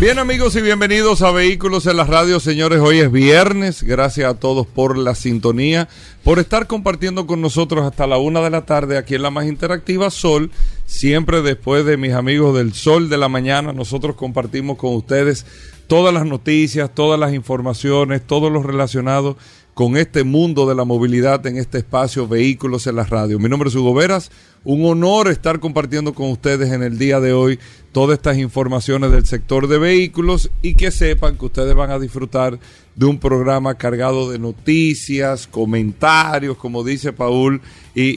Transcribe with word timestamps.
Bien 0.00 0.20
amigos 0.20 0.54
y 0.54 0.60
bienvenidos 0.60 1.22
a 1.22 1.32
Vehículos 1.32 1.86
en 1.86 1.96
la 1.96 2.04
Radio, 2.04 2.38
señores. 2.38 2.78
Hoy 2.78 3.00
es 3.00 3.10
viernes. 3.10 3.82
Gracias 3.82 4.30
a 4.30 4.38
todos 4.38 4.64
por 4.64 4.96
la 4.96 5.16
sintonía, 5.16 5.88
por 6.22 6.38
estar 6.38 6.68
compartiendo 6.68 7.26
con 7.26 7.40
nosotros 7.40 7.84
hasta 7.84 8.06
la 8.06 8.16
una 8.16 8.40
de 8.40 8.50
la 8.50 8.64
tarde 8.64 8.96
aquí 8.96 9.16
en 9.16 9.22
la 9.22 9.30
más 9.30 9.46
interactiva 9.46 10.10
Sol. 10.10 10.52
Siempre 10.86 11.42
después 11.42 11.84
de 11.84 11.96
mis 11.96 12.12
amigos 12.12 12.56
del 12.56 12.74
Sol 12.74 13.08
de 13.08 13.18
la 13.18 13.28
mañana, 13.28 13.72
nosotros 13.72 14.14
compartimos 14.14 14.78
con 14.78 14.94
ustedes 14.94 15.44
todas 15.88 16.14
las 16.14 16.26
noticias, 16.26 16.94
todas 16.94 17.18
las 17.18 17.34
informaciones, 17.34 18.24
todo 18.24 18.50
lo 18.50 18.62
relacionado 18.62 19.36
este 19.96 20.24
mundo 20.24 20.68
de 20.68 20.74
la 20.74 20.84
movilidad 20.84 21.46
en 21.46 21.56
este 21.56 21.78
espacio 21.78 22.26
Vehículos 22.26 22.88
en 22.88 22.96
la 22.96 23.04
Radio. 23.04 23.38
Mi 23.38 23.48
nombre 23.48 23.68
es 23.68 23.76
Hugo 23.76 23.94
Veras, 23.94 24.32
un 24.64 24.84
honor 24.84 25.28
estar 25.28 25.60
compartiendo 25.60 26.14
con 26.14 26.32
ustedes 26.32 26.72
en 26.72 26.82
el 26.82 26.98
día 26.98 27.20
de 27.20 27.32
hoy 27.32 27.60
todas 27.92 28.18
estas 28.18 28.38
informaciones 28.38 29.12
del 29.12 29.24
sector 29.24 29.68
de 29.68 29.78
vehículos 29.78 30.50
y 30.62 30.74
que 30.74 30.90
sepan 30.90 31.36
que 31.36 31.44
ustedes 31.44 31.76
van 31.76 31.92
a 31.92 32.00
disfrutar 32.00 32.58
de 32.96 33.06
un 33.06 33.20
programa 33.20 33.76
cargado 33.76 34.28
de 34.32 34.40
noticias, 34.40 35.46
comentarios, 35.46 36.56
como 36.56 36.82
dice 36.82 37.12
Paul, 37.12 37.60
y, 37.94 38.14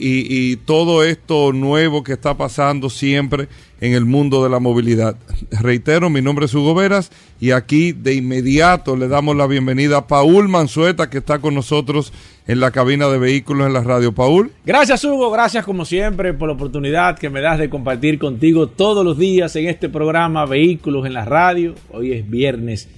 y 0.50 0.56
todo 0.56 1.04
esto 1.04 1.52
nuevo 1.52 2.02
que 2.02 2.14
está 2.14 2.36
pasando 2.36 2.90
siempre 2.90 3.46
en 3.82 3.94
el 3.94 4.04
mundo 4.04 4.44
de 4.44 4.48
la 4.48 4.60
movilidad. 4.60 5.16
Reitero, 5.50 6.08
mi 6.08 6.22
nombre 6.22 6.46
es 6.46 6.54
Hugo 6.54 6.72
Veras 6.72 7.10
y 7.40 7.50
aquí 7.50 7.90
de 7.90 8.14
inmediato 8.14 8.96
le 8.96 9.08
damos 9.08 9.36
la 9.36 9.48
bienvenida 9.48 9.98
a 9.98 10.06
Paul 10.06 10.48
Manzueta 10.48 11.10
que 11.10 11.18
está 11.18 11.40
con 11.40 11.56
nosotros 11.56 12.12
en 12.46 12.60
la 12.60 12.70
cabina 12.70 13.08
de 13.08 13.18
vehículos 13.18 13.66
en 13.66 13.72
la 13.72 13.82
radio. 13.82 14.14
Paul. 14.14 14.52
Gracias 14.64 15.02
Hugo, 15.04 15.32
gracias 15.32 15.64
como 15.64 15.84
siempre 15.84 16.32
por 16.32 16.48
la 16.48 16.54
oportunidad 16.54 17.18
que 17.18 17.28
me 17.28 17.40
das 17.40 17.58
de 17.58 17.68
compartir 17.68 18.20
contigo 18.20 18.68
todos 18.68 19.04
los 19.04 19.18
días 19.18 19.56
en 19.56 19.68
este 19.68 19.88
programa 19.88 20.46
Vehículos 20.46 21.04
en 21.04 21.14
la 21.14 21.24
radio. 21.24 21.74
Hoy 21.90 22.12
es 22.12 22.30
viernes 22.30 22.88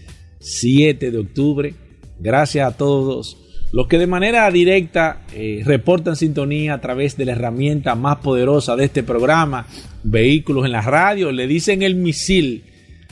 7 0.40 1.10
de 1.10 1.18
octubre. 1.18 1.74
Gracias 2.20 2.68
a 2.68 2.76
todos 2.76 3.43
los 3.74 3.88
que 3.88 3.98
de 3.98 4.06
manera 4.06 4.48
directa 4.52 5.22
eh, 5.34 5.62
reportan 5.64 6.14
sintonía 6.14 6.74
a 6.74 6.80
través 6.80 7.16
de 7.16 7.24
la 7.24 7.32
herramienta 7.32 7.96
más 7.96 8.18
poderosa 8.18 8.76
de 8.76 8.84
este 8.84 9.02
programa, 9.02 9.66
Vehículos 10.04 10.64
en 10.64 10.70
la 10.70 10.80
Radio, 10.80 11.32
le 11.32 11.48
dicen 11.48 11.82
el 11.82 11.96
misil 11.96 12.62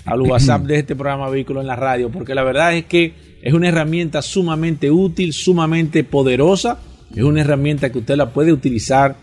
al 0.04 0.22
WhatsApp 0.30 0.62
de 0.62 0.78
este 0.78 0.94
programa 0.94 1.28
Vehículos 1.30 1.62
en 1.62 1.66
la 1.66 1.74
Radio, 1.74 2.10
porque 2.12 2.36
la 2.36 2.44
verdad 2.44 2.76
es 2.76 2.84
que 2.84 3.12
es 3.42 3.52
una 3.52 3.70
herramienta 3.70 4.22
sumamente 4.22 4.88
útil, 4.92 5.32
sumamente 5.32 6.04
poderosa, 6.04 6.78
es 7.12 7.24
una 7.24 7.40
herramienta 7.40 7.90
que 7.90 7.98
usted 7.98 8.14
la 8.14 8.30
puede 8.32 8.52
utilizar, 8.52 9.16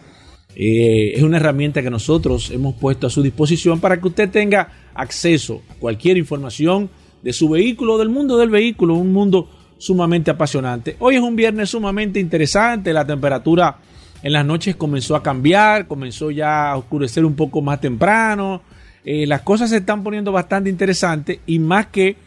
eh, 0.58 1.14
es 1.16 1.24
una 1.24 1.38
herramienta 1.38 1.81
que 1.81 1.90
nosotros 1.90 2.52
hemos 2.52 2.76
puesto 2.76 3.08
a 3.08 3.09
su 3.09 3.24
disposición 3.24 3.80
para 3.80 4.02
que 4.02 4.09
usted 4.09 4.30
tenga 4.30 4.92
acceso 4.94 5.62
a 5.70 5.76
cualquier 5.76 6.18
información 6.18 6.90
de 7.24 7.31
su 7.31 7.48
vehículo, 7.48 7.98
del 7.98 8.09
mundo 8.09 8.38
del 8.38 8.50
vehículo, 8.50 8.96
un 8.96 9.14
mundo 9.14 9.50
sumamente 9.80 10.30
apasionante. 10.30 10.95
Hoy 10.99 11.16
es 11.16 11.22
un 11.22 11.35
viernes 11.35 11.72
sumamente 11.72 12.19
interesante, 12.19 12.94
la 12.94 13.08
temperatura 13.08 13.77
en 14.22 14.33
las 14.33 14.45
noches 14.45 14.75
comenzó 14.75 15.16
a 15.16 15.23
cambiar, 15.23 15.88
comenzó 15.88 16.30
ya 16.30 16.72
a 16.72 16.77
oscurecer 16.77 17.25
un 17.25 17.35
poco 17.35 17.61
más 17.61 17.80
temprano, 17.80 18.61
eh, 19.06 19.25
las 19.25 19.41
cosas 19.41 19.69
se 19.69 19.78
están 19.78 20.03
poniendo 20.03 20.31
bastante 20.31 20.69
interesantes 20.69 21.39
y 21.47 21.57
más 21.57 21.88
que 21.88 22.18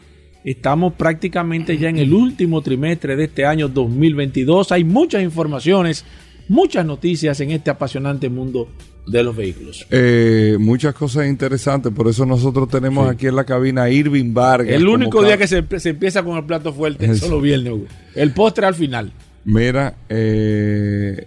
estamos 0.43 0.95
prácticamente 0.95 1.77
ya 1.77 1.91
en 1.91 1.99
el 1.99 2.15
último 2.15 2.63
trimestre 2.63 3.15
de 3.15 3.25
este 3.25 3.45
año 3.45 3.69
2022, 3.69 4.73
hay 4.73 4.85
muchas 4.85 5.23
informaciones, 5.23 6.07
muchas 6.53 6.85
noticias 6.85 7.41
en 7.41 7.51
este 7.51 7.71
apasionante 7.71 8.29
mundo 8.29 8.69
de 9.07 9.23
los 9.23 9.35
vehículos. 9.35 9.87
Eh, 9.91 10.57
muchas 10.61 10.95
cosas 10.95 11.27
interesantes, 11.27 11.91
por 11.93 12.09
eso 12.09 12.27
nosotros 12.27 12.69
tenemos 12.69 13.09
aquí 13.11 13.27
en 13.27 13.37
la 13.37 13.45
cabina 13.45 13.85
a 13.85 13.91
Irving 13.91 14.35
Vargas. 14.35 14.75
El 14.77 14.87
único 14.87 15.25
día 15.25 15.39
que 15.39 15.49
se, 15.49 15.65
empieza 15.89 16.23
con 16.23 16.37
el 16.37 16.45
plato 16.45 16.73
fuerte 16.75 17.07
es 17.07 17.21
solo 17.21 17.41
viernes, 17.41 17.73
el 18.15 18.33
postre 18.33 18.67
al 18.67 18.75
final. 18.75 19.13
Mira, 19.45 19.97
eh, 20.11 21.27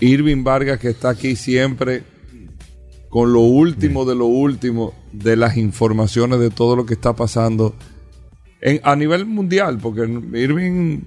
Irving 0.00 0.42
Vargas 0.42 0.78
que 0.80 0.88
está 0.88 1.10
aquí 1.10 1.36
siempre 1.36 2.02
con 3.10 3.30
lo 3.34 3.40
último 3.40 4.06
de 4.06 4.14
lo 4.14 4.24
último 4.24 4.94
de 5.12 5.36
las 5.36 5.58
informaciones 5.58 6.40
de 6.40 6.48
todo 6.48 6.76
lo 6.76 6.86
que 6.86 6.94
está 6.94 7.14
pasando 7.14 7.74
en, 8.62 8.80
a 8.84 8.96
nivel 8.96 9.26
mundial, 9.26 9.78
porque 9.82 10.00
Irving 10.02 11.02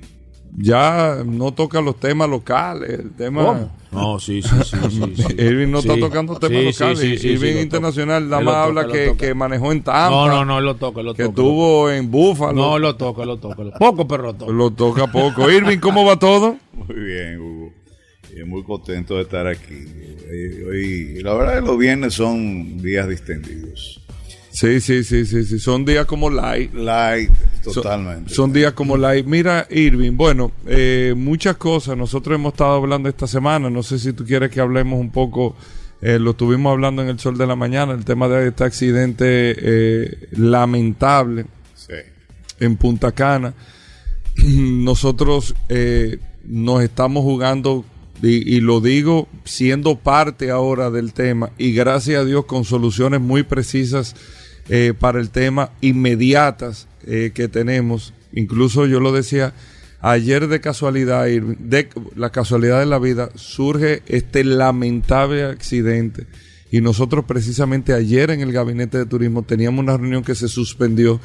ya 0.58 1.24
no 1.26 1.52
toca 1.54 1.82
los 1.82 2.00
temas 2.00 2.30
locales, 2.30 3.00
el 3.00 3.12
tema... 3.12 3.70
No, 3.92 4.20
sí, 4.20 4.42
sí, 4.42 4.50
sí. 4.64 5.36
Irving 5.38 5.70
no 5.70 5.80
está 5.80 5.98
tocando 5.98 6.36
temas 6.36 6.80
locales. 6.80 7.24
Irving 7.24 7.62
Internacional 7.62 8.30
nada 8.30 8.44
más 8.44 8.56
habla 8.56 8.88
que, 8.88 9.34
manejó 9.34 9.72
en 9.72 9.84
Tampa. 9.84 10.10
No, 10.10 10.28
no, 10.28 10.46
no, 10.46 10.62
lo 10.62 10.76
toca, 10.76 11.02
lo 11.02 11.14
toca. 11.14 11.24
Que 11.24 11.30
estuvo 11.30 11.90
en 11.90 12.12
Búfalo. 12.12 12.54
No, 12.54 12.80
lo 12.80 12.96
toca, 12.96 13.26
lo 13.26 13.38
toca. 13.38 13.64
Poco, 13.80 14.08
pero 14.08 14.24
lo 14.24 14.34
toca. 14.34 14.52
Lo 14.52 14.72
toca 14.72 15.12
poco. 15.12 15.50
Irving, 15.50 15.78
¿cómo 15.80 16.06
va 16.06 16.20
todo? 16.20 16.58
Muy 16.74 16.96
bien, 16.96 17.40
Hugo. 17.40 17.72
muy 18.46 18.64
contento 18.64 19.16
de 19.16 19.22
estar 19.22 19.48
aquí. 19.48 19.86
Hoy, 20.70 21.22
la 21.24 21.34
verdad 21.34 21.62
que 21.62 21.68
los 21.68 21.78
viernes 21.78 22.14
son 22.14 22.82
días 22.82 23.08
distendidos. 23.08 24.05
Sí, 24.56 24.80
sí, 24.80 25.04
sí, 25.04 25.26
sí, 25.26 25.44
sí. 25.44 25.60
Son 25.60 25.84
días 25.84 26.06
como 26.06 26.30
light. 26.30 26.74
Light, 26.74 27.30
totalmente. 27.62 28.34
Son, 28.34 28.54
días 28.54 28.72
como 28.72 28.96
light. 28.96 29.26
Mira, 29.26 29.68
Irving, 29.70 30.14
bueno, 30.16 30.54
eh, 30.66 31.14
muchas 31.16 31.58
cosas. 31.58 31.98
Nosotros 31.98 32.36
hemos 32.36 32.54
estado 32.54 32.76
hablando 32.76 33.10
esta 33.10 33.28
semana. 33.28 33.70
No 33.70 33.84
sé 33.84 34.00
si 34.00 34.14
tú 34.14 34.24
quieres 34.26 34.50
que 34.50 34.62
hablemos 34.62 34.98
un 34.98 35.12
poco. 35.12 35.58
Eh, 36.02 36.20
lo 36.20 36.32
estuvimos 36.32 36.72
hablando 36.72 37.02
en 37.02 37.10
el 37.10 37.20
sol 37.20 37.38
de 37.38 37.46
la 37.46 37.58
mañana, 37.58 37.92
el 37.92 38.06
tema 38.06 38.30
de 38.30 38.48
este 38.48 38.64
accidente 38.64 39.26
eh, 39.28 40.30
lamentable 40.32 41.48
en 42.62 42.78
Punta 42.78 43.12
Cana. 43.12 43.54
Nosotros 44.38 45.54
nos 46.46 46.82
estamos 46.82 47.24
jugando 47.24 47.84
y, 48.22 48.62
lo 48.62 48.80
digo 48.80 49.28
siendo 49.44 49.98
parte 49.98 50.50
ahora 50.50 50.90
del 50.90 51.12
tema 51.12 51.52
y 51.58 51.74
gracias 51.74 52.22
a 52.22 52.26
Dios 52.26 52.46
con 52.46 52.64
soluciones 52.64 53.20
muy 53.20 53.44
precisas 53.44 54.16
eh, 54.70 54.94
para 54.98 55.20
el 55.20 55.30
tema 55.30 55.72
inmediatas 55.82 56.88
eh, 57.06 57.32
que 57.34 57.48
tenemos. 57.48 58.14
Incluso 58.34 58.86
yo 58.86 59.00
lo 59.00 59.12
decía 59.12 59.54
ayer 60.02 60.48
de 60.48 60.62
casualidad, 60.62 61.26
de 61.26 61.90
la 62.16 62.32
casualidad 62.32 62.80
de 62.80 62.86
la 62.86 63.00
vida, 63.00 63.30
surge 63.36 64.04
este 64.08 64.44
lamentable 64.44 65.44
accidente. 65.44 66.28
Y 66.72 66.82
nosotros 66.82 67.26
precisamente 67.26 67.94
ayer 67.94 68.32
en 68.32 68.42
el 68.42 68.52
gabinete 68.52 68.98
de 68.98 69.06
turismo 69.06 69.44
teníamos 69.44 69.82
una 69.82 69.98
reunión 69.98 70.24
que 70.24 70.36
se 70.36 70.48
suspendió 70.48 71.20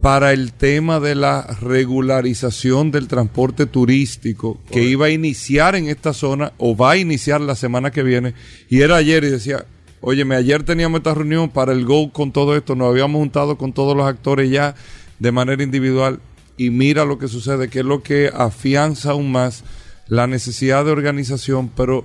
para 0.00 0.32
el 0.32 0.52
tema 0.52 1.00
de 1.00 1.14
la 1.14 1.42
regularización 1.60 2.90
del 2.90 3.08
transporte 3.08 3.66
turístico 3.66 4.60
que 4.70 4.84
iba 4.84 5.06
a 5.06 5.10
iniciar 5.10 5.74
en 5.74 5.88
esta 5.88 6.12
zona 6.12 6.52
o 6.58 6.76
va 6.76 6.92
a 6.92 6.96
iniciar 6.96 7.40
la 7.40 7.56
semana 7.56 7.90
que 7.90 8.02
viene. 8.02 8.34
Y 8.68 8.82
era 8.82 8.96
ayer 8.96 9.24
y 9.24 9.30
decía, 9.30 9.64
Óyeme, 10.00 10.36
ayer 10.36 10.62
teníamos 10.62 10.98
esta 10.98 11.14
reunión 11.14 11.48
para 11.48 11.72
el 11.72 11.84
Go 11.84 12.12
con 12.12 12.30
todo 12.32 12.56
esto, 12.56 12.76
nos 12.76 12.88
habíamos 12.90 13.18
juntado 13.18 13.58
con 13.58 13.72
todos 13.72 13.96
los 13.96 14.06
actores 14.06 14.50
ya 14.50 14.74
de 15.18 15.32
manera 15.32 15.62
individual. 15.62 16.20
Y 16.56 16.70
mira 16.70 17.04
lo 17.04 17.18
que 17.18 17.28
sucede, 17.28 17.68
que 17.68 17.80
es 17.80 17.84
lo 17.84 18.02
que 18.02 18.30
afianza 18.32 19.12
aún 19.12 19.30
más 19.30 19.64
la 20.08 20.26
necesidad 20.26 20.84
de 20.84 20.92
organización, 20.92 21.70
pero 21.74 22.04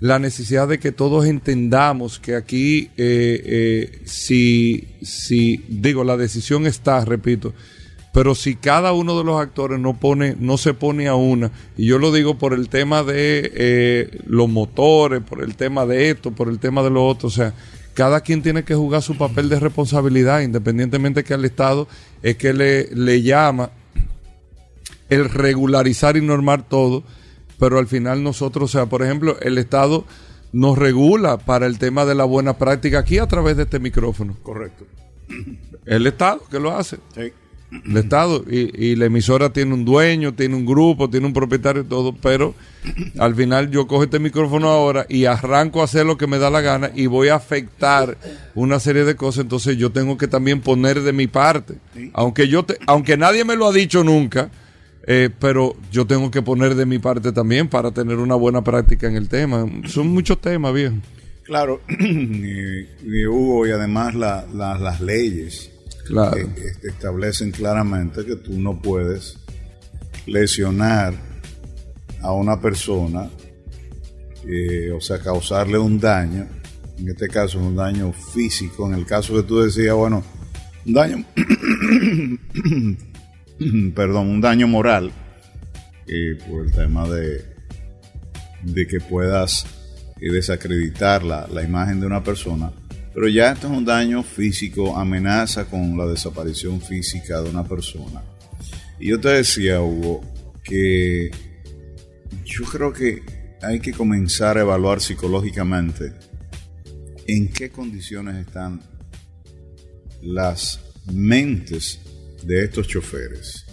la 0.00 0.18
necesidad 0.18 0.68
de 0.68 0.78
que 0.78 0.92
todos 0.92 1.26
entendamos 1.26 2.18
que 2.18 2.34
aquí, 2.34 2.90
eh, 2.96 3.42
eh, 3.44 4.00
si, 4.04 4.88
si, 5.02 5.64
digo, 5.68 6.04
la 6.04 6.16
decisión 6.16 6.66
está, 6.66 7.04
repito, 7.04 7.52
pero 8.18 8.34
si 8.34 8.56
cada 8.56 8.92
uno 8.94 9.16
de 9.16 9.22
los 9.22 9.40
actores 9.40 9.78
no 9.78 9.94
pone, 9.94 10.34
no 10.40 10.58
se 10.58 10.74
pone 10.74 11.06
a 11.06 11.14
una, 11.14 11.52
y 11.76 11.86
yo 11.86 12.00
lo 12.00 12.10
digo 12.10 12.36
por 12.36 12.52
el 12.52 12.68
tema 12.68 13.04
de 13.04 13.48
eh, 13.54 14.18
los 14.26 14.48
motores, 14.48 15.22
por 15.22 15.40
el 15.40 15.54
tema 15.54 15.86
de 15.86 16.10
esto, 16.10 16.32
por 16.32 16.48
el 16.48 16.58
tema 16.58 16.82
de 16.82 16.90
lo 16.90 17.06
otro, 17.06 17.28
o 17.28 17.30
sea, 17.30 17.54
cada 17.94 18.22
quien 18.22 18.42
tiene 18.42 18.64
que 18.64 18.74
jugar 18.74 19.02
su 19.02 19.16
papel 19.16 19.48
de 19.48 19.60
responsabilidad, 19.60 20.40
independientemente 20.40 21.22
que 21.22 21.32
al 21.32 21.44
Estado 21.44 21.86
es 22.24 22.34
que 22.34 22.52
le, 22.52 22.92
le 22.92 23.22
llama 23.22 23.70
el 25.10 25.30
regularizar 25.30 26.16
y 26.16 26.20
normar 26.20 26.68
todo, 26.68 27.04
pero 27.60 27.78
al 27.78 27.86
final 27.86 28.24
nosotros, 28.24 28.74
o 28.74 28.78
sea, 28.78 28.86
por 28.86 29.04
ejemplo, 29.04 29.38
el 29.42 29.58
Estado 29.58 30.04
nos 30.52 30.76
regula 30.76 31.38
para 31.38 31.66
el 31.66 31.78
tema 31.78 32.04
de 32.04 32.16
la 32.16 32.24
buena 32.24 32.58
práctica 32.58 32.98
aquí 32.98 33.18
a 33.18 33.28
través 33.28 33.56
de 33.56 33.62
este 33.62 33.78
micrófono. 33.78 34.34
Correcto. 34.42 34.86
El 35.86 36.04
Estado 36.08 36.42
que 36.50 36.58
lo 36.58 36.76
hace. 36.76 36.96
Sí. 37.14 37.32
El 37.70 37.96
Estado. 37.98 38.44
Y, 38.50 38.70
y 38.92 38.96
la 38.96 39.06
emisora 39.06 39.52
tiene 39.52 39.74
un 39.74 39.84
dueño, 39.84 40.34
tiene 40.34 40.54
un 40.54 40.64
grupo, 40.64 41.10
tiene 41.10 41.26
un 41.26 41.32
propietario 41.34 41.82
y 41.82 41.86
todo, 41.86 42.14
pero 42.14 42.54
al 43.18 43.34
final 43.34 43.70
yo 43.70 43.86
cojo 43.86 44.04
este 44.04 44.18
micrófono 44.18 44.68
ahora 44.68 45.04
y 45.08 45.26
arranco 45.26 45.80
a 45.80 45.84
hacer 45.84 46.06
lo 46.06 46.16
que 46.16 46.26
me 46.26 46.38
da 46.38 46.48
la 46.50 46.60
gana 46.62 46.90
y 46.94 47.06
voy 47.06 47.28
a 47.28 47.34
afectar 47.34 48.16
una 48.54 48.80
serie 48.80 49.04
de 49.04 49.16
cosas, 49.16 49.42
entonces 49.42 49.76
yo 49.76 49.90
tengo 49.90 50.16
que 50.16 50.28
también 50.28 50.60
poner 50.60 51.02
de 51.02 51.12
mi 51.12 51.26
parte. 51.26 51.74
Aunque 52.14 52.48
yo 52.48 52.64
te, 52.64 52.76
aunque 52.86 53.16
nadie 53.16 53.44
me 53.44 53.56
lo 53.56 53.66
ha 53.66 53.72
dicho 53.72 54.02
nunca, 54.02 54.50
eh, 55.06 55.30
pero 55.38 55.74
yo 55.92 56.06
tengo 56.06 56.30
que 56.30 56.42
poner 56.42 56.74
de 56.74 56.86
mi 56.86 56.98
parte 56.98 57.32
también 57.32 57.68
para 57.68 57.90
tener 57.90 58.16
una 58.18 58.34
buena 58.34 58.62
práctica 58.62 59.06
en 59.08 59.16
el 59.16 59.28
tema. 59.28 59.66
Son 59.86 60.08
muchos 60.08 60.40
temas, 60.40 60.72
viejo. 60.74 60.94
Claro, 61.44 61.80
y, 61.88 62.04
y 63.06 63.26
Hugo, 63.26 63.66
y 63.66 63.70
además 63.70 64.14
la- 64.14 64.46
la- 64.54 64.78
las 64.78 65.00
leyes 65.00 65.70
Claro. 66.08 66.36
que- 66.36 66.72
que 66.80 66.88
establecen 66.88 67.50
claramente 67.52 68.24
que 68.24 68.36
tú 68.36 68.52
no 68.58 68.80
puedes 68.80 69.38
lesionar 70.26 71.14
a 72.22 72.32
una 72.32 72.60
persona, 72.60 73.28
eh, 74.46 74.90
o 74.90 75.00
sea, 75.00 75.18
causarle 75.20 75.78
un 75.78 76.00
daño, 76.00 76.46
en 76.98 77.08
este 77.08 77.28
caso 77.28 77.58
un 77.60 77.76
daño 77.76 78.12
físico, 78.12 78.86
en 78.88 78.94
el 78.98 79.06
caso 79.06 79.34
que 79.34 79.42
tú 79.44 79.60
decías, 79.60 79.94
bueno, 79.94 80.24
un 80.86 80.92
daño, 80.92 81.24
perdón, 83.94 84.28
un 84.28 84.40
daño 84.40 84.66
moral, 84.68 85.12
eh, 86.06 86.38
por 86.48 86.64
el 86.64 86.72
tema 86.72 87.06
de, 87.08 87.44
de 88.62 88.86
que 88.86 89.00
puedas 89.00 89.66
eh, 90.20 90.32
desacreditar 90.32 91.22
la, 91.22 91.46
la 91.48 91.62
imagen 91.62 92.00
de 92.00 92.06
una 92.06 92.22
persona, 92.24 92.72
pero 93.18 93.28
ya 93.30 93.50
esto 93.50 93.66
es 93.66 93.72
un 93.76 93.84
daño 93.84 94.22
físico, 94.22 94.96
amenaza 94.96 95.64
con 95.64 95.98
la 95.98 96.06
desaparición 96.06 96.80
física 96.80 97.42
de 97.42 97.50
una 97.50 97.64
persona. 97.64 98.22
Y 99.00 99.08
yo 99.08 99.18
te 99.18 99.30
decía, 99.30 99.80
Hugo, 99.82 100.20
que 100.62 101.28
yo 102.44 102.64
creo 102.70 102.92
que 102.92 103.20
hay 103.60 103.80
que 103.80 103.90
comenzar 103.90 104.56
a 104.56 104.60
evaluar 104.60 105.00
psicológicamente 105.00 106.12
en 107.26 107.48
qué 107.48 107.70
condiciones 107.70 108.36
están 108.36 108.80
las 110.22 110.78
mentes 111.12 111.98
de 112.44 112.66
estos 112.66 112.86
choferes. 112.86 113.64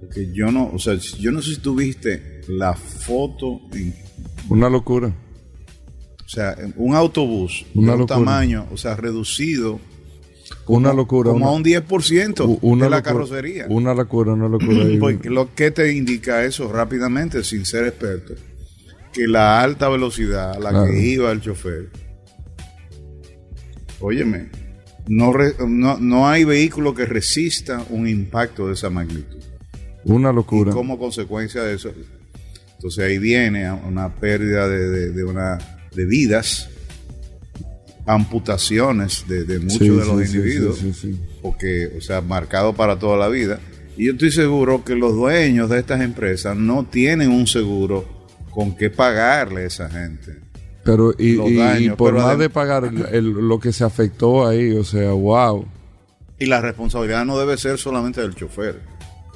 Porque 0.00 0.28
yo 0.32 0.50
no, 0.50 0.72
o 0.74 0.78
sea, 0.80 0.94
yo 1.20 1.30
no 1.30 1.40
sé 1.40 1.54
si 1.54 1.60
tú 1.60 1.76
viste 1.76 2.40
la 2.48 2.74
foto, 2.74 3.60
en- 3.74 3.94
Una 4.48 4.68
locura. 4.68 5.14
O 6.32 6.34
sea, 6.34 6.56
un 6.76 6.94
autobús 6.94 7.66
Una 7.74 7.88
de 7.88 7.92
un 7.92 8.00
locura. 8.00 8.16
tamaño, 8.18 8.66
o 8.72 8.78
sea, 8.78 8.96
reducido 8.96 9.78
Una 10.66 10.94
locura. 10.94 11.30
como 11.30 11.44
una- 11.44 11.52
a 11.52 11.56
un 11.56 11.62
10% 11.62 12.46
u- 12.46 12.58
una 12.62 12.84
de 12.86 12.90
la 12.90 12.96
locura, 12.96 13.12
carrocería. 13.12 13.66
Una 13.68 13.92
locura, 13.92 14.32
una 14.32 14.48
locura. 14.48 14.78
Porque 15.00 15.28
lo 15.28 15.54
que 15.54 15.70
te 15.70 15.92
indica 15.92 16.42
eso 16.44 16.72
rápidamente, 16.72 17.44
sin 17.44 17.66
ser 17.66 17.86
experto, 17.86 18.32
que 19.12 19.26
la 19.28 19.60
alta 19.60 19.90
velocidad 19.90 20.52
a 20.52 20.58
la 20.58 20.70
Claro. 20.70 20.86
que 20.86 21.06
iba 21.06 21.30
el 21.32 21.42
chofer, 21.42 21.90
óyeme, 24.00 24.48
no, 25.08 25.32
re- 25.32 25.54
no, 25.68 25.98
no 25.98 26.28
hay 26.28 26.44
vehículo 26.44 26.94
que 26.94 27.04
resista 27.06 27.84
un 27.90 28.08
impacto 28.08 28.68
de 28.68 28.74
esa 28.74 28.88
magnitud. 28.90 29.38
Una 30.04 30.30
Y 30.30 30.34
locura. 30.34 30.72
como 30.72 30.98
consecuencia 30.98 31.62
de 31.62 31.74
eso, 31.74 31.92
entonces 32.76 33.04
ahí 33.04 33.18
viene 33.18 33.70
una 33.70 34.14
pérdida 34.16 34.66
de, 34.68 34.88
de- 34.88 35.10
de 35.10 35.24
una, 35.24 35.58
de 35.94 36.04
vidas, 36.06 36.68
amputaciones 38.06 39.24
de, 39.28 39.44
de 39.44 39.58
muchos 39.60 39.78
Sí, 39.78 39.88
de 39.88 39.96
los 39.96 40.06
sí, 40.28 40.36
individuos 40.36 40.78
sí, 41.00 41.20
porque, 41.40 41.92
o 41.96 42.00
sea, 42.00 42.20
marcado 42.20 42.72
para 42.74 42.98
toda 42.98 43.16
la 43.16 43.28
vida. 43.28 43.60
Y 43.96 44.06
yo 44.06 44.12
estoy 44.12 44.32
seguro 44.32 44.84
que 44.84 44.94
los 44.94 45.14
dueños 45.14 45.68
de 45.70 45.78
estas 45.78 46.00
empresas 46.00 46.56
no 46.56 46.84
tienen 46.84 47.30
un 47.30 47.46
seguro 47.46 48.26
con 48.50 48.76
qué 48.76 48.90
pagarle 48.90 49.62
a 49.62 49.66
esa 49.66 49.88
gente. 49.88 50.38
Pero, 50.84 51.14
y, 51.18 51.34
los 51.34 51.48
y 51.80 51.90
por 51.90 52.12
pero 52.12 52.26
más 52.26 52.38
de 52.38 52.50
pagar 52.50 52.84
el- 52.84 53.06
el- 53.14 53.30
lo 53.30 53.60
que 53.60 53.72
se 53.72 53.84
afectó 53.84 54.46
ahí, 54.46 54.72
o 54.72 54.82
sea, 54.82 55.12
wow. 55.12 55.64
Y 56.38 56.46
la 56.46 56.60
responsabilidad 56.60 57.24
no 57.24 57.38
debe 57.38 57.56
ser 57.56 57.78
solamente 57.78 58.20
del 58.20 58.34
chofer. 58.34 58.80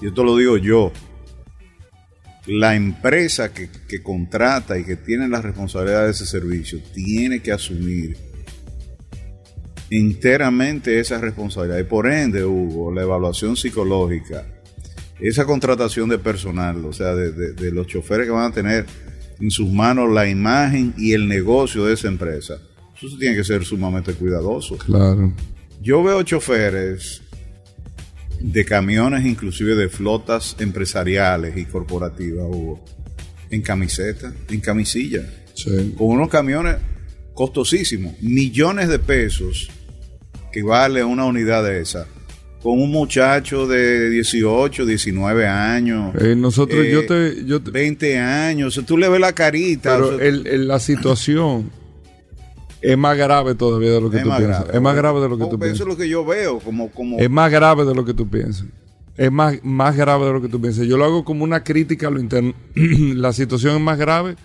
Y 0.02 0.09
esto 0.09 0.25
lo 0.25 0.37
digo 0.37 0.56
yo. 0.56 0.91
La 2.46 2.75
empresa 2.76 3.52
que, 3.52 3.69
que 3.88 4.02
contrata 4.02 4.78
y 4.78 4.84
que 4.84 4.96
tiene 4.96 5.28
la 5.28 5.43
responsabilidad 5.43 6.04
de 6.04 6.12
ese 6.12 6.26
servicio 6.26 6.81
tiene 6.94 7.40
que 7.40 7.50
asumir 7.52 8.16
enteramente 9.90 10.98
esa 11.00 11.19
responsabilidad. 11.19 11.78
Y 11.78 11.84
por 11.84 12.06
ende, 12.10 12.44
Hugo, 12.44 12.93
la 12.93 13.02
evaluación 13.02 13.56
psicológica, 13.56 14.44
esa 15.20 15.44
contratación 15.44 16.08
de 16.08 16.19
personal, 16.19 16.84
o 16.84 16.93
sea, 16.93 17.14
de, 17.14 17.32
de- 17.32 17.52
de 17.52 17.70
los 17.72 17.87
choferes 17.87 18.26
que 18.26 18.32
van 18.32 18.50
a 18.50 18.54
tener 18.54 18.87
en 19.40 19.50
sus 19.50 19.70
manos 19.70 20.12
la 20.12 20.28
imagen 20.28 20.94
y 20.96 21.12
el 21.12 21.28
negocio 21.28 21.84
de 21.84 21.94
esa 21.94 22.08
empresa, 22.08 22.58
eso 22.96 23.16
tiene 23.19 23.37
que 23.37 23.44
ser 23.44 23.64
sumamente 23.64 24.14
cuidadoso. 24.14 24.76
Claro. 24.78 25.32
Yo 25.82 26.02
veo 26.02 26.22
choferes 26.22 27.22
de 28.41 28.65
camiones, 28.65 29.25
inclusive 29.25 29.75
de 29.75 29.88
flotas 29.88 30.56
empresariales 30.59 31.56
y 31.56 31.65
corporativas, 31.65 32.44
Hugo, 32.49 32.85
en 33.50 33.62
camiseta, 33.62 34.33
en 34.50 34.61
camisilla, 34.61 35.23
Sí. 35.55 35.94
con 35.97 36.09
unos 36.09 36.29
camiones 36.29 36.77
costosísimos, 37.35 38.15
millones 38.21 38.88
de 38.88 38.99
pesos 38.99 39.69
que 40.53 40.62
vale 40.62 41.05
una 41.05 41.25
unidad 41.25 41.65
de 41.65 41.81
esa, 41.81 42.06
con 42.62 42.81
un 42.81 42.91
muchacho 42.91 43.67
de 43.67 44.11
18, 44.11 44.85
19 44.87 45.47
años, 45.47 46.15
Eh, 46.21 46.35
nosotros, 46.35 46.85
eh, 46.85 46.91
yo 46.91 47.06
te, 47.06 47.44
yo 47.44 47.61
te- 47.62 47.71
20 47.71 48.19
años, 48.19 48.69
o 48.69 48.71
sea, 48.81 48.87
tú 48.87 48.97
le 48.99 49.09
ves 49.09 49.21
la 49.21 49.33
carita, 49.33 49.94
pero 49.97 50.15
o 50.15 50.19
sea, 50.19 50.27
el- 50.27 50.47
el- 50.47 50.67
la 50.69 50.81
situación 50.81 51.71
es 52.93 52.99
más 52.99 53.17
grave 53.17 53.55
todavía 53.55 53.91
de 53.93 54.00
lo 54.00 54.11
que 54.11 54.19
es 54.19 54.23
tú 54.23 54.29
piensas. 54.31 54.49
grave. 54.65 54.77
Es 54.77 54.81
más 54.83 54.97
grave 54.97 55.21
de 55.21 55.29
lo 55.29 55.37
que 55.38 55.44
Oh, 55.44 55.49
tú 55.49 55.59
pero 55.59 55.73
Eso 55.73 55.85
piensas. 55.85 55.87
es 55.87 55.87
lo 55.88 55.97
que 55.97 56.09
yo 56.09 56.25
veo, 56.25 56.59
como, 56.61 56.91
como 56.91 57.19
Es 57.19 57.31
más 57.31 57.50
grave 57.50 57.85
de 57.85 57.94
lo 57.94 58.05
que 58.05 58.15
tú 58.15 58.29
piensas. 58.29 58.67
Es 59.17 59.33
más, 59.33 59.56
más 59.62 59.97
grave 59.97 60.27
de 60.27 60.33
lo 60.33 60.43
que 60.43 60.49
tú 60.49 60.61
piensas. 60.61 60.87
Yo 60.87 60.97
lo 60.99 61.05
hago 61.05 61.25
como 61.25 61.43
una 61.44 61.65
crítica 61.65 62.09
a 62.09 62.11
lo 62.11 62.21
interno. 62.21 62.53
la 62.75 63.33
situación 63.33 63.77
es 63.77 63.81
más 63.81 63.99
grave 63.99 64.37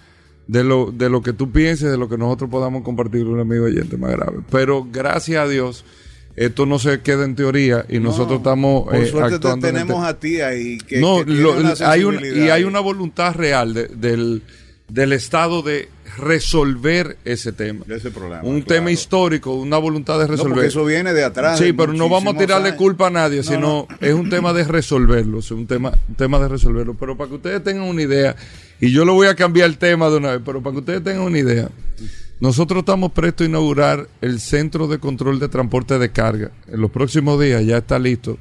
de 0.47 0.63
lo, 0.63 0.91
de 0.91 1.09
lo 1.09 1.21
que 1.21 1.33
tú 1.33 1.51
pienses, 1.51 1.91
de 1.91 1.97
lo 1.97 2.09
que 2.09 2.17
nosotros 2.17 2.49
podamos 2.49 2.83
compartir 2.83 3.23
con 3.23 3.33
un 3.33 3.39
amigo 3.41 3.65
oyente 3.65 3.97
más 3.97 4.11
grave. 4.11 4.39
Pero 4.49 4.87
gracias 4.91 5.43
a 5.45 5.47
Dios, 5.47 5.83
esto 6.35 6.65
no 6.65 6.79
se 6.79 7.01
queda 7.01 7.25
en 7.25 7.35
teoría 7.35 7.85
y 7.89 7.99
nosotros 7.99 8.37
estamos 8.39 8.85
Por 8.85 8.95
eh, 8.95 9.05
suerte 9.07 9.29
te- 9.31 9.35
actuando. 9.35 9.67
en 9.67 9.73
tenemos 9.75 10.03
a 10.05 10.17
ti 10.17 10.39
ahí 10.41 10.77
que, 10.77 10.99
no, 11.01 11.23
que 11.25 11.31
lo- 11.33 11.53
hay 11.85 12.03
un- 12.05 12.19
y 12.25 12.49
hay 12.49 12.63
una 12.63 12.79
voluntad 12.79 13.35
real 13.35 13.73
de- 13.73 13.87
del, 13.89 14.41
del 14.87 15.13
Estado 15.13 15.61
de 15.61 15.89
resolver 16.17 17.17
ese 17.25 17.51
tema. 17.51 17.83
De 17.85 17.95
ese 17.95 18.11
problema, 18.11 18.41
Un 18.43 18.61
claro. 18.61 18.65
tema 18.79 18.91
histórico, 18.91 19.53
una 19.55 19.77
voluntad 19.77 20.19
de 20.19 20.25
No, 20.25 20.31
resolver. 20.31 20.53
porque 20.53 20.67
eso 20.67 20.85
viene 20.85 21.13
de 21.13 21.23
atrás. 21.23 21.57
Sí, 21.57 21.65
de 21.65 21.73
pero 21.73 21.93
no 21.93 22.09
vamos 22.09 22.35
a 22.35 22.37
tirarle 22.37 22.69
años. 22.69 22.77
culpa 22.77 23.07
a 23.07 23.09
nadie, 23.09 23.37
No, 23.37 23.43
sino 23.43 23.59
no. 23.59 23.87
es 23.99 24.13
un 24.13 24.29
tema 24.29 24.53
de 24.53 24.63
resolverlo, 24.63 25.39
es 25.39 25.51
un 25.51 25.67
tema, 25.67 25.91
un 26.07 26.15
tema 26.15 26.39
de 26.39 26.47
resolverlo. 26.47 26.95
Pero 26.95 27.17
para 27.17 27.29
que 27.29 27.35
ustedes 27.35 27.63
tengan 27.63 27.83
una 27.83 28.01
idea, 28.01 28.35
y 28.79 28.91
yo 28.91 29.05
lo 29.05 29.13
voy 29.13 29.27
a 29.27 29.35
cambiar 29.35 29.67
el 29.69 29.77
tema 29.77 30.09
de 30.09 30.17
una 30.17 30.31
vez, 30.33 30.41
pero 30.45 30.61
para 30.61 30.73
que 30.73 30.79
ustedes 30.79 31.03
tengan 31.03 31.23
una 31.23 31.39
idea, 31.39 31.69
nosotros 32.39 32.79
estamos 32.79 33.11
prestos 33.11 33.45
a 33.45 33.49
inaugurar 33.49 34.07
el 34.21 34.39
Centro 34.39 34.87
de 34.87 34.97
Control 34.97 35.39
de 35.39 35.47
Transporte 35.47 35.99
de 35.99 36.11
Carga. 36.11 36.51
En 36.67 36.81
los 36.81 36.89
próximos 36.89 37.39
días 37.39 37.63
ya 37.65 37.77
está 37.77 37.99
listo, 37.99 38.37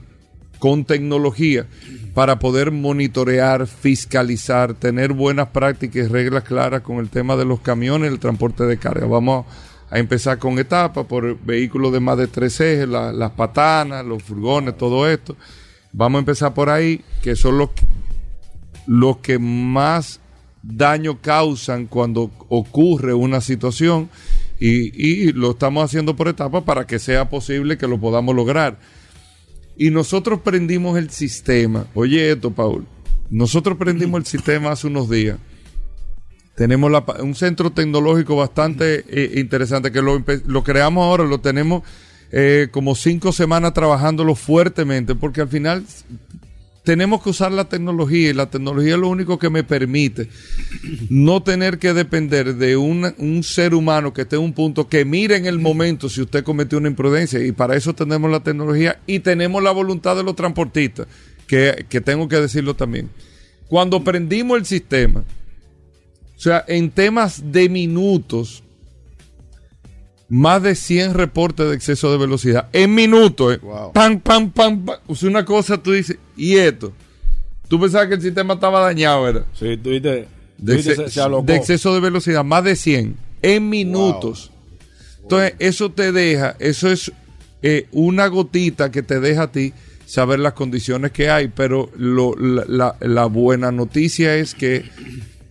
con 0.61 0.85
tecnología, 0.85 1.67
para 2.14 2.38
poder 2.38 2.71
monitorear, 2.71 3.67
fiscalizar, 3.67 4.75
tener 4.75 5.12
buenas 5.12 5.49
prácticas 5.49 6.05
y 6.05 6.09
reglas 6.09 6.45
claras 6.45 6.83
con 6.83 6.99
el 6.99 7.09
tema 7.09 7.35
de 7.35 7.45
los 7.47 7.61
camiones 7.61 8.12
el 8.12 8.21
transporte 8.21 8.64
de 8.64 8.76
carga. 8.79 9.07
Vamos 9.07 9.47
a 9.90 9.99
empezar 9.99 10.38
con 10.38 10.59
etapas 10.61 11.07
por 11.07 11.37
vehículos 11.45 11.93
de 11.93 11.99
más 12.00 12.17
de 12.19 12.29
tres 12.29 12.61
ejes, 12.61 12.88
la- 12.88 13.12
las 13.12 13.33
patanas, 13.33 14.05
los 14.07 14.23
furgones, 14.23 14.76
todo 14.79 15.09
esto. 15.09 15.35
Vamos 15.93 16.19
a 16.19 16.21
empezar 16.21 16.55
por 16.55 16.71
ahí, 16.71 17.00
que 17.23 17.35
son 17.35 17.59
los, 17.59 17.71
los 18.87 19.17
que 19.19 19.38
más 19.38 20.21
daño 20.62 21.19
causan 21.21 21.87
cuando 21.87 22.31
ocurre 22.49 23.14
una 23.14 23.40
situación 23.40 24.11
y, 24.61 24.93
y 24.95 25.33
lo 25.33 25.52
estamos 25.52 25.83
haciendo 25.85 26.14
por 26.14 26.29
etapas 26.29 26.62
para 26.64 26.87
que 26.87 26.99
sea 26.99 27.31
posible 27.31 27.79
que 27.79 27.88
lo 27.88 27.99
podamos 27.99 28.35
lograr. 28.37 28.79
Y 29.82 29.90
nosotros 29.90 30.40
prendimos 30.42 30.99
el 30.99 31.08
sistema. 31.08 31.87
Oye 31.94 32.32
esto, 32.32 32.50
Paul. 32.50 32.87
Nosotros 33.30 33.78
prendimos 33.78 34.20
el 34.20 34.26
sistema 34.26 34.72
hace 34.72 34.88
unos 34.88 35.08
días. 35.08 35.38
Tenemos 36.54 36.92
un 37.20 37.34
centro 37.34 37.70
tecnológico 37.70 38.37
bastante 38.37 39.06
eh, 39.08 39.40
interesante 39.40 39.90
que 39.90 40.02
lo, 40.02 40.22
lo 40.44 40.62
creamos 40.64 41.02
ahora, 41.02 41.25
lo 41.25 41.40
tenemos 41.40 41.82
eh, 42.30 42.68
como 42.70 42.94
cinco 42.94 43.32
semanas 43.32 43.72
trabajándolo 43.72 44.34
fuertemente, 44.34 45.14
porque 45.14 45.40
al 45.40 45.49
final 45.49 45.82
tenemos 46.90 47.23
que 47.23 47.30
usar 47.30 47.52
la 47.52 47.66
tecnología 47.66 48.30
y 48.30 48.32
la 48.32 48.50
tecnología 48.50 48.94
es 48.94 49.00
lo 49.00 49.09
único 49.09 49.38
que 49.38 49.49
me 49.49 49.62
permite 49.62 50.28
no 51.09 51.40
tener 51.40 51.78
que 51.78 51.94
depender 51.94 52.56
de 52.56 52.76
un, 52.76 53.14
un 53.16 53.44
ser 53.44 53.75
humano 53.75 54.12
que 54.12 54.23
esté 54.23 54.35
en 54.35 54.42
un 54.42 54.52
punto 54.52 54.88
que 54.88 55.04
mire 55.04 55.37
en 55.37 55.47
el 55.47 55.61
momento 55.61 56.09
si 56.09 56.20
usted 56.20 56.42
cometió 56.42 56.78
una 56.78 56.88
imprudencia 56.88 57.38
y 57.47 57.52
para 57.52 57.76
eso 57.76 57.94
tenemos 57.94 58.28
la 58.28 58.40
tecnología 58.40 58.99
y 59.06 59.20
tenemos 59.20 59.62
la 59.62 59.70
voluntad 59.70 60.16
de 60.16 60.25
los 60.25 60.35
transportistas, 60.35 61.06
que, 61.47 61.87
que 61.88 62.00
tengo 62.00 62.26
que 62.26 62.40
decirlo 62.40 62.75
también. 62.75 63.09
Cuando 63.68 64.02
prendimos 64.02 64.59
el 64.59 64.66
sistema, 64.66 65.20
o 65.20 66.40
sea, 66.40 66.64
en 66.66 66.90
temas 66.90 67.52
de 67.52 67.68
minutos, 67.68 68.64
más 70.30 70.62
de 70.62 70.75
100 70.75 71.12
reportes 71.14 71.68
de 71.68 71.75
exceso 71.75 72.10
de 72.10 72.16
velocidad. 72.16 72.68
En 72.72 72.94
minutos, 72.94 73.54
eh. 73.54 73.58
Wow. 73.62 73.92
Pam, 73.92 74.20
pam, 74.20 74.50
pam, 74.50 74.84
pam. 74.87 74.96
O 75.06 75.14
sea, 75.14 75.28
una 75.28 75.44
cosa 75.44 75.76
tú 75.76 75.92
dices, 75.92 76.16
¿y 76.37 76.56
esto? 76.56 76.92
Tú 77.68 77.78
pensabas 77.78 78.08
que 78.08 78.14
el 78.14 78.22
sistema 78.22 78.54
estaba 78.54 78.80
dañado, 78.80 79.22
¿verdad? 79.25 79.44
Sí, 79.58 79.76
tú 79.76 79.90
viste, 79.90 80.26
De, 80.56 80.82
se, 80.82 80.94
se 81.08 81.20
exceso 81.56 81.92
de 81.94 82.00
velocidad, 82.00 82.42
más 82.44 82.64
de 82.64 82.75
100 82.76 83.16
en 83.42 83.68
minutos. 83.68 84.50
Entonces, 85.22 85.54
eso 85.58 85.90
te 85.92 86.10
deja, 86.12 86.56
eso 86.58 86.90
es 86.90 87.12
eh, 87.62 87.87
una 87.92 88.26
gotita 88.28 88.90
que 88.90 89.02
te 89.02 89.20
deja 89.20 89.42
a 89.42 89.52
ti 89.52 89.72
saber 90.06 90.40
las 90.40 90.54
condiciones 90.54 91.12
que 91.12 91.28
hay, 91.30 91.49
pero 91.49 91.90
lo- 91.96 92.34
la, 92.37 92.64
la- 92.66 92.96
la 93.00 93.26
buena 93.26 93.70
noticia 93.70 94.34
es 94.37 94.54
que 94.54 94.84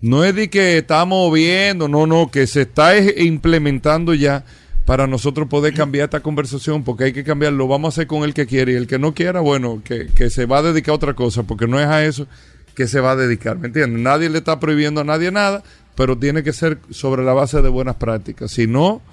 no 0.02 0.24
es 0.26 0.36
de 0.36 0.50
que 0.50 0.78
estamos 0.80 1.32
viendo, 1.34 1.88
no, 1.88 2.08
no, 2.08 2.30
que 2.32 2.48
se 2.48 2.62
está 2.62 2.98
implementando 2.98 4.14
ya 4.14 4.44
para 4.90 5.06
nosotros 5.06 5.48
poder 5.48 5.76
cambiar 5.76 6.06
esta 6.06 6.22
conversación, 6.22 6.84
porque 6.84 7.04
hay 7.04 7.14
que 7.14 7.24
cambiarlo, 7.24 7.68
vamos 7.68 7.90
a 7.90 7.94
hacer 7.94 8.08
con 8.08 8.24
el 8.24 8.34
que 8.34 8.48
quiere 8.48 8.72
y 8.72 8.76
el 8.76 8.88
que 8.88 8.98
no 8.98 9.14
quiera, 9.14 9.40
bueno, 9.40 9.84
que, 9.86 10.08
que 10.08 10.32
se 10.32 10.48
va 10.48 10.58
a 10.58 10.62
dedicar 10.64 10.94
a 10.94 10.96
otra 10.96 11.14
cosa, 11.14 11.44
porque 11.44 11.68
no 11.68 11.80
es 11.80 11.86
a 11.86 12.04
eso 12.04 12.26
que 12.74 12.88
se 12.88 13.00
va 13.00 13.12
a 13.12 13.16
dedicar, 13.16 13.60
¿me 13.60 13.68
entiendes? 13.68 14.02
Nadie 14.02 14.32
le 14.32 14.40
está 14.40 14.60
prohibiendo 14.60 15.02
a 15.02 15.04
nadie 15.04 15.32
nada, 15.32 15.62
pero 15.94 16.18
tiene 16.18 16.42
que 16.42 16.54
ser 16.54 16.80
sobre 16.90 17.24
la 17.24 17.34
base 17.34 17.62
de 17.62 17.70
buenas 17.70 17.98
prácticas, 17.98 18.50
si 18.50 18.66
no, 18.66 19.04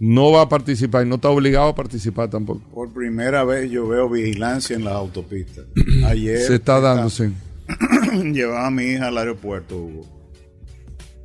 no 0.00 0.32
va 0.32 0.42
a 0.42 0.48
participar 0.50 1.06
y 1.06 1.08
no 1.08 1.14
está 1.14 1.30
obligado 1.30 1.68
a 1.68 1.74
participar 1.74 2.28
tampoco. 2.28 2.60
Por 2.68 2.92
primera 2.92 3.42
vez 3.42 3.70
yo 3.70 3.88
veo 3.88 4.06
vigilancia 4.10 4.76
en 4.76 4.84
las 4.84 4.92
autopistas. 4.92 5.64
Ayer 6.04 6.40
Se 6.40 6.56
está 6.56 6.78
dándose. 6.78 7.32
llevaba 8.34 8.66
a 8.66 8.70
mi 8.70 8.82
hija 8.82 9.06
al 9.06 9.16
aeropuerto, 9.16 9.78
Hugo. 9.78 10.20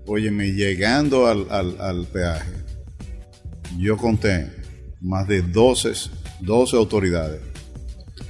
Óyeme, 0.06 0.54
llegando 0.54 1.28
al, 1.28 1.48
al, 1.50 1.82
al 1.82 2.06
peaje, 2.06 2.65
yo 3.78 3.98
conté 3.98 4.48
más 5.02 5.28
de 5.28 5.42
12, 5.42 5.92
12 6.42 6.78
autoridades 6.78 7.42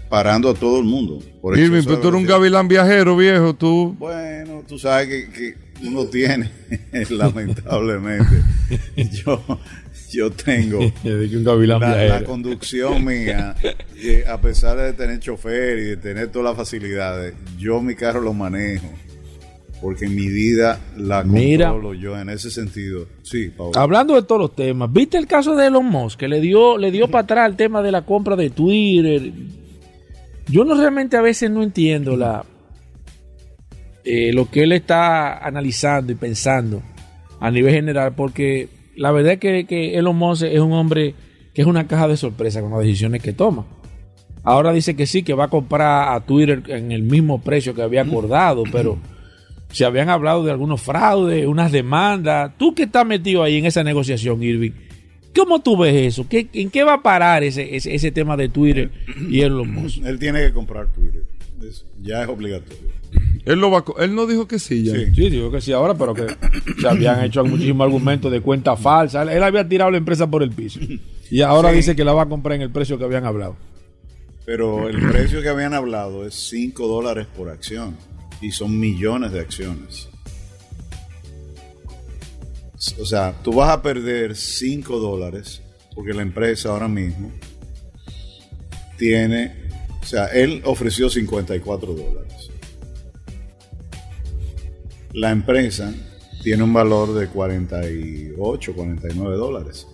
parando 0.10 0.50
a 0.50 0.54
todo 0.54 0.80
el 0.80 0.86
mundo. 0.86 1.20
Por 1.42 1.58
Irving, 1.58 1.84
pero 1.84 2.00
tú 2.00 2.10
eres 2.10 2.22
un 2.22 2.27
gavilán 2.27 2.68
viajero, 2.68 3.18
viejo, 3.18 3.54
tú... 3.54 3.96
Bueno, 3.98 4.63
tú 4.68 4.77
sabes 4.77 5.08
que, 5.08 5.30
que 5.32 5.54
uno 5.86 6.06
tiene, 6.06 6.51
lamentablemente. 7.10 8.44
Yo, 9.25 9.42
yo 10.10 10.32
tengo 10.32 10.80
la, 11.04 11.77
la 12.08 12.24
conducción 12.24 13.04
mía, 13.04 13.56
a 14.27 14.42
pesar 14.42 14.77
de 14.77 14.94
tener 14.94 15.20
chofer 15.20 15.80
y 15.80 15.84
de 15.84 15.98
tener 15.98 16.30
todas 16.30 16.50
las 16.50 16.58
facilidades, 16.58 17.34
yo 17.58 17.82
mi 17.82 17.96
carro 17.96 18.22
lo 18.22 18.34
manejo. 18.34 18.88
Porque 19.86 20.08
mi 20.08 20.27
vida 20.30 20.80
la 20.98 21.24
Mira. 21.24 21.70
controlo 21.70 21.94
yo 21.94 22.20
en 22.20 22.30
ese 22.30 22.50
sentido. 22.50 23.06
Sí, 23.22 23.50
Pablo. 23.56 23.74
Hablando 23.75 24.15
de 24.15 24.24
todos 24.24 24.42
los 24.42 24.56
temas, 24.56 24.92
¿viste 24.92 25.15
el 25.20 25.27
caso 25.27 25.56
de 25.56 25.68
Elon 25.68 25.86
Musk 25.86 26.22
que 26.22 26.27
le 26.27 26.42
dio, 26.42 26.80
le 26.80 26.89
dio 26.89 27.08
para 27.08 27.22
atrás 27.22 27.48
el 27.51 27.56
tema 27.56 27.84
de 27.84 27.92
la 27.92 28.01
compra 28.01 28.36
de 28.36 28.50
Twitter? 28.50 29.32
Yo 30.48 30.65
no 30.65 30.74
realmente 30.74 31.18
a 31.18 31.22
veces 31.22 31.51
no 31.51 31.62
entiendo 31.62 32.18
la 32.18 32.44
eh, 34.04 34.34
lo 34.34 34.50
que 34.50 34.63
él 34.63 34.72
está 34.72 35.38
analizando 35.38 36.12
y 36.12 36.15
pensando 36.15 36.82
a 37.39 37.51
nivel 37.51 37.72
general, 37.72 38.15
porque 38.15 38.70
la 38.96 39.12
verdad 39.12 39.34
es 39.34 39.39
que, 39.39 39.68
que 39.68 40.00
Elon 40.00 40.15
Musk 40.15 40.46
es 40.46 40.62
un 40.62 40.74
hombre 40.74 41.13
que 41.54 41.62
es 41.62 41.68
una 41.68 41.86
caja 41.86 42.08
de 42.08 42.18
sorpresa 42.18 42.60
con 42.60 42.72
las 42.72 42.80
decisiones 42.80 43.22
que 43.22 43.34
toma. 43.34 43.68
Ahora 44.42 44.74
dice 44.74 44.96
que 44.96 45.06
sí, 45.06 45.22
que 45.22 45.36
va 45.36 45.44
a 45.44 45.50
comprar 45.50 46.15
a 46.15 46.20
Twitter 46.22 46.63
en 46.70 46.92
el 46.92 47.04
mismo 47.04 47.39
precio 47.39 47.75
que 47.75 47.84
había 47.84 48.01
acordado, 48.01 48.63
pero 48.72 48.98
se 49.72 49.86
habían 49.86 50.10
hablado 50.10 50.44
de 50.44 50.52
algunos 50.52 50.82
fraudes, 50.82 51.46
unas 51.46 51.72
demandas. 51.72 52.52
Tú 52.58 52.74
que 52.76 52.84
estás 52.84 53.06
metido 53.06 53.44
ahí 53.44 53.58
en 53.58 53.66
esa 53.66 53.84
negociación, 53.84 54.42
Irving, 54.42 54.72
¿cómo 55.36 55.62
tú 55.62 55.78
ves 55.78 55.94
eso? 55.96 56.28
¿Qué, 56.30 56.48
¿En 56.54 56.70
qué 56.70 56.84
va 56.84 56.94
a 56.96 57.02
parar 57.04 57.44
ese, 57.44 57.76
ese, 57.76 57.94
ese 57.94 58.12
tema 58.12 58.38
de 58.38 58.50
Twitter 58.50 58.92
y 59.30 59.42
Elon 59.42 59.70
Musk? 59.72 60.04
Él 60.06 60.18
tiene 60.20 60.42
que 60.42 60.54
comprar 60.54 60.88
Twitter. 60.94 61.24
Es- 61.68 61.86
ya 62.02 62.22
es 62.24 62.30
obligatorio. 62.30 62.96
Él, 63.46 63.60
lo 63.60 63.70
va 63.72 63.80
a 63.80 63.82
co- 63.84 63.98
él 64.00 64.14
no 64.16 64.26
dijo 64.26 64.48
que 64.48 64.60
sí 64.60 64.84
ya. 64.84 64.94
Sí. 64.94 65.06
Sí, 65.16 65.30
digo 65.30 65.52
que 65.52 65.62
sí 65.62 65.72
ahora, 65.72 65.94
pero 65.96 66.14
que 66.14 66.26
se 66.82 66.88
habían 66.88 67.24
hecho 67.24 67.44
muchísimos 67.46 67.86
argumentos 67.86 68.32
de 68.32 68.42
cuenta 68.42 68.76
falsa. 68.76 69.22
Él, 69.24 69.30
él 69.30 69.44
había 69.44 69.68
tirado 69.68 69.92
la 69.92 69.98
empresa 69.98 70.30
por 70.30 70.42
el 70.44 70.52
piso. 70.52 70.80
Y 71.32 71.42
ahora 71.42 71.70
Sí. 71.72 71.78
dice 71.78 71.96
que 71.96 72.04
la 72.04 72.14
va 72.14 72.24
a 72.24 72.30
comprar 72.30 72.56
en 72.56 72.62
el 72.62 72.70
precio 72.72 72.98
que 72.98 73.04
habían 73.06 73.26
hablado. 73.26 73.56
Pero 74.46 74.88
el 74.90 74.98
precio 75.10 75.42
que 75.42 75.50
habían 75.50 75.74
hablado 75.74 76.26
es 76.26 76.36
5 76.36 76.88
dólares 76.88 77.26
por 77.36 77.50
acción. 77.50 77.96
Y 78.46 78.52
son 78.52 78.80
millones 78.80 79.32
de 79.32 79.40
acciones. 79.40 80.08
O 83.00 83.04
sea, 83.04 83.34
tú 83.42 83.54
vas 83.54 83.72
a 83.72 83.82
perder 83.82 84.36
5 84.36 85.00
dólares 85.00 85.64
porque 85.96 86.14
la 86.14 86.22
empresa 86.22 86.70
ahora 86.70 86.88
mismo 86.88 87.32
tiene, 89.00 89.68
o 90.00 90.06
sea, 90.06 90.28
él 90.28 90.62
ofreció 90.64 91.10
54 91.10 91.96
dólares. 91.96 92.52
La 95.14 95.32
empresa 95.32 95.92
tiene 96.44 96.62
un 96.62 96.74
valor 96.74 97.16
de 97.16 97.28
48, 97.28 98.74
49 98.75 99.38
dólares. 99.38 99.88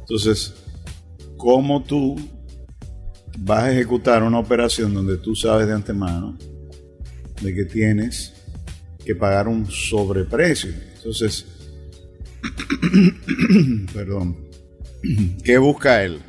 Entonces, 0.00 0.52
¿cómo 1.36 1.84
tú 1.84 2.16
vas 3.38 3.62
a 3.62 3.72
ejecutar 3.72 4.24
una 4.24 4.40
operación 4.40 4.92
donde 4.92 5.16
tú 5.18 5.36
sabes 5.36 5.68
de 5.68 5.74
antemano 5.74 6.36
de 7.42 7.54
que 7.54 7.64
tienes 7.64 8.32
que 9.04 9.14
pagar 9.14 9.48
un 9.48 9.70
sobreprecio? 9.70 10.70
Entonces, 10.96 11.46
perdón, 13.94 14.36
¿qué 15.44 15.58
busca 15.58 16.02
él? 16.04 16.20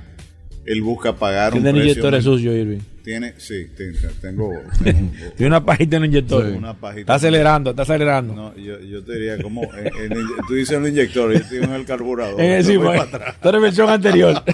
Él 0.65 0.81
busca 0.81 1.15
pagar 1.15 1.53
un 1.53 1.59
Tiene 1.61 1.71
precio. 1.71 1.91
inyectores 1.91 2.23
sucios, 2.23 2.55
Irving. 2.55 2.79
Tiene, 3.03 3.33
sí, 3.37 3.67
tiene- 3.75 3.97
tengo, 4.21 4.53
tengo 4.83 4.99
un- 4.99 5.11
Tiene 5.35 5.47
una 5.47 5.65
pajita 5.65 5.97
en 5.97 6.03
el 6.03 6.09
inyector. 6.09 6.45
Sí. 6.49 6.57
Una 6.57 6.73
pajita. 6.73 7.01
Está 7.01 7.15
acelerando, 7.15 7.69
está 7.71 7.81
acelerando. 7.81 8.33
no, 8.33 8.55
yo, 8.55 8.79
yo 8.79 9.03
te 9.03 9.13
diría 9.15 9.41
como, 9.41 9.63
eh, 9.63 9.91
el 9.99 10.11
inye- 10.11 10.47
tú 10.47 10.53
dices 10.53 10.77
el 10.77 10.87
inyector, 10.87 11.33
yo 11.33 11.41
te 11.41 11.55
digo 11.55 11.65
en 11.65 11.73
el 11.73 11.85
carburador. 11.85 12.39
Eh, 12.39 12.61
yo 12.63 12.71
sí, 12.71 12.77
pues, 12.77 13.01
para 13.41 13.59
versión 13.59 13.89
anterior. 13.89 14.41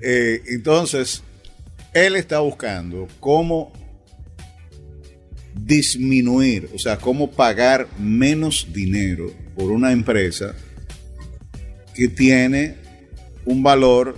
Eh, 0.00 0.42
entonces, 0.48 1.22
él 1.92 2.14
está 2.16 2.38
buscando 2.40 3.08
cómo 3.20 3.72
disminuir, 5.66 6.70
o 6.74 6.78
sea, 6.78 6.96
cómo 6.98 7.30
pagar 7.30 7.88
menos 7.98 8.68
dinero 8.72 9.32
por 9.54 9.70
una 9.70 9.92
empresa 9.92 10.54
que 11.94 12.08
tiene 12.08 12.76
un 13.44 13.62
valor 13.62 14.16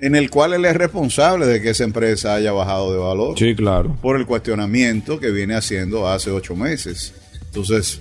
en 0.00 0.14
el 0.14 0.30
cual 0.30 0.52
él 0.52 0.64
es 0.64 0.76
responsable 0.76 1.46
de 1.46 1.62
que 1.62 1.70
esa 1.70 1.84
empresa 1.84 2.34
haya 2.34 2.52
bajado 2.52 2.92
de 2.92 2.98
valor 2.98 3.38
sí, 3.38 3.54
claro. 3.54 3.96
por 4.02 4.16
el 4.16 4.26
cuestionamiento 4.26 5.18
que 5.18 5.30
viene 5.30 5.54
haciendo 5.54 6.06
hace 6.08 6.30
ocho 6.30 6.54
meses. 6.54 7.14
Entonces, 7.46 8.00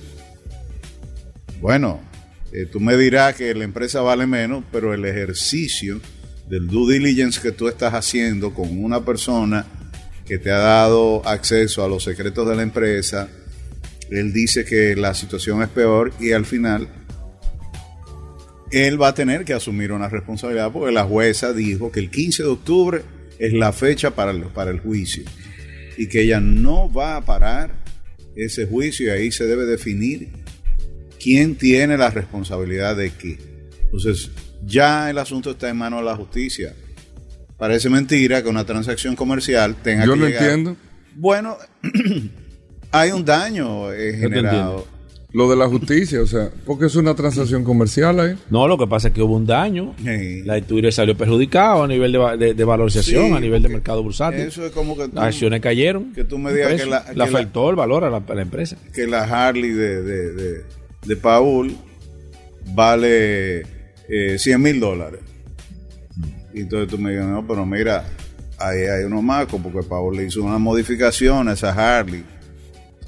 bueno, 1.62 2.02
eh, 2.52 2.66
tú 2.66 2.80
me 2.80 2.98
dirás 2.98 3.36
que 3.36 3.54
la 3.56 3.64
empresa 3.64 4.02
vale 4.02 4.28
menos, 4.28 4.64
pero 4.72 4.94
el 4.94 5.06
ejercicio 5.06 6.02
del 6.50 6.68
due 6.68 6.94
diligence 6.94 7.42
que 7.42 7.52
tú 7.52 7.68
estás 7.68 7.94
haciendo 7.94 8.54
con 8.54 8.84
una 8.84 9.04
persona 9.04 9.66
que 10.26 10.38
te 10.38 10.52
ha 10.52 10.58
dado 10.58 11.28
acceso 11.28 11.84
a 11.84 11.88
los 11.88 12.04
secretos 12.04 12.48
de 12.48 12.56
la 12.56 12.64
empresa, 12.64 13.30
él 14.10 14.34
dice 14.34 14.66
que 14.66 14.96
la 14.96 15.14
situación 15.14 15.62
es 15.62 15.70
peor 15.70 16.14
y 16.20 16.32
al 16.32 16.46
final 16.46 16.88
él 18.72 19.02
va 19.02 19.10
a 19.10 19.14
tener 19.14 19.46
que 19.46 19.54
asumir 19.54 19.92
una 19.92 20.10
responsabilidad 20.10 20.72
porque 20.72 20.92
la 20.92 21.04
jueza 21.04 21.54
dijo 21.54 21.92
que 21.92 22.00
el 22.00 22.10
15 22.10 22.44
de 22.44 22.50
octubre 22.50 23.02
es 23.40 23.54
la 23.54 23.72
fecha 23.72 24.12
para 24.12 24.32
el, 24.32 24.44
para 24.44 24.72
el 24.72 24.80
juicio 24.80 25.24
y 25.98 26.08
que 26.08 26.22
ella 26.24 26.40
no 26.40 26.92
va 26.92 27.18
a 27.18 27.26
parar 27.26 27.76
ese 28.36 28.66
juicio 28.66 29.08
y 29.08 29.10
ahí 29.10 29.32
se 29.32 29.46
debe 29.46 29.66
definir 29.66 30.30
quién 31.20 31.56
tiene 31.56 31.98
la 31.98 32.10
responsabilidad 32.10 32.96
de 32.96 33.12
qué. 33.12 33.38
Entonces, 33.84 34.30
ya 34.66 35.10
el 35.10 35.18
asunto 35.18 35.52
está 35.52 35.70
en 35.70 35.78
manos 35.78 36.02
de 36.02 36.06
la 36.06 36.16
justicia. 36.16 36.76
Parece 37.58 37.90
mentira 37.90 38.44
que 38.44 38.50
una 38.50 38.66
transacción 38.66 39.16
comercial 39.16 39.76
tenga 39.82 40.06
Yo 40.06 40.14
que 40.14 40.20
lo 40.20 40.26
llegar- 40.28 40.44
entiendo. 40.44 40.76
Bueno, 41.16 41.58
hay 42.92 43.12
un 43.12 43.24
daño 43.26 43.94
eh, 43.94 44.18
generado. 44.20 44.86
lo 45.32 45.50
de 45.50 45.56
la 45.56 45.68
justicia, 45.68 46.22
o 46.22 46.26
sea, 46.28 46.50
porque 46.66 46.86
es 46.88 46.96
una 46.96 47.14
transacción 47.16 47.64
comercial 47.64 48.20
ahí. 48.20 48.36
No, 48.50 48.68
lo 48.68 48.78
que 48.78 48.88
pasa 48.88 49.08
es 49.10 49.14
que 49.14 49.22
hubo 49.22 49.36
un 49.36 49.46
daño. 49.46 49.96
Sí. 50.04 50.44
La 50.44 50.56
de 50.56 50.62
Twitter 50.64 50.92
salió 50.94 51.16
perjudicado 51.16 51.84
a 51.84 51.88
nivel 51.88 52.12
de, 52.12 52.38
de- 52.38 52.54
de 52.54 52.64
valorización, 52.66 53.28
Sí, 53.30 53.34
a 53.34 53.40
nivel 53.40 53.62
de 53.64 53.70
mercado 53.70 54.04
bursátil. 54.04 54.42
Eso 54.42 54.66
es 54.66 54.72
como 54.74 54.96
que 54.98 55.08
tú, 55.08 55.16
Las 55.16 55.26
acciones 55.26 55.62
cayeron. 55.62 56.14
que 56.14 56.24
tú 56.26 56.38
me 56.38 56.54
digas 56.54 56.74
que 56.82 56.86
la- 56.86 57.04
que 57.06 57.12
le 57.12 57.18
la- 57.18 57.24
afectó 57.26 57.70
el 57.70 57.76
valor 57.78 58.04
a 58.04 58.10
la, 58.10 58.18
a 58.28 58.36
la 58.36 58.42
empresa. 58.42 58.78
que 58.94 59.08
la 59.08 59.24
Harley 59.24 59.72
de, 59.72 60.02
de, 60.04 60.32
de, 60.34 60.62
de 61.06 61.16
Paul 61.16 61.76
vale 62.74 63.62
eh, 64.10 64.38
100 64.38 64.62
mil 64.62 64.80
dólares. 64.80 65.20
Y 66.56 66.62
entonces 66.62 66.90
tú 66.90 66.98
me 66.98 67.12
digas, 67.12 67.28
no, 67.28 67.46
pero 67.46 67.66
mira, 67.66 68.06
ahí 68.58 68.84
hay 68.84 69.04
unos 69.04 69.22
macos 69.22 69.60
porque 69.62 69.84
Paul 69.88 70.16
le 70.16 70.26
hizo 70.26 70.42
una 70.42 70.58
modificación 70.58 71.50
a 71.50 71.54
esa 71.54 71.72
Harley. 71.72 72.24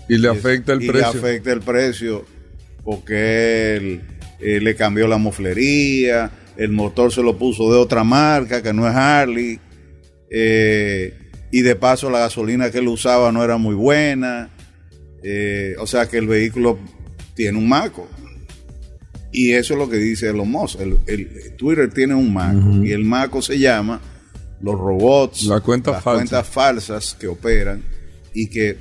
Y 0.09 0.17
le 0.17 0.27
afecta 0.27 0.73
el 0.73 0.83
y 0.83 0.87
precio. 0.87 1.13
le 1.13 1.19
afecta 1.19 1.53
el 1.53 1.61
precio 1.61 2.25
porque 2.83 4.01
él 4.39 4.63
le 4.63 4.75
cambió 4.75 5.07
la 5.07 5.17
moflería, 5.17 6.29
el 6.57 6.71
motor 6.71 7.13
se 7.13 7.23
lo 7.23 7.37
puso 7.37 7.71
de 7.71 7.77
otra 7.77 8.03
marca 8.03 8.61
que 8.61 8.73
no 8.73 8.85
es 8.87 8.93
Harley, 8.93 9.59
eh, 10.29 11.13
y 11.49 11.61
de 11.61 11.75
paso 11.75 12.09
la 12.09 12.19
gasolina 12.19 12.69
que 12.69 12.79
él 12.79 12.87
usaba 12.89 13.31
no 13.31 13.43
era 13.43 13.57
muy 13.57 13.75
buena, 13.75 14.49
eh, 15.23 15.75
o 15.79 15.87
sea 15.87 16.07
que 16.07 16.17
el 16.17 16.27
vehículo 16.27 16.79
tiene 17.33 17.57
un 17.57 17.69
maco. 17.69 18.09
Y 19.31 19.51
eso 19.53 19.73
es 19.73 19.79
lo 19.79 19.89
que 19.89 19.97
dice 19.97 20.29
Elon 20.29 20.49
Musk. 20.49 20.79
El, 20.79 20.97
el- 21.07 21.53
Twitter 21.57 21.91
tiene 21.93 22.15
un 22.15 22.33
maco 22.33 22.83
y 22.83 22.91
el 22.91 23.03
maco 23.03 23.41
se 23.41 23.59
llama 23.59 23.99
los 24.61 24.75
robots, 24.79 25.43
La 25.45 25.59
cuenta 25.59 25.91
las 25.91 26.03
falsa. 26.03 26.17
cuentas 26.19 26.47
falsas 26.47 27.17
que 27.19 27.27
operan 27.27 27.83
y 28.33 28.47
que 28.47 28.77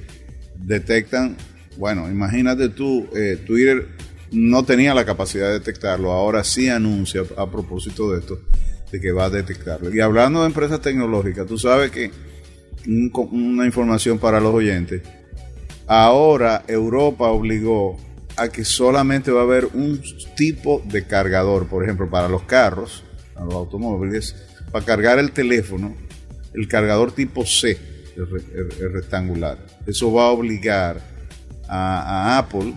detectan, 0.59 1.37
bueno, 1.77 2.09
imagínate 2.11 2.69
tú, 2.71 3.07
eh, 3.15 3.39
Twitter 3.47 3.89
no 4.33 4.65
tenía 4.65 4.95
la 4.95 5.05
capacidad 5.05 5.47
de 5.49 5.55
detectarlo, 5.55 6.13
ahora 6.13 6.43
sí 6.45 6.69
anuncia 6.69 7.23
a 7.37 7.51
propósito 7.51 8.11
de 8.13 8.21
esto, 8.21 8.39
de 8.91 9.01
que 9.01 9.13
va 9.13 9.27
a 9.27 9.31
detectarlo. 9.31 9.95
Y 9.95 10.01
hablando 10.01 10.41
de 10.41 10.47
empresas 10.47 10.81
tecnológicas, 10.81 11.47
tú 11.47 11.59
sabes 11.59 11.91
que 11.91 12.11
un 12.87 13.11
una 13.33 13.67
información 13.67 14.19
para 14.19 14.41
los 14.41 14.55
oyentes, 14.55 15.03
ahora 15.87 16.65
Europa 16.69 17.29
obligó 17.29 17.97
a 18.37 18.49
que 18.49 18.65
solamente 18.65 19.31
va 19.31 19.41
a 19.41 19.45
haber 19.45 19.67
un 19.75 20.01
tipo 20.37 20.83
de 20.85 21.05
cargador, 21.07 21.67
por 21.69 21.83
ejemplo, 21.85 22.09
para 22.11 22.29
los 22.29 22.43
carros, 22.43 23.03
para 23.35 23.47
los 23.47 23.55
automóviles, 23.55 24.35
para 24.71 24.85
cargar 24.85 25.19
el 25.19 25.33
teléfono, 25.33 25.95
el 26.55 26.69
cargador 26.69 27.13
tipo 27.13 27.45
C, 27.47 27.79
el, 28.17 28.31
re- 28.31 28.43
el- 28.55 28.83
el 28.85 28.93
rectangular. 28.93 29.59
Eso 29.87 30.13
va 30.13 30.25
a 30.25 30.31
obligar 30.31 31.01
a, 31.69 32.35
a 32.35 32.39
Apple 32.39 32.75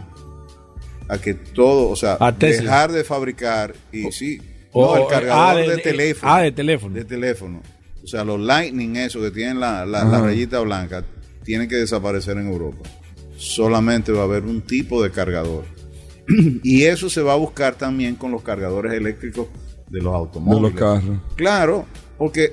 a 1.07 1.17
que 1.17 1.33
todo, 1.33 1.89
o 1.89 1.95
sea, 1.95 2.17
dejar 2.37 2.91
de 2.91 3.03
fabricar 3.03 3.73
y 3.91 4.11
sí, 4.11 4.39
o- 4.71 4.95
no, 4.95 5.01
el 5.03 5.07
cargador 5.09 5.43
ah, 5.43 5.55
de, 5.55 5.67
de- 5.75 5.77
teléfono. 5.81 6.31
ah, 6.33 6.41
de 6.41 6.51
teléfono. 6.51 6.95
De 6.95 7.03
teléfono. 7.05 7.61
O 8.03 8.07
sea, 8.07 8.23
los 8.23 8.39
Lightning, 8.39 8.95
eso 8.95 9.19
que 9.21 9.31
tienen 9.31 9.59
la, 9.59 9.85
la, 9.85 10.03
la 10.05 10.21
rayita 10.21 10.59
blanca, 10.59 11.03
tienen 11.43 11.67
que 11.67 11.75
desaparecer 11.75 12.37
en 12.37 12.47
Europa. 12.47 12.87
Solamente 13.39 14.11
va 14.11 14.21
a 14.21 14.25
haber 14.25 14.43
un 14.43 14.61
tipo 14.61 15.01
de 15.01 15.11
cargador. 15.11 15.63
y 16.63 16.83
eso 16.83 17.09
se 17.09 17.21
va 17.21 17.33
a 17.33 17.37
buscar 17.37 17.75
también 17.75 18.15
con 18.15 18.31
los 18.31 18.43
cargadores 18.43 18.93
eléctricos 18.93 19.47
de 19.89 20.01
los 20.01 20.11
de 20.13 20.17
automóviles. 20.19 20.73
los 20.73 20.79
carros. 20.79 21.17
Claro, 21.35 21.85
porque, 22.17 22.51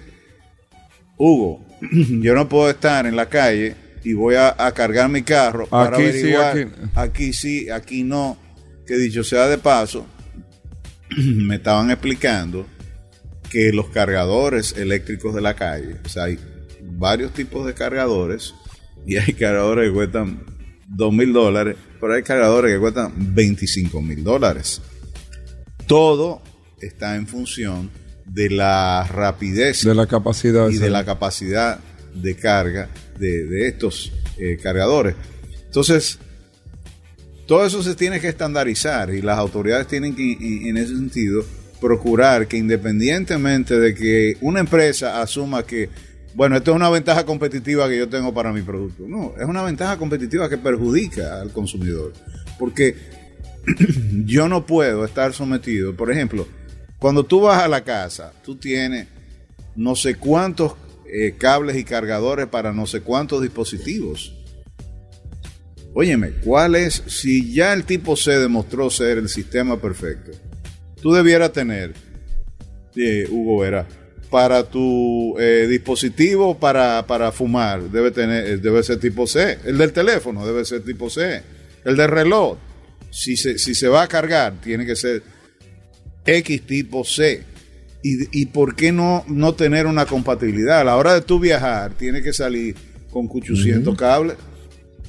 Hugo, 1.19 1.65
yo 2.21 2.35
no 2.35 2.49
puedo 2.49 2.71
estar 2.71 3.05
en 3.07 3.17
la 3.17 3.29
calle 3.29 3.75
y 4.05 4.13
voy 4.13 4.37
a, 4.37 4.55
a 4.57 4.73
cargar 4.73 5.09
mi 5.11 5.23
carro 5.23 5.67
para 5.67 5.97
Aquí 5.97 6.13
sí, 6.13 6.33
averiguar. 6.33 6.57
aquí- 6.59 6.71
aquí 6.95 7.33
sí, 7.33 7.71
aquí 7.71 8.03
no. 8.05 8.39
Que 8.87 8.97
dicho 8.97 9.25
sea 9.25 9.49
de 9.49 9.59
paso, 9.59 10.07
me 11.19 11.57
estaban 11.57 11.91
explicando 11.91 12.67
que 13.51 13.73
los 13.73 13.89
cargadores 13.89 14.77
eléctricos 14.77 15.35
de 15.35 15.41
la 15.41 15.55
calle, 15.55 15.97
o 16.05 16.09
sea, 16.09 16.25
hay 16.25 16.39
varios 16.83 17.33
tipos 17.33 17.67
de 17.67 17.75
cargadores 17.75 18.55
y 19.07 19.17
hay 19.17 19.33
cargadores 19.35 19.89
que 19.89 19.95
cuestan 19.95 20.41
2 20.89 21.13
mil 21.13 21.33
dólares, 21.33 21.77
pero 22.01 22.15
hay 22.15 22.23
cargadores 22.23 22.73
que 22.73 22.81
cuestan 22.81 23.13
25 23.17 24.01
mil 24.03 24.23
dólares. 24.23 24.81
Todo 25.87 26.43
está 26.81 27.17
en 27.17 27.27
función 27.27 27.91
de 28.25 28.51
la 28.51 29.05
rapidez 29.05 29.85
De 29.85 29.95
la 29.95 30.07
capacidad. 30.07 30.69
y 30.69 30.79
de 30.79 30.91
la 30.91 31.05
capacidad 31.05 31.79
de 32.15 32.35
carga 32.37 32.89
de, 33.19 33.45
de 33.47 33.69
estos 33.69 34.13
eh, 34.39 34.59
cargadores. 34.63 35.15
Entonces, 35.67 36.19
todo 37.47 37.65
eso 37.65 37.83
se 37.83 37.95
tiene 37.95 38.21
que 38.21 38.29
estandarizar 38.29 39.15
y 39.15 39.23
las 39.23 39.39
autoridades 39.39 39.87
tienen 39.87 40.15
que, 40.17 40.69
en 40.69 40.77
ese 40.77 40.97
sentido, 40.97 41.45
procurar 41.81 42.49
que 42.49 42.57
independientemente 42.57 43.79
de 43.79 43.95
que 43.95 44.37
una 44.41 44.61
empresa 44.61 45.21
asuma 45.23 45.65
que, 45.65 45.89
bueno, 46.37 46.59
esto 46.59 46.73
es 46.73 46.77
una 46.77 46.91
ventaja 46.91 47.25
competitiva 47.25 47.89
que 47.89 47.97
yo 47.97 48.11
tengo 48.11 48.35
para 48.35 48.53
mi 48.53 48.61
producto. 48.61 49.05
No, 49.09 49.33
es 49.41 49.47
una 49.47 49.63
ventaja 49.63 49.97
competitiva 49.97 50.51
que 50.51 50.59
perjudica 50.59 51.41
al 51.41 51.51
consumidor. 51.51 52.13
Porque 52.59 52.95
yo 54.27 54.47
no 54.47 54.67
puedo 54.67 55.07
estar 55.07 55.33
sometido, 55.33 55.97
por 55.97 56.13
ejemplo, 56.13 56.47
cuando 56.99 57.25
tú 57.25 57.41
vas 57.41 57.63
a 57.63 57.69
la 57.69 57.85
casa, 57.85 58.35
tú 58.45 58.57
tienes 58.57 59.09
no 59.77 59.97
sé 59.97 60.17
cuántos 60.17 60.75
eh, 61.11 61.37
cables 61.39 61.75
y 61.79 61.85
cargadores 61.85 62.49
para 62.49 62.71
no 62.71 62.87
sé 62.87 63.01
cuántos 63.01 63.41
dispositivos. 63.41 64.35
Óyeme, 65.95 66.33
¿cuál 66.45 66.75
es? 66.75 67.03
Si 67.07 67.55
ya 67.55 67.73
el 67.73 67.85
tipo 67.85 68.15
C 68.15 68.33
demostró 68.33 68.91
ser 68.91 69.17
el 69.17 69.31
sistema 69.31 69.81
perfecto, 69.81 70.33
tú 71.01 71.15
debieras 71.15 71.53
tener, 71.53 71.95
eh, 72.95 73.27
Hugo 73.31 73.61
Vera, 73.61 73.87
para 74.31 74.65
tu 74.65 75.37
eh, 75.39 75.67
dispositivo 75.69 76.59
para, 76.59 77.07
para 77.07 77.33
fumar, 77.33 77.83
debe, 77.91 78.11
tener, 78.11 78.47
eh, 78.47 78.57
debe 78.59 78.83
ser 78.83 78.99
tipo 79.01 79.27
C. 79.27 79.59
El 79.65 79.79
del 79.79 79.93
teléfono 79.93 80.47
debe 80.47 80.65
ser 80.65 80.83
tipo 80.85 81.09
C. 81.11 81.43
El 81.85 81.97
del 81.97 82.09
reloj, 82.09 82.57
si 83.11 83.37
se, 83.37 83.59
si 83.59 83.75
se 83.75 83.89
va 83.89 84.03
a 84.03 84.09
cargar, 84.09 84.55
tiene 84.63 84.85
que 84.85 84.97
ser 84.97 85.23
X 86.25 86.63
tipo 86.63 87.05
C. 87.05 87.43
¿Y, 88.03 88.41
y 88.43 88.47
por 88.47 88.77
qué 88.77 88.93
no, 88.93 89.25
no 89.27 89.55
tener 89.55 89.87
una 89.87 90.07
compatibilidad? 90.07 90.81
A 90.81 90.85
la 90.85 90.97
hora 90.97 91.15
de 91.15 91.23
tú 91.23 91.39
viajar, 91.41 91.95
tiene 91.95 92.23
que 92.23 92.33
salir 92.33 92.75
con 93.11 93.29
800 93.33 93.97
cables. 93.97 94.37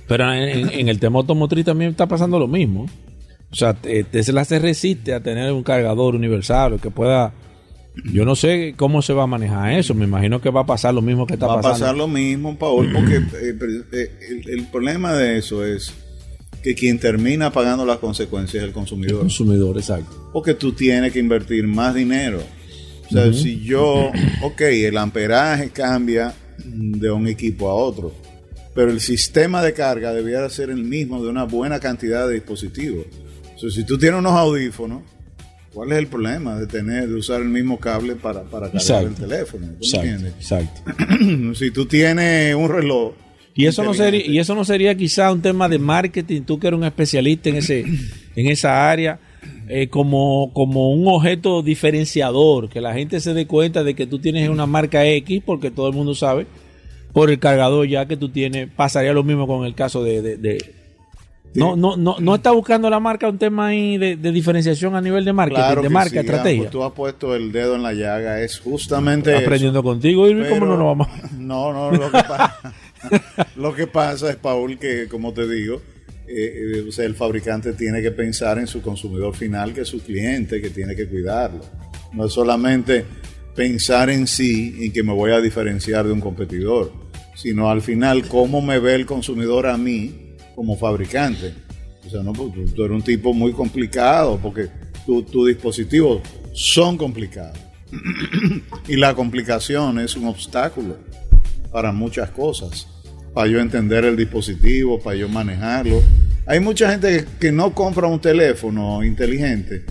Pero 0.07 0.31
en, 0.33 0.87
el 0.87 0.99
tema 0.99 1.19
automotriz 1.19 1.65
también 1.65 1.91
está 1.91 2.07
pasando 2.07 2.39
lo 2.39 2.47
mismo. 2.47 2.85
O 3.51 3.55
sea, 3.55 3.73
te- 3.73 4.03
Tesla 4.05 4.45
se 4.45 4.59
resiste 4.59 5.13
a 5.13 5.19
tener 5.21 5.51
un 5.51 5.63
cargador 5.63 6.15
universal 6.15 6.79
que 6.81 6.89
pueda. 6.91 7.33
Yo 8.05 8.25
no 8.25 8.35
sé 8.35 8.73
cómo 8.77 9.01
se 9.01 9.13
va 9.13 9.23
a 9.23 9.27
manejar 9.27 9.73
eso. 9.73 9.93
Me 9.93 10.05
imagino 10.05 10.39
que 10.41 10.49
va 10.49 10.61
a 10.61 10.65
pasar 10.65 10.93
lo 10.93 11.01
mismo 11.01 11.25
que 11.27 11.33
está 11.33 11.47
Va 11.47 11.53
a 11.53 11.55
pasando. 11.57 11.79
pasar 11.79 11.95
lo 11.97 12.07
mismo, 12.07 12.57
Paul, 12.57 12.91
porque 12.93 13.15
eh, 13.41 13.55
eh, 13.91 14.19
el, 14.29 14.49
el 14.49 14.67
problema 14.67 15.13
de 15.13 15.37
eso 15.37 15.65
es 15.65 15.93
que 16.63 16.73
quien 16.75 16.99
termina 16.99 17.51
pagando 17.51 17.85
las 17.85 17.97
consecuencias 17.97 18.55
es 18.55 18.63
el 18.63 18.69
El 18.69 18.73
consumidor. 18.73 19.19
consumidor, 19.19 19.77
exacto. 19.77 20.29
Porque 20.33 20.53
tú 20.53 20.73
tienes 20.73 21.11
que 21.13 21.19
invertir 21.19 21.65
más 21.67 21.93
dinero. 21.95 22.41
O 23.07 23.09
sea, 23.09 23.31
si 23.31 23.61
yo, 23.61 24.11
ok, 24.41 24.61
el 24.61 24.97
amperaje 24.97 25.69
cambia 25.69 26.33
de 26.65 27.09
un 27.09 27.25
equipo 27.27 27.69
a 27.69 27.73
otro, 27.75 28.13
pero 28.75 28.91
el 28.91 28.99
sistema 28.99 29.63
de 29.63 29.73
carga 29.73 30.11
debiera 30.13 30.49
ser 30.49 30.69
el 30.71 30.83
mismo 30.83 31.23
de 31.23 31.29
una 31.29 31.45
buena 31.45 31.79
cantidad 31.79 32.27
de 32.27 32.33
dispositivos. 32.33 33.05
O 33.55 33.59
sea, 33.59 33.69
si 33.69 33.85
tú 33.85 33.97
tienes 33.97 34.19
unos 34.19 34.33
audífonos, 34.33 35.03
¿cuál 35.77 35.91
es 35.91 35.99
el 35.99 36.07
problema 36.07 36.57
de 36.59 36.65
tener, 36.65 37.07
de 37.07 37.13
usar 37.15 37.39
el 37.41 37.49
mismo 37.49 37.79
cable 37.79 38.15
para, 38.15 38.41
para 38.43 38.65
cargar 38.71 38.81
Exacto. 38.81 39.07
el 39.09 39.15
teléfono? 39.15 39.67
¿Tú 39.67 39.71
me 39.73 39.75
Exacto, 39.85 40.07
entiendes? 40.07 40.33
exacto. 40.39 41.53
si 41.55 41.69
tú 41.71 41.85
tienes 41.85 42.55
un 42.55 42.67
reloj. 42.67 43.13
Y 43.53 43.65
eso 43.67 43.83
no 43.83 43.93
sería, 43.93 44.25
y 44.25 44.39
eso 44.39 44.55
no 44.55 44.65
sería 44.65 44.95
quizá 44.95 45.31
un 45.31 45.41
tema 45.41 45.69
de 45.69 45.77
marketing, 45.79 46.41
tú 46.41 46.59
que 46.59 46.67
eres 46.67 46.77
un 46.79 46.83
especialista 46.85 47.49
en 47.49 47.55
ese, 47.57 47.81
en 48.35 48.47
esa 48.47 48.89
área, 48.89 49.19
eh, 49.67 49.87
como, 49.87 50.51
como 50.53 50.91
un 50.91 51.07
objeto 51.07 51.61
diferenciador, 51.61 52.69
que 52.69 52.81
la 52.81 52.93
gente 52.93 53.19
se 53.19 53.33
dé 53.33 53.45
cuenta 53.47 53.83
de 53.83 53.93
que 53.95 54.07
tú 54.07 54.19
tienes 54.19 54.49
una 54.49 54.65
marca 54.65 55.05
X, 55.05 55.41
porque 55.45 55.71
todo 55.71 55.87
el 55.87 55.93
mundo 55.93 56.15
sabe, 56.15 56.47
por 57.13 57.29
el 57.31 57.39
cargador 57.39 57.87
ya 57.87 58.05
que 58.07 58.17
tú 58.17 58.29
tienes, 58.29 58.67
pasaría 58.75 59.13
lo 59.13 59.23
mismo 59.23 59.47
con 59.47 59.65
el 59.65 59.73
caso 59.75 60.03
de, 60.03 60.21
de- 60.21 60.37
de- 60.37 60.73
no, 61.53 61.75
no, 61.75 61.97
no, 61.97 62.17
no 62.19 62.35
está 62.35 62.51
buscando 62.51 62.89
la 62.89 62.99
marca 62.99 63.27
un 63.29 63.37
tema 63.37 63.67
ahí 63.67 63.97
de, 63.97 64.15
de 64.15 64.31
diferenciación 64.31 64.95
a 64.95 65.01
nivel 65.01 65.25
de 65.25 65.33
marketing, 65.33 65.61
Claro 65.61 65.81
de 65.81 65.89
marca, 65.89 66.09
sí, 66.11 66.17
estrategia. 66.17 66.57
ambos. 66.59 66.71
Tú 66.71 66.83
has 66.83 66.91
puesto 66.91 67.35
el 67.35 67.51
dedo 67.51 67.75
en 67.75 67.83
la 67.83 67.93
llaga, 67.93 68.41
es 68.41 68.59
justamente 68.59 69.31
eso. 69.31 69.39
Aprendiendo 69.39 69.81
contigo, 69.81 70.27
Irving, 70.27 70.49
¿cómo 70.49 70.65
no 70.65 70.77
lo 70.77 70.85
vamos? 70.85 71.07
No, 71.37 71.71
no, 71.73 71.91
lo 71.91 72.11
que, 72.11 72.23
pasa, 72.23 72.73
lo 73.55 73.73
que 73.73 73.87
pasa 73.87 74.29
es, 74.29 74.35
Paul, 74.35 74.77
que 74.77 75.07
como 75.07 75.33
te 75.33 75.47
digo, 75.47 75.81
eh, 76.27 76.79
eh, 76.79 76.85
o 76.87 76.91
sea, 76.91 77.05
el 77.05 77.15
fabricante 77.15 77.73
tiene 77.73 78.01
que 78.01 78.11
pensar 78.11 78.59
en 78.59 78.67
su 78.67 78.81
consumidor 78.81 79.35
final, 79.35 79.73
que 79.73 79.81
es 79.81 79.87
su 79.87 80.01
cliente, 80.01 80.61
que 80.61 80.69
tiene 80.69 80.95
que 80.95 81.07
cuidarlo. 81.07 81.61
No 82.13 82.25
es 82.25 82.33
solamente 82.33 83.05
pensar 83.55 84.09
en 84.09 84.27
sí 84.27 84.75
y 84.77 84.91
que 84.91 85.03
me 85.03 85.13
voy 85.13 85.31
a 85.31 85.39
diferenciar 85.41 86.05
de 86.05 86.11
un 86.11 86.19
competidor, 86.19 86.91
sino 87.35 87.69
al 87.69 87.81
final 87.81 88.27
cómo 88.27 88.61
me 88.61 88.77
ve 88.79 88.95
el 88.95 89.05
consumidor 89.05 89.67
a 89.67 89.77
mí 89.77 90.26
como 90.57 90.75
fabricante. 90.75 91.53
O 92.03 92.09
sea, 92.09 92.23
no, 92.23 92.33
tú, 92.33 92.51
tú 92.75 92.83
eres 92.83 92.95
un 92.95 93.03
tipo 93.03 93.31
muy 93.31 93.53
complicado 93.53 94.39
porque 94.41 94.67
tus 95.05 95.47
dispositivos 95.47 96.23
son 96.51 96.97
complicados. 96.97 97.59
y 98.87 98.95
la 98.95 99.13
complicación 99.13 99.99
es 99.99 100.15
un 100.15 100.25
obstáculo 100.25 100.97
para 101.71 101.91
muchas 101.91 102.31
cosas. 102.31 102.87
Para 103.35 103.47
yo 103.47 103.59
entender 103.59 104.03
el 104.03 104.17
dispositivo, 104.17 104.99
para 104.99 105.15
yo 105.15 105.29
manejarlo. 105.29 106.01
Hay 106.47 106.59
mucha 106.59 106.89
gente 106.89 107.23
que, 107.39 107.51
no 107.51 107.75
compra 107.75 108.07
un 108.07 108.19
teléfono 108.19 109.03
inteligente 109.03 109.85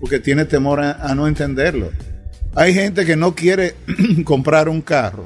porque 0.00 0.18
tiene 0.18 0.44
temor 0.44 0.80
a, 0.80 1.14
no 1.14 1.28
entenderlo. 1.28 1.92
Hay 2.56 2.74
gente 2.74 3.06
que 3.06 3.14
no 3.14 3.36
quiere 3.36 3.74
comprar 4.24 4.68
un 4.68 4.82
carro. 4.82 5.24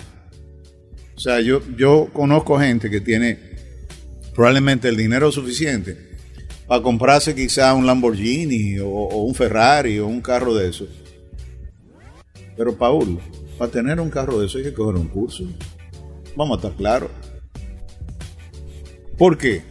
O 1.16 1.18
sea, 1.18 1.40
yo 1.40 2.10
conozco 2.12 2.58
gente 2.58 2.90
que 2.90 3.00
tiene 3.00 3.53
probablemente 4.34 4.88
el 4.88 4.96
dinero 4.96 5.30
suficiente 5.30 5.96
para 6.66 6.82
comprarse 6.82 7.34
quizá 7.34 7.74
un 7.74 7.86
Lamborghini 7.86 8.78
o, 8.78 8.88
o, 8.88 9.22
un 9.24 9.34
Ferrari 9.34 9.98
o 9.98 10.06
un 10.06 10.20
carro 10.20 10.54
de 10.54 10.68
eso. 10.68 10.86
Pero 12.56 12.76
Paul, 12.76 13.18
para 13.58 13.70
tener 13.70 14.00
un 14.00 14.10
carro 14.10 14.38
de 14.40 14.46
eso 14.46 14.58
hay 14.58 14.64
que 14.64 14.74
coger 14.74 14.96
un 14.96 15.08
curso. 15.08 15.44
Vamos 16.36 16.56
a 16.56 16.60
estar 16.60 16.76
claros. 16.76 17.10
¿Por 19.16 19.38
qué? 19.38 19.62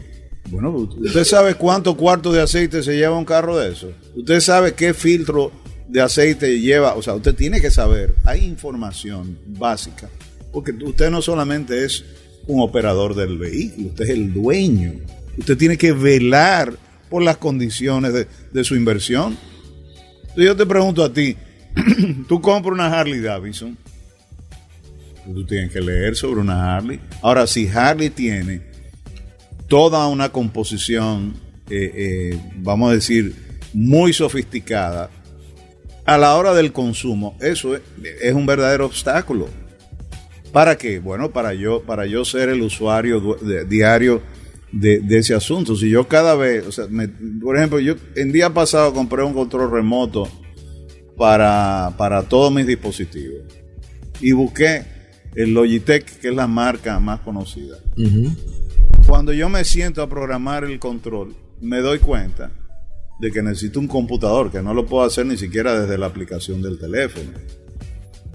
Bueno, 0.50 0.70
usted 0.72 1.24
sabe 1.24 1.56
cuánto 1.56 1.96
cuarto 1.98 2.32
de 2.32 2.42
aceite 2.42 2.84
se 2.84 2.96
lleva 2.96 3.18
un 3.18 3.26
carro 3.26 3.58
de 3.58 3.72
eso. 3.72 3.92
Usted 4.16 4.40
sabe 4.40 4.74
qué 4.74 4.94
filtro 4.94 5.52
de 5.88 6.02
aceite 6.02 6.60
lleva. 6.60 6.96
O 6.96 7.02
sea, 7.02 7.16
usted 7.16 7.36
tiene 7.36 7.60
que 7.60 7.72
saber. 7.72 8.16
Hay 8.24 8.46
información 8.46 9.40
básica. 9.48 10.10
Porque 10.52 10.72
usted 10.72 11.10
no 11.10 11.22
solamente 11.22 11.84
es 11.84 12.06
un 12.48 12.62
operador 12.62 13.16
del 13.16 13.38
vehículo, 13.38 13.88
usted 13.90 14.06
es 14.06 14.10
el 14.12 14.34
dueño. 14.34 14.94
Usted 15.38 15.58
tiene 15.58 15.78
que 15.78 15.92
velar 15.94 16.78
por 17.10 17.24
las 17.24 17.38
condiciones 17.38 18.14
de, 18.52 18.64
su 18.64 18.76
inversión. 18.76 19.38
Entonces 20.22 20.46
yo 20.46 20.56
te 20.56 20.66
pregunto 20.66 21.04
a 21.04 21.12
ti, 21.12 21.36
tú 22.28 22.42
compras 22.42 22.74
una 22.74 22.88
Harley 22.88 23.20
Davidson, 23.20 23.78
tú 25.26 25.46
tienes 25.46 25.72
que 25.72 25.82
leer 25.82 26.16
sobre 26.16 26.42
una 26.42 26.76
Harley. 26.76 27.00
Ahora, 27.22 27.48
si 27.48 27.68
Harley 27.68 28.10
tiene 28.10 28.62
toda 29.68 30.08
una 30.08 30.30
composición, 30.30 31.36
eh, 31.70 31.92
eh, 31.96 32.40
vamos 32.58 32.92
a 32.92 32.96
decir, 32.96 33.36
muy 33.74 34.14
sofisticada, 34.14 35.10
a 36.06 36.18
la 36.18 36.36
hora 36.36 36.54
del 36.54 36.74
consumo, 36.74 37.38
eso 37.40 37.76
es, 37.76 38.34
un 38.34 38.46
verdadero 38.46 38.86
obstáculo. 38.86 39.48
¿Para 40.54 40.78
qué? 40.78 41.00
Bueno, 41.00 41.32
para 41.32 41.56
yo, 41.56 41.82
para 41.82 42.06
yo 42.06 42.24
ser 42.24 42.50
el 42.50 42.62
usuario 42.62 43.38
diario 43.68 44.22
de, 44.72 45.02
ese 45.10 45.34
asunto. 45.34 45.76
Si 45.76 45.90
yo 45.90 46.08
cada 46.08 46.36
vez, 46.36 46.66
o 46.68 46.72
sea, 46.72 46.86
por 47.42 47.58
ejemplo, 47.58 47.80
yo 47.80 47.96
en 48.16 48.32
día 48.32 48.54
pasado 48.54 48.94
compré 48.94 49.24
un 49.24 49.34
control 49.34 49.72
remoto 49.72 50.30
para, 51.18 51.94
para 51.98 52.24
todos 52.24 52.54
mis 52.54 52.68
dispositivos 52.68 53.42
y 54.22 54.32
busqué 54.32 54.86
el 55.36 55.56
Logitech, 55.56 56.20
que 56.20 56.30
es 56.30 56.36
la 56.36 56.46
marca 56.46 57.00
más 57.00 57.22
conocida. 57.22 57.78
Cuando 59.08 59.34
yo 59.34 59.50
me 59.50 59.64
siento 59.64 60.04
a 60.04 60.08
programar 60.08 60.66
el 60.66 60.78
control, 60.78 61.36
me 61.62 61.80
doy 61.80 61.98
cuenta 61.98 62.52
de 63.20 63.32
que 63.32 63.42
necesito 63.42 63.80
un 63.80 63.88
computador, 63.88 64.52
que 64.52 64.62
no 64.62 64.76
lo 64.76 64.86
puedo 64.86 65.04
hacer 65.04 65.26
ni 65.26 65.38
siquiera 65.38 65.80
desde 65.80 65.98
la 65.98 66.06
aplicación 66.06 66.62
del 66.62 66.78
teléfono. 66.78 67.32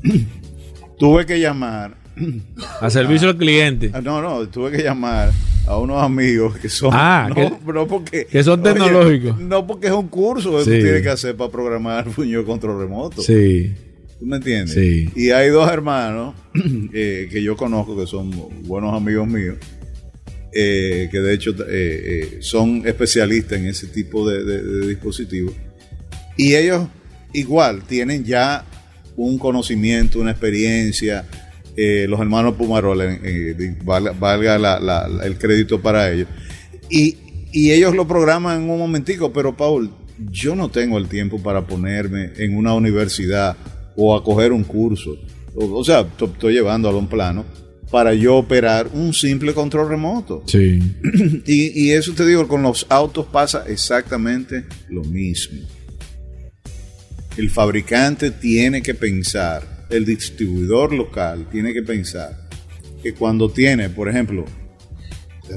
tuve 0.99 1.25
que 1.25 1.41
llamar. 1.41 1.97
A 2.81 2.91
servicio 2.91 3.29
al 3.29 3.37
cliente. 3.37 3.91
Ah, 3.93 4.01
no, 4.01 4.21
no, 4.21 4.49
tuve 4.49 4.73
que 4.73 4.83
llamar 4.83 5.31
a 5.69 5.77
unos 5.79 6.03
amigos 6.03 6.57
que 6.59 6.69
son. 6.69 6.91
Ah, 6.93 7.29
no, 7.67 7.87
porque, 7.87 8.27
que 8.27 8.43
son 8.43 8.63
tecnológicos. 8.63 9.39
no 9.39 9.67
porque 9.67 9.89
es 9.89 9.93
un 9.93 10.09
curso 10.09 10.59
que 10.59 10.65
tú 10.65 10.71
tienes 10.71 11.03
que 11.03 11.11
hacer 11.11 11.37
para 11.37 11.51
programar 11.51 12.07
puño 12.17 12.45
control 12.45 12.81
remoto. 12.81 13.23
Sí. 13.23 13.75
¿Tú 14.19 14.27
me 14.27 14.37
entiendes? 14.37 14.75
Sí. 14.75 15.09
Y 15.15 15.31
hay 15.31 15.51
dos 15.51 15.71
hermanos 15.71 16.35
eh, 16.93 17.29
que 17.31 17.43
yo 17.43 17.57
conozco 17.57 17.97
que 17.97 18.07
son 18.07 18.31
buenos 18.65 18.95
amigos 18.95 19.29
míos, 19.29 19.57
eh, 20.53 21.09
que 21.11 21.21
de 21.21 21.35
hecho 21.35 21.55
eh, 21.69 22.39
son 22.41 22.83
especialistas 22.87 23.59
en 23.59 23.67
ese 23.67 23.87
tipo 23.89 24.29
de, 24.29 24.89
dispositivos. 24.89 25.55
Y 26.37 26.55
ellos 26.55 26.89
igual 27.33 27.83
tienen 27.83 28.25
ya 28.25 28.65
un 29.17 29.39
conocimiento, 29.39 30.19
una 30.19 30.31
experiencia. 30.31 31.27
Los 32.09 32.21
hermanos 32.21 32.55
Pumarol, 32.55 32.99
valga, 33.85 34.79
el 35.25 35.39
crédito 35.39 35.81
para 35.81 36.11
ellos. 36.11 36.29
Y, 36.91 37.17
y 37.53 37.71
ellos 37.71 37.95
lo 37.95 38.07
programan 38.09 38.63
en 38.63 38.71
un 38.71 38.79
momentico, 38.79 39.33
pero 39.33 39.57
Paul, 39.57 39.91
yo 40.31 40.57
no 40.57 40.69
tengo 40.71 40.99
el 40.99 41.09
tiempo 41.09 41.41
para 41.43 41.67
ponerme 41.67 42.33
en 42.37 42.57
una 42.57 42.75
universidad 42.75 43.57
o 43.97 44.17
a 44.17 44.23
coger 44.23 44.53
un 44.53 44.65
curso. 44.65 45.17
O, 45.55 45.85
sea, 45.85 46.07
estoy 46.21 46.55
llevando 46.55 46.89
a 46.89 46.97
un 46.97 47.09
plano 47.09 47.45
para 47.91 48.15
yo 48.15 48.37
operar 48.37 48.89
un 48.93 49.15
simple 49.15 49.55
control 49.55 49.89
remoto. 49.89 50.43
Sí. 50.47 50.79
y, 51.47 51.87
y 51.87 51.91
eso 51.93 52.13
te 52.13 52.27
digo, 52.27 52.47
con 52.47 52.63
los 52.63 52.87
autos 52.89 53.27
pasa 53.27 53.65
exactamente 53.67 54.65
lo 54.89 55.03
mismo. 55.05 55.61
El 57.37 57.51
fabricante 57.51 58.31
tiene 58.31 58.83
que 58.83 58.95
pensar, 58.95 59.78
el 59.91 60.05
distribuidor 60.05 60.93
local 60.93 61.47
tiene 61.51 61.73
que 61.73 61.83
pensar 61.83 62.49
que 63.03 63.15
cuando 63.15 63.51
tiene, 63.51 63.89
por 63.89 64.09
ejemplo, 64.09 64.45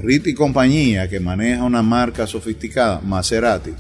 Rita 0.02 0.30
y 0.30 0.34
compañía 0.34 1.10
que 1.10 1.20
maneja 1.20 1.64
una 1.64 1.82
marca 1.82 2.26
sofisticada, 2.26 3.02
Maserati, 3.02 3.74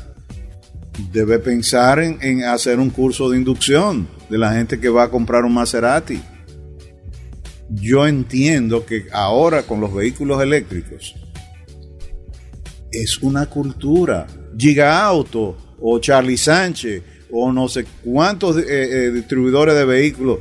debe 1.11 1.39
pensar 1.39 1.99
en, 1.99 2.43
hacer 2.43 2.79
un 2.79 2.89
curso 2.89 3.29
de 3.29 3.37
inducción 3.37 4.07
de 4.29 4.37
la 4.37 4.53
gente 4.53 4.79
que 4.79 4.89
va 4.89 5.03
a 5.03 5.09
comprar 5.09 5.45
un 5.45 5.53
Maserati. 5.53 6.21
Yo 7.69 8.05
entiendo 8.05 8.85
que 8.85 9.05
ahora 9.13 9.63
con 9.63 9.79
los 9.79 9.93
vehículos 9.93 10.41
eléctricos 10.41 11.15
es 12.91 13.17
una 13.19 13.45
cultura. 13.45 14.27
Giga 14.57 15.01
Auto 15.01 15.77
o 15.79 15.97
Charlie 15.99 16.37
Sánchez 16.37 17.01
o 17.31 17.51
no 17.51 17.67
sé 17.67 17.85
cuántos 18.03 18.57
eh, 18.57 18.65
eh, 18.67 19.11
distribuidores 19.11 19.75
de 19.75 19.85
vehículos 19.85 20.39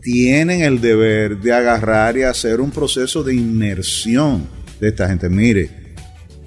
tienen 0.00 0.62
el 0.62 0.80
deber 0.80 1.38
de 1.38 1.52
agarrar 1.52 2.16
y 2.16 2.22
hacer 2.22 2.60
un 2.60 2.70
proceso 2.70 3.22
de 3.22 3.34
inmersión 3.34 4.46
de 4.80 4.88
esta 4.88 5.08
gente. 5.08 5.28
Mire, 5.28 5.70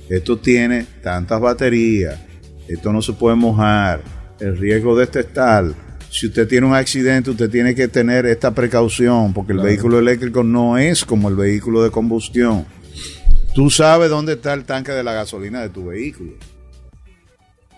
esto 0.10 0.38
tiene 0.38 0.86
tantas 1.02 1.40
baterías, 1.40 2.20
esto 2.68 2.92
no 2.92 3.02
se 3.02 3.14
puede 3.14 3.36
mojar, 3.36 4.02
el 4.40 4.58
riesgo 4.58 4.98
de 4.98 5.06
este 5.06 5.22
es 5.22 5.34
tal. 5.34 5.76
Si 6.10 6.28
usted 6.28 6.48
tiene 6.48 6.68
un 6.68 6.76
accidente, 6.76 7.32
usted 7.32 7.50
tiene 7.50 7.76
que 7.76 7.88
tener 7.88 8.26
esta 8.26 8.54
precaución, 8.54 9.34
porque 9.34 9.54
el 9.54 9.60
vehículo 9.60 10.00
eléctrico 10.00 10.44
no 10.44 10.78
es 10.78 11.04
como 11.04 11.30
el 11.30 11.36
vehículo 11.36 11.84
de 11.84 11.92
combustión. 11.92 12.66
Tú 13.54 13.70
sabes 13.70 14.10
dónde 14.10 14.34
está 14.34 14.54
el 14.54 14.66
tanque 14.66 14.92
de 14.92 15.04
la 15.04 15.14
gasolina 15.14 15.62
de 15.62 15.70
tu 15.70 15.86
vehículo, 15.86 16.34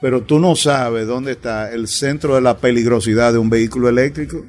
pero 0.02 0.24
tú 0.24 0.40
no 0.40 0.56
sabes 0.56 1.08
dónde 1.08 1.34
está 1.34 1.72
el 1.72 1.88
centro 1.88 2.36
de 2.36 2.42
la 2.42 2.58
peligrosidad 2.58 3.34
de 3.34 3.40
un 3.40 3.50
vehículo 3.50 3.90
eléctrico. 3.90 4.46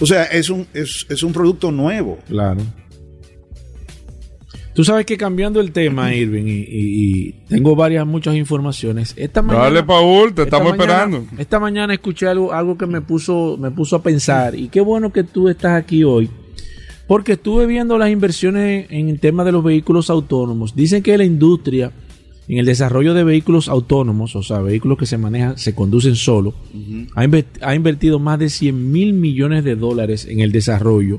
O 0.00 0.06
sea, 0.06 0.24
es 0.24 0.48
un, 0.48 0.66
es, 0.72 1.06
es 1.08 1.22
un 1.22 1.32
producto 1.32 1.70
nuevo. 1.70 2.18
Claro. 2.26 2.62
Tú 4.72 4.84
sabes 4.84 5.04
que 5.04 5.16
cambiando 5.16 5.60
el 5.60 5.72
tema, 5.72 6.14
Irving, 6.14 6.44
y, 6.46 7.32
tengo 7.48 7.74
varias, 7.74 8.06
muchas 8.06 8.36
informaciones. 8.36 9.12
Esta 9.16 9.42
mañana, 9.42 9.64
Dale, 9.64 9.82
Paul, 9.82 10.32
te 10.32 10.42
estamos 10.42 10.72
esperando. 10.72 11.26
Esta 11.36 11.58
mañana 11.58 11.92
escuché 11.92 12.28
algo, 12.28 12.52
algo 12.52 12.78
que 12.78 12.86
me 12.86 13.00
puso, 13.00 13.56
me 13.58 13.70
puso 13.72 13.96
a 13.96 14.02
pensar. 14.02 14.54
Y 14.54 14.68
qué 14.68 14.80
bueno 14.80 15.12
que 15.12 15.24
tú 15.24 15.48
estás 15.48 15.72
aquí 15.72 16.04
hoy. 16.04 16.30
Porque 17.08 17.32
estuve 17.32 17.66
viendo 17.66 17.98
las 17.98 18.10
inversiones 18.10 18.86
en 18.90 19.08
el 19.08 19.18
tema 19.18 19.44
de 19.44 19.52
los 19.52 19.64
vehículos 19.64 20.08
autónomos. 20.08 20.74
Dicen 20.76 21.02
que 21.02 21.18
la 21.18 21.24
industria, 21.24 21.92
en 22.50 22.58
el 22.58 22.66
desarrollo 22.66 23.14
de 23.14 23.24
vehículos 23.24 23.68
autónomos, 23.68 24.34
o 24.36 24.42
sea, 24.42 24.58
vehículos 24.58 24.98
que 24.98 25.06
se 25.06 25.18
manejan, 25.18 25.56
se 25.56 25.74
conducen 25.74 26.16
solo, 26.16 26.54
ha, 27.14 27.74
invertido 27.74 28.18
más 28.18 28.38
de 28.38 28.50
100 28.50 28.90
mil 28.90 29.12
millones 29.12 29.64
de 29.64 29.76
dólares 29.76 30.26
en 30.28 30.40
el 30.40 30.52
desarrollo 30.52 31.18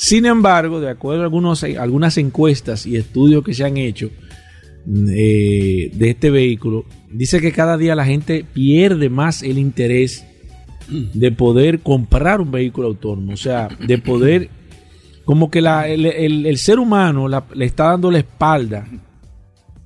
sin 0.00 0.24
embargo, 0.24 0.80
de 0.80 0.88
acuerdo 0.88 1.20
a 1.20 1.24
algunos, 1.24 1.62
algunas 1.62 2.16
encuestas 2.16 2.86
y 2.86 2.96
estudios 2.96 3.44
que 3.44 3.52
se 3.52 3.64
han 3.64 3.76
hecho 3.76 4.08
eh, 4.88 5.90
de 5.92 6.10
este 6.10 6.30
vehículo, 6.30 6.86
dice 7.10 7.38
que 7.42 7.52
cada 7.52 7.76
día 7.76 7.94
la 7.94 8.06
gente 8.06 8.46
pierde 8.50 9.10
más 9.10 9.42
el 9.42 9.58
interés 9.58 10.24
de 10.88 11.32
poder 11.32 11.80
comprar 11.80 12.40
un 12.40 12.50
vehículo 12.50 12.86
autónomo. 12.86 13.34
O 13.34 13.36
sea, 13.36 13.68
de 13.86 13.98
poder, 13.98 14.48
como 15.26 15.50
que 15.50 15.58
el, 15.58 16.56
ser 16.56 16.78
humano 16.78 17.28
le 17.28 17.66
está 17.66 17.88
dando 17.88 18.10
la 18.10 18.20
espalda, 18.20 18.88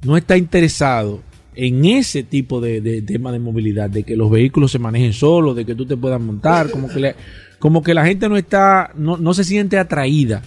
no 0.04 0.16
está 0.16 0.36
interesado 0.36 1.22
en 1.56 1.84
ese 1.84 2.22
tipo 2.22 2.60
de, 2.60 3.02
tema 3.02 3.32
de 3.32 3.38
movilidad, 3.38 3.88
de 3.88 4.02
que 4.02 4.16
los 4.16 4.30
vehículos 4.30 4.72
se 4.72 4.78
manejen 4.78 5.12
solos, 5.12 5.54
de 5.56 5.64
que 5.64 5.74
tú 5.74 5.86
te 5.86 5.96
puedas 5.96 6.20
montar, 6.20 6.70
como 6.70 6.88
que, 6.88 7.14
como 7.58 7.82
que 7.82 7.94
la 7.94 8.04
gente 8.04 8.28
no 8.28 8.36
está, 8.36 8.90
no, 8.96 9.34
se 9.34 9.44
siente 9.44 9.78
atraída 9.78 10.42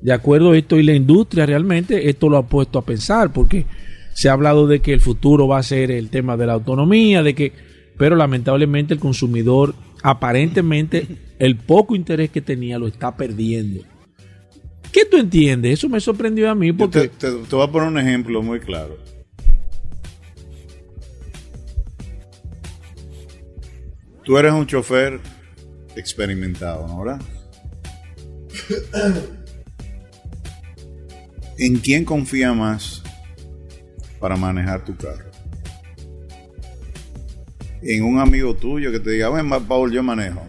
de 0.00 0.12
acuerdo 0.12 0.52
esto 0.54 0.78
y 0.78 0.82
la 0.82 0.92
industria 0.92 1.46
realmente 1.46 2.10
esto 2.10 2.28
lo 2.28 2.36
ha 2.36 2.46
puesto 2.46 2.78
a 2.78 2.84
pensar 2.84 3.32
porque 3.32 3.64
se 4.12 4.28
ha 4.28 4.32
hablado 4.32 4.66
de 4.66 4.80
que 4.80 4.92
el 4.92 5.00
futuro 5.00 5.48
va 5.48 5.58
a 5.58 5.62
ser 5.62 5.90
el 5.90 6.10
tema 6.10 6.36
de 6.36 6.46
la 6.46 6.52
autonomía, 6.52 7.22
de 7.22 7.34
que 7.34 7.52
pero 7.96 8.14
lamentablemente 8.14 8.92
el 8.92 9.00
consumidor 9.00 9.74
aparentemente 10.02 11.06
el 11.38 11.56
poco 11.56 11.96
interés 11.96 12.28
que 12.30 12.42
tenía 12.42 12.78
lo 12.78 12.86
está 12.86 13.16
perdiendo. 13.16 13.82
¿Qué 14.94 15.04
tú 15.06 15.16
entiendes? 15.16 15.72
Eso 15.72 15.88
me 15.88 15.98
sorprendió 15.98 16.48
a 16.48 16.54
mí 16.54 16.72
porque 16.72 17.08
te, 17.08 17.08
te- 17.08 17.32
te 17.32 17.56
voy 17.56 17.64
a 17.66 17.70
poner 17.72 17.88
un 17.88 17.98
ejemplo 17.98 18.40
muy 18.42 18.60
claro. 18.60 18.96
Tú 24.22 24.38
eres 24.38 24.52
un 24.52 24.66
chofer 24.68 25.18
experimentado, 25.96 26.86
¿no? 26.86 27.02
¿verdad? 27.02 27.20
¿En 31.58 31.76
quién 31.78 32.04
confía 32.04 32.52
más 32.52 33.02
para 34.20 34.36
manejar 34.36 34.84
tu 34.84 34.96
carro? 34.96 35.24
En 37.82 38.04
un 38.04 38.20
amigo 38.20 38.54
tuyo 38.54 38.92
que 38.92 39.00
te 39.00 39.10
diga, 39.10 39.28
ven, 39.28 39.50
Paul, 39.66 39.92
yo 39.92 40.04
manejo 40.04 40.40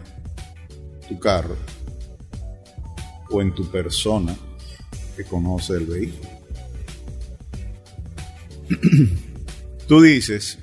tu 1.08 1.18
carro. 1.18 1.56
O 3.30 3.42
en 3.42 3.54
tu 3.54 3.70
persona 3.70 4.36
que 5.16 5.24
conoce 5.24 5.74
el 5.74 5.86
vehículo. 5.86 6.30
Tú 9.88 10.00
dices, 10.00 10.58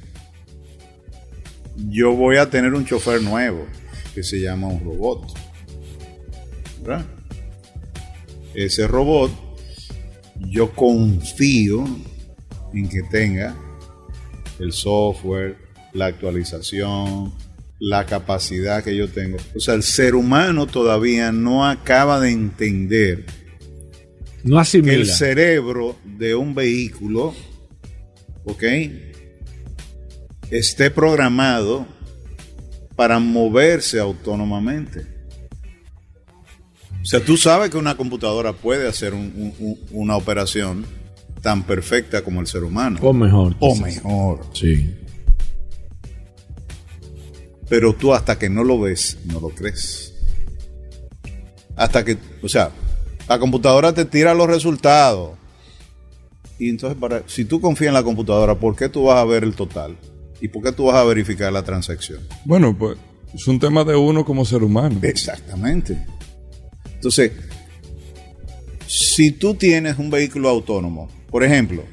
yo 1.90 2.14
voy 2.14 2.38
a 2.38 2.50
tener 2.50 2.74
un 2.74 2.86
chofer 2.86 3.22
nuevo 3.22 3.66
que 4.14 4.24
se 4.24 4.40
llama 4.40 4.68
un 4.68 4.84
robot. 4.84 5.34
¿Verdad? 6.82 7.06
Ese 8.54 8.88
robot, 8.88 9.32
yo 10.50 10.74
confío 10.76 11.86
en 12.74 12.90
que 12.90 13.02
tenga 13.04 13.56
el 14.60 14.72
software, 14.72 15.58
la 15.94 16.08
actualización, 16.08 17.34
la 17.86 18.06
capacidad 18.06 18.82
que 18.82 18.96
yo 18.96 19.10
tengo. 19.10 19.36
O 19.56 19.60
sea, 19.60 19.74
el 19.74 19.84
ser 19.84 20.16
humano 20.16 20.68
todavía 20.68 21.34
no 21.34 21.68
acaba 21.68 22.22
de 22.22 22.32
entender 22.32 23.26
no 24.46 24.56
que 24.56 24.62
asimila. 24.62 24.94
el 24.94 25.06
cerebro 25.06 25.98
de 26.06 26.34
un 26.34 26.56
vehículo, 26.56 27.34
¿ok? 28.46 28.64
Esté 30.50 30.92
programado 30.92 31.86
para 32.96 33.20
moverse 33.20 34.00
autónomamente. 34.00 35.06
O 37.02 37.06
sea, 37.06 37.20
tú 37.20 37.36
sabes 37.36 37.70
que 37.70 37.78
una 37.78 37.98
computadora 37.98 38.54
puede 38.54 38.88
hacer 38.88 39.14
un- 39.14 39.34
un- 39.36 39.54
un- 39.60 39.80
una 39.92 40.16
operación 40.16 40.86
tan 41.42 41.64
perfecta 41.64 42.22
como 42.24 42.40
el 42.40 42.48
ser 42.48 42.64
humano. 42.64 43.00
O 43.02 43.12
mejor. 43.12 43.56
O 43.60 43.76
mejor. 43.76 44.46
Sí. 44.54 44.90
Pero 47.74 47.96
tú 47.96 48.14
hasta 48.14 48.38
que 48.38 48.52
no 48.52 48.64
lo 48.64 48.82
ves, 48.82 49.18
no 49.26 49.40
lo 49.40 49.50
crees. 49.50 50.14
Hasta 51.76 52.06
que, 52.06 52.20
o 52.44 52.48
sea, 52.48 52.70
la 53.28 53.40
computadora 53.40 53.92
te 53.92 54.06
tira 54.06 54.36
los 54.36 54.46
resultados. 54.46 55.32
Y 56.60 56.70
entonces, 56.70 56.96
para, 57.00 57.24
si 57.26 57.46
tú 57.46 57.60
confías 57.60 57.88
en 57.88 57.96
la 57.96 58.04
computadora, 58.04 58.54
¿por 58.54 58.76
qué 58.76 58.90
tú 58.90 59.06
vas 59.06 59.18
a 59.18 59.26
ver 59.26 59.44
el 59.44 59.56
total? 59.56 59.98
¿Y 60.40 60.50
por 60.50 60.62
qué 60.62 60.72
tú 60.72 60.86
vas 60.86 60.98
a 60.98 61.04
verificar 61.04 61.52
la 61.52 61.64
transacción? 61.64 62.20
Bueno, 62.46 62.78
pues 62.78 62.96
es 63.34 63.48
un 63.48 63.60
tema 63.60 63.84
de 63.84 63.96
uno 63.96 64.24
como 64.24 64.46
ser 64.46 64.62
humano. 64.62 65.00
Exactamente. 65.02 65.98
Entonces, 66.94 67.32
si 68.86 69.32
tú 69.32 69.56
tienes 69.56 69.98
un 69.98 70.12
vehículo 70.12 70.48
autónomo, 70.50 71.10
por 71.28 71.44
ejemplo, 71.44 71.84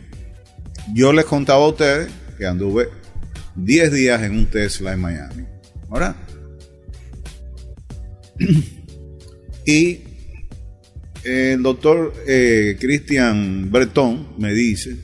yo 0.92 1.10
les 1.14 1.24
contaba 1.24 1.64
a 1.64 1.68
ustedes 1.68 2.12
que 2.36 2.44
anduve 2.44 2.90
10 3.56 3.92
días 3.92 4.22
en 4.22 4.32
un 4.32 4.44
Tesla 4.44 4.92
en 4.92 5.00
Miami. 5.00 5.49
¿Verdad? 5.90 6.16
Y 9.66 10.00
el 11.24 11.62
doctor 11.62 12.14
eh, 12.26 12.76
Christian 12.80 13.70
Breton 13.70 14.34
me 14.38 14.54
dice, 14.54 14.96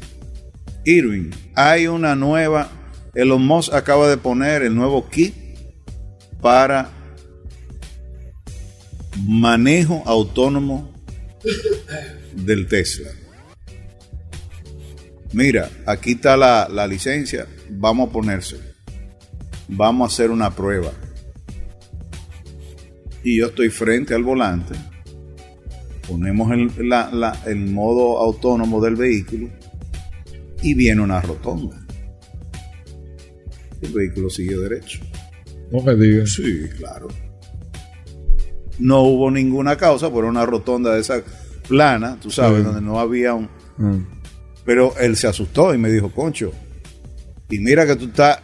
Irving, 0.84 1.30
hay 1.54 1.86
una 1.86 2.14
nueva, 2.14 2.70
Elon 3.14 3.44
Musk 3.46 3.74
acaba 3.74 4.08
de 4.08 4.16
poner 4.16 4.62
el 4.62 4.74
nuevo 4.74 5.08
kit 5.08 5.34
para 6.40 6.90
manejo 9.24 10.02
autónomo 10.06 10.94
del 12.34 12.66
Tesla. 12.66 13.10
Mira, 15.32 15.68
aquí 15.84 16.12
está 16.12 16.36
la, 16.36 16.68
la 16.70 16.86
licencia, 16.86 17.46
vamos 17.68 18.08
a 18.08 18.12
ponerse. 18.12 18.65
Vamos 19.68 20.10
a 20.10 20.14
hacer 20.14 20.30
una 20.30 20.50
prueba. 20.50 20.90
Y 23.24 23.38
yo 23.38 23.46
estoy 23.46 23.70
frente 23.70 24.14
al 24.14 24.22
volante. 24.22 24.74
Ponemos 26.08 26.52
el, 26.52 26.88
la- 26.88 27.10
la- 27.10 27.36
el 27.46 27.56
modo 27.70 28.18
autónomo 28.18 28.80
del 28.80 28.94
vehículo 28.94 29.48
y 30.62 30.74
viene 30.74 31.02
una 31.02 31.20
rotonda. 31.20 31.84
El 33.82 33.92
vehículo 33.92 34.30
siguió 34.30 34.60
derecho. 34.60 35.00
No 35.72 35.82
me 35.82 35.94
digas. 35.96 36.32
Sí, 36.34 36.68
claro. 36.78 37.08
No 38.78 39.02
hubo 39.02 39.30
ninguna 39.30 39.76
causa 39.76 40.10
por 40.10 40.24
una 40.24 40.46
rotonda 40.46 40.94
de 40.94 41.00
esa 41.00 41.22
plana, 41.66 42.18
tú 42.20 42.30
sabes, 42.30 42.58
Sí. 42.60 42.64
donde 42.64 42.80
no 42.82 43.00
había 43.00 43.34
un... 43.34 43.48
Mm. 43.78 44.06
Pero 44.64 44.94
él 45.00 45.16
se 45.16 45.26
asustó 45.26 45.74
y 45.74 45.78
me 45.78 45.90
dijo, 45.90 46.10
concho, 46.12 46.52
y 47.50 47.58
mira 47.58 47.84
que 47.86 47.96
tú 47.96 48.04
estás... 48.06 48.38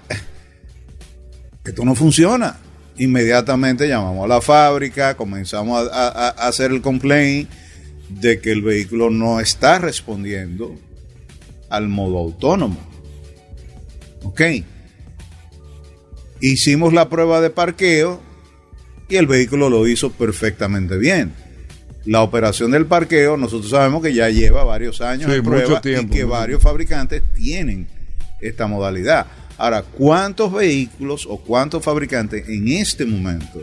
Esto 1.64 1.84
no 1.84 1.94
funciona. 1.94 2.58
Inmediatamente 2.98 3.88
llamamos 3.88 4.24
a 4.24 4.28
la 4.28 4.40
fábrica, 4.40 5.16
comenzamos 5.16 5.88
a, 5.90 6.08
a- 6.08 6.28
a 6.28 6.48
hacer 6.48 6.70
el 6.72 6.82
complaint 6.82 7.48
de 8.08 8.40
que 8.40 8.52
el 8.52 8.62
vehículo 8.62 9.10
no 9.10 9.40
está 9.40 9.78
respondiendo 9.78 10.74
al 11.70 11.88
modo 11.88 12.18
autónomo. 12.18 12.78
¿Ok? 14.24 14.40
Hicimos 16.40 16.92
la 16.92 17.08
prueba 17.08 17.40
de 17.40 17.50
parqueo 17.50 18.20
y 19.08 19.16
el 19.16 19.26
vehículo 19.26 19.70
lo 19.70 19.86
hizo 19.86 20.10
perfectamente 20.12 20.96
bien. 20.98 21.32
La 22.04 22.22
operación 22.22 22.72
del 22.72 22.86
parqueo, 22.86 23.36
nosotros 23.36 23.70
sabemos 23.70 24.02
que 24.02 24.12
ya 24.12 24.28
lleva 24.28 24.64
varios 24.64 25.00
años 25.00 25.30
Sí, 25.30 25.36
en 25.38 25.44
prueba 25.44 25.80
tiempo, 25.80 26.12
y 26.12 26.16
que 26.18 26.24
varios 26.24 26.60
fabricantes 26.60 27.22
tienen 27.34 27.86
esta 28.40 28.66
modalidad. 28.66 29.26
Ahora, 29.62 29.84
¿cuántos 29.84 30.52
vehículos 30.52 31.24
o 31.30 31.36
cuántos 31.36 31.84
fabricantes 31.84 32.48
en 32.48 32.66
este 32.66 33.06
momento 33.06 33.62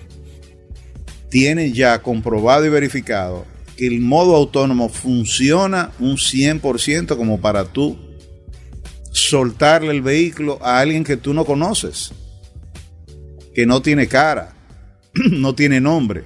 tienen 1.29 1.73
ya 1.73 2.01
comprobado 2.01 2.65
y 2.65 2.69
verificado 2.69 3.45
que 3.75 3.85
el 3.85 3.99
modo 3.99 4.33
autónomo 4.37 4.87
funciona 4.87 5.91
un 5.99 6.15
100% 6.15 7.17
como 7.17 7.41
para 7.41 7.65
tú 7.65 7.97
soltarle 9.11 9.91
el 9.91 10.01
vehículo 10.01 10.57
a 10.61 10.79
alguien 10.79 11.03
que 11.03 11.17
tú 11.17 11.33
no 11.33 11.43
conoces, 11.43 12.13
que 13.53 13.65
no 13.65 13.81
tiene 13.81 14.07
cara, 14.07 14.55
no 15.13 15.53
tiene 15.53 15.81
nombre, 15.81 16.23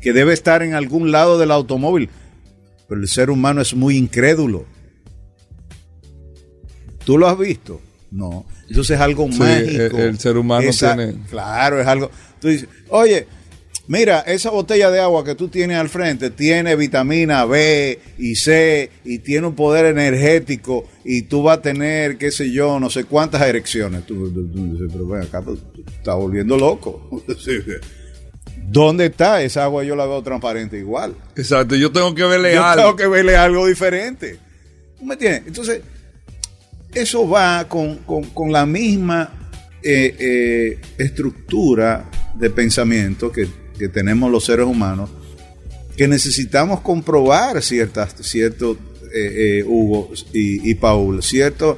que 0.00 0.12
debe 0.12 0.32
estar 0.32 0.62
en 0.62 0.74
algún 0.74 1.10
lado 1.10 1.40
del 1.40 1.50
automóvil, 1.50 2.08
pero 2.88 3.00
el 3.00 3.08
ser 3.08 3.30
humano 3.30 3.60
es 3.60 3.74
muy 3.74 3.96
incrédulo. 3.96 4.64
¿Tú 7.04 7.18
lo 7.18 7.26
has 7.26 7.36
visto? 7.36 7.80
No. 8.14 8.46
Entonces 8.68 8.94
es 8.96 9.00
algo 9.00 9.26
Sí, 9.30 9.38
mágico. 9.38 9.96
el- 9.98 10.08
el 10.10 10.18
ser 10.20 10.36
humano 10.36 10.70
tiene- 10.70 11.14
Claro, 11.28 11.80
es 11.80 11.86
algo. 11.86 12.10
Tú 12.40 12.48
dices, 12.48 12.68
oye, 12.88 13.26
mira, 13.88 14.20
esa 14.20 14.50
botella 14.50 14.90
de 14.90 15.00
agua 15.00 15.24
que 15.24 15.34
tú 15.34 15.48
tienes 15.48 15.76
al 15.78 15.88
frente 15.88 16.30
tiene 16.30 16.76
vitamina 16.76 17.44
B 17.44 17.98
y 18.18 18.36
C 18.36 18.90
y 19.04 19.18
tiene 19.18 19.48
un 19.48 19.54
poder 19.56 19.86
energético 19.86 20.86
y 21.04 21.22
tú 21.22 21.42
vas 21.42 21.58
a 21.58 21.62
tener, 21.62 22.16
qué 22.16 22.30
sé 22.30 22.52
yo, 22.52 22.78
no 22.78 22.88
sé 22.88 23.02
cuántas 23.04 23.42
erecciones. 23.42 24.06
Tú, 24.06 24.30
tú- 24.32 24.46
tú 24.48 24.72
dices, 24.72 24.88
pero 24.92 25.06
ven 25.08 25.22
acá, 25.22 25.42
tú, 25.42 25.58
estás 25.86 26.14
volviendo 26.14 26.56
loco. 26.56 27.24
¿Dónde 28.66 29.06
está 29.06 29.42
esa 29.42 29.64
agua? 29.64 29.84
Yo 29.84 29.94
la 29.96 30.06
veo 30.06 30.22
transparente 30.22 30.78
igual. 30.78 31.14
Exacto, 31.36 31.74
yo 31.76 31.92
tengo 31.92 32.14
que 32.14 32.24
verle 32.24 32.54
Yo 32.54 32.64
algo. 32.64 32.82
tengo 32.84 32.96
que 32.96 33.06
verle 33.08 33.36
algo 33.36 33.66
diferente. 33.66 34.38
¿Tú 34.98 35.04
me 35.04 35.14
entiendes? 35.14 35.42
Entonces, 35.46 35.82
eso 36.94 37.28
va 37.28 37.66
con, 37.68 37.96
con- 37.98 38.24
con 38.24 38.52
la 38.52 38.66
misma 38.66 39.50
eh, 39.82 40.14
eh, 40.18 40.78
estructura 40.98 42.10
de 42.34 42.50
pensamiento 42.50 43.30
que, 43.30 43.46
que 43.78 43.88
tenemos 43.88 44.30
los 44.30 44.44
seres 44.44 44.66
humanos, 44.66 45.10
que 45.96 46.08
necesitamos 46.08 46.80
comprobar 46.80 47.62
ciertas, 47.62 48.14
ciertos, 48.22 48.76
eh, 49.14 49.62
Hugo 49.66 50.10
y, 50.32 50.68
y 50.70 50.74
Paul, 50.74 51.22
ciertos 51.22 51.76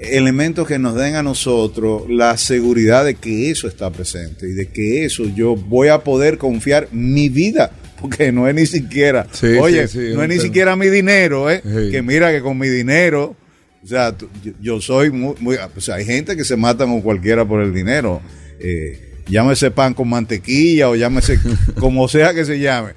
elementos 0.00 0.66
que 0.66 0.78
nos 0.78 0.94
den 0.96 1.14
a 1.16 1.22
nosotros 1.22 2.02
la 2.08 2.36
seguridad 2.36 3.04
de 3.04 3.14
que 3.14 3.50
eso 3.50 3.68
está 3.68 3.90
presente 3.90 4.48
y 4.48 4.52
de 4.52 4.66
que 4.68 5.04
eso 5.04 5.24
yo 5.34 5.56
voy 5.56 5.88
a 5.88 5.98
poder 6.04 6.36
confiar 6.38 6.88
mi 6.92 7.28
vida 7.28 7.70
porque 8.00 8.32
no 8.32 8.46
es 8.48 8.54
ni 8.54 8.66
siquiera, 8.66 9.26
Sí, 9.32 9.46
oye, 9.58 9.88
sí, 9.88 10.08
sí, 10.08 10.14
no 10.14 10.22
es 10.22 10.28
ni 10.28 10.34
siquiera 10.40 10.76
mi 10.76 10.88
dinero, 10.88 11.50
¿eh? 11.50 11.62
Que 11.90 12.02
mira 12.02 12.32
que 12.32 12.42
con 12.42 12.58
mi 12.58 12.68
dinero, 12.68 13.34
o 13.84 13.86
sea, 13.86 14.16
tú- 14.16 14.28
yo, 14.42 14.52
yo 14.60 14.80
soy 14.80 15.10
muy, 15.10 15.34
muy- 15.40 15.56
o 15.56 15.80
sea, 15.80 15.96
hay 15.96 16.04
gente 16.06 16.36
que 16.36 16.44
se 16.44 16.56
matan 16.56 16.88
con 16.88 17.02
cualquiera 17.02 17.44
por 17.44 17.60
el 17.62 17.72
dinero. 17.74 18.22
Eh, 18.58 19.22
llámese 19.28 19.70
pan 19.70 19.92
con 19.94 20.08
mantequilla 20.08 20.88
o 20.88 20.96
llámese 20.96 21.38
como 21.78 22.08
sea 22.08 22.32
que 22.34 22.44
se 22.44 22.58
llame. 22.58 22.92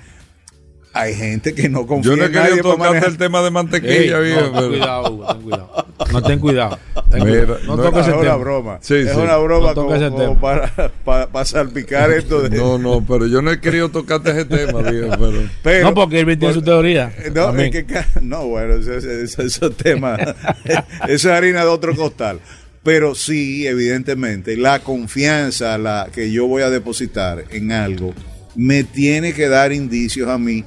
Hay 0.94 1.14
gente 1.14 1.54
que 1.54 1.70
no 1.70 1.86
confía 1.86 2.12
Yo 2.12 2.18
no 2.18 2.32
para 2.32 2.48
tocarte 2.64 3.08
el 3.08 3.18
tema 3.18 3.40
de 3.42 3.48
Ey, 3.48 3.52
mantequilla, 3.52 4.18
no, 4.18 4.22
viejo, 4.24 4.52
ten 4.60 4.70
cuidado, 4.70 5.12
Hugo, 5.14 5.28
ten 5.28 5.42
cuidado. 5.44 5.86
No 6.12 6.22
ten 6.24 6.40
cuidado. 6.40 6.80
No 7.10 7.76
no, 7.78 7.84
toques 7.84 8.08
es 8.08 8.14
una 8.14 8.36
broma. 8.36 8.80
Sí, 8.82 8.96
es 8.96 9.12
sí. 9.14 9.18
una 9.18 9.38
broma 9.38 9.74
No 9.74 9.76
como, 9.76 10.40
para, 10.40 10.74
para, 11.06 11.28
para 11.28 11.46
salpicar 11.46 12.12
esto 12.12 12.42
de. 12.42 12.58
No, 12.58 12.78
no, 12.78 13.06
pero 13.06 13.28
yo 13.28 13.42
no 13.42 13.52
he 13.52 13.62
querido 13.62 13.90
tocarte 13.90 14.32
ese 14.32 14.46
tema, 14.46 14.82
viejo, 14.82 15.10
pero... 15.20 15.50
pero- 15.64 15.88
no, 15.88 15.94
porque 15.94 16.20
Irving 16.20 16.38
tiene 16.38 16.54
su 16.54 16.62
teoría. 16.62 17.14
No, 17.34 17.56
es 17.58 17.72
que 17.72 17.86
no, 18.22 18.48
bueno, 18.48 18.76
eso, 18.76 18.94
eso, 18.94 19.10
eso- 19.10 19.42
esos 19.42 19.78
temas, 19.78 20.20
eso 21.08 21.08
es 21.08 21.26
harina 21.26 21.62
de 21.62 21.70
otro 21.70 21.96
costal. 21.96 22.40
Pero 22.84 23.16
sí, 23.16 23.68
evidentemente, 23.68 24.56
la 24.56 24.80
confianza 24.80 25.78
la 25.78 26.08
que 26.14 26.32
yo 26.32 26.48
voy 26.48 26.64
a 26.64 26.70
depositar 26.70 27.44
en 27.52 27.72
algo 27.72 28.14
me 28.56 28.84
tiene 28.84 29.34
que 29.34 29.50
dar 29.50 29.72
indicios 29.74 30.30
a 30.30 30.38
mí 30.38 30.64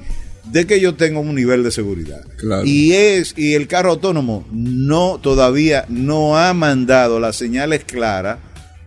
de 0.51 0.67
que 0.67 0.79
yo 0.79 0.95
tengo 0.95 1.21
un 1.21 1.33
nivel 1.33 1.63
de 1.63 1.71
seguridad. 1.71 2.25
Claro. 2.37 2.63
Y 2.65 2.93
es, 2.93 3.33
y 3.37 3.53
el 3.53 3.67
carro 3.67 3.91
autónomo 3.91 4.45
no 4.51 5.19
todavía 5.21 5.85
no 5.87 6.37
ha 6.37 6.53
mandado 6.53 7.19
las 7.19 7.37
señales 7.37 7.83
claras 7.85 8.39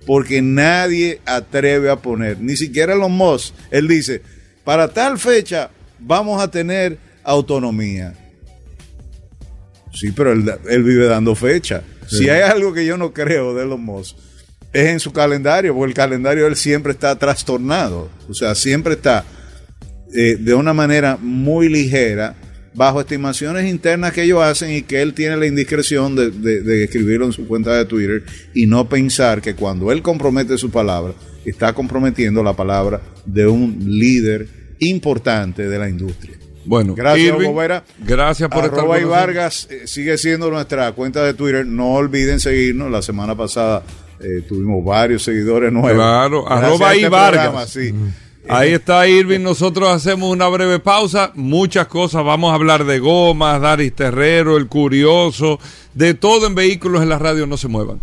porque 0.07 0.43
nadie 0.43 1.21
atreve 1.25 1.89
a 1.89 1.97
poner, 1.97 2.39
ni 2.41 2.57
siquiera 2.57 2.95
los 2.95 3.11
Musk. 3.11 3.55
Él 3.71 3.89
dice, 3.89 4.21
para 4.63 4.89
tal 4.89 5.19
fecha 5.19 5.71
vamos 5.99 6.43
a 6.43 6.51
tener 6.51 6.99
autonomía. 7.23 8.15
Sí, 9.95 10.13
pero 10.13 10.33
él, 10.33 10.53
él 10.69 10.83
vive 10.83 11.07
dando 11.07 11.35
fecha. 11.35 11.83
Si 12.07 12.29
hay 12.29 12.43
algo 12.43 12.75
que 12.75 12.85
yo 12.85 12.99
no 12.99 13.15
creo 13.15 13.55
de 13.55 13.65
los 13.65 13.79
Musk, 13.79 14.17
es 14.75 14.89
en 14.89 15.01
su 15.01 15.13
calendario, 15.13 15.75
porque 15.75 15.91
el 15.91 15.95
calendario 15.95 16.43
de 16.43 16.51
él 16.51 16.57
siempre 16.57 16.93
está 16.93 17.17
trastornado. 17.17 18.11
O 18.29 18.35
sea, 18.35 18.55
siempre 18.55 18.95
está 18.95 19.25
eh, 20.15 20.37
de 20.39 20.55
una 20.55 20.73
manera 20.73 21.19
muy 21.21 21.69
ligera, 21.69 22.35
bajo 22.75 23.01
estimaciones 23.01 23.71
internas 23.71 24.13
que 24.13 24.23
ellos 24.23 24.43
hacen 24.43 24.71
y 24.73 24.83
que 24.83 25.01
él 25.03 25.15
tiene 25.15 25.37
la 25.37 25.47
indiscreción 25.47 26.17
de, 26.17 26.31
de- 26.31 26.63
de 26.63 26.85
escribirlo 26.85 27.27
en 27.27 27.33
su 27.33 27.47
cuenta 27.47 27.75
de 27.77 27.85
Twitter 27.85 28.25
y 28.55 28.67
no 28.67 28.89
pensar 28.89 29.41
que 29.43 29.55
cuando 29.55 29.93
él 29.93 30.03
compromete 30.03 30.59
su 30.59 30.71
palabra, 30.71 31.13
está 31.45 31.73
comprometiendo 31.73 32.43
la 32.43 32.55
palabra 32.55 33.01
de 33.27 33.47
un 33.47 33.79
líder 33.87 34.49
importante 34.81 35.69
de 35.69 35.79
la 35.79 35.89
industria. 35.89 36.37
Bueno, 36.67 36.95
Gracias, 36.95 37.27
Irving. 37.29 37.51
Gracias 38.07 38.49
por 38.49 38.65
estar 38.65 38.79
Arroba 38.81 38.95
con 38.97 39.03
y. 39.05 39.09
Vargas 39.09 39.69
eh, 39.71 39.83
sigue 39.87 40.17
siendo 40.17 40.51
nuestra 40.51 40.91
cuenta 40.93 41.23
de 41.23 41.35
Twitter. 41.35 41.67
No 41.67 41.93
olviden 41.93 42.41
seguirnos. 42.41 42.91
La 42.91 43.03
semana 43.03 43.37
pasada 43.37 43.83
eh, 44.19 44.43
tuvimos 44.49 44.83
varios 44.83 45.23
seguidores 45.23 45.71
nuevos. 45.71 45.93
Claro, 45.93 46.45
Gracias 46.45 46.65
arroba 46.65 46.89
a 46.89 46.95
y 46.95 46.99
este 47.01 47.09
Vargas. 47.11 47.43
programa, 47.45 47.67
sí. 47.67 47.95
Ahí 48.49 48.73
está 48.73 49.09
Irving, 49.09 49.41
nosotros 49.41 49.89
hacemos 49.89 50.31
una 50.31 50.49
breve 50.49 50.79
pausa, 50.79 51.33
muchas 51.35 51.87
cosas, 51.87 52.25
vamos 52.25 52.53
a 52.53 52.55
hablar 52.55 52.85
de 52.85 52.99
gomas, 52.99 53.61
Daris 53.61 53.95
Terrero, 53.95 54.59
el 54.59 54.67
curioso, 54.69 55.59
de 55.95 56.13
todo 56.13 56.47
en 56.47 56.55
vehículos 56.55 57.03
en 57.03 57.09
la 57.09 57.19
radio, 57.19 57.47
no 57.47 57.57
se 57.57 57.69
muevan. 57.69 58.01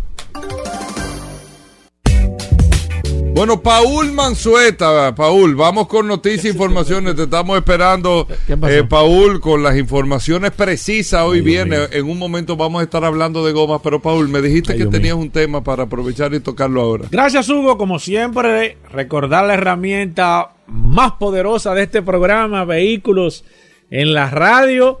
Bueno, 3.42 3.60
Paul 3.60 4.12
Manzueta, 4.12 5.12
Paul, 5.16 5.56
vamos 5.56 5.88
con 5.88 6.06
noticias 6.06 6.44
e 6.44 6.48
informaciones, 6.50 7.16
te 7.16 7.24
estamos 7.24 7.58
esperando, 7.58 8.28
eh, 8.48 8.84
Paul, 8.88 9.40
con 9.40 9.64
las 9.64 9.76
informaciones 9.76 10.52
precisas, 10.52 11.24
hoy 11.24 11.42
mío. 11.42 11.62
en 11.62 12.08
un 12.08 12.18
momento 12.20 12.56
vamos 12.56 12.82
a 12.82 12.84
estar 12.84 13.04
hablando 13.04 13.44
de 13.44 13.50
gomas, 13.50 13.80
pero 13.82 14.00
Paul, 14.00 14.28
me 14.28 14.40
dijiste 14.40 14.74
Ay, 14.74 14.78
que 14.78 14.86
tenías 14.86 15.14
un 15.14 15.30
tema 15.30 15.64
para 15.64 15.82
aprovechar 15.82 16.32
y 16.34 16.38
tocarlo 16.38 16.82
ahora. 16.82 17.08
Gracias, 17.10 17.48
Hugo. 17.48 17.76
Como 17.76 17.98
siempre, 17.98 18.76
recordar 18.92 19.44
la 19.44 19.54
herramienta 19.54 20.52
más 20.68 21.14
poderosa 21.14 21.74
de 21.74 21.82
este 21.82 22.00
programa, 22.00 22.64
Vehículos 22.64 23.44
en 23.90 24.14
la 24.14 24.30
Radio. 24.30 25.00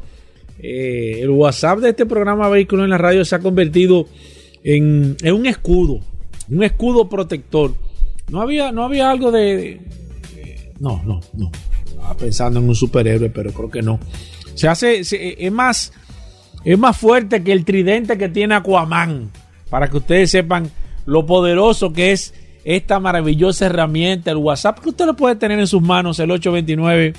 Eh, 0.58 1.20
el 1.20 1.30
WhatsApp 1.30 1.78
de 1.78 1.90
este 1.90 2.06
programa, 2.06 2.48
Vehículos 2.48 2.82
en 2.82 2.90
la 2.90 2.98
Radio, 2.98 3.24
se 3.24 3.36
ha 3.36 3.38
convertido 3.38 4.08
en, 4.64 5.16
en 5.22 5.32
un 5.32 5.46
escudo, 5.46 6.00
un 6.50 6.64
escudo 6.64 7.08
protector. 7.08 7.74
No 8.32 8.40
había, 8.40 8.72
no 8.72 8.84
había 8.84 9.10
algo 9.10 9.30
de... 9.30 9.78
no, 10.80 11.02
no, 11.04 11.20
no. 11.34 11.52
Estaba 11.86 12.14
pensando 12.14 12.60
en 12.60 12.68
un 12.70 12.74
superhéroe, 12.74 13.28
pero 13.28 13.52
creo 13.52 13.70
que 13.70 13.82
no. 13.82 14.00
Se 14.54 14.68
hace, 14.68 15.00
es 15.00 15.52
más, 15.52 15.92
es 16.64 16.78
más 16.78 16.96
fuerte 16.96 17.44
que 17.44 17.52
el 17.52 17.66
tridente 17.66 18.16
que 18.16 18.30
tiene 18.30 18.54
Aquaman. 18.54 19.30
Para 19.68 19.88
que 19.88 19.98
ustedes 19.98 20.30
sepan 20.30 20.70
lo 21.04 21.26
poderoso 21.26 21.92
que 21.92 22.12
es 22.12 22.32
esta 22.64 22.98
maravillosa 23.00 23.66
herramienta, 23.66 24.30
el 24.30 24.38
WhatsApp, 24.38 24.78
que 24.78 24.88
usted 24.88 25.04
lo 25.04 25.14
puede 25.14 25.36
tener 25.36 25.58
en 25.58 25.66
sus 25.66 25.82
manos, 25.82 26.18
el 26.18 26.30
829 26.30 27.12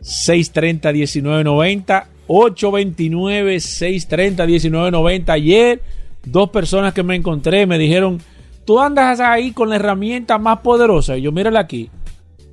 630 0.00 0.92
1990 0.92 2.08
829 2.26 3.60
630 3.60 4.44
1990 4.44 5.32
Ayer, 5.32 5.82
dos 6.24 6.50
personas 6.50 6.92
que 6.94 7.04
me 7.04 7.14
encontré 7.14 7.64
me 7.66 7.78
dijeron: 7.78 8.20
Tú 8.66 8.78
andas 8.80 9.20
ahí 9.20 9.52
con 9.52 9.70
la 9.70 9.76
herramienta 9.76 10.36
más 10.38 10.58
poderosa. 10.58 11.16
Y 11.16 11.22
yo, 11.22 11.32
mírala 11.32 11.60
aquí. 11.60 11.88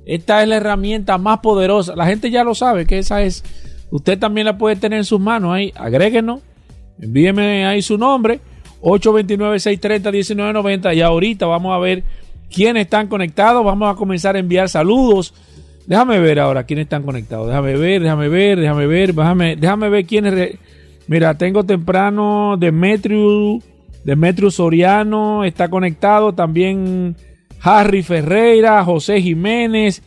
Esta 0.06 0.42
es 0.42 0.48
la 0.48 0.56
herramienta 0.56 1.18
más 1.18 1.40
poderosa. 1.40 1.94
La 1.96 2.06
gente 2.06 2.30
ya 2.30 2.44
lo 2.44 2.54
sabe 2.54 2.86
que 2.86 2.98
esa 2.98 3.22
es. 3.22 3.42
Usted 3.90 4.18
también 4.18 4.46
la 4.46 4.56
puede 4.56 4.76
tener 4.76 4.98
en 4.98 5.04
sus 5.04 5.20
manos 5.20 5.52
ahí. 5.54 5.72
Agréguenos. 5.76 6.40
Envíeme 7.00 7.66
ahí 7.66 7.82
su 7.82 7.98
nombre. 7.98 8.40
829-630-1990. 8.82 10.94
Y 10.96 11.00
ahorita 11.00 11.46
vamos 11.46 11.74
a 11.74 11.78
ver 11.78 12.04
quiénes 12.52 12.84
están 12.84 13.08
conectados. 13.08 13.64
Vamos 13.64 13.92
a 13.92 13.96
comenzar 13.96 14.36
a 14.36 14.38
enviar 14.38 14.68
saludos. 14.68 15.34
Déjame 15.86 16.18
ver 16.18 16.40
ahora 16.40 16.64
quiénes 16.64 16.84
están 16.84 17.02
conectados. 17.02 17.48
Déjame 17.48 17.76
ver, 17.76 18.02
déjame 18.02 18.28
ver, 18.28 18.60
déjame 18.60 18.86
ver. 18.86 19.14
Déjame, 19.14 19.88
ver 19.88 20.06
quiénes. 20.06 20.34
re- 20.34 20.58
Mira, 21.06 21.36
tengo 21.36 21.64
temprano 21.64 22.56
Demetrio, 22.58 23.58
Demetrio 24.04 24.50
Soriano 24.50 25.44
está 25.44 25.68
conectado. 25.68 26.34
También 26.34 27.16
Harry 27.60 28.02
Ferreira, 28.02 28.84
José 28.84 29.20
Jiménez, 29.22 30.02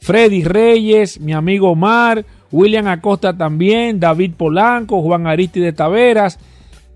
Freddy 0.00 0.44
Reyes, 0.44 1.20
mi 1.20 1.32
amigo 1.32 1.70
Omar, 1.70 2.24
William 2.52 2.86
Acosta 2.86 3.36
también, 3.36 4.00
David 4.00 4.34
Polanco, 4.36 5.02
Juan 5.02 5.26
Aristide 5.26 5.72
Taveras, 5.72 6.38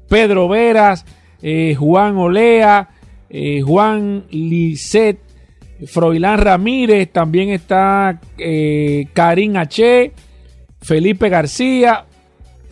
Pedro 0.08 0.48
Veras, 0.48 1.04
eh, 1.42 1.74
Juan 1.78 2.16
Olea, 2.16 2.90
eh, 3.28 3.60
Juan 3.62 4.24
Lisset, 4.30 5.18
Froilán 5.86 6.38
Ramírez, 6.38 7.10
también 7.10 7.50
está 7.50 8.20
eh, 8.38 9.08
Karim 9.12 9.56
H, 9.56 10.12
Felipe 10.80 11.28
García. 11.28 12.06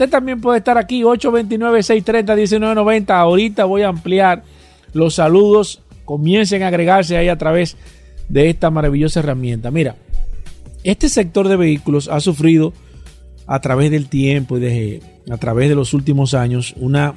Usted 0.02 0.10
también 0.10 0.40
puede 0.40 0.58
estar 0.58 0.78
aquí, 0.78 1.02
829-630-1990. 1.02 3.10
Ahorita 3.10 3.66
voy 3.66 3.82
a 3.82 3.88
ampliar 3.88 4.42
los 4.92 5.14
saludos. 5.14 5.80
Comiencen 6.04 6.64
a 6.64 6.66
agregarse 6.66 7.16
ahí 7.16 7.28
a 7.28 7.38
través 7.38 7.76
de 8.28 8.50
esta 8.50 8.68
maravillosa 8.72 9.20
herramienta. 9.20 9.70
Mira, 9.70 9.94
este 10.82 11.08
sector 11.08 11.46
de 11.46 11.54
vehículos 11.54 12.08
ha 12.08 12.18
sufrido 12.18 12.72
a 13.46 13.60
través 13.60 13.92
del 13.92 14.08
tiempo 14.08 14.58
y 14.58 15.00
a 15.30 15.36
través 15.36 15.68
de 15.68 15.76
los 15.76 15.94
últimos 15.94 16.34
años 16.34 16.74
una 16.78 17.14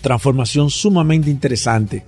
transformación 0.00 0.70
sumamente 0.70 1.28
interesante. 1.28 2.02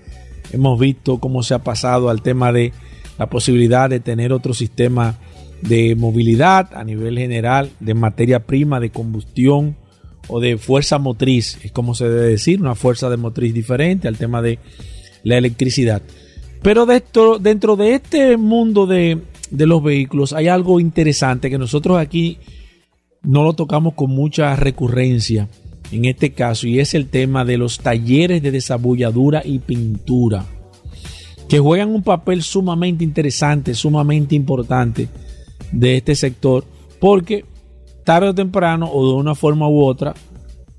Hemos 0.53 0.81
visto 0.81 1.21
cómo 1.21 1.43
se 1.43 1.53
ha 1.53 1.59
pasado 1.59 2.09
al 2.09 2.23
tema 2.23 2.51
de 2.51 2.73
la 3.19 3.29
posibilidad 3.29 3.91
de 3.91 4.01
tener 4.01 4.33
otro 4.33 4.55
sistema 4.55 5.19
de 5.63 5.95
movilidad 5.95 6.71
a 6.75 6.85
nivel 6.85 7.19
general, 7.19 7.71
de 7.81 7.95
materia 7.95 8.41
prima, 8.47 8.81
de 8.81 8.91
combustión 8.91 9.77
o 10.29 10.41
de 10.41 10.59
fuerza 10.59 10.99
motriz, 10.99 11.59
es 11.63 11.73
como 11.73 11.95
se 11.95 12.09
debe 12.09 12.29
decir, 12.29 12.61
una 12.61 12.75
fuerza 12.75 13.11
de 13.11 13.17
motriz 13.17 13.53
diferente 13.53 14.09
al 14.09 14.17
tema 14.17 14.43
de 14.43 14.59
la 15.23 15.39
electricidad. 15.39 16.03
Pero 16.63 16.87
dentro 16.87 17.77
de 17.77 17.95
este 17.95 18.37
mundo 18.37 18.87
de, 18.87 19.19
de 19.51 19.67
los 19.67 19.83
vehículos 19.83 20.33
hay 20.33 20.49
algo 20.49 20.79
interesante 20.79 21.51
que 21.51 21.59
nosotros 21.59 21.99
aquí 21.99 22.39
no 23.23 23.43
lo 23.43 23.55
tocamos 23.55 23.95
con 23.95 24.11
mucha 24.11 24.55
recurrencia 24.57 25.49
en 25.93 26.05
este 26.05 26.33
caso 26.33 26.67
y 26.67 26.79
es 26.79 26.95
el 26.95 27.09
tema 27.09 27.45
de 27.45 27.59
los 27.59 27.79
talleres 27.81 28.43
de 28.43 28.51
desabulladura 28.51 29.43
y 29.45 29.59
pintura 29.59 30.47
que 31.49 31.59
juegan 31.59 31.91
un 31.91 32.03
papel 32.03 32.43
sumamente 32.43 33.03
interesante, 33.03 33.75
sumamente 33.75 34.37
importante 34.37 35.09
de 35.73 35.97
este 35.97 36.15
sector 36.15 36.65
porque 36.99 37.45
tarde 38.05 38.29
o 38.29 38.35
temprano 38.35 38.91
o 38.91 39.09
de 39.09 39.15
una 39.15 39.35
forma 39.35 39.69
u 39.69 39.83
otra 39.83 40.15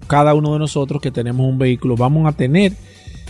cada 0.08 0.34
uno 0.34 0.54
de 0.54 0.60
nosotros 0.60 1.02
que 1.02 1.12
tenemos 1.12 1.48
un 1.48 1.58
vehículo 1.58 1.96
vamos 1.96 2.28
a 2.28 2.36
tener 2.36 2.74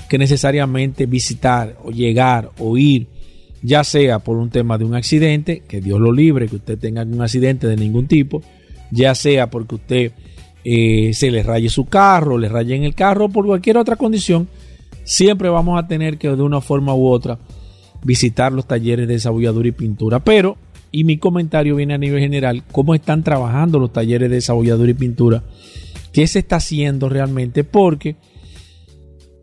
que 0.10 0.18
necesariamente 0.18 1.06
visitar 1.06 1.78
o 1.84 1.92
llegar 1.92 2.52
o 2.60 2.78
ir 2.78 3.08
ya 3.62 3.84
sea 3.84 4.20
por 4.20 4.38
un 4.38 4.50
tema 4.50 4.78
de 4.78 4.86
un 4.86 4.96
accidente, 4.96 5.64
que 5.68 5.82
Dios 5.82 6.00
lo 6.00 6.12
libre, 6.12 6.48
que 6.48 6.56
usted 6.56 6.78
tenga 6.80 7.04
un 7.04 7.22
accidente 7.22 7.68
de 7.68 7.76
ningún 7.76 8.08
tipo, 8.08 8.42
ya 8.90 9.14
sea 9.16 9.50
porque 9.50 9.76
usted 9.76 10.12
eh, 10.64 11.12
se 11.14 11.32
le 11.32 11.44
raye 11.44 11.70
su 11.70 11.86
carro, 11.86 12.38
le 12.38 12.50
raye 12.50 12.76
en 12.76 12.84
el 12.84 12.96
carro, 12.96 13.30
por 13.30 13.46
cualquier 13.46 13.78
otra 13.78 13.96
condición, 13.96 14.48
siempre 15.04 15.50
vamos 15.50 15.82
a 15.82 15.88
tener 15.88 16.18
que 16.18 16.28
de 16.30 16.42
una 16.42 16.62
forma 16.62 16.94
u 16.96 17.08
otra 17.08 17.38
visitar 18.04 18.52
los 18.52 18.68
talleres 18.68 19.08
de 19.08 19.14
desarrolladura 19.16 19.68
y 19.68 19.74
pintura. 19.74 20.20
Pero, 20.20 20.58
y 20.92 21.06
mi 21.06 21.18
comentario 21.18 21.76
viene 21.78 21.94
a 21.94 21.98
nivel 21.98 22.20
general, 22.20 22.64
cómo 22.72 22.94
están 22.94 23.24
trabajando 23.24 23.80
los 23.80 23.94
talleres 23.94 24.30
de 24.30 24.36
desarrolladura 24.36 24.92
y 24.92 24.96
pintura, 24.96 25.44
qué 26.12 26.28
se 26.28 26.40
está 26.40 26.58
haciendo 26.58 27.08
realmente, 27.08 27.64
porque 27.64 28.18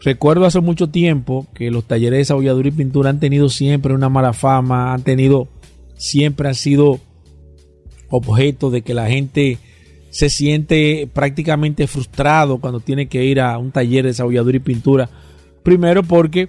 recuerdo 0.01 0.45
hace 0.45 0.61
mucho 0.61 0.91
tiempo 0.91 1.47
que 1.55 1.71
los 1.71 1.87
talleres 1.87 2.13
de 2.13 2.19
desarrolladura 2.19 2.69
y 2.69 2.73
pintura 2.73 3.11
han 3.11 3.21
tenido 3.21 3.49
siempre 3.49 3.95
una 3.95 4.11
mala 4.11 4.35
fama, 4.35 4.93
han 4.93 5.03
tenido, 5.03 5.49
siempre 5.97 6.49
han 6.49 6.55
sido 6.55 7.01
objeto 8.11 8.71
de 8.71 8.83
que 8.83 8.95
la 8.95 9.09
gente 9.09 9.59
se 10.11 10.31
siente 10.31 11.09
prácticamente 11.13 11.87
frustrado 11.87 12.59
cuando 12.59 12.81
tiene 12.81 13.09
que 13.09 13.25
ir 13.25 13.41
a 13.41 13.57
un 13.59 13.73
taller 13.73 14.05
de 14.05 14.11
desarrolladura 14.11 14.57
y 14.57 14.61
pintura. 14.61 15.11
Primero 15.63 16.03
porque 16.03 16.49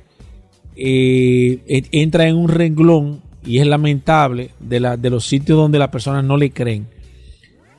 eh, 0.76 1.84
entra 1.91 2.28
en 2.28 2.38
un 2.38 2.47
renglón 2.47 3.22
y 3.50 3.60
es 3.60 3.68
lamentable 3.68 4.52
de, 4.60 4.80
la, 4.80 4.97
de 4.97 5.10
los 5.10 5.26
sitios 5.26 5.58
donde 5.58 5.80
las 5.80 5.89
personas 5.89 6.24
no 6.24 6.38
le 6.38 6.52
creen. 6.52 6.88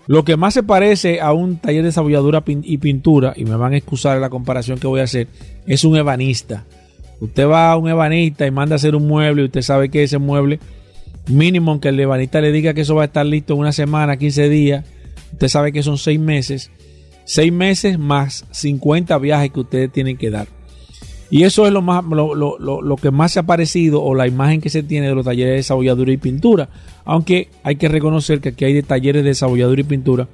Lo 0.07 0.25
que 0.25 0.37
más 0.37 0.55
se 0.55 0.63
parece 0.63 1.21
a 1.21 1.33
un 1.33 1.59
taller 1.59 1.83
de 1.83 1.89
desarrolladura 1.89 2.43
y 2.47 2.79
pintura, 2.79 3.33
y 3.37 3.45
me 3.45 3.55
van 3.55 3.75
a 3.75 3.77
excusar 3.77 4.19
la 4.19 4.31
comparación 4.31 4.79
que 4.79 4.89
voy 4.89 5.01
a 5.01 5.05
hacer, 5.05 5.29
es 5.67 5.85
un 5.85 5.97
ebanista. 5.97 6.65
Usted 7.21 7.47
va 7.47 7.71
a 7.71 7.77
un 7.77 7.89
ebanista 7.89 8.47
y 8.47 8.51
manda 8.51 8.75
a 8.75 8.77
hacer 8.77 8.97
un 8.97 9.07
mueble 9.07 9.43
y 9.43 9.45
usted 9.45 9.63
sabe 9.63 9.91
que 9.91 10.03
ese 10.03 10.19
mueble, 10.19 10.59
mínimo 11.29 11.81
que 11.81 11.91
el 11.91 12.01
ebanista 12.01 12.41
le 12.41 12.51
diga 12.51 12.75
que 12.75 12.81
eso 12.81 12.97
va 12.97 13.03
a 13.03 13.07
estar 13.07 13.25
listo 13.25 13.55
en 13.55 13.61
una 13.61 13.73
semana, 13.73 14.17
15 14.17 14.49
días, 14.49 14.85
Usted 15.33 15.49
sabe 15.49 15.73
que 15.73 15.83
son 15.83 15.97
seis 15.97 16.19
meses. 16.19 16.71
Seis 17.25 17.53
meses 17.53 17.99
más 17.99 18.45
50 18.51 19.17
viajes 19.19 19.53
que 19.53 19.61
ustedes 19.61 19.93
tienen 19.93 20.17
que 20.17 20.31
dar. 20.31 20.49
Y 21.31 21.45
eso 21.45 21.67
es 21.67 21.73
lo, 21.73 21.81
más, 21.81 22.05
lo, 22.05 22.97
que 23.01 23.11
más 23.13 23.33
se 23.33 23.39
ha 23.39 23.45
parecido 23.45 24.03
o 24.03 24.15
la 24.17 24.27
imagen 24.27 24.61
que 24.61 24.69
se 24.69 24.83
tiene 24.83 25.09
de 25.09 25.15
los 25.15 25.25
talleres 25.25 25.53
de 25.53 25.57
desarrolladura 25.57 26.13
y 26.13 26.17
pintura. 26.17 26.69
Aunque 27.05 27.49
hay 27.63 27.77
que 27.77 27.89
reconocer 27.89 28.41
que 28.41 28.49
aquí 28.49 28.65
hay 28.65 28.73
de 28.73 28.83
talleres 28.83 29.23
de 29.23 29.31
desarrolladura 29.31 29.81
y 29.81 29.85
pintura 29.85 30.29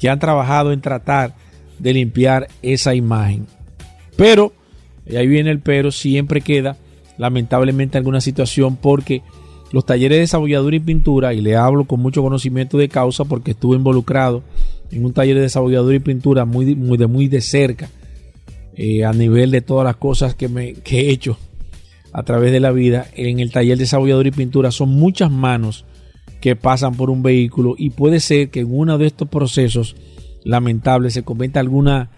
que 0.00 0.08
han 0.08 0.18
trabajado 0.18 0.72
en 0.72 0.80
tratar 0.80 1.34
de 1.78 1.92
limpiar 1.92 2.48
esa 2.60 2.92
imagen. 2.94 3.46
Pero, 4.16 4.52
y 5.06 5.14
ahí 5.14 5.28
viene 5.28 5.50
el 5.50 5.60
pero, 5.60 5.92
siempre 5.92 6.40
queda 6.40 6.76
lamentablemente 7.18 7.98
alguna 7.98 8.20
situación 8.20 8.76
porque 8.76 9.22
los 9.70 9.86
talleres 9.86 10.16
de 10.16 10.20
desarrolladura 10.22 10.76
y 10.76 10.80
pintura, 10.80 11.34
y 11.34 11.40
le 11.40 11.56
hablo 11.56 11.84
con 11.84 12.00
mucho 12.00 12.20
conocimiento 12.20 12.78
de 12.78 12.88
causa 12.88 13.24
porque 13.24 13.52
estuve 13.52 13.76
involucrado 13.76 14.42
en 14.90 15.04
un 15.04 15.12
taller 15.12 15.36
de 15.36 15.42
desarrolladura 15.42 15.96
y 15.96 16.00
pintura 16.00 16.44
muy, 16.44 16.74
muy 16.74 16.98
de 16.98 17.06
muy 17.06 17.28
de 17.28 17.40
cerca, 17.40 17.88
eh, 18.76 19.04
a 19.04 19.12
nivel 19.12 19.50
de 19.50 19.60
todas 19.60 19.84
las 19.84 19.96
cosas 19.96 20.34
que, 20.34 20.48
me, 20.48 20.74
que 20.74 21.00
he 21.00 21.10
hecho 21.10 21.38
a 22.12 22.22
través 22.22 22.52
de 22.52 22.60
la 22.60 22.72
vida. 22.72 23.06
En 23.14 23.40
el 23.40 23.50
taller 23.50 23.76
de 23.76 23.84
desarrolladura 23.84 24.28
y 24.28 24.32
pintura 24.32 24.70
son 24.70 24.90
muchas 24.90 25.30
manos 25.30 25.84
que 26.40 26.56
pasan 26.56 26.94
por 26.94 27.10
un 27.10 27.22
vehículo 27.22 27.74
y 27.78 27.90
puede 27.90 28.20
ser 28.20 28.50
que 28.50 28.60
en 28.60 28.74
uno 28.74 28.98
de 28.98 29.06
estos 29.06 29.28
procesos 29.28 29.96
lamentables 30.44 31.14
se 31.14 31.22
cometa 31.22 31.60
alguna, 31.60 32.10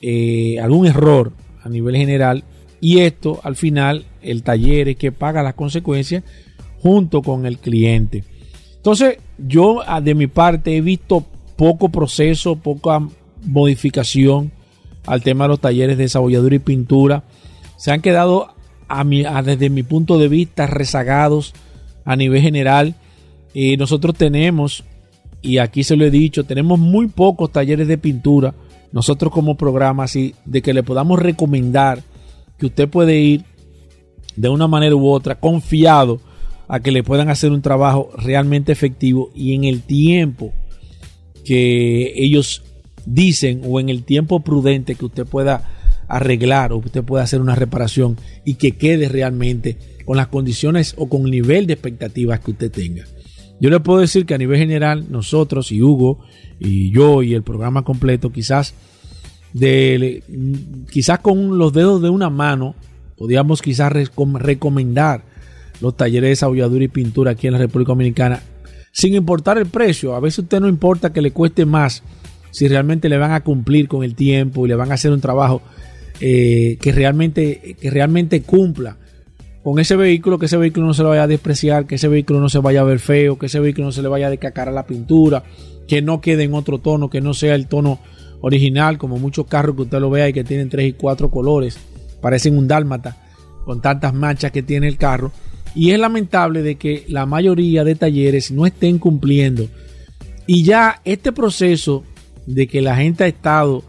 eh, 0.00 0.58
algún 0.60 0.86
error 0.86 1.32
a 1.62 1.68
nivel 1.68 1.96
general 1.96 2.44
y 2.80 2.98
esto 2.98 3.40
al 3.44 3.56
final 3.56 4.04
el 4.20 4.42
taller 4.42 4.88
es 4.88 4.96
que 4.96 5.12
paga 5.12 5.42
las 5.42 5.54
consecuencias 5.54 6.24
junto 6.80 7.22
con 7.22 7.46
el 7.46 7.58
cliente. 7.58 8.24
Entonces, 8.76 9.18
yo 9.38 9.82
ah, 9.86 10.00
de 10.00 10.16
mi 10.16 10.26
parte 10.26 10.76
he 10.76 10.80
visto 10.80 11.24
poco 11.56 11.88
proceso, 11.88 12.56
poca 12.56 13.00
modificación 13.44 14.50
al 15.06 15.22
tema 15.22 15.44
de 15.44 15.48
los 15.48 15.60
talleres 15.60 15.96
de 15.96 16.04
desarrolladura 16.04 16.56
y 16.56 16.60
pintura. 16.60 17.24
Se 17.76 17.90
han 17.90 18.00
quedado, 18.00 18.54
a 18.88 19.04
mi, 19.04 19.24
desde 19.44 19.70
mi 19.70 19.82
punto 19.82 20.18
de 20.18 20.28
vista, 20.28 20.66
rezagados 20.66 21.54
a 22.04 22.16
nivel 22.16 22.42
general. 22.42 22.94
y 23.54 23.76
nosotros 23.76 24.16
tenemos, 24.16 24.84
y 25.40 25.58
aquí 25.58 25.84
se 25.84 25.96
lo 25.96 26.04
he 26.04 26.10
dicho, 26.10 26.44
tenemos 26.44 26.78
muy 26.78 27.08
pocos 27.08 27.52
talleres 27.52 27.88
de 27.88 27.98
pintura. 27.98 28.54
Nosotros 28.92 29.32
como 29.32 29.56
programa, 29.56 30.04
así, 30.04 30.34
de 30.44 30.62
que 30.62 30.74
le 30.74 30.82
podamos 30.82 31.18
recomendar 31.18 32.02
que 32.58 32.66
usted 32.66 32.88
puede 32.88 33.18
ir 33.18 33.44
de 34.36 34.48
una 34.48 34.68
manera 34.68 34.94
u 34.94 35.08
otra 35.08 35.34
confiado 35.34 36.20
a 36.68 36.80
que 36.80 36.92
le 36.92 37.02
puedan 37.02 37.28
hacer 37.28 37.52
un 37.52 37.62
trabajo 37.62 38.10
realmente 38.16 38.72
efectivo 38.72 39.30
y 39.34 39.54
en 39.54 39.64
el 39.64 39.82
tiempo 39.82 40.52
que 41.44 42.12
ellos 42.16 42.62
dicen 43.06 43.62
o 43.64 43.80
en 43.80 43.88
el 43.88 44.04
tiempo 44.04 44.40
prudente 44.40 44.94
que 44.94 45.04
usted 45.04 45.26
pueda 45.26 45.68
arreglar 46.08 46.72
o 46.72 46.80
que 46.80 46.86
usted 46.86 47.04
pueda 47.04 47.24
hacer 47.24 47.40
una 47.40 47.54
reparación 47.54 48.18
y 48.44 48.54
que 48.54 48.72
quede 48.72 49.08
realmente 49.08 49.78
con 50.04 50.16
las 50.16 50.28
condiciones 50.28 50.94
o 50.98 51.08
con 51.08 51.24
el 51.24 51.30
nivel 51.30 51.66
de 51.66 51.74
expectativas 51.74 52.40
que 52.40 52.50
usted 52.50 52.70
tenga. 52.70 53.04
Yo 53.60 53.70
le 53.70 53.80
puedo 53.80 54.00
decir 54.00 54.26
que 54.26 54.34
a 54.34 54.38
nivel 54.38 54.58
general 54.58 55.06
nosotros 55.10 55.70
y 55.72 55.80
Hugo 55.80 56.18
y 56.58 56.90
yo 56.90 57.22
y 57.22 57.34
el 57.34 57.42
programa 57.42 57.82
completo 57.82 58.30
quizás 58.30 58.74
de 59.52 60.22
quizás 60.90 61.20
con 61.20 61.58
los 61.58 61.72
dedos 61.72 62.02
de 62.02 62.08
una 62.08 62.30
mano 62.30 62.74
podríamos 63.16 63.62
quizás 63.62 63.92
recomendar 63.92 65.24
los 65.80 65.96
talleres 65.96 66.22
de 66.22 66.28
desarrolladura 66.30 66.84
y 66.84 66.88
pintura 66.88 67.32
aquí 67.32 67.46
en 67.46 67.52
la 67.52 67.58
República 67.58 67.90
Dominicana, 67.90 68.42
sin 68.92 69.14
importar 69.14 69.58
el 69.58 69.66
precio. 69.66 70.14
A 70.14 70.20
veces 70.20 70.40
usted 70.40 70.60
no 70.60 70.68
importa 70.68 71.12
que 71.12 71.22
le 71.22 71.32
cueste 71.32 71.64
más 71.64 72.02
si 72.52 72.68
realmente 72.68 73.08
le 73.08 73.18
van 73.18 73.32
a 73.32 73.42
cumplir 73.42 73.88
con 73.88 74.04
el 74.04 74.14
tiempo 74.14 74.64
y 74.64 74.68
le 74.68 74.76
van 74.76 74.92
a 74.92 74.94
hacer 74.94 75.10
un 75.10 75.20
trabajo 75.20 75.62
eh, 76.20 76.78
que, 76.80 76.92
realmente, 76.92 77.76
que 77.80 77.90
realmente 77.90 78.42
cumpla 78.42 78.98
con 79.64 79.78
ese 79.78 79.96
vehículo, 79.96 80.38
que 80.38 80.46
ese 80.46 80.56
vehículo 80.56 80.86
no 80.86 80.94
se 80.94 81.02
lo 81.02 81.08
vaya 81.08 81.24
a 81.24 81.26
despreciar, 81.26 81.86
que 81.86 81.94
ese 81.96 82.08
vehículo 82.08 82.40
no 82.40 82.48
se 82.48 82.58
vaya 82.58 82.80
a 82.80 82.84
ver 82.84 82.98
feo, 82.98 83.38
que 83.38 83.46
ese 83.46 83.58
vehículo 83.58 83.86
no 83.86 83.92
se 83.92 84.02
le 84.02 84.08
vaya 84.08 84.26
a 84.26 84.30
decacar 84.30 84.68
a 84.68 84.72
la 84.72 84.86
pintura, 84.86 85.42
que 85.88 86.02
no 86.02 86.20
quede 86.20 86.44
en 86.44 86.54
otro 86.54 86.78
tono, 86.78 87.10
que 87.10 87.20
no 87.20 87.32
sea 87.32 87.54
el 87.54 87.68
tono 87.68 88.00
original, 88.40 88.98
como 88.98 89.18
muchos 89.18 89.46
carros 89.46 89.76
que 89.76 89.82
usted 89.82 90.00
lo 90.00 90.10
vea 90.10 90.28
y 90.28 90.32
que 90.32 90.44
tienen 90.44 90.68
tres 90.68 90.88
y 90.88 90.92
cuatro 90.92 91.30
colores, 91.30 91.78
parecen 92.20 92.58
un 92.58 92.68
dálmata 92.68 93.16
con 93.64 93.80
tantas 93.80 94.12
manchas 94.12 94.50
que 94.50 94.62
tiene 94.62 94.88
el 94.88 94.96
carro. 94.96 95.32
Y 95.74 95.92
es 95.92 95.98
lamentable 95.98 96.62
de 96.62 96.74
que 96.74 97.04
la 97.08 97.24
mayoría 97.24 97.84
de 97.84 97.94
talleres 97.94 98.50
no 98.50 98.66
estén 98.66 98.98
cumpliendo. 98.98 99.68
Y 100.46 100.64
ya 100.64 101.00
este 101.04 101.32
proceso 101.32 102.04
de 102.46 102.66
que 102.66 102.80
la 102.80 102.96
gente 102.96 103.24
ha 103.24 103.28
estado 103.28 103.84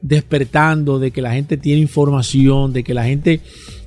despertando, 0.00 0.98
de 0.98 1.10
que 1.10 1.22
la 1.22 1.32
gente 1.32 1.56
tiene 1.56 1.80
información, 1.80 2.72
de 2.72 2.84
que 2.84 2.94
la 2.94 3.04
gente 3.04 3.40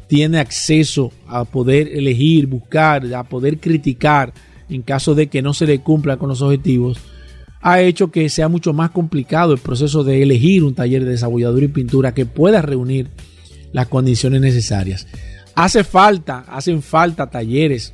tiene 0.07 0.39
acceso 0.39 1.11
a 1.27 1.45
poder 1.45 1.87
elegir, 1.87 2.47
buscar, 2.47 3.13
a 3.13 3.23
poder 3.23 3.59
criticar 3.59 4.33
en 4.69 4.81
caso 4.81 5.15
de 5.15 5.27
que 5.27 5.41
no 5.41 5.53
se 5.53 5.65
le 5.65 5.79
cumpla 5.79 6.17
con 6.17 6.29
los 6.29 6.41
objetivos, 6.41 6.97
ha 7.61 7.81
hecho 7.81 8.11
que 8.11 8.27
sea 8.29 8.47
mucho 8.47 8.73
más 8.73 8.91
complicado 8.91 9.53
el 9.53 9.59
proceso 9.59 10.03
de 10.03 10.23
elegir 10.23 10.63
un 10.63 10.73
taller 10.73 11.05
de 11.05 11.11
desarrolladura 11.11 11.65
y 11.65 11.69
pintura 11.69 12.13
que 12.13 12.25
pueda 12.25 12.61
reunir 12.61 13.09
las 13.71 13.87
condiciones 13.87 14.41
necesarias. 14.41 15.07
Hace 15.55 15.83
falta, 15.83 16.39
hacen 16.47 16.81
falta 16.81 17.29
talleres 17.29 17.93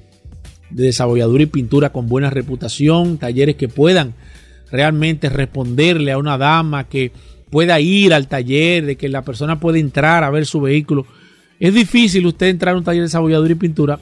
de 0.70 0.86
desarrolladura 0.86 1.44
y 1.44 1.48
pintura 1.48 1.92
con 1.92 2.08
buena 2.08 2.30
reputación, 2.30 3.18
talleres 3.18 3.56
que 3.56 3.68
puedan 3.68 4.14
realmente 4.72 5.30
responderle 5.30 6.12
a 6.12 6.18
una 6.18 6.38
dama, 6.38 6.88
que 6.88 7.12
pueda 7.50 7.80
ir 7.80 8.14
al 8.14 8.28
taller, 8.28 8.86
de 8.86 8.96
que 8.96 9.10
la 9.10 9.24
persona 9.24 9.60
pueda 9.60 9.80
entrar 9.80 10.24
a 10.24 10.30
ver 10.30 10.46
su 10.46 10.62
vehículo. 10.62 11.06
Es 11.60 11.74
difícil 11.74 12.26
usted 12.26 12.48
entrar 12.48 12.76
a 12.76 12.78
un 12.78 12.84
taller 12.84 13.02
de 13.02 13.08
desarrolladura 13.08 13.52
y 13.52 13.56
pintura 13.56 14.00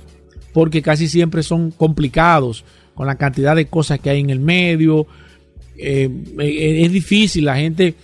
porque 0.53 0.81
casi 0.81 1.07
siempre 1.07 1.43
son 1.43 1.71
complicados 1.71 2.63
con 2.93 3.07
la 3.07 3.15
cantidad 3.15 3.55
de 3.55 3.67
cosas 3.67 3.99
que 3.99 4.09
hay 4.09 4.21
en 4.21 4.29
el 4.29 4.39
medio. 4.39 5.05
Eh, 5.77 6.09
eh, 6.39 6.81
es 6.83 6.91
difícil, 6.91 7.45
la 7.45 7.57
gente 7.57 7.95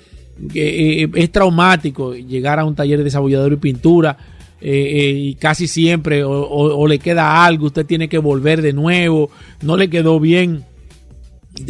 eh, 0.53 1.07
es 1.14 1.32
traumático 1.32 2.16
llegar 2.16 2.59
a 2.59 2.66
un 2.66 2.76
taller 2.76 2.97
de 2.97 3.03
desarrolladura 3.03 3.53
y 3.55 3.57
pintura 3.57 4.18
eh, 4.59 4.70
eh, 4.70 5.09
y 5.12 5.36
casi 5.36 5.68
siempre 5.68 6.24
o, 6.24 6.88
le 6.88 6.99
queda 6.99 7.45
algo, 7.45 7.68
usted 7.68 7.86
tiene 7.86 8.07
que 8.09 8.18
volver 8.18 8.62
de 8.62 8.74
nuevo, 8.74 9.32
no 9.62 9.78
le 9.78 9.89
quedó 9.89 10.20
bien 10.20 10.64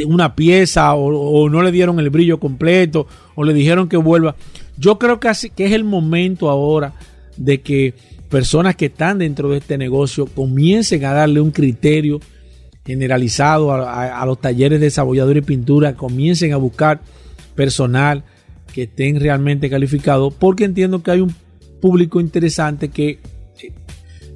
una 0.05 0.35
pieza 0.35 0.93
o, 0.93 1.49
no 1.49 1.61
le 1.61 1.71
dieron 1.71 1.99
el 1.99 2.09
brillo 2.09 2.39
completo 2.39 3.07
o 3.35 3.43
le 3.43 3.53
dijeron 3.53 3.89
que 3.89 3.97
vuelva. 3.97 4.35
Yo 4.77 4.97
creo 4.97 5.19
que, 5.19 5.31
que 5.55 5.65
es 5.65 5.71
el 5.71 5.83
momento 5.83 6.49
ahora 6.49 6.93
de 7.37 7.61
que 7.61 7.93
personas 8.29 8.75
que 8.75 8.85
están 8.85 9.19
dentro 9.19 9.49
de 9.49 9.57
este 9.57 9.77
negocio 9.77 10.25
comiencen 10.25 11.05
a 11.05 11.13
darle 11.13 11.41
un 11.41 11.51
criterio 11.51 12.19
generalizado 12.85 13.71
a, 13.71 14.25
los 14.25 14.41
talleres 14.41 14.79
de 14.79 14.87
desarrollador 14.87 15.37
y 15.37 15.41
pintura, 15.41 15.93
comiencen 15.93 16.53
a 16.53 16.57
buscar 16.57 17.01
personal 17.55 18.23
que 18.73 18.83
estén 18.83 19.19
realmente 19.19 19.69
calificados, 19.69 20.33
porque 20.33 20.63
entiendo 20.63 21.03
que 21.03 21.11
hay 21.11 21.21
un 21.21 21.35
público 21.79 22.19
interesante 22.19 22.89
que 22.89 23.19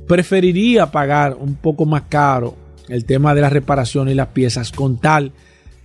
preferiría 0.07 0.91
pagar 0.91 1.35
un 1.39 1.55
poco 1.55 1.85
más 1.85 2.03
caro 2.03 2.55
el 2.87 3.05
tema 3.05 3.33
de 3.33 3.41
la 3.41 3.49
reparación 3.49 4.09
y 4.09 4.13
las 4.13 4.27
piezas 4.27 4.71
con 4.71 4.99
tal 4.99 5.31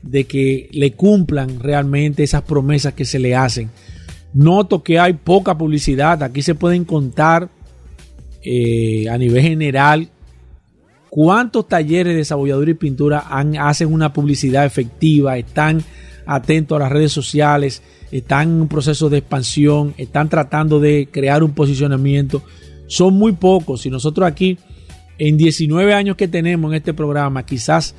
de 0.03 0.25
que 0.25 0.69
le 0.73 0.93
cumplan 0.93 1.61
realmente 1.61 2.23
esas 2.23 2.43
promesas 2.43 2.95
que 2.95 3.05
se 3.05 3.19
le 3.19 3.35
hacen. 3.35 3.71
Noto 4.33 4.83
que 4.83 4.99
hay 4.99 5.15
poca 5.15 5.57
publicidad. 5.57 6.23
Aquí 6.23 6.43
se 6.43 6.55
pueden 6.55 6.85
contar 6.85 7.49
eh, 8.43 9.09
a 9.09 9.19
nivel 9.19 9.43
general 9.43 10.09
cuántos 11.11 11.69
talleres 11.69 12.15
de 12.15 12.19
desarrolladura 12.19 12.71
y 12.71 12.75
pintura 12.75 13.19
hacen 13.19 13.93
una 13.93 14.13
publicidad 14.13 14.65
efectiva, 14.65 15.37
están 15.37 15.83
atentos 16.25 16.77
a 16.77 16.81
las 16.81 16.93
redes 16.93 17.13
sociales, 17.13 17.83
están 18.13 18.49
en 18.49 18.61
un 18.63 18.69
proceso 18.69 19.11
de 19.11 19.19
expansión, 19.19 19.95
están 19.99 20.29
tratando 20.29 20.81
de 20.81 21.09
crear 21.11 21.43
un 21.43 21.53
posicionamiento. 21.53 22.43
Son 22.87 23.15
muy 23.15 23.33
pocos. 23.33 23.85
Y 23.87 23.91
nosotros 23.91 24.27
aquí, 24.27 24.59
en 25.19 25.37
19 25.37 25.93
años 25.93 26.17
que 26.17 26.29
tenemos 26.29 26.71
en 26.71 26.77
este 26.77 26.95
programa, 26.95 27.45
quizás 27.45 27.95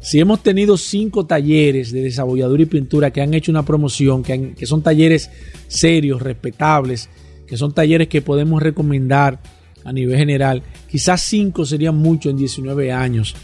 si 0.00 0.20
hemos 0.20 0.42
tenido 0.42 0.76
cinco 0.76 1.26
talleres 1.26 1.92
de 1.92 2.02
desarrolladura 2.02 2.62
y 2.62 2.66
pintura 2.66 3.10
que 3.10 3.22
han 3.22 3.34
hecho 3.34 3.50
una 3.50 3.64
promoción, 3.64 4.22
que, 4.22 4.52
que 4.52 4.66
son 4.66 4.82
talleres 4.82 5.30
serios, 5.68 6.20
respetables, 6.20 7.08
que 7.46 7.56
son 7.56 7.72
talleres 7.72 8.08
que 8.08 8.22
podemos 8.22 8.62
recomendar 8.62 9.40
a 9.84 9.92
nivel 9.92 10.16
general, 10.16 10.62
quizás 10.90 11.22
cinco 11.22 11.64
serían 11.64 11.96
mucho 11.96 12.30
en 12.30 12.36
19 12.36 12.92
años. 12.92 13.34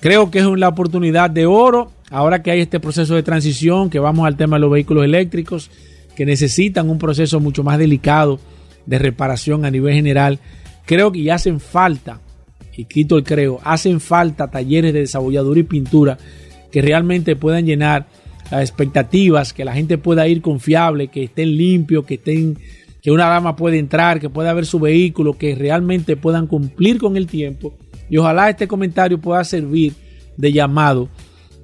Creo 0.00 0.30
que 0.30 0.38
es 0.38 0.46
una 0.46 0.68
oportunidad 0.68 1.30
de 1.30 1.46
oro 1.46 1.92
ahora 2.10 2.42
que 2.42 2.50
hay 2.50 2.60
este 2.60 2.80
proceso 2.80 3.14
de 3.14 3.22
transición, 3.22 3.90
que 3.90 3.98
vamos 3.98 4.26
al 4.26 4.36
tema 4.36 4.56
de 4.56 4.60
los 4.60 4.70
vehículos 4.70 5.04
eléctricos, 5.04 5.70
que 6.14 6.26
necesitan 6.26 6.90
un 6.90 6.98
proceso 6.98 7.40
mucho 7.40 7.64
más 7.64 7.78
delicado 7.78 8.38
de 8.86 8.98
reparación 8.98 9.64
a 9.64 9.70
nivel 9.70 9.94
general. 9.94 10.38
Creo 10.86 11.10
que 11.10 11.22
ya 11.22 11.36
hacen 11.36 11.60
falta 11.60 12.20
y 12.76 12.84
quito 12.86 13.16
el 13.16 13.24
creo, 13.24 13.60
hacen 13.64 14.00
falta 14.00 14.50
talleres 14.50 14.92
de 14.92 15.00
desarrolladura 15.00 15.60
y 15.60 15.64
pintura 15.64 16.18
que 16.70 16.82
realmente 16.82 17.36
puedan 17.36 17.66
llenar 17.66 18.06
las 18.50 18.62
expectativas, 18.62 19.52
que 19.52 19.64
la 19.64 19.74
gente 19.74 19.98
pueda 19.98 20.26
ir 20.26 20.42
confiable, 20.42 21.08
que 21.08 21.24
estén 21.24 21.56
limpios, 21.56 22.04
que 22.04 22.14
estén 22.14 22.58
que 23.00 23.10
una 23.10 23.26
dama 23.26 23.54
pueda 23.54 23.76
entrar, 23.76 24.18
que 24.18 24.30
pueda 24.30 24.54
ver 24.54 24.64
su 24.64 24.80
vehículo, 24.80 25.36
que 25.36 25.54
realmente 25.54 26.16
puedan 26.16 26.46
cumplir 26.46 26.98
con 26.98 27.18
el 27.18 27.26
tiempo. 27.26 27.74
Y 28.08 28.16
ojalá 28.16 28.48
este 28.48 28.66
comentario 28.66 29.20
pueda 29.20 29.44
servir 29.44 29.92
de 30.38 30.52
llamado 30.52 31.10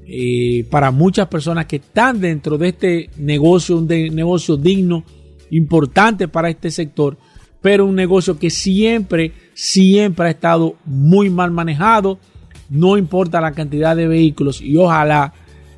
eh, 0.07 0.67
para 0.71 0.91
muchas 0.91 1.29
personas 1.29 1.65
que 1.65 1.77
están 1.77 2.21
dentro 2.21 2.59
de 2.59 2.69
este 2.69 3.11
negocio, 3.17 3.79
un 3.79 3.87
negocio 3.87 4.59
digno, 4.59 5.03
importante 5.51 6.29
para 6.29 6.51
este 6.51 6.71
sector, 6.71 7.17
pero 7.61 7.87
un 7.87 7.95
negocio 7.95 8.39
que 8.39 8.51
siempre, 8.51 9.33
siempre 9.55 10.27
ha 10.27 10.31
estado 10.31 10.77
muy 10.85 11.31
mal 11.31 11.51
manejado, 11.51 12.19
no 12.69 12.97
importa 12.97 13.41
la 13.41 13.53
cantidad 13.53 13.97
de 13.97 14.07
vehículos 14.07 14.61
y 14.61 14.77
ojalá 14.77 15.35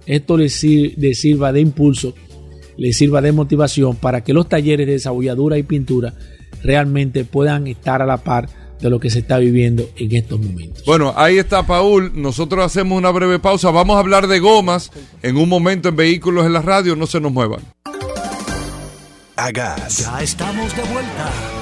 esto 0.07 0.37
les, 0.37 0.53
sirva 0.55 1.53
de 1.53 1.61
impulso, 1.61 2.15
les 2.77 2.97
sirva 2.97 3.21
de 3.21 3.33
motivación 3.33 3.97
para 3.97 4.23
que 4.23 4.33
los 4.33 4.49
talleres 4.49 4.87
de 4.87 4.93
desarrolladura 4.93 5.59
y 5.59 5.63
pintura 5.63 6.15
realmente 6.63 7.25
puedan 7.25 7.67
estar 7.67 8.03
a 8.03 8.07
la 8.07 8.19
par 8.19 8.49
de 8.81 8.91
lo 8.91 8.99
que 8.99 9.11
se 9.11 9.21
está 9.21 9.39
viviendo 9.39 9.89
en 9.97 10.15
estos 10.15 10.41
momentos. 10.41 10.85
Bueno, 10.85 11.15
ahí 11.17 11.39
está 11.39 11.65
Paul. 11.65 12.11
Nosotros 12.15 12.65
hacemos 12.65 12.99
una 12.99 13.11
breve 13.11 13.39
pausa. 13.39 13.71
Vamos 13.71 13.97
a 13.97 14.01
hablar 14.01 14.27
de 14.27 14.41
gomas 14.41 14.91
en 15.23 15.37
un 15.37 15.49
momento 15.49 15.89
en 15.89 15.97
vehículos 15.97 16.47
en 16.47 16.53
la 16.53 16.63
radio. 16.63 16.97
No 16.97 17.07
se 17.07 17.21
nos 17.21 17.33
muevan. 17.33 17.61
A 19.37 19.51
gas. 19.53 19.99
Ya 19.99 20.21
estamos 20.23 20.77
de 20.77 20.83
vuelta. 20.83 21.62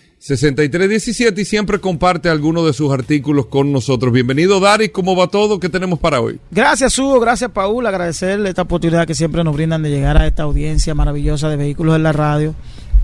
6317 0.21 1.41
y 1.41 1.45
siempre 1.45 1.79
comparte 1.79 2.29
algunos 2.29 2.63
de 2.67 2.73
sus 2.73 2.93
artículos 2.93 3.47
con 3.47 3.71
nosotros. 3.71 4.13
Bienvenido, 4.13 4.59
Daris. 4.59 4.91
¿Cómo 4.91 5.15
va 5.15 5.25
todo? 5.25 5.59
¿Qué 5.59 5.67
tenemos 5.67 5.97
para 5.97 6.21
hoy? 6.21 6.39
Gracias, 6.51 6.99
Hugo. 6.99 7.19
Gracias, 7.19 7.49
Paul. 7.49 7.87
Agradecerle 7.87 8.49
esta 8.49 8.61
oportunidad 8.61 9.07
que 9.07 9.15
siempre 9.15 9.43
nos 9.43 9.55
brindan 9.55 9.81
de 9.81 9.89
llegar 9.89 10.21
a 10.21 10.27
esta 10.27 10.43
audiencia 10.43 10.93
maravillosa 10.93 11.49
de 11.49 11.55
vehículos 11.55 11.95
en 11.95 12.03
la 12.03 12.11
radio. 12.11 12.53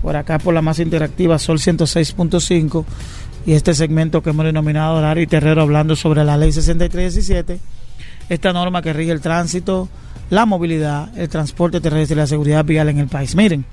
Por 0.00 0.14
acá, 0.14 0.38
por 0.38 0.54
la 0.54 0.62
más 0.62 0.78
interactiva, 0.78 1.40
Sol 1.40 1.58
106.5. 1.58 2.84
Y 3.46 3.54
este 3.54 3.74
segmento 3.74 4.22
que 4.22 4.30
hemos 4.30 4.46
denominado 4.46 5.00
Daris 5.00 5.28
Terrero 5.28 5.62
hablando 5.62 5.96
sobre 5.96 6.22
la 6.22 6.36
ley 6.36 6.52
6317. 6.52 7.58
Esta 8.28 8.52
norma 8.52 8.80
que 8.80 8.92
rige 8.92 9.10
el 9.10 9.20
tránsito 9.20 9.88
la 10.30 10.46
movilidad, 10.46 11.16
el 11.16 11.28
transporte 11.28 11.80
terrestre 11.80 12.14
y 12.14 12.18
la 12.18 12.26
seguridad 12.26 12.64
vial 12.64 12.88
en 12.88 12.98
el 12.98 13.08
país. 13.08 13.34
Miren, 13.34 13.64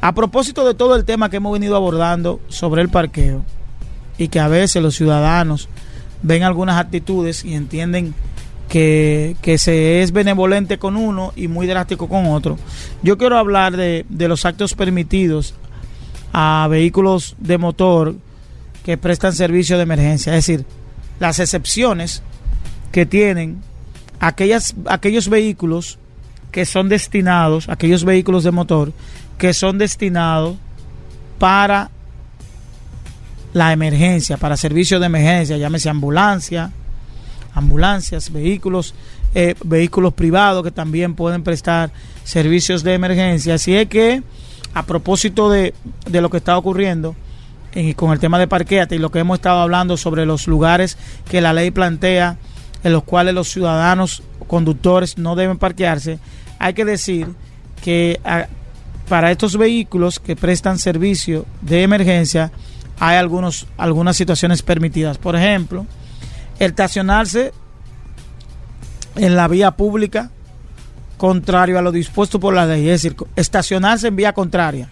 a 0.00 0.14
propósito 0.14 0.66
de 0.66 0.74
todo 0.74 0.96
el 0.96 1.04
tema 1.04 1.30
que 1.30 1.38
hemos 1.38 1.52
venido 1.52 1.76
abordando 1.76 2.40
sobre 2.48 2.82
el 2.82 2.88
parqueo 2.88 3.44
y 4.18 4.28
que 4.28 4.40
a 4.40 4.48
veces 4.48 4.82
los 4.82 4.94
ciudadanos 4.94 5.68
ven 6.22 6.42
algunas 6.42 6.78
actitudes 6.78 7.44
y 7.44 7.54
entienden 7.54 8.14
que, 8.68 9.36
se 9.58 10.02
es 10.02 10.12
benevolente 10.12 10.78
con 10.78 10.96
uno 10.96 11.32
y 11.36 11.48
muy 11.48 11.66
drástico 11.66 12.08
con 12.08 12.26
otro, 12.26 12.58
yo 13.02 13.18
quiero 13.18 13.38
hablar 13.38 13.76
de, 13.76 14.04
de 14.08 14.28
los 14.28 14.44
actos 14.44 14.74
permitidos 14.74 15.54
a 16.32 16.66
vehículos 16.68 17.36
de 17.38 17.58
motor 17.58 18.16
que 18.84 18.98
prestan 18.98 19.32
servicio 19.32 19.76
de 19.76 19.84
emergencia, 19.84 20.36
es 20.36 20.46
decir, 20.46 20.66
las 21.20 21.38
excepciones 21.38 22.22
que 22.90 23.06
tienen 23.06 23.62
aquellas, 24.18 24.74
aquellos 24.86 25.28
vehículos 25.28 25.98
que 26.54 26.64
son 26.66 26.88
destinados, 26.88 27.68
aquellos 27.68 28.04
vehículos 28.04 28.44
de 28.44 28.52
motor, 28.52 28.92
que 29.38 29.52
son 29.52 29.76
destinados 29.76 30.54
para 31.40 31.90
la 33.52 33.72
emergencia, 33.72 34.36
para 34.36 34.56
servicios 34.56 35.00
de 35.00 35.06
emergencia, 35.06 35.56
llámese 35.56 35.90
ambulancia, 35.90 36.70
ambulancias, 37.54 38.32
vehículos, 38.32 38.94
eh, 39.34 39.56
vehículos 39.64 40.14
privados 40.14 40.62
que 40.62 40.70
también 40.70 41.16
pueden 41.16 41.42
prestar 41.42 41.90
servicios 42.22 42.84
de 42.84 42.94
emergencia. 42.94 43.54
Así 43.54 43.74
es 43.74 43.88
que, 43.88 44.22
a 44.74 44.86
propósito 44.86 45.50
de, 45.50 45.74
de 46.08 46.20
lo 46.20 46.30
que 46.30 46.36
está 46.36 46.56
ocurriendo 46.56 47.16
con 47.96 48.12
el 48.12 48.20
tema 48.20 48.38
de 48.38 48.46
parqueate 48.46 48.94
y 48.94 48.98
lo 49.00 49.10
que 49.10 49.18
hemos 49.18 49.38
estado 49.38 49.58
hablando 49.58 49.96
sobre 49.96 50.24
los 50.24 50.46
lugares 50.46 50.98
que 51.28 51.40
la 51.40 51.52
ley 51.52 51.72
plantea 51.72 52.36
en 52.84 52.92
los 52.92 53.02
cuales 53.02 53.34
los 53.34 53.48
ciudadanos 53.48 54.22
conductores 54.46 55.18
no 55.18 55.34
deben 55.34 55.58
parquearse, 55.58 56.20
hay 56.64 56.72
que 56.72 56.86
decir 56.86 57.28
que 57.82 58.18
ah, 58.24 58.46
para 59.06 59.30
estos 59.30 59.58
vehículos 59.58 60.18
que 60.18 60.34
prestan 60.34 60.78
servicio 60.78 61.44
de 61.60 61.82
emergencia 61.82 62.52
hay 62.98 63.18
algunos, 63.18 63.66
algunas 63.76 64.16
situaciones 64.16 64.62
permitidas. 64.62 65.18
Por 65.18 65.36
ejemplo, 65.36 65.84
estacionarse 66.58 67.52
en 69.16 69.36
la 69.36 69.46
vía 69.46 69.72
pública 69.72 70.30
contrario 71.18 71.78
a 71.78 71.82
lo 71.82 71.92
dispuesto 71.92 72.40
por 72.40 72.54
la 72.54 72.64
ley, 72.64 72.88
es 72.88 73.02
decir, 73.02 73.14
estacionarse 73.36 74.08
en 74.08 74.16
vía 74.16 74.32
contraria. 74.32 74.88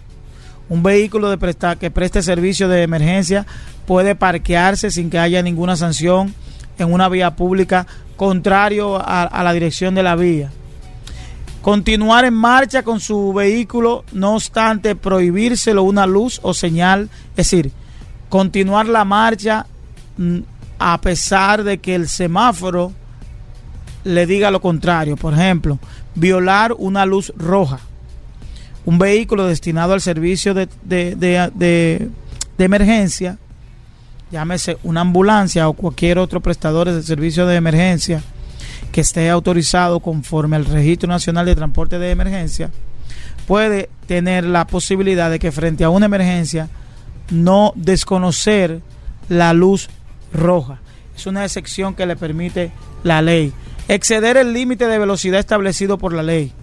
Un 0.69 0.83
vehículo 0.83 1.35
que 1.79 1.89
preste 1.89 2.21
servicio 2.21 2.67
de 2.67 2.83
emergencia 2.83 3.47
puede 3.87 4.13
parquearse 4.13 4.91
sin 4.91 5.09
que 5.09 5.17
haya 5.17 5.41
ninguna 5.41 5.75
sanción 5.75 6.35
en 6.77 6.93
una 6.93 7.09
vía 7.09 7.35
pública 7.35 7.87
contrario 8.15 9.01
a 9.03 9.43
la 9.43 9.53
dirección 9.53 9.95
de 9.95 10.03
la 10.03 10.15
vía 10.15 10.51
continuar 11.63 12.25
en 12.25 12.33
marcha 12.33 12.83
con 12.83 12.99
su 12.99 13.31
vehículo, 13.31 14.03
no 14.11 14.35
obstante 14.35 14.97
prohibírselo 14.97 15.83
una 15.83 16.05
luz 16.05 16.41
o 16.43 16.53
señal, 16.53 17.09
es 17.29 17.35
decir, 17.37 17.71
continuar 18.27 18.85
la 18.85 19.05
marcha 19.05 19.65
mm, 20.17 20.39
a 20.77 20.99
pesar 20.99 21.63
de 21.63 21.77
que 21.77 21.95
el 21.95 22.09
semáforo 22.09 22.91
le 24.03 24.25
diga 24.25 24.51
lo 24.51 24.59
contrario. 24.59 25.15
Por 25.15 25.33
ejemplo, 25.35 25.79
violar 26.15 26.75
una 26.77 27.05
luz 27.05 27.31
roja. 27.37 27.79
Un 28.83 28.99
vehículo 28.99 29.47
destinado 29.47 29.93
al 29.93 30.01
servicio 30.01 30.53
de, 30.53 30.67
de, 30.83 31.15
de, 31.15 32.09
de 32.57 32.65
emergencia, 32.65 33.37
llámese 34.33 34.77
una 34.83 34.99
ambulancia 34.99 35.69
o 35.69 35.73
cualquier 35.73 36.19
otro 36.19 36.41
prestador 36.41 36.91
de 36.91 37.01
servicio 37.03 37.47
de 37.47 37.55
emergencia, 37.55 38.21
que 38.93 39.01
esté 39.01 39.29
autorizado 39.29 39.99
conforme 39.99 40.55
al 40.55 40.65
Registro 40.65 41.09
Nacional 41.09 41.47
de 41.47 41.55
Transporte 41.55 41.97
de 41.97 42.11
Emergencia, 42.11 42.69
puede 43.47 43.89
tener 44.07 44.45
la 44.45 44.67
posibilidad 44.67 45.31
de 45.31 45.39
que 45.39 45.51
frente 45.51 45.83
a 45.83 45.89
una 45.89 46.05
emergencia 46.05 46.69
no 47.31 47.73
desconocer 47.75 48.81
la 49.29 49.51
luz 49.53 49.89
roja. 50.31 50.79
Es 51.15 51.25
una 51.25 51.43
excepción 51.43 51.95
que 51.95 52.05
le 52.05 52.15
permite 52.15 52.71
la 53.03 53.21
ley. 53.21 53.51
exceder 53.87 54.37
el 54.37 54.53
límite 54.53 54.87
de 54.87 54.99
velocidad 54.99 55.39
establecido 55.39 55.97
por 55.97 56.13
la 56.13 56.23
ley. 56.23 56.53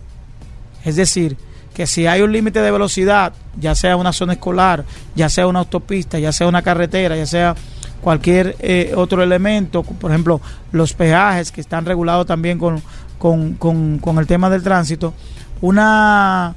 Es 0.85 0.97
decir, 0.97 1.37
que 1.75 1.87
si 1.87 2.07
hay 2.07 2.23
un 2.23 2.33
límite 2.33 2.61
de 2.63 2.71
velocidad, 2.71 3.33
ya 3.59 3.75
sea 3.75 3.97
una 3.97 4.13
zona 4.13 4.35
escolar, 4.35 4.85
ya 5.17 5.29
sea 5.29 5.49
una 5.49 5.59
autopista, 5.59 6.19
ya 6.19 6.33
sea 6.33 6.47
una 6.47 6.63
carretera, 6.63 7.17
ya 7.17 7.27
sea 7.27 7.57
cualquier 8.01 8.57
eh, 8.61 8.93
otro 8.97 9.23
elemento, 9.23 9.83
por 9.83 10.11
ejemplo, 10.11 10.41
los 10.73 10.95
peajes 10.95 11.53
que 11.53 11.61
están 11.61 11.85
regulados 11.85 12.27
también 12.27 12.59
con, 12.59 12.83
con, 13.19 13.55
con, 13.55 13.99
con 13.99 14.19
el 14.19 14.27
tema 14.27 14.51
del 14.51 14.63
tránsito, 14.63 15.15
una, 15.61 16.55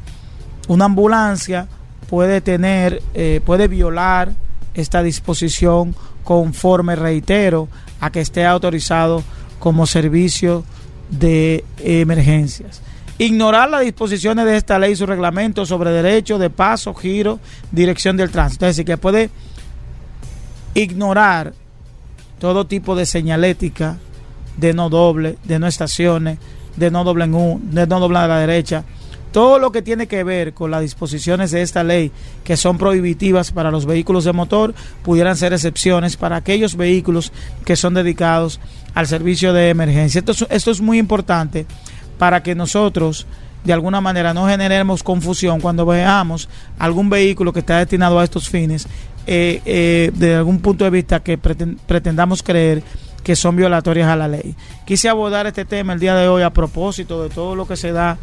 una 0.68 0.86
ambulancia 0.86 1.68
puede 2.10 2.42
tener, 2.42 3.02
eh, 3.14 3.42
puede 3.46 3.68
violar 3.68 4.34
esta 4.74 5.04
disposición 5.04 5.96
conforme, 6.24 6.96
reitero, 6.96 7.68
a 8.00 8.12
que 8.12 8.22
esté 8.22 8.46
autorizado 8.46 9.24
como 9.60 9.86
servicio 9.86 10.64
de 11.10 11.64
emergencias. 11.80 12.82
Ignorar 13.18 13.70
las 13.70 13.82
disposiciones 13.82 14.46
de 14.46 14.58
esta 14.58 14.80
ley 14.80 14.94
y 14.94 14.96
su 14.96 15.06
reglamento 15.06 15.66
sobre 15.66 15.92
derecho 15.92 16.40
de 16.40 16.50
paso, 16.50 16.94
giro, 16.94 17.40
dirección 17.72 18.18
del 18.18 18.32
tránsito. 18.32 18.66
Es 18.66 18.76
decir, 18.76 18.86
que 18.86 18.98
puede 18.98 19.30
ignorar 20.74 21.54
todo 22.40 22.68
tipo 22.68 22.96
de 22.96 23.06
señalética 23.06 23.98
de 24.58 24.74
no 24.74 24.90
doble, 24.90 25.38
de 25.44 25.60
no 25.60 25.68
estaciones, 25.68 26.38
de 26.76 26.92
no 26.92 27.04
doble 27.04 27.26
en 27.26 27.34
U, 27.34 27.60
de 27.64 27.88
no 27.88 28.00
doble 28.00 28.20
a 28.20 28.28
la 28.28 28.40
derecha. 28.40 28.84
Todo 29.32 29.58
lo 29.58 29.72
que 29.72 29.82
tiene 29.82 30.06
que 30.06 30.24
ver 30.24 30.54
con 30.54 30.70
las 30.70 30.82
disposiciones 30.82 31.50
de 31.50 31.64
esta 31.64 31.84
ley 31.84 32.12
que 32.44 32.56
son 32.56 32.78
prohibitivas 32.78 33.52
para 33.52 33.72
los 33.72 33.88
vehículos 33.88 34.26
de 34.26 34.34
motor 34.34 34.76
pudieran 35.02 35.36
ser 35.36 35.54
excepciones 35.54 36.18
para 36.18 36.36
aquellos 36.36 36.76
vehículos 36.76 37.32
que 37.66 37.76
son 37.76 37.96
dedicados 37.96 38.60
al 38.94 39.08
servicio 39.08 39.52
de 39.52 39.70
emergencia. 39.70 40.20
Esto 40.20 40.34
es, 40.34 40.46
esto 40.52 40.70
es 40.70 40.82
muy 40.82 41.00
importante 41.00 41.66
para 42.20 42.44
que 42.44 42.54
nosotros 42.54 43.26
de 43.64 43.74
alguna 43.74 44.02
manera 44.02 44.34
no 44.34 44.48
generemos 44.48 45.02
confusión 45.02 45.62
cuando 45.62 45.86
veamos 45.86 46.48
algún 46.78 47.10
vehículo 47.10 47.54
que 47.54 47.60
está 47.62 47.80
destinado 47.80 48.20
a 48.20 48.24
estos 48.24 48.50
fines 48.50 48.88
eh, 49.26 49.62
eh, 49.66 50.12
de 50.14 50.36
algún 50.36 50.60
punto 50.60 50.84
de 50.84 50.90
vista 50.90 51.22
que 51.22 51.38
pretendamos 51.38 52.44
creer 52.44 52.84
que 53.24 53.36
son 53.36 53.56
violatorias 53.56 54.10
a 54.10 54.16
la 54.16 54.28
ley. 54.28 54.56
Quise 54.86 55.08
abordar 55.08 55.48
este 55.48 55.66
tema 55.66 55.94
el 55.94 56.00
día 56.00 56.16
de 56.16 56.28
hoy 56.28 56.44
a 56.44 56.50
propósito 56.52 57.24
de 57.24 57.30
todo 57.30 57.56
lo 57.56 57.66
que 57.66 57.78
se 57.78 57.94
da 57.94 58.18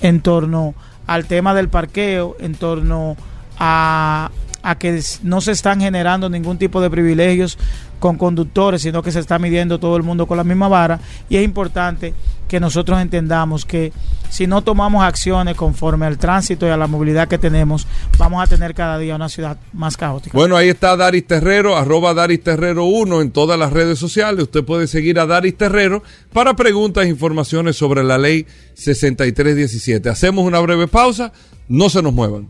en 0.00 0.20
torno 0.20 0.74
al 1.06 1.26
tema 1.26 1.54
del 1.54 1.68
parqueo, 1.68 2.36
en 2.40 2.54
torno 2.54 3.16
a, 3.58 4.30
a 4.62 4.78
que 4.78 5.00
no 5.22 5.40
se 5.40 5.52
están 5.52 5.80
generando 5.80 6.30
ningún 6.30 6.56
tipo 6.56 6.80
de 6.80 6.90
privilegios 6.90 7.58
con 7.98 8.16
conductores, 8.16 8.82
sino 8.82 9.02
que 9.02 9.12
se 9.12 9.20
está 9.20 9.38
midiendo 9.38 9.78
todo 9.78 9.96
el 9.96 10.02
mundo 10.02 10.26
con 10.26 10.36
la 10.36 10.44
misma 10.44 10.68
vara. 10.68 11.00
Y 11.28 11.36
es 11.36 11.44
importante 11.44 12.14
que 12.48 12.60
nosotros 12.60 13.00
entendamos 13.00 13.64
que 13.64 13.92
si 14.30 14.46
no 14.46 14.62
tomamos 14.62 15.04
acciones 15.04 15.56
conforme 15.56 16.06
al 16.06 16.18
tránsito 16.18 16.66
y 16.66 16.70
a 16.70 16.76
la 16.76 16.86
movilidad 16.86 17.28
que 17.28 17.38
tenemos, 17.38 17.86
vamos 18.18 18.42
a 18.42 18.46
tener 18.46 18.74
cada 18.74 18.98
día 18.98 19.14
una 19.14 19.28
ciudad 19.28 19.56
más 19.72 19.96
caótica. 19.96 20.36
Bueno, 20.36 20.56
ahí 20.56 20.68
está 20.68 20.96
Daris 20.96 21.26
Terrero, 21.26 21.76
arroba 21.76 22.14
Daris 22.14 22.42
Terrero 22.42 22.84
1 22.84 23.22
en 23.22 23.30
todas 23.30 23.58
las 23.58 23.72
redes 23.72 23.98
sociales. 23.98 24.44
Usted 24.44 24.64
puede 24.64 24.86
seguir 24.86 25.18
a 25.18 25.26
Daris 25.26 25.56
Terrero 25.56 26.02
para 26.32 26.54
preguntas 26.54 27.04
e 27.04 27.08
informaciones 27.08 27.76
sobre 27.76 28.04
la 28.04 28.18
ley 28.18 28.46
6317. 28.74 30.08
Hacemos 30.08 30.44
una 30.44 30.60
breve 30.60 30.88
pausa, 30.88 31.32
no 31.68 31.88
se 31.88 32.02
nos 32.02 32.12
muevan. 32.12 32.48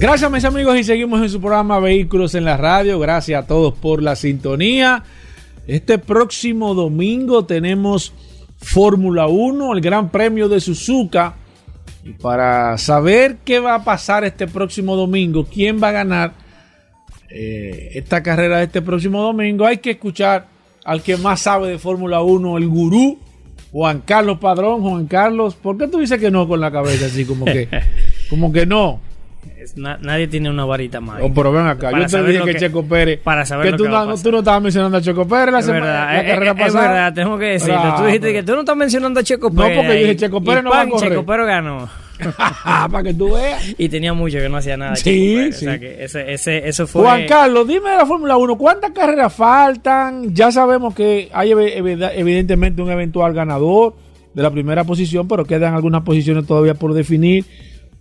Gracias 0.00 0.30
mis 0.30 0.44
amigos 0.44 0.76
y 0.76 0.84
seguimos 0.84 1.22
en 1.22 1.30
su 1.30 1.40
programa 1.40 1.78
Vehículos 1.78 2.34
en 2.34 2.44
la 2.44 2.56
Radio. 2.56 2.98
Gracias 2.98 3.42
a 3.42 3.46
todos 3.46 3.72
por 3.74 4.02
la 4.02 4.16
sintonía. 4.16 5.02
Este 5.66 5.98
próximo 5.98 6.74
domingo 6.74 7.46
tenemos 7.46 8.12
Fórmula 8.58 9.26
1, 9.26 9.74
el 9.74 9.80
Gran 9.80 10.10
Premio 10.10 10.48
de 10.48 10.60
Suzuka. 10.60 11.36
Y 12.04 12.12
para 12.12 12.76
saber 12.76 13.38
qué 13.44 13.60
va 13.60 13.76
a 13.76 13.84
pasar 13.84 14.24
este 14.24 14.46
próximo 14.46 14.94
domingo, 14.94 15.46
quién 15.46 15.82
va 15.82 15.88
a 15.88 15.92
ganar 15.92 16.32
eh, 17.30 17.92
esta 17.94 18.22
carrera 18.22 18.58
de 18.58 18.64
este 18.64 18.82
próximo 18.82 19.22
domingo, 19.22 19.64
hay 19.64 19.78
que 19.78 19.92
escuchar 19.92 20.46
al 20.84 21.02
que 21.02 21.16
más 21.16 21.40
sabe 21.40 21.68
de 21.68 21.78
Fórmula 21.78 22.20
1, 22.20 22.58
el 22.58 22.68
gurú, 22.68 23.18
Juan 23.72 24.02
Carlos 24.02 24.38
Padrón. 24.38 24.82
Juan 24.82 25.06
Carlos, 25.06 25.54
¿por 25.54 25.78
qué 25.78 25.88
tú 25.88 25.98
dices 25.98 26.20
que 26.20 26.30
no 26.30 26.46
con 26.46 26.60
la 26.60 26.70
cabeza 26.70 27.06
así 27.06 27.24
como 27.24 27.46
que, 27.46 27.68
como 28.30 28.52
que 28.52 28.66
no? 28.66 29.00
Nadie 29.76 30.28
tiene 30.28 30.50
una 30.50 30.64
varita 30.64 31.00
más. 31.00 31.20
Oh, 31.22 31.32
pero 31.32 31.52
ven 31.52 31.66
acá, 31.66 31.90
yo 31.90 32.06
te 32.06 32.22
dije 32.24 32.44
que, 32.44 32.54
Checo 32.56 32.84
Pérez. 32.84 33.20
Para 33.20 33.44
saber 33.44 33.70
que 33.70 33.76
tú, 33.76 33.88
no, 33.88 34.16
tú 34.16 34.30
no 34.30 34.38
estabas 34.38 34.62
mencionando 34.62 34.98
a 34.98 35.00
Checo 35.00 35.26
Pérez 35.26 35.52
la, 35.52 35.62
semana, 35.62 36.14
la 36.14 36.24
carrera 36.24 36.54
pasada. 36.54 36.84
Es 36.84 36.90
verdad, 36.90 37.14
tengo 37.14 37.38
que 37.38 37.46
decirlo. 37.46 37.94
Tú 37.96 38.04
dijiste 38.04 38.32
que 38.32 38.42
tú 38.42 38.52
no 38.52 38.60
estás 38.60 38.76
mencionando 38.76 39.20
a 39.20 39.22
Checo 39.22 39.50
Pérez. 39.50 39.76
No, 39.76 39.82
porque 39.82 40.00
yo 40.00 40.06
dije 40.06 40.16
Checo 40.16 40.42
Pérez 40.42 40.64
no 40.64 40.70
va 40.70 40.82
a 40.82 40.88
correr. 40.88 41.10
Checo 41.10 41.26
Pérez 41.26 41.46
ganó. 41.46 41.88
para 42.90 43.02
que 43.02 43.14
tú 43.14 43.34
veas. 43.34 43.74
Y 43.76 43.88
tenía 43.88 44.12
mucho 44.12 44.38
que 44.38 44.48
no 44.48 44.56
hacía 44.56 44.76
nada. 44.76 44.96
Sí, 44.96 45.52
sí. 45.52 45.66
O 45.66 45.70
sea 45.70 45.78
que 45.78 46.04
ese, 46.04 46.32
ese, 46.32 46.68
eso 46.68 46.86
fue. 46.86 47.02
Juan 47.02 47.26
Carlos, 47.26 47.66
dime 47.66 47.90
de 47.90 47.96
la 47.96 48.06
Fórmula 48.06 48.36
1, 48.36 48.56
¿cuántas 48.56 48.92
carreras 48.92 49.32
faltan? 49.32 50.34
Ya 50.34 50.52
sabemos 50.52 50.94
que 50.94 51.28
hay 51.32 51.50
evidentemente 51.52 52.82
un 52.82 52.90
eventual 52.90 53.34
ganador 53.34 53.94
de 54.32 54.42
la 54.42 54.50
primera 54.50 54.84
posición, 54.84 55.28
pero 55.28 55.44
quedan 55.44 55.74
algunas 55.74 56.02
posiciones 56.02 56.46
todavía 56.46 56.74
por 56.74 56.92
definir. 56.94 57.44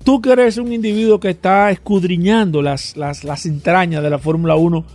Tú 0.04 0.22
que 0.22 0.32
eres 0.32 0.58
un 0.58 0.74
individuo 0.74 1.20
que 1.20 1.30
está 1.30 1.72
escudriñando 1.72 2.62
las, 2.62 2.98
las, 2.98 3.24
las 3.24 3.46
entrañas 3.46 4.04
de 4.04 4.10
la 4.10 4.20
Fórmula 4.20 4.56
1. 4.56 4.86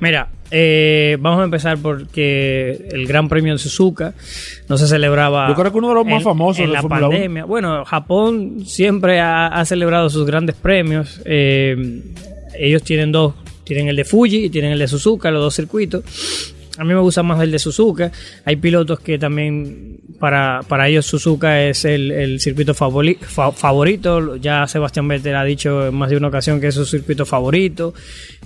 Mira, 0.00 0.28
eh, 0.50 1.16
vamos 1.18 1.40
a 1.40 1.44
empezar 1.44 1.78
porque 1.78 2.88
el 2.92 3.06
Gran 3.06 3.28
Premio 3.28 3.54
de 3.54 3.58
Suzuka 3.58 4.14
no 4.68 4.76
se 4.76 4.86
celebraba. 4.86 5.48
Yo 5.48 5.54
creo 5.54 5.72
que 5.72 5.78
uno 5.78 5.88
de 5.88 5.94
los 5.94 6.06
más 6.06 6.22
famosos 6.22 6.64
en 6.64 6.72
la, 6.72 6.82
pandemia. 6.82 7.44
Bueno, 7.44 7.84
Japón 7.84 8.64
siempre 8.66 9.20
ha, 9.20 9.64
celebrado 9.64 10.10
sus 10.10 10.26
grandes 10.26 10.54
premios. 10.56 11.22
Eh, 11.24 12.02
ellos 12.58 12.82
tienen 12.82 13.12
dos: 13.12 13.34
tienen 13.64 13.88
el 13.88 13.96
de 13.96 14.04
Fuji 14.04 14.44
y 14.44 14.50
tienen 14.50 14.72
el 14.72 14.78
de 14.78 14.88
Suzuka, 14.88 15.30
los 15.30 15.42
dos 15.42 15.54
circuitos. 15.54 16.04
A 16.82 16.84
mí 16.84 16.94
me 16.94 17.00
gusta 17.00 17.22
más 17.22 17.40
el 17.40 17.52
de 17.52 17.60
Suzuka. 17.60 18.10
Hay 18.44 18.56
pilotos 18.56 18.98
que 18.98 19.16
también, 19.16 20.00
para, 20.18 20.62
para 20.66 20.88
ellos, 20.88 21.06
Suzuka 21.06 21.62
es 21.62 21.84
el, 21.84 22.40
circuito 22.40 22.74
favorito. 22.74 24.34
Ya 24.34 24.66
Sebastián 24.66 25.06
Vettel 25.06 25.36
ha 25.36 25.44
dicho 25.44 25.86
en 25.86 25.94
más 25.94 26.10
de 26.10 26.16
una 26.16 26.26
ocasión 26.26 26.60
que 26.60 26.66
es 26.66 26.74
su 26.74 26.84
circuito 26.84 27.24
favorito. 27.24 27.94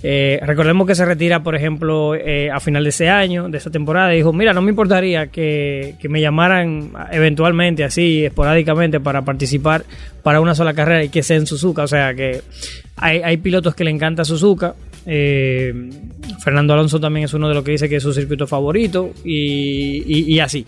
Eh, 0.03 0.39
recordemos 0.43 0.85
que 0.85 0.93
se 0.93 1.03
retira, 1.03 1.41
por 1.41 1.55
ejemplo, 1.55 2.13
eh, 2.13 2.51
a 2.51 2.59
final 2.59 2.83
de 2.83 2.89
ese 2.89 3.09
año, 3.09 3.49
de 3.49 3.57
esa 3.57 3.71
temporada. 3.71 4.13
Y 4.13 4.17
dijo: 4.17 4.31
Mira, 4.31 4.53
no 4.53 4.61
me 4.61 4.69
importaría 4.69 5.31
que, 5.31 5.95
que 5.99 6.07
me 6.07 6.21
llamaran 6.21 6.91
eventualmente, 7.11 7.85
así, 7.85 8.23
esporádicamente, 8.23 8.99
para 8.99 9.23
participar 9.23 9.83
para 10.21 10.41
una 10.41 10.53
sola 10.53 10.75
carrera 10.75 11.03
y 11.03 11.09
que 11.09 11.23
sea 11.23 11.37
en 11.37 11.47
Suzuka. 11.47 11.81
O 11.81 11.87
sea 11.87 12.13
que 12.13 12.41
hay, 12.97 13.21
hay 13.23 13.37
pilotos 13.37 13.73
que 13.73 13.83
le 13.83 13.89
encanta 13.89 14.23
Suzuka. 14.23 14.75
Eh, 15.09 15.89
Fernando 16.39 16.73
Alonso 16.73 16.99
también 16.99 17.23
es 17.23 17.33
uno 17.33 17.47
de 17.47 17.55
los 17.55 17.63
que 17.63 17.71
dice 17.71 17.87
que 17.87 17.95
es 17.95 18.03
su 18.03 18.13
circuito 18.13 18.45
favorito 18.45 19.13
y, 19.23 20.37
así. 20.39 20.65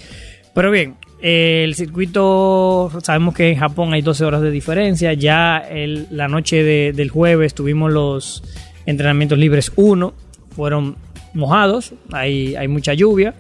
Pero 0.54 0.72
bien, 0.72 0.96
el 1.22 1.76
circuito, 1.76 2.90
sabemos 3.04 3.36
que 3.36 3.50
en 3.50 3.58
Japón 3.58 3.94
hay 3.94 4.02
12 4.02 4.24
horas 4.24 4.42
de 4.42 4.50
diferencia. 4.50 5.14
Ya 5.14 5.68
la 6.10 6.28
noche 6.30 6.64
del 6.64 7.10
jueves 7.10 7.54
tuvimos 7.54 7.92
los 7.92 8.44
entrenamientos 8.86 9.38
libres 9.38 9.72
1, 9.76 10.14
fueron 10.56 10.96
mojados, 11.34 11.94
hay, 12.12 12.68
mucha 12.68 12.94
lluvia. 12.94 13.36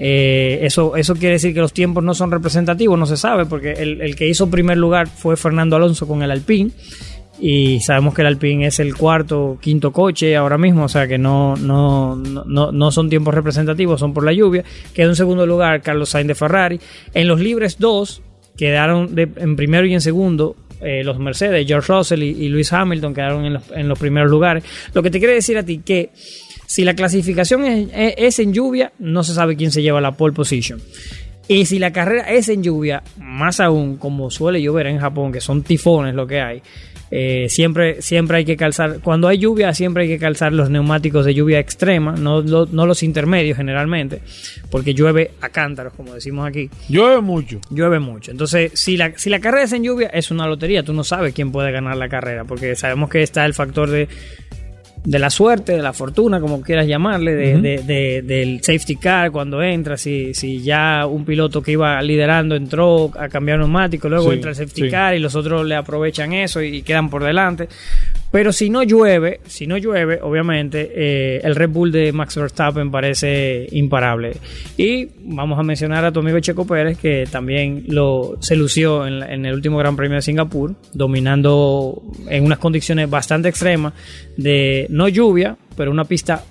Eh, 0.00 0.60
eso, 0.62 0.96
eso 0.96 1.14
quiere 1.14 1.34
decir 1.34 1.52
que 1.52 1.60
los 1.60 1.72
tiempos 1.72 2.04
no 2.04 2.14
son 2.14 2.30
representativos, 2.30 2.98
no 2.98 3.06
se 3.06 3.16
sabe, 3.16 3.46
porque 3.46 3.72
el, 3.72 4.00
el, 4.00 4.14
que 4.14 4.28
hizo 4.28 4.48
primer 4.48 4.78
lugar 4.78 5.08
fue 5.08 5.36
Fernando 5.36 5.76
Alonso 5.76 6.06
con 6.06 6.22
el 6.22 6.30
Alpine 6.30 6.70
y 7.40 7.80
sabemos 7.80 8.14
que 8.14 8.22
el 8.22 8.28
Alpine 8.28 8.66
es 8.66 8.80
el 8.80 8.96
cuarto, 8.96 9.58
quinto 9.60 9.92
coche 9.92 10.36
ahora 10.36 10.58
mismo, 10.58 10.84
o 10.84 10.88
sea 10.88 11.06
que 11.06 11.18
no, 11.18 11.56
no, 11.56 12.16
no, 12.16 12.72
no 12.72 12.90
son 12.90 13.08
tiempos 13.08 13.34
representativos, 13.34 14.00
son 14.00 14.12
por 14.12 14.24
la 14.24 14.32
lluvia. 14.32 14.64
Queda 14.92 15.06
en 15.06 15.16
segundo 15.16 15.46
lugar 15.46 15.80
Carlos 15.82 16.08
Sainz 16.08 16.28
de 16.28 16.34
Ferrari. 16.34 16.80
En 17.14 17.28
los 17.28 17.40
libres 17.40 17.78
dos 17.78 18.22
quedaron 18.56 19.14
en 19.16 19.56
primero 19.56 19.86
y 19.86 19.94
en 19.94 20.00
segundo 20.00 20.56
eh, 20.80 21.04
los 21.04 21.18
Mercedes, 21.18 21.66
George 21.66 21.92
Russell 21.92 22.22
y, 22.22 22.30
y 22.30 22.48
Lewis 22.48 22.72
Hamilton 22.72 23.14
quedaron 23.14 23.44
en 23.44 23.54
los, 23.54 23.62
en 23.72 23.88
los, 23.88 23.98
primeros 23.98 24.30
lugares. 24.30 24.64
Lo 24.92 25.02
que 25.02 25.10
te 25.10 25.18
quiere 25.18 25.34
decir 25.34 25.56
a 25.58 25.62
ti 25.62 25.78
que 25.84 26.10
si 26.66 26.84
la 26.84 26.94
clasificación 26.94 27.64
es, 27.64 27.88
es 28.16 28.38
en 28.40 28.52
lluvia, 28.52 28.92
no 28.98 29.22
se 29.22 29.34
sabe 29.34 29.56
quién 29.56 29.70
se 29.70 29.80
lleva 29.80 30.00
la 30.00 30.12
pole 30.12 30.34
position. 30.34 30.80
Y 31.46 31.64
si 31.64 31.78
la 31.78 31.92
carrera 31.92 32.30
es 32.30 32.48
en 32.50 32.62
lluvia, 32.62 33.02
más 33.16 33.58
aún 33.58 33.96
como 33.96 34.30
suele 34.30 34.60
llover 34.60 34.86
en 34.88 34.98
Japón, 34.98 35.32
que 35.32 35.40
son 35.40 35.62
tifones 35.62 36.14
lo 36.14 36.26
que 36.26 36.40
hay, 36.40 36.62
eh, 37.10 37.46
siempre, 37.48 38.02
siempre 38.02 38.38
hay 38.38 38.44
que 38.44 38.56
calzar, 38.56 39.00
cuando 39.00 39.28
hay 39.28 39.38
lluvia, 39.38 39.72
siempre 39.74 40.04
hay 40.04 40.08
que 40.08 40.18
calzar 40.18 40.52
los 40.52 40.70
neumáticos 40.70 41.24
de 41.24 41.34
lluvia 41.34 41.58
extrema, 41.58 42.12
no, 42.12 42.42
no 42.42 42.86
los 42.86 43.02
intermedios 43.02 43.56
generalmente, 43.56 44.20
porque 44.70 44.94
llueve 44.94 45.32
a 45.40 45.48
cántaros, 45.48 45.94
como 45.94 46.14
decimos 46.14 46.46
aquí. 46.46 46.70
Llueve 46.88 47.20
mucho. 47.20 47.60
Llueve 47.70 47.98
mucho. 47.98 48.30
Entonces, 48.30 48.72
si 48.74 48.96
la, 48.96 49.12
si 49.16 49.30
la 49.30 49.40
carrera 49.40 49.64
es 49.64 49.72
en 49.72 49.84
lluvia, 49.84 50.08
es 50.08 50.30
una 50.30 50.46
lotería. 50.46 50.82
Tú 50.82 50.92
no 50.92 51.04
sabes 51.04 51.34
quién 51.34 51.52
puede 51.52 51.72
ganar 51.72 51.96
la 51.96 52.08
carrera, 52.08 52.44
porque 52.44 52.76
sabemos 52.76 53.10
que 53.10 53.22
está 53.22 53.44
el 53.44 53.54
factor 53.54 53.90
de 53.90 54.08
de 55.04 55.18
la 55.18 55.30
suerte, 55.30 55.72
de 55.72 55.82
la 55.82 55.92
fortuna, 55.92 56.40
como 56.40 56.60
quieras 56.60 56.86
llamarle, 56.86 57.34
de, 57.34 57.60
de- 57.60 57.82
de- 57.82 58.22
del 58.22 58.62
safety 58.62 58.96
car 58.96 59.30
cuando 59.30 59.62
entra, 59.62 59.96
si, 59.96 60.34
si 60.34 60.60
ya 60.62 61.06
un 61.06 61.24
piloto 61.24 61.62
que 61.62 61.72
iba 61.72 62.00
liderando 62.02 62.54
entró 62.56 63.10
a 63.18 63.28
cambiar 63.28 63.58
neumático, 63.58 64.08
luego 64.08 64.28
Sí, 64.28 64.34
entra 64.36 64.50
el 64.50 64.56
safety 64.56 64.82
sí. 64.82 64.90
car 64.90 65.14
y 65.14 65.18
los 65.18 65.34
otros 65.34 65.66
le 65.66 65.76
aprovechan 65.76 66.32
eso 66.32 66.60
y, 66.62 66.82
quedan 66.82 67.08
por 67.10 67.24
delante. 67.24 67.68
Pero 68.30 68.52
si 68.52 68.68
no 68.68 68.82
llueve, 68.82 69.40
si 69.46 69.66
no 69.66 69.76
llueve, 69.78 70.20
obviamente 70.22 70.90
eh, 70.94 71.40
el 71.42 71.56
Red 71.56 71.70
Bull 71.70 71.92
de 71.92 72.12
Max 72.12 72.36
Verstappen 72.36 72.90
parece 72.90 73.66
imparable. 73.72 74.36
Y 74.76 75.08
vamos 75.20 75.58
a 75.58 75.62
mencionar 75.62 76.04
a 76.04 76.12
tu 76.12 76.20
amigo 76.20 76.38
Checo 76.40 76.66
Pérez, 76.66 76.98
que 76.98 77.26
también 77.30 77.84
lo 77.88 78.36
se 78.40 78.54
lució 78.56 79.06
en, 79.06 79.22
en 79.22 79.46
el 79.46 79.54
último 79.54 79.78
Gran 79.78 79.96
Premio 79.96 80.16
de 80.16 80.22
Singapur, 80.22 80.74
dominando 80.92 82.02
en 82.28 82.44
unas 82.44 82.58
condiciones 82.58 83.08
bastante 83.08 83.48
extremas 83.48 83.94
de 84.36 84.86
no 84.90 85.08
lluvia, 85.08 85.56
pero 85.76 85.90
una 85.90 86.04
pista 86.04 86.44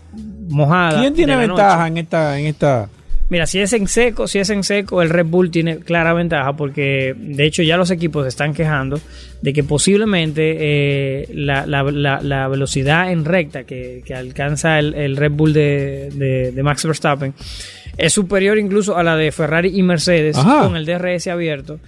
mojada. 0.50 1.00
¿Quién 1.00 1.14
tiene 1.14 1.36
ventaja 1.36 1.78
noche. 1.78 1.88
en 1.92 1.98
esta, 1.98 2.40
en 2.40 2.46
esta? 2.48 2.90
Mira, 3.30 3.46
si 3.46 3.60
es 3.60 3.74
en 3.74 3.88
seco, 3.88 4.26
si 4.28 4.40
es 4.40 4.50
en 4.50 4.64
seco, 4.64 5.02
el 5.02 5.10
Red 5.10 5.26
Bull 5.26 5.52
tiene 5.52 5.80
clara 5.80 6.14
ventaja 6.14 6.56
porque 6.56 7.14
de 7.18 7.44
hecho 7.46 7.62
ya 7.62 7.76
los 7.76 7.92
equipos 7.92 8.24
se 8.24 8.30
están 8.30 8.54
quejando 8.54 9.02
de 9.42 9.52
que 9.52 9.64
posiblemente 9.66 10.56
eh, 10.60 11.28
la, 11.34 11.66
la- 11.66 11.84
la- 11.84 12.22
la 12.22 12.48
velocidad 12.48 13.12
en 13.12 13.26
recta 13.26 13.66
que, 13.66 14.02
que 14.06 14.14
alcanza 14.14 14.80
el, 14.80 14.94
el 14.94 15.18
Red 15.18 15.32
Bull 15.32 15.52
de, 15.52 16.10
de- 16.14 16.52
de 16.54 16.64
Max 16.64 16.86
Verstappen 16.86 17.34
es 17.98 18.14
superior 18.14 18.58
incluso 18.58 18.96
a 18.96 19.04
la 19.04 19.16
de 19.18 19.32
Ferrari 19.32 19.72
y 19.78 19.84
Mercedes 19.84 20.38
Ajá. 20.38 20.64
con 20.64 20.78
el 20.78 20.86
DRS 20.86 21.28
abierto. 21.28 21.80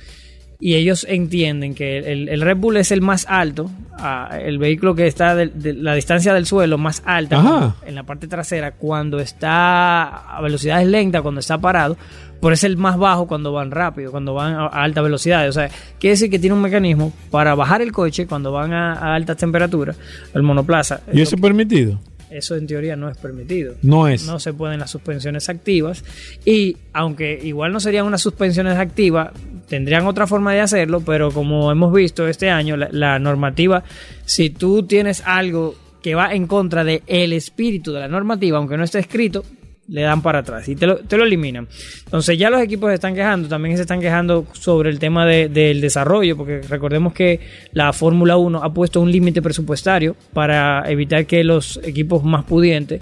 Y 0.62 0.76
ellos 0.76 1.06
entienden 1.08 1.74
que 1.74 2.00
el, 2.00 2.28
el 2.28 2.42
Red 2.42 2.58
Bull 2.58 2.76
es 2.76 2.92
el 2.92 3.02
más 3.02 3.26
alto, 3.30 3.72
ah, 3.98 4.38
el 4.42 4.58
vehículo 4.58 4.94
que 4.94 5.08
está 5.08 5.34
de, 5.34 5.48
de 5.48 5.74
la 5.74 5.96
distancia 5.96 6.34
del 6.34 6.46
suelo 6.46 6.78
más 6.78 7.02
alta 7.06 7.40
Ajá. 7.40 7.76
en 7.86 7.96
la 7.96 8.04
parte 8.04 8.28
trasera 8.28 8.74
cuando 8.74 9.22
está 9.22 10.04
a 10.04 10.42
velocidades 10.42 10.86
lentas, 10.86 11.22
cuando 11.22 11.40
está 11.40 11.58
parado, 11.58 11.96
pero 12.42 12.54
es 12.54 12.66
el 12.66 12.76
más 12.76 12.98
bajo 12.98 13.26
cuando 13.26 13.54
van 13.54 13.72
rápido, 13.72 14.12
cuando 14.12 14.34
van 14.34 14.54
a, 14.54 14.66
a 14.66 14.84
alta 14.84 15.02
velocidad. 15.02 15.48
O 15.48 15.54
sea, 15.54 15.70
quiere 15.98 16.16
decir 16.16 16.30
que 16.30 16.40
tiene 16.40 16.56
un 16.56 16.62
mecanismo 16.62 17.14
para 17.32 17.56
bajar 17.56 17.82
el 17.82 17.94
coche 17.94 18.28
cuando 18.28 18.52
van 18.52 18.74
a, 18.74 18.96
a 18.96 19.16
altas 19.16 19.38
temperaturas, 19.38 19.96
el 20.34 20.44
monoplaza. 20.44 21.00
¿Y 21.14 21.22
eso 21.22 21.36
es 21.36 21.42
permitido? 21.42 22.00
Eso 22.30 22.56
en 22.56 22.68
teoría 22.68 22.96
no 22.96 23.10
es 23.10 23.18
permitido. 23.18 23.74
No 23.82 24.08
es. 24.08 24.28
No 24.28 24.40
se 24.40 24.54
pueden 24.54 24.80
las 24.80 24.92
suspensiones 24.92 25.50
activas. 25.50 26.04
Y 26.46 26.78
aunque 26.94 27.40
igual 27.42 27.72
no 27.72 27.80
serían 27.80 28.06
unas 28.06 28.22
suspensiones 28.22 28.78
activas, 28.78 29.32
tendrían 29.70 30.06
otra 30.08 30.28
forma 30.28 30.54
de 30.54 30.62
hacerlo, 30.62 31.02
pero 31.02 31.32
como 31.32 31.72
hemos 31.72 31.94
visto 31.94 32.28
este 32.28 32.50
año, 32.50 32.76
la, 32.76 33.20
normativa, 33.20 33.84
si 34.26 34.50
tú 34.50 34.84
tienes 34.84 35.22
algo 35.26 35.76
que 36.02 36.16
va 36.16 36.34
en 36.34 36.48
contra 36.48 36.84
del 36.84 37.02
el 37.08 37.34
espíritu 37.34 37.92
de 37.94 38.00
la 38.02 38.08
normativa, 38.08 38.58
aunque 38.58 38.78
no 38.78 38.84
esté 38.84 39.00
escrito, 39.00 39.44
le 39.90 40.02
dan 40.02 40.22
para 40.22 40.40
atrás 40.40 40.70
y 40.70 40.76
te 40.76 40.86
lo, 40.86 40.98
te 40.98 41.18
lo 41.18 41.24
eliminan. 41.24 41.68
Entonces 42.06 42.38
ya 42.38 42.50
los 42.52 42.62
equipos 42.62 42.90
se 42.90 42.96
están 42.96 43.16
quejando, 43.16 43.48
también 43.50 43.76
se 43.76 43.82
están 43.82 44.00
quejando 44.00 44.46
sobre 44.54 44.92
el 44.92 45.00
tema 45.00 45.26
de- 45.26 45.50
del 45.50 45.82
desarrollo, 45.82 46.38
porque 46.38 46.62
recordemos 46.62 47.12
que 47.14 47.40
la 47.74 47.92
Fórmula 47.92 48.38
1 48.38 48.64
ha 48.64 48.72
puesto 48.74 49.02
un 49.02 49.12
límite 49.12 49.42
presupuestario 49.42 50.16
para 50.32 50.84
evitar 50.92 51.26
que 51.26 51.44
los 51.44 51.80
equipos 51.84 52.24
más 52.24 52.46
pudientes 52.46 53.02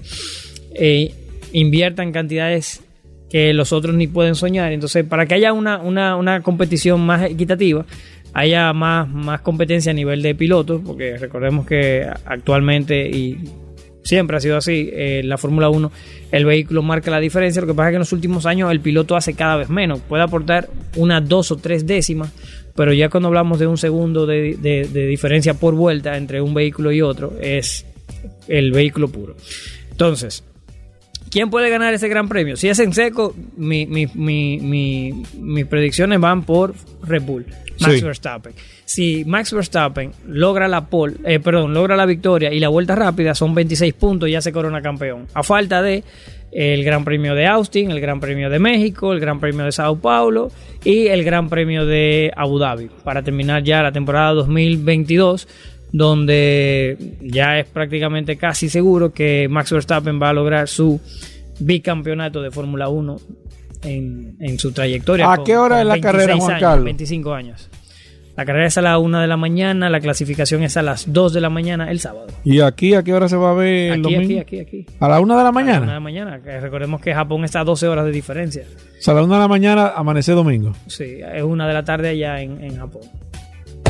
eh, 0.74 1.14
inviertan 1.52 2.10
cantidades 2.10 2.82
que 3.30 3.52
los 3.52 3.72
otros 3.72 3.94
ni 3.94 4.06
pueden 4.06 4.34
soñar. 4.34 4.72
Entonces, 4.72 5.04
para 5.04 5.26
que 5.26 5.34
haya 5.34 5.52
una, 5.52 5.78
una, 5.78 6.16
una 6.16 6.42
competición 6.42 7.00
más 7.04 7.22
equitativa, 7.30 7.84
haya 8.34 8.72
más, 8.72 9.08
más 9.08 9.40
competencia 9.40 9.90
a 9.92 9.94
nivel 9.94 10.22
de 10.22 10.34
pilotos, 10.34 10.80
porque 10.84 11.16
recordemos 11.18 11.66
que 11.66 12.06
actualmente 12.24 13.08
y 13.08 13.38
siempre 14.04 14.36
ha 14.36 14.40
sido 14.40 14.56
así, 14.56 14.88
eh, 14.92 15.22
la 15.24 15.36
Fórmula 15.36 15.68
1, 15.68 15.90
el 16.32 16.44
vehículo 16.46 16.82
marca 16.82 17.10
la 17.10 17.20
diferencia, 17.20 17.60
lo 17.60 17.66
que 17.68 17.74
pasa 17.74 17.88
es 17.88 17.92
que 17.92 17.96
en 17.96 18.00
los 18.00 18.12
últimos 18.12 18.46
años 18.46 18.70
el 18.70 18.80
piloto 18.80 19.16
hace 19.16 19.34
cada 19.34 19.56
vez 19.56 19.68
menos, 19.68 20.00
puede 20.00 20.22
aportar 20.22 20.68
una, 20.96 21.20
dos 21.20 21.50
o 21.52 21.56
tres 21.56 21.86
décimas, 21.86 22.32
pero 22.74 22.92
ya 22.94 23.08
cuando 23.10 23.26
hablamos 23.28 23.58
de 23.58 23.66
un 23.66 23.76
segundo 23.76 24.24
de- 24.24 24.56
de 24.56 25.06
diferencia 25.06 25.52
por 25.54 25.74
vuelta 25.74 26.16
entre 26.16 26.40
un 26.40 26.54
vehículo 26.54 26.92
y 26.92 27.02
otro, 27.02 27.34
es 27.42 27.84
el 28.46 28.72
vehículo 28.72 29.08
puro. 29.08 29.36
Entonces, 29.90 30.44
¿Quién 31.30 31.50
puede 31.50 31.70
ganar 31.70 31.92
ese 31.94 32.08
gran 32.08 32.28
premio? 32.28 32.56
Si 32.56 32.68
es 32.68 32.78
en 32.78 32.92
seco, 32.92 33.34
mi- 33.56 33.86
mi- 33.86 34.06
mi- 34.14 34.58
mi- 34.60 35.22
mis 35.38 35.66
predicciones 35.66 36.20
van 36.20 36.42
por 36.42 36.74
Red 37.02 37.22
Bull, 37.22 37.46
Max 37.80 37.94
Sí. 37.98 38.04
Verstappen. 38.04 38.52
Si 38.84 39.24
Max 39.26 39.52
Verstappen 39.52 40.12
logra 40.26 40.66
la 40.68 40.86
pole, 40.86 41.14
eh, 41.24 41.38
perdón, 41.40 41.74
logra 41.74 41.96
la 41.96 42.06
victoria 42.06 42.52
y 42.52 42.58
la 42.60 42.68
vuelta 42.68 42.94
rápida, 42.94 43.34
son 43.34 43.54
26 43.54 43.92
puntos 43.94 44.28
y 44.28 44.32
ya 44.32 44.40
se 44.40 44.52
corona 44.52 44.80
campeón. 44.82 45.26
A 45.34 45.42
falta 45.42 45.82
de 45.82 46.02
el 46.50 46.82
Gran 46.82 47.04
Premio 47.04 47.34
de 47.34 47.46
Austin, 47.46 47.90
el 47.90 48.00
Gran 48.00 48.20
Premio 48.20 48.48
de 48.48 48.58
México, 48.58 49.12
el 49.12 49.20
Gran 49.20 49.38
Premio 49.38 49.66
de 49.66 49.72
Sao 49.72 49.96
Paulo 49.98 50.50
y 50.82 51.08
el 51.08 51.22
Gran 51.22 51.50
Premio 51.50 51.84
de 51.84 52.32
Abu 52.34 52.58
Dhabi 52.58 52.88
para 53.04 53.22
terminar 53.22 53.62
ya 53.62 53.82
la 53.82 53.92
temporada 53.92 54.32
2022 54.32 55.46
donde 55.92 56.96
ya 57.20 57.58
es 57.58 57.66
prácticamente 57.66 58.36
casi 58.36 58.68
seguro 58.68 59.12
que 59.12 59.48
Max 59.48 59.72
Verstappen 59.72 60.20
va 60.20 60.30
a 60.30 60.32
lograr 60.32 60.68
su 60.68 61.00
bicampeonato 61.60 62.42
de 62.42 62.50
Fórmula 62.50 62.88
1 62.88 63.16
en, 63.82 64.36
en 64.40 64.58
su 64.58 64.72
trayectoria. 64.72 65.32
¿A 65.32 65.42
qué 65.44 65.56
hora 65.56 65.80
es 65.80 65.86
la 65.86 66.00
carrera, 66.00 66.26
26 66.34 66.40
Juan 66.44 66.52
años, 66.56 66.60
Carlos? 66.62 66.84
25 66.84 67.34
años. 67.34 67.70
La 68.36 68.44
carrera 68.44 68.66
es 68.68 68.78
a 68.78 68.82
la 68.82 68.98
1 68.98 69.20
de 69.20 69.26
la 69.26 69.36
mañana, 69.36 69.90
la 69.90 69.98
clasificación 69.98 70.62
es 70.62 70.76
a 70.76 70.82
las 70.82 71.12
2 71.12 71.32
de 71.32 71.40
la 71.40 71.50
mañana 71.50 71.90
el 71.90 71.98
sábado. 71.98 72.28
¿Y 72.44 72.60
aquí 72.60 72.94
a 72.94 73.02
qué 73.02 73.12
hora 73.12 73.28
se 73.28 73.34
va 73.36 73.50
a 73.50 73.54
ver 73.54 73.94
el 73.94 74.00
Aquí, 74.04 74.14
domingo? 74.14 74.40
aquí, 74.40 74.60
aquí, 74.60 74.78
aquí. 74.82 74.86
A 75.00 75.08
la 75.08 75.18
una 75.18 75.36
de 75.36 75.42
la 75.42 75.48
A 75.48 75.52
la 75.52 75.58
1 75.58 75.58
de 75.58 75.64
mañana. 75.72 75.92
la 75.94 76.00
mañana. 76.00 76.40
que 76.40 76.60
recordemos 76.60 77.00
que 77.00 77.12
Japón 77.12 77.44
está 77.44 77.60
a 77.60 77.64
12 77.64 77.88
horas 77.88 78.04
de 78.04 78.12
diferencia. 78.12 78.62
O 78.62 79.02
sea, 79.02 79.14
a 79.14 79.16
la 79.16 79.22
una 79.24 79.34
de 79.34 79.40
la 79.40 79.48
mañana 79.48 79.88
amanece 79.88 80.30
domingo. 80.32 80.72
Sí, 80.86 81.18
es 81.34 81.42
una 81.42 81.66
de 81.66 81.74
la 81.74 81.82
tarde 81.82 82.10
allá 82.10 82.40
en, 82.40 82.62
en 82.62 82.76
Japón. 82.76 83.02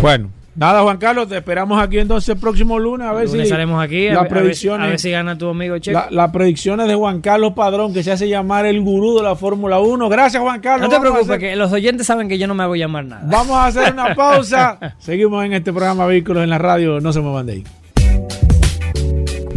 Bueno, 0.01 0.31
nada, 0.59 0.83
Juan 0.83 0.99
Carlos, 0.99 1.29
te 1.29 1.37
esperamos 1.37 1.81
aquí 1.83 1.99
entonces 1.99 2.29
el 2.31 2.37
próximo 2.39 2.79
lunes 2.79 3.07
a 3.07 3.13
ver 3.13 3.27
lunes 3.29 3.43
si 3.45 3.49
salimos 3.49 3.83
aquí 3.83 4.09
a, 4.09 4.15
las 4.15 4.23
ver- 4.25 4.33
a 4.33 4.35
ver, 4.35 4.43
predicciones, 4.43 4.87
a 4.87 4.91
ver 4.91 4.99
si 4.99 5.11
gana 5.11 5.39
tu 5.39 5.49
amigo 5.49 5.79
Checo. 5.79 5.99
la- 5.99 6.09
las 6.11 6.31
predicciones 6.33 6.89
de 6.89 6.95
Juan 6.95 7.21
Carlos 7.21 7.53
Padrón, 7.55 7.95
que 7.95 8.03
se 8.03 8.13
hace 8.13 8.29
llamar 8.29 8.67
el 8.67 8.81
gurú 8.81 9.17
de 9.17 9.23
la 9.23 9.37
Fórmula 9.37 9.79
1. 9.81 10.09
Gracias, 10.09 10.43
Juan 10.43 10.61
Carlos. 10.61 10.89
No 10.89 10.95
te 10.95 11.01
preocupes, 11.01 11.27
hacer- 11.29 11.39
que 11.41 11.57
los 11.57 11.73
oyentes 11.73 12.07
saben 12.07 12.29
que 12.29 12.39
yo 12.39 12.47
no 12.47 12.55
me 12.55 12.63
hago 12.65 12.77
llamar 12.77 13.05
nada. 13.05 13.23
Vamos 13.27 13.57
a 13.57 13.67
hacer 13.67 13.93
una 13.93 14.15
pausa. 14.15 14.79
Seguimos 14.99 15.45
en 15.45 15.53
este 15.55 15.73
programa 15.73 16.07
Vehículos 16.07 16.43
en 16.45 16.51
la 16.51 16.59
Radio. 16.59 17.01
No 17.01 17.13
se 17.13 17.21
muevan 17.21 17.47
de 17.47 17.53
ahí. 17.53 17.65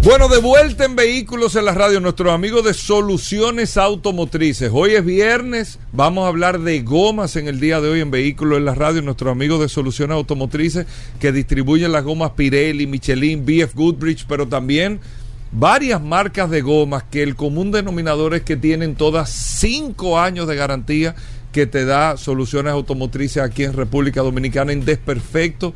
Bueno, 0.03 0.29
de 0.29 0.39
vuelta 0.39 0.83
en 0.83 0.95
Vehículos 0.95 1.55
en 1.55 1.65
la 1.65 1.75
Radio, 1.75 1.99
nuestros 1.99 2.33
amigos 2.33 2.65
de 2.65 2.73
Soluciones 2.73 3.77
Automotrices. 3.77 4.71
Hoy 4.73 4.95
es 4.95 5.05
viernes, 5.05 5.77
vamos 5.91 6.25
a 6.25 6.29
hablar 6.29 6.59
de 6.59 6.81
gomas 6.81 7.35
en 7.35 7.47
el 7.47 7.59
día 7.59 7.79
de 7.81 7.89
hoy 7.89 8.01
en 8.01 8.09
Vehículos 8.09 8.57
en 8.57 8.65
la 8.65 8.73
Radio, 8.73 9.03
nuestros 9.03 9.31
amigos 9.31 9.59
de 9.59 9.69
Soluciones 9.69 10.15
Automotrices 10.15 10.87
que 11.19 11.31
distribuyen 11.31 11.91
las 11.91 12.03
gomas 12.03 12.31
Pirelli, 12.31 12.87
Michelin, 12.87 13.45
BF 13.45 13.75
Goodrich, 13.75 14.25
pero 14.27 14.47
también 14.47 14.99
varias 15.51 16.01
marcas 16.01 16.49
de 16.49 16.61
gomas 16.61 17.03
que 17.03 17.21
el 17.21 17.35
común 17.35 17.71
denominador 17.71 18.33
es 18.33 18.41
que 18.41 18.57
tienen 18.57 18.95
todas 18.95 19.29
cinco 19.29 20.19
años 20.19 20.47
de 20.47 20.55
garantía 20.55 21.13
que 21.51 21.67
te 21.67 21.85
da 21.85 22.17
soluciones 22.17 22.73
automotrices 22.73 23.43
aquí 23.43 23.65
en 23.65 23.73
República 23.73 24.21
Dominicana 24.21 24.71
en 24.71 24.83
desperfecto 24.83 25.75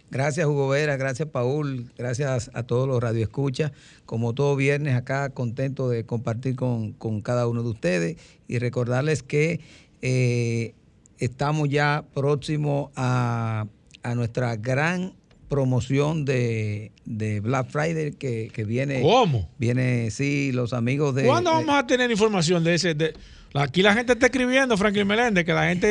Gracias 0.10 0.48
Hugo 0.48 0.70
Vera, 0.70 0.98
gracias 0.98 1.30
Paul, 1.30 1.92
gracias 1.96 2.50
a 2.54 2.64
todos 2.64 2.88
los 2.88 3.00
radioescuchas. 3.00 3.74
Como 4.08 4.34
todo 4.34 4.56
viernes 4.56 4.96
acá, 4.96 5.30
contento 5.30 5.90
de 5.90 6.04
compartir 6.04 6.56
con, 6.56 6.94
con 6.94 7.22
cada 7.22 7.48
uno 7.48 7.62
de 7.62 7.70
ustedes 7.70 8.18
y 8.48 8.58
recordarles 8.58 9.22
que 9.22 9.60
eh, 10.02 10.74
estamos 11.20 11.70
ya 11.70 12.06
próximos 12.16 12.90
a, 12.96 13.68
a 14.02 14.16
nuestra 14.16 14.56
gran 14.56 15.14
promoción 15.50 16.26
de, 16.26 16.92
de 17.06 17.40
Black 17.40 17.70
Friday 17.70 18.12
que, 18.14 18.50
que 18.54 18.64
viene. 18.66 19.02
¿Cómo? 19.02 19.50
Viene, 19.58 20.12
sí, 20.12 20.52
los 20.52 20.74
amigos 20.74 21.16
de. 21.16 21.26
¿Cuándo 21.26 21.52
de- 21.52 21.56
vamos 21.66 21.76
a 21.84 21.88
tener 21.88 22.12
información 22.12 22.64
de 22.64 22.76
ese? 22.76 22.94
de- 22.94 23.14
aquí 23.54 23.82
la 23.82 23.94
gente 23.94 24.14
está 24.14 24.26
escribiendo, 24.28 24.78
Franklin 24.78 25.08
Meléndez, 25.08 25.46
que 25.46 25.54
la 25.54 25.68
gente 25.70 25.88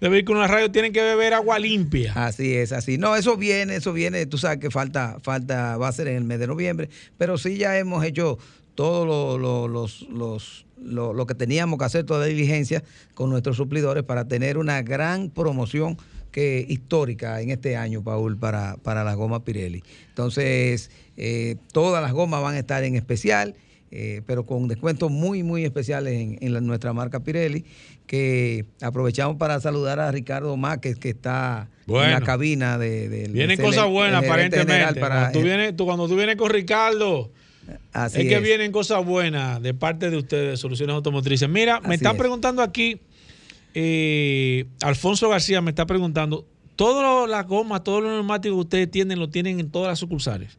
de 0.00 0.08
Vehículos 0.08 0.42
en 0.44 0.48
la 0.50 0.54
Radio 0.54 0.70
tienen 0.70 0.92
que 0.92 1.02
beber 1.02 1.34
agua 1.34 1.58
limpia. 1.58 2.12
Así 2.14 2.54
es, 2.54 2.72
así. 2.72 2.98
No, 2.98 3.16
eso 3.16 3.36
viene, 3.36 3.76
eso 3.76 3.92
viene. 3.92 4.26
Tú 4.26 4.38
sabes 4.38 4.58
que 4.58 4.70
falta, 4.70 5.18
falta, 5.22 5.76
va 5.76 5.88
a 5.88 5.92
ser 5.92 6.08
en 6.08 6.16
el 6.16 6.24
mes 6.24 6.38
de 6.40 6.46
noviembre, 6.46 6.88
pero 7.16 7.38
sí 7.38 7.56
ya 7.56 7.78
hemos 7.78 8.04
hecho 8.04 8.38
todo 8.74 9.06
lo, 9.06 9.38
lo- 9.38 9.68
los, 9.68 10.02
los, 10.10 10.66
lo, 10.82 11.12
lo 11.14 11.26
que 11.26 11.34
teníamos 11.34 11.78
que 11.78 11.84
hacer, 11.84 12.04
toda 12.04 12.20
la 12.20 12.26
diligencia 12.26 12.82
con 13.14 13.30
nuestros 13.30 13.56
suplidores 13.56 14.02
para 14.02 14.26
tener 14.26 14.58
una 14.58 14.82
gran 14.82 15.30
promoción 15.30 15.96
que 16.34 16.66
histórica 16.68 17.40
en 17.40 17.50
este 17.50 17.76
año, 17.76 18.02
Paul, 18.02 18.36
para, 18.36 18.76
para 18.82 19.04
las 19.04 19.14
gomas 19.14 19.42
Pirelli. 19.42 19.84
Entonces, 20.08 20.90
eh, 21.16 21.54
todas 21.72 22.02
las 22.02 22.12
gomas 22.12 22.42
van 22.42 22.56
a 22.56 22.58
estar 22.58 22.82
en 22.82 22.96
especial. 22.96 23.54
eh, 23.96 24.22
pero 24.26 24.44
con 24.44 24.66
descuentos 24.66 25.08
muy, 25.12 25.44
muy 25.44 25.64
especiales 25.64 26.14
en, 26.14 26.36
en 26.40 26.52
la- 26.52 26.60
nuestra 26.60 26.92
marca 26.92 27.20
Pirelli, 27.20 27.64
que 28.08 28.64
aprovechamos 28.82 29.36
para 29.36 29.60
saludar 29.60 30.00
a 30.00 30.10
Ricardo 30.10 30.56
Máquez, 30.56 30.98
que 30.98 31.10
está 31.10 31.68
en 31.86 32.10
la 32.10 32.20
cabina 32.20 32.76
de, 32.76 33.08
del 33.08 33.30
Vienen 33.30 33.56
cosas 33.60 33.86
buenas, 33.88 34.24
aparentemente. 34.24 34.98
para- 35.00 35.20
cuando, 35.30 35.38
tú 35.38 35.44
vienes, 35.44 35.76
tú- 35.76 35.84
cuando 35.84 36.08
tú 36.08 36.16
vienes 36.16 36.34
con 36.34 36.50
Ricardo, 36.50 37.30
Así 37.92 38.22
es 38.22 38.28
que 38.28 38.40
vienen 38.40 38.72
cosas 38.72 39.04
buenas 39.04 39.62
de 39.62 39.72
parte 39.74 40.10
de 40.10 40.16
ustedes, 40.16 40.58
Soluciones 40.58 40.92
Automotrices. 40.94 41.48
Mira, 41.48 41.80
me 41.80 41.94
están 41.94 42.16
es. 42.16 42.18
preguntando 42.18 42.62
aquí, 42.62 43.00
eh, 43.74 44.66
Alfonso 44.80 45.28
García 45.28 45.60
me 45.60 45.70
está 45.70 45.86
preguntando, 45.86 46.46
todas 46.76 47.28
las 47.28 47.46
gomas, 47.46 47.84
todos 47.84 48.02
los 48.02 48.12
neumáticos 48.12 48.56
que 48.56 48.60
ustedes 48.60 48.90
tienen, 48.90 49.18
lo 49.18 49.28
tienen 49.28 49.60
en 49.60 49.70
todas 49.70 49.88
las 49.88 49.98
sucursales. 49.98 50.56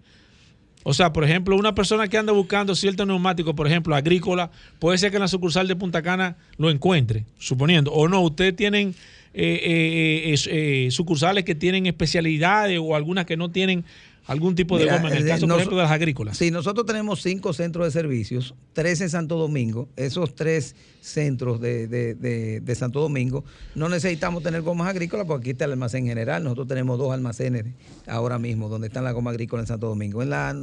O 0.88 0.94
sea, 0.94 1.12
por 1.12 1.24
ejemplo, 1.24 1.56
una 1.56 1.74
persona 1.74 2.08
que 2.08 2.18
anda 2.18 2.32
buscando 2.32 2.76
cierto 2.76 3.08
neumático, 3.08 3.56
por 3.56 3.66
ejemplo, 3.66 3.96
agrícola, 3.96 4.52
puede 4.78 5.00
ser 5.00 5.10
que 5.10 5.18
en 5.18 5.22
la 5.22 5.28
sucursal 5.28 5.68
de 5.68 5.76
Punta 5.76 6.04
Cana 6.04 6.38
lo 6.58 6.70
encuentre, 6.70 7.26
suponiendo. 7.40 7.92
O 7.92 8.08
no, 8.08 8.22
ustedes 8.22 8.56
tienen 8.56 8.94
eh, 9.34 10.34
eh, 10.34 10.36
eh, 10.48 10.92
sucursales 10.92 11.44
que 11.44 11.56
tienen 11.56 11.88
especialidades 11.88 12.80
o 12.82 12.96
algunas 12.96 13.26
que 13.26 13.36
no 13.36 13.50
tienen 13.50 13.84
algún 14.28 14.56
tipo 14.56 14.78
de 14.78 14.86
Mira, 14.86 14.98
goma, 14.98 15.10
en 15.12 15.18
el 15.18 15.24
eh, 15.26 15.28
caso, 15.30 15.42
por 15.42 15.50
nos- 15.50 15.58
ejemplo, 15.60 15.78
de 15.78 15.84
las 15.84 15.92
agrícolas. 15.92 16.38
Sí, 16.38 16.50
nosotros 16.52 16.86
tenemos 16.86 17.22
cinco 17.22 17.54
centros 17.54 17.86
de 17.86 17.92
servicios, 17.92 18.56
tres 18.74 19.00
en 19.02 19.10
Santo 19.10 19.36
Domingo. 19.38 19.88
Esos 19.96 20.34
tres 20.36 20.76
centros 21.02 21.62
de, 21.62 21.88
de- 21.88 22.16
de- 22.16 22.60
de 22.62 22.76
Santo 22.76 23.00
Domingo 23.02 23.44
no 23.76 23.88
necesitamos 23.90 24.42
tener 24.42 24.62
gomas 24.64 24.88
agrícolas 24.88 25.28
porque 25.28 25.42
aquí 25.42 25.50
está 25.52 25.66
el 25.66 25.74
almacén 25.74 26.06
general. 26.08 26.44
Nosotros 26.44 26.68
tenemos 26.68 26.98
dos 26.98 27.14
almacenes 27.14 27.66
ahora 28.08 28.40
mismo 28.40 28.68
donde 28.70 28.88
están 28.88 29.04
las 29.04 29.14
gomas 29.14 29.34
agrícolas 29.34 29.64
en 29.66 29.68
Santo 29.68 29.88
Domingo. 29.88 30.24
En 30.24 30.30
la- 30.32 30.56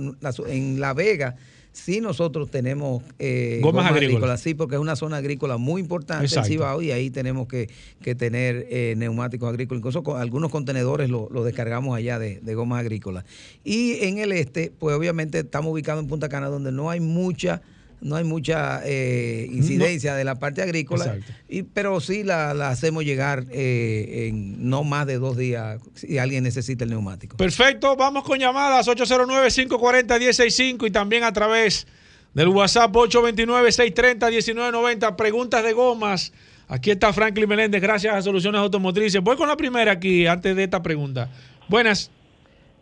en 0.49 0.81
la 0.81 0.93
Vega 0.95 1.37
sí 1.73 2.01
nosotros 2.01 2.51
tenemos 2.51 3.03
eh, 3.18 3.61
Gomas 3.62 3.91
agrícolas. 3.91 4.41
sí, 4.41 4.55
porque 4.55 4.77
es 4.77 4.81
una 4.81 4.97
zona 4.97 5.16
agrícola 5.16 5.57
muy 5.57 5.81
importante 5.81 6.25
Exacto. 6.27 6.47
en 6.47 6.53
Cibao 6.53 6.83
y 6.83 6.91
ahí 6.93 7.11
tenemos 7.11 7.49
que, 7.49 7.68
que 8.03 8.14
tener 8.14 8.66
eh, 8.70 8.95
neumáticos 8.97 9.49
agrícolas. 9.49 9.81
Incluso 9.81 10.03
con 10.03 10.20
algunos 10.20 10.51
contenedores 10.51 11.11
lo, 11.11 11.29
lo 11.31 11.45
descargamos 11.45 11.97
allá 11.97 12.18
de, 12.18 12.41
de 12.41 12.55
gomas 12.55 12.81
agrícolas. 12.81 13.25
Y 13.64 14.05
en 14.05 14.18
el 14.18 14.33
este, 14.33 14.73
pues 14.79 14.95
obviamente 14.97 15.41
estamos 15.41 15.73
ubicados 15.73 16.03
en 16.03 16.09
Punta 16.09 16.29
Cana 16.29 16.49
donde 16.49 16.73
no 16.73 16.91
hay 16.91 17.01
mucha 17.01 17.62
no 18.03 18.17
hay 18.17 18.25
mucha 18.25 18.81
eh, 18.85 19.47
incidencia 19.51 20.15
de 20.15 20.25
la 20.25 20.35
parte 20.35 20.63
agrícola, 20.63 21.05
Exacto. 21.05 21.33
y, 21.49 21.63
pero 21.63 22.01
sí 22.01 22.25
la, 22.25 22.53
la 22.53 22.71
hacemos 22.71 23.05
llegar 23.05 23.45
eh, 23.51 24.27
en 24.29 24.69
no 24.69 24.85
más 24.85 25.07
de 25.07 25.19
dos 25.19 25.37
días 25.37 25.81
si 25.95 26.19
alguien 26.19 26.45
necesita 26.45 26.85
el 26.85 26.91
neumático. 26.91 27.37
Perfecto, 27.37 27.97
vamos 27.97 28.25
con 28.25 28.39
llamadas 28.39 28.89
809-540-165 28.89 30.87
y 30.87 30.91
también 30.91 31.25
a 31.25 31.33
través 31.33 31.87
del 32.35 32.49
WhatsApp 32.49 32.93
829-630-1990. 32.93 35.17
Preguntas 35.17 35.63
de 35.65 35.73
gomas. 35.73 36.33
Aquí 36.69 36.91
está 36.91 37.13
Franklin 37.13 37.49
Meléndez, 37.49 37.81
gracias 37.83 38.15
a 38.15 38.23
Soluciones 38.23 38.61
Automotrices. 38.61 39.21
Voy 39.23 39.37
con 39.37 39.49
la 39.49 39.57
primera 39.57 39.93
aquí, 39.93 40.27
antes 40.27 40.57
de 40.57 40.65
esta 40.65 40.83
pregunta. 40.83 41.29
Buenas. 41.69 42.11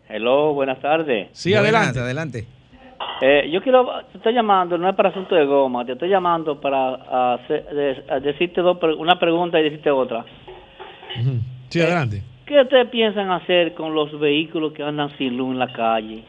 Hello, 0.09 0.55
buenas 0.55 0.81
tardes. 0.81 1.29
Sí, 1.33 1.51
Buenas, 1.51 1.65
adelante. 1.65 1.99
adelante. 2.01 2.47
Eh, 3.23 3.51
yo 3.53 3.61
quiero, 3.63 3.87
te 4.13 4.19
estoy 4.19 4.33
llamando, 4.33 4.79
no 4.79 4.89
es 4.89 4.95
para 4.97 5.11
asunto 5.11 5.35
de 5.35 5.45
goma, 5.45 5.85
te 5.85 5.93
estoy 5.93 6.09
llamando 6.09 6.59
para 6.61 7.35
hacer- 7.35 7.67
de- 7.69 8.03
a 8.09 8.19
decirte 8.21 8.61
dos, 8.63 8.79
una 8.99 9.19
pregunta 9.19 9.61
y 9.61 9.65
decirte 9.65 9.91
otra. 9.91 10.25
Sí, 11.69 11.81
adelante. 11.81 12.23
¿Qué 12.47 12.61
ustedes 12.63 12.89
piensan 12.89 13.31
hacer 13.31 13.75
con 13.75 13.95
los 13.95 14.19
vehículos 14.19 14.73
que 14.73 14.83
andan 14.83 15.15
sin 15.19 15.37
luz 15.37 15.53
en 15.53 15.59
la 15.59 15.71
calle? 15.73 16.25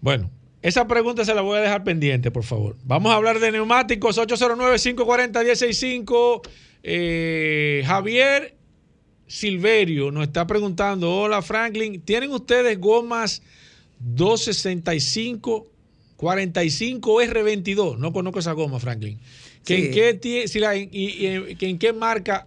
Bueno, 0.00 0.30
esa 0.62 0.86
pregunta 0.88 1.22
se 1.24 1.34
la 1.34 1.42
voy 1.42 1.58
a 1.58 1.60
dejar 1.60 1.84
pendiente, 1.84 2.30
por 2.30 2.44
favor. 2.44 2.76
Vamos 2.84 3.12
a 3.12 3.16
hablar 3.16 3.38
de 3.38 3.52
neumáticos 3.52 4.16
809-540-165. 4.18 6.40
Eh, 6.82 7.82
Javier 7.86 8.54
Silverio 9.26 10.10
nos 10.10 10.22
está 10.24 10.46
preguntando, 10.46 11.14
hola 11.14 11.42
Franklin, 11.42 12.00
¿tienen 12.02 12.30
ustedes 12.32 12.78
gomas 12.80 13.42
265 14.04 15.66
45 16.16 17.22
R22? 17.22 17.98
No 17.98 18.12
conozco 18.12 18.38
esa 18.38 18.52
goma, 18.52 18.78
Franklin. 18.80 19.18
¿Que 19.64 19.76
Sí. 19.76 19.86
en, 19.86 19.92
qué 20.20 20.48
si 20.48 20.58
la- 20.60 20.76
y- 20.76 20.88
y- 20.92 21.50
y- 21.50 21.56
que 21.56 21.68
en 21.68 21.78
qué 21.78 21.92
marca 21.92 22.46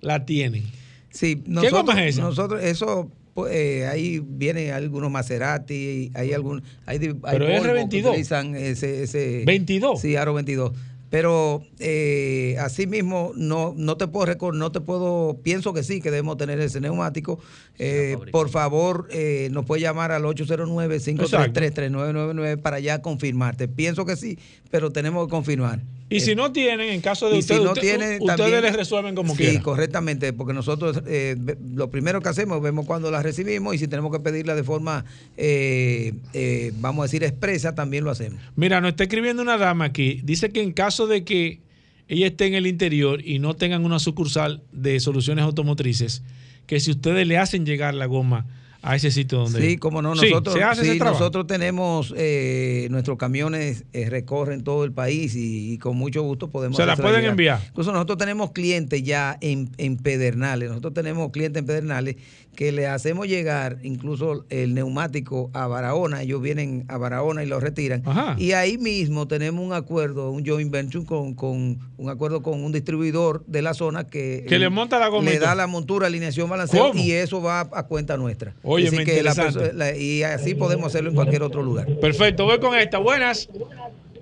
la 0.00 0.24
tienen? 0.26 0.64
Sí, 1.10 1.36
¿Qué 1.36 1.42
nosotros, 1.50 1.80
goma 1.86 2.04
es 2.04 2.14
esa? 2.16 2.22
nosotros 2.22 2.62
eso 2.62 3.10
pues, 3.34 3.52
eh, 3.54 3.86
ahí 3.86 4.20
vienen 4.24 4.72
algunos 4.72 5.10
Maserati, 5.10 6.10
hay 6.14 6.32
algún 6.32 6.62
hay, 6.86 6.96
hay 6.96 6.98
Pero 6.98 7.46
Volvo 7.46 7.62
que 7.62 7.68
R22. 7.70 8.08
utilizan 8.10 8.54
ese, 8.56 9.02
ese 9.02 9.42
22. 9.44 10.00
Sí, 10.00 10.16
Aro 10.16 10.32
22. 10.34 10.72
Pero 11.08 11.62
eh, 11.78 12.56
así 12.60 12.86
mismo 12.86 13.32
no, 13.36 13.74
no 13.76 13.96
te 13.96 14.08
puedo 14.08 14.26
recor- 14.26 14.54
no 14.54 14.72
te 14.72 14.80
puedo, 14.80 15.38
pienso 15.42 15.72
que 15.72 15.82
sí, 15.84 16.00
que 16.00 16.10
debemos 16.10 16.36
tener 16.36 16.58
ese 16.60 16.80
neumático. 16.80 17.38
Eh, 17.78 18.16
por 18.32 18.48
favor, 18.50 19.06
eh, 19.10 19.48
nos 19.52 19.64
puede 19.66 19.82
llamar 19.82 20.10
al 20.10 20.24
809-533-3999 20.24 22.60
para 22.60 22.80
ya 22.80 23.02
confirmarte. 23.02 23.68
Pienso 23.68 24.04
que 24.06 24.16
sí, 24.16 24.38
pero 24.70 24.90
tenemos 24.90 25.26
que 25.26 25.30
confirmar. 25.30 25.80
Y 26.08 26.20
si 26.20 26.36
no 26.36 26.52
tienen, 26.52 26.88
en 26.90 27.00
caso 27.00 27.28
de 27.28 27.34
Y 27.34 27.40
ustedes, 27.40 27.58
si 27.58 27.64
no 27.64 27.72
usted- 27.72 27.82
tiene, 27.82 28.18
ustedes 28.20 28.36
también- 28.36 28.62
les 28.62 28.76
resuelven 28.76 29.16
como 29.16 29.32
sí, 29.34 29.38
quieran. 29.42 29.60
correctamente, 29.62 30.32
porque 30.32 30.52
nosotros 30.52 31.02
eh, 31.04 31.34
lo 31.74 31.90
primero 31.90 32.20
que 32.20 32.28
hacemos, 32.28 32.62
vemos 32.62 32.86
cuando 32.86 33.10
la 33.10 33.24
recibimos 33.24 33.74
y 33.74 33.78
si 33.78 33.88
tenemos 33.88 34.12
que 34.12 34.20
pedirla 34.20 34.54
de 34.54 34.62
forma, 34.62 35.04
eh, 35.36 36.12
eh, 36.32 36.70
vamos 36.78 37.02
a 37.02 37.06
decir, 37.06 37.24
expresa, 37.24 37.74
también 37.74 38.04
lo 38.04 38.12
hacemos. 38.12 38.40
Mira, 38.54 38.80
nos 38.80 38.90
está 38.90 39.02
escribiendo 39.02 39.42
una 39.42 39.58
dama 39.58 39.86
aquí. 39.86 40.20
Dice 40.22 40.50
que 40.50 40.62
en 40.62 40.70
caso 40.72 40.95
de 41.06 41.24
que 41.24 41.60
ella 42.08 42.28
esté 42.28 42.46
en 42.46 42.54
el 42.54 42.66
interior 42.66 43.20
y 43.22 43.38
no 43.40 43.54
tengan 43.54 43.84
una 43.84 43.98
sucursal 43.98 44.62
de 44.72 44.98
soluciones 45.00 45.44
automotrices, 45.44 46.22
que 46.66 46.80
si 46.80 46.92
ustedes 46.92 47.26
le 47.26 47.36
hacen 47.36 47.66
llegar 47.66 47.94
la 47.94 48.06
goma 48.06 48.46
a 48.82 48.94
ese 48.94 49.10
sitio 49.10 49.38
donde. 49.38 49.60
Sí, 49.60 49.76
como 49.78 50.00
no, 50.00 50.14
Sí, 50.14 50.30
nosotros, 50.30 50.54
se 50.54 50.62
hace 50.62 50.82
sí, 50.82 50.88
ese 50.90 50.98
trabajo. 50.98 51.18
nosotros 51.18 51.46
tenemos, 51.48 52.14
eh, 52.16 52.86
nuestros 52.90 53.18
camiones 53.18 53.84
eh, 53.92 54.08
recorren 54.08 54.62
todo 54.62 54.84
el 54.84 54.92
país 54.92 55.34
y, 55.34 55.72
y 55.72 55.78
con 55.78 55.96
mucho 55.96 56.22
gusto 56.22 56.50
podemos... 56.50 56.76
Se 56.76 56.86
la 56.86 56.94
pueden 56.96 57.16
llegar. 57.16 57.30
enviar. 57.30 57.60
Incluso 57.68 57.90
nosotros 57.90 58.16
tenemos 58.18 58.52
clientes 58.52 59.02
ya 59.02 59.36
en, 59.40 59.70
en 59.78 59.96
Pedernales, 59.96 60.68
nosotros 60.68 60.94
tenemos 60.94 61.32
clientes 61.32 61.60
en 61.60 61.66
Pedernales 61.66 62.16
que 62.56 62.72
le 62.72 62.86
hacemos 62.88 63.28
llegar 63.28 63.76
incluso 63.82 64.44
el 64.50 64.74
neumático 64.74 65.50
a 65.52 65.66
Barahona, 65.68 66.22
ellos 66.22 66.42
vienen 66.42 66.84
a 66.88 66.96
Barahona 66.96 67.44
y 67.44 67.46
lo 67.46 67.60
retiran. 67.60 68.02
Ajá. 68.04 68.34
Y 68.38 68.52
ahí 68.52 68.78
mismo 68.78 69.28
tenemos 69.28 69.64
un 69.64 69.72
acuerdo, 69.72 70.30
un 70.32 70.44
joint 70.44 70.70
venture 70.72 71.04
con, 71.04 71.34
con 71.34 71.78
un 71.96 72.08
acuerdo 72.10 72.42
con 72.42 72.64
un 72.64 72.72
distribuidor 72.72 73.44
de 73.46 73.62
la 73.62 73.74
zona 73.74 74.06
que, 74.06 74.44
Que 74.48 74.58
le 74.58 74.68
monta 74.70 74.98
la 74.98 75.08
goma 75.08 75.30
y 75.30 75.34
le 75.34 75.38
da 75.38 75.54
la 75.54 75.66
montura, 75.68 76.08
alineación, 76.08 76.50
balanceo 76.50 76.88
¿Cómo? 76.88 76.98
y 77.00 77.12
eso 77.12 77.40
va 77.40 77.60
a, 77.60 77.82
cuenta 77.86 78.16
nuestra. 78.16 78.54
Oye, 78.64 78.88
Así 78.88 79.04
que 79.04 79.22
la 79.22 79.34
la- 79.74 79.96
y 79.96 80.22
así 80.22 80.54
podemos 80.54 80.86
hacerlo 80.86 81.10
en 81.10 81.14
cualquier 81.14 81.42
otro 81.42 81.62
lugar. 81.62 81.86
Perfecto, 82.00 82.44
voy 82.44 82.58
con 82.58 82.74
esta. 82.76 82.98
Buenas. 82.98 83.48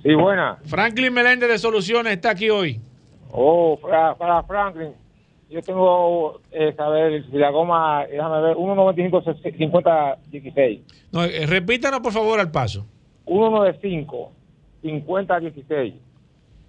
Sí, 0.02 0.12
buena. 0.14 0.58
Franklin 0.66 1.12
Meléndez 1.14 1.48
de 1.48 1.58
Soluciones 1.58 2.12
está 2.12 2.30
aquí 2.30 2.50
hoy. 2.50 2.80
Oh, 3.30 3.78
para, 3.80 4.14
para 4.16 4.42
Franklin, 4.42 4.90
yo 5.54 5.62
tengo 5.62 6.40
eh, 6.50 6.74
saber 6.76 7.24
si 7.30 7.36
la 7.36 7.50
goma, 7.50 8.04
déjame 8.10 8.40
ver, 8.40 8.56
1.95 8.56 9.56
50 9.56 10.18
16. 10.26 10.80
No, 11.12 11.22
eh, 11.22 11.46
repítanos 11.46 12.00
por 12.00 12.12
favor 12.12 12.40
al 12.40 12.50
paso. 12.50 12.84
1.95 13.26 14.30
50 14.82 15.40
16. 15.40 15.94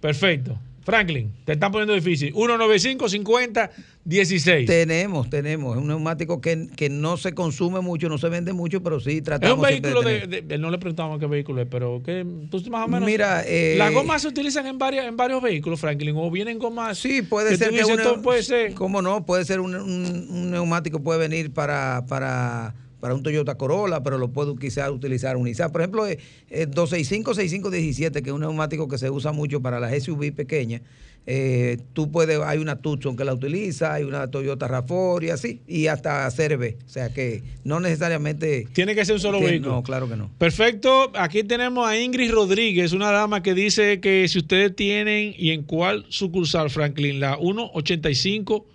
Perfecto. 0.00 0.56
Franklin, 0.86 1.32
te 1.44 1.52
están 1.54 1.72
poniendo 1.72 1.92
difícil. 1.94 2.32
195 2.32 3.08
50 3.08 3.70
16. 4.04 4.66
Tenemos, 4.66 5.28
tenemos. 5.28 5.74
Es 5.76 5.82
un 5.82 5.88
neumático 5.88 6.40
que, 6.40 6.68
que 6.76 6.88
no 6.88 7.16
se 7.16 7.34
consume 7.34 7.80
mucho, 7.80 8.08
no 8.08 8.18
se 8.18 8.28
vende 8.28 8.52
mucho, 8.52 8.80
pero 8.84 9.00
sí 9.00 9.16
Es 9.18 9.24
tratamos 9.24 9.58
un 9.58 9.66
siempre 9.66 9.90
vehículo 9.90 10.08
de 10.08 10.26
de, 10.28 10.42
de- 10.42 10.58
No 10.58 10.70
le 10.70 10.78
preguntamos 10.78 11.18
qué 11.18 11.26
vehículo 11.26 11.62
es, 11.62 11.68
pero 11.68 12.00
que 12.04 12.24
tú 12.48 12.62
más 12.70 12.84
o 12.84 12.88
menos. 12.88 13.04
Mira, 13.04 13.42
eh, 13.44 13.74
las 13.76 13.92
gomas 13.92 14.22
se 14.22 14.28
utilizan 14.28 14.64
en, 14.68 14.78
varias, 14.78 15.06
en 15.06 15.16
varios 15.16 15.42
vehículos, 15.42 15.80
Franklin, 15.80 16.14
o 16.16 16.30
vienen 16.30 16.56
gomas. 16.60 16.98
Sí, 16.98 17.22
puede 17.22 17.50
que 17.50 17.56
ser 17.56 17.70
que 17.70 17.78
dices, 17.78 17.92
un, 17.92 17.98
"Esto 17.98 18.22
puede 18.22 18.44
ser. 18.44 18.72
¿Cómo 18.74 19.02
no? 19.02 19.26
Puede 19.26 19.44
ser 19.44 19.58
un, 19.58 19.74
un- 19.74 20.26
un 20.30 20.50
neumático, 20.52 21.02
puede 21.02 21.18
venir 21.18 21.52
para, 21.52 22.06
para, 22.08 22.76
para 23.06 23.14
un 23.14 23.22
Toyota 23.22 23.54
Corolla, 23.56 24.02
pero 24.02 24.18
lo 24.18 24.32
puede 24.32 24.56
quizás 24.56 24.90
utilizar 24.90 25.36
un 25.36 25.44
Nissan. 25.44 25.70
Por 25.70 25.80
ejemplo, 25.80 26.08
eh, 26.08 26.18
eh, 26.50 26.66
265-6517, 26.66 28.20
que 28.20 28.30
es 28.30 28.32
un 28.34 28.40
neumático 28.40 28.88
que 28.88 28.98
se 28.98 29.10
usa 29.10 29.30
mucho 29.30 29.62
para 29.62 29.78
las 29.78 29.92
SUV 30.02 30.32
pequeñas. 30.34 30.82
eh, 31.28 31.78
tú 31.92 32.10
puedes, 32.10 32.40
hay 32.40 32.58
una 32.58 32.80
Tucson 32.80 33.16
que 33.16 33.24
la 33.24 33.32
utiliza, 33.32 33.92
hay 33.94 34.02
una 34.02 34.28
Toyota 34.28 34.66
RAV4 34.66 35.24
y 35.26 35.30
así, 35.30 35.60
y 35.68 35.86
hasta 35.86 36.28
CRV. 36.30 36.76
O 36.84 36.88
sea 36.88 37.12
que 37.14 37.44
no 37.62 37.78
necesariamente... 37.78 38.66
Tiene 38.72 38.96
que 38.96 39.04
ser 39.04 39.14
un 39.14 39.20
solo 39.20 39.38
tiene- 39.38 39.52
vehículo. 39.52 39.72
No, 39.76 39.82
claro 39.84 40.08
que 40.08 40.16
no. 40.16 40.28
Perfecto. 40.38 41.12
Aquí 41.14 41.44
tenemos 41.44 41.86
a 41.88 41.96
Ingrid 41.96 42.32
Rodríguez, 42.32 42.92
una 42.92 43.12
dama 43.12 43.40
que 43.40 43.54
dice 43.54 44.00
que 44.00 44.26
si 44.26 44.38
ustedes 44.38 44.74
tienen 44.74 45.32
y 45.38 45.50
en 45.52 45.62
cuál 45.62 46.06
sucursal, 46.08 46.70
Franklin, 46.70 47.20
la 47.20 47.36
185 47.38 48.66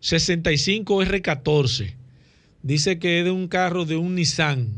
65 0.00 1.02
R14. 1.02 1.94
Dice 2.66 2.98
que 2.98 3.20
es 3.20 3.24
de 3.24 3.30
un 3.30 3.46
carro 3.46 3.84
de 3.84 3.96
un 3.96 4.16
Nissan. 4.16 4.68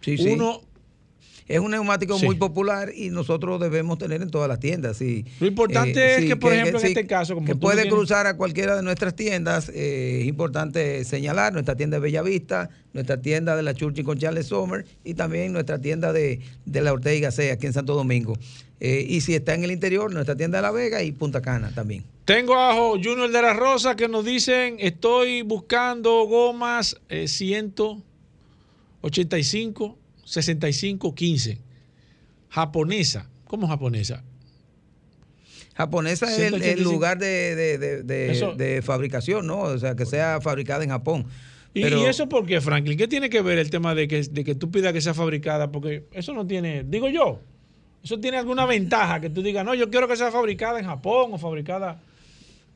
Sí, 0.00 0.16
sí. 0.16 0.28
Uno, 0.28 0.62
Es 1.48 1.60
un 1.60 1.70
neumático 1.70 2.18
Sí. 2.18 2.26
muy 2.26 2.34
popular 2.34 2.90
y 2.92 3.10
nosotros 3.10 3.60
debemos 3.60 3.98
tener 3.98 4.20
en 4.20 4.30
todas 4.30 4.48
las 4.48 4.58
tiendas. 4.58 4.96
sí. 4.96 5.24
Lo 5.38 5.46
importante 5.46 6.16
es 6.16 6.24
que, 6.24 6.34
por 6.34 6.52
ejemplo, 6.52 6.80
en 6.80 6.86
este 6.86 7.06
caso, 7.06 7.34
como 7.36 7.46
que 7.46 7.54
puede 7.54 7.82
tienes- 7.82 7.92
cruzar 7.94 8.26
a 8.26 8.36
cualquiera 8.36 8.74
de 8.74 8.82
nuestras 8.82 9.14
tiendas. 9.14 9.68
eh, 9.72 10.22
es 10.22 10.26
importante 10.26 11.04
señalar 11.04 11.52
nuestra 11.52 11.76
tienda 11.76 11.98
de 11.98 12.00
Bellavista, 12.00 12.68
nuestra 12.94 13.20
tienda 13.22 13.54
de 13.54 13.62
la 13.62 13.74
Churchill 13.74 14.04
con 14.04 14.18
Charles 14.18 14.46
Sommer 14.46 14.86
y 15.04 15.14
también 15.14 15.52
nuestra 15.52 15.80
tienda 15.80 16.12
de, 16.12 16.40
de 16.64 16.80
la 16.80 16.92
Ortega 16.92 17.14
y 17.16 17.20
Gasset 17.20 17.52
aquí 17.52 17.66
en 17.68 17.72
Santo 17.72 17.94
Domingo. 17.94 18.36
Eh, 18.80 19.06
y 19.08 19.22
si 19.22 19.34
está 19.34 19.54
en 19.54 19.64
el 19.64 19.70
interior, 19.70 20.12
nuestra 20.12 20.36
tienda 20.36 20.58
de 20.58 20.62
La 20.62 20.70
Vega 20.70 21.02
y 21.02 21.12
Punta 21.12 21.40
Cana 21.40 21.70
también. 21.74 22.04
Tengo 22.26 22.56
a 22.56 22.74
Junior 22.74 23.30
de 23.30 23.40
la 23.42 23.54
Rosa 23.54 23.96
que 23.96 24.08
nos 24.08 24.24
dicen, 24.24 24.76
estoy 24.80 25.42
buscando 25.42 26.24
gomas 26.26 27.00
eh, 27.08 27.28
185, 27.28 29.96
65, 30.24 31.14
15. 31.14 31.58
Japonesa. 32.48 33.28
¿Cómo 33.46 33.68
japonesa? 33.68 34.24
Japonesa 35.74 36.26
es 36.32 36.38
el, 36.38 36.54
el 36.54 36.62
185. 36.62 36.92
lugar 36.92 37.18
de, 37.18 37.54
de- 37.56 38.02
de- 38.56 38.82
fabricación, 38.82 39.46
¿no? 39.46 39.60
O 39.60 39.78
sea, 39.78 39.94
que 39.94 40.06
sea 40.06 40.40
fabricada 40.40 40.82
en 40.84 40.90
Japón. 40.90 41.26
¿Y, 41.74 41.82
Pero- 41.82 42.00
y 42.00 42.06
eso 42.06 42.28
por 42.28 42.46
qué, 42.46 42.60
Franklin? 42.60 42.96
¿Qué 42.96 43.06
tiene 43.06 43.28
que 43.30 43.42
ver 43.42 43.58
el 43.58 43.68
tema 43.70 43.94
de 43.94 44.08
que, 44.08 44.22
de 44.22 44.44
que 44.44 44.54
tú 44.54 44.70
pidas 44.70 44.92
que 44.94 45.00
sea 45.02 45.12
fabricada? 45.14 45.70
Porque 45.70 46.04
eso 46.12 46.32
no 46.32 46.46
tiene, 46.46 46.82
digo 46.84 47.08
yo, 47.10 47.40
eso 48.06 48.20
tiene 48.20 48.36
alguna 48.36 48.66
ventaja 48.66 49.18
que 49.18 49.30
tú 49.30 49.42
digas, 49.42 49.64
no, 49.64 49.74
yo 49.74 49.90
quiero 49.90 50.06
que 50.06 50.16
sea 50.16 50.30
fabricada 50.30 50.78
en 50.78 50.86
Japón 50.86 51.30
o 51.32 51.38
fabricada... 51.38 52.00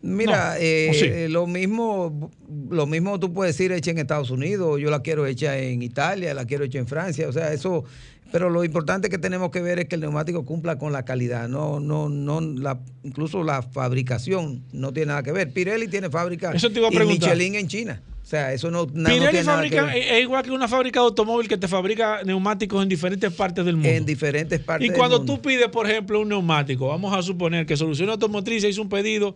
Mira, 0.02 0.54
No, 0.54 0.60
eh, 0.60 0.90
eh, 1.24 1.28
lo 1.30 1.46
mismo, 1.46 2.32
lo 2.68 2.86
mismo 2.86 3.20
tú 3.20 3.32
puedes 3.32 3.56
decir 3.56 3.70
hecha 3.70 3.92
en 3.92 3.98
Estados 3.98 4.30
Unidos, 4.30 4.80
yo 4.80 4.90
la 4.90 5.02
quiero 5.02 5.26
hecha 5.26 5.56
en 5.56 5.82
Italia, 5.82 6.34
la 6.34 6.46
quiero 6.46 6.64
hecha 6.64 6.80
en 6.80 6.88
Francia, 6.88 7.28
o 7.28 7.32
sea, 7.32 7.52
eso, 7.52 7.84
pero 8.32 8.50
lo 8.50 8.64
importante 8.64 9.08
que 9.08 9.18
tenemos 9.18 9.52
que 9.52 9.60
ver 9.60 9.78
es 9.78 9.84
que 9.84 9.94
el 9.94 10.00
neumático 10.00 10.44
cumpla 10.44 10.78
con 10.78 10.92
la 10.92 11.04
calidad, 11.04 11.48
no, 11.48 11.78
no, 11.78 12.08
no, 12.08 12.40
la, 12.40 12.80
incluso 13.04 13.44
la 13.44 13.62
fabricación 13.62 14.64
no 14.72 14.92
tiene 14.92 15.08
nada 15.08 15.22
que 15.22 15.30
ver. 15.30 15.52
Pirelli 15.52 15.86
tiene 15.86 16.10
fábrica 16.10 16.50
Eso 16.52 16.70
te 16.70 16.80
iba 16.80 16.88
a 16.88 16.92
y 16.92 16.96
preguntar. 16.96 17.30
Michelin 17.30 17.54
en 17.54 17.68
China, 17.68 18.02
sea, 18.30 18.52
eso 18.52 18.70
no, 18.70 18.86
no, 18.92 19.08
Pirelli 19.08 19.30
tiene 19.30 19.44
nada 19.44 19.62
que 19.62 19.76
fabrica, 19.76 19.84
ver. 19.86 19.96
es 20.14 20.22
igual 20.22 20.42
que 20.44 20.50
una 20.52 20.68
fábrica 20.68 21.00
de 21.00 21.06
automóvil 21.06 21.48
que 21.48 21.56
te 21.58 21.66
fabrica 21.68 22.22
neumáticos 22.24 22.82
en 22.82 22.88
diferentes 22.88 23.32
partes 23.32 23.64
del 23.64 23.76
mundo. 23.76 23.88
en 23.88 24.06
diferentes 24.06 24.60
partes. 24.60 24.86
Y 24.86 24.90
del 24.90 24.96
cuando 24.98 25.18
mundo. 25.18 25.34
tú 25.34 25.42
pides, 25.42 25.68
por 25.68 25.90
ejemplo, 25.90 26.20
un 26.20 26.28
neumático, 26.28 26.88
vamos 26.88 27.12
a 27.16 27.22
suponer 27.22 27.66
que 27.66 27.76
Solución 27.76 28.08
Automotriz 28.10 28.62
hizo 28.64 28.80
un 28.82 28.88
pedido, 28.88 29.34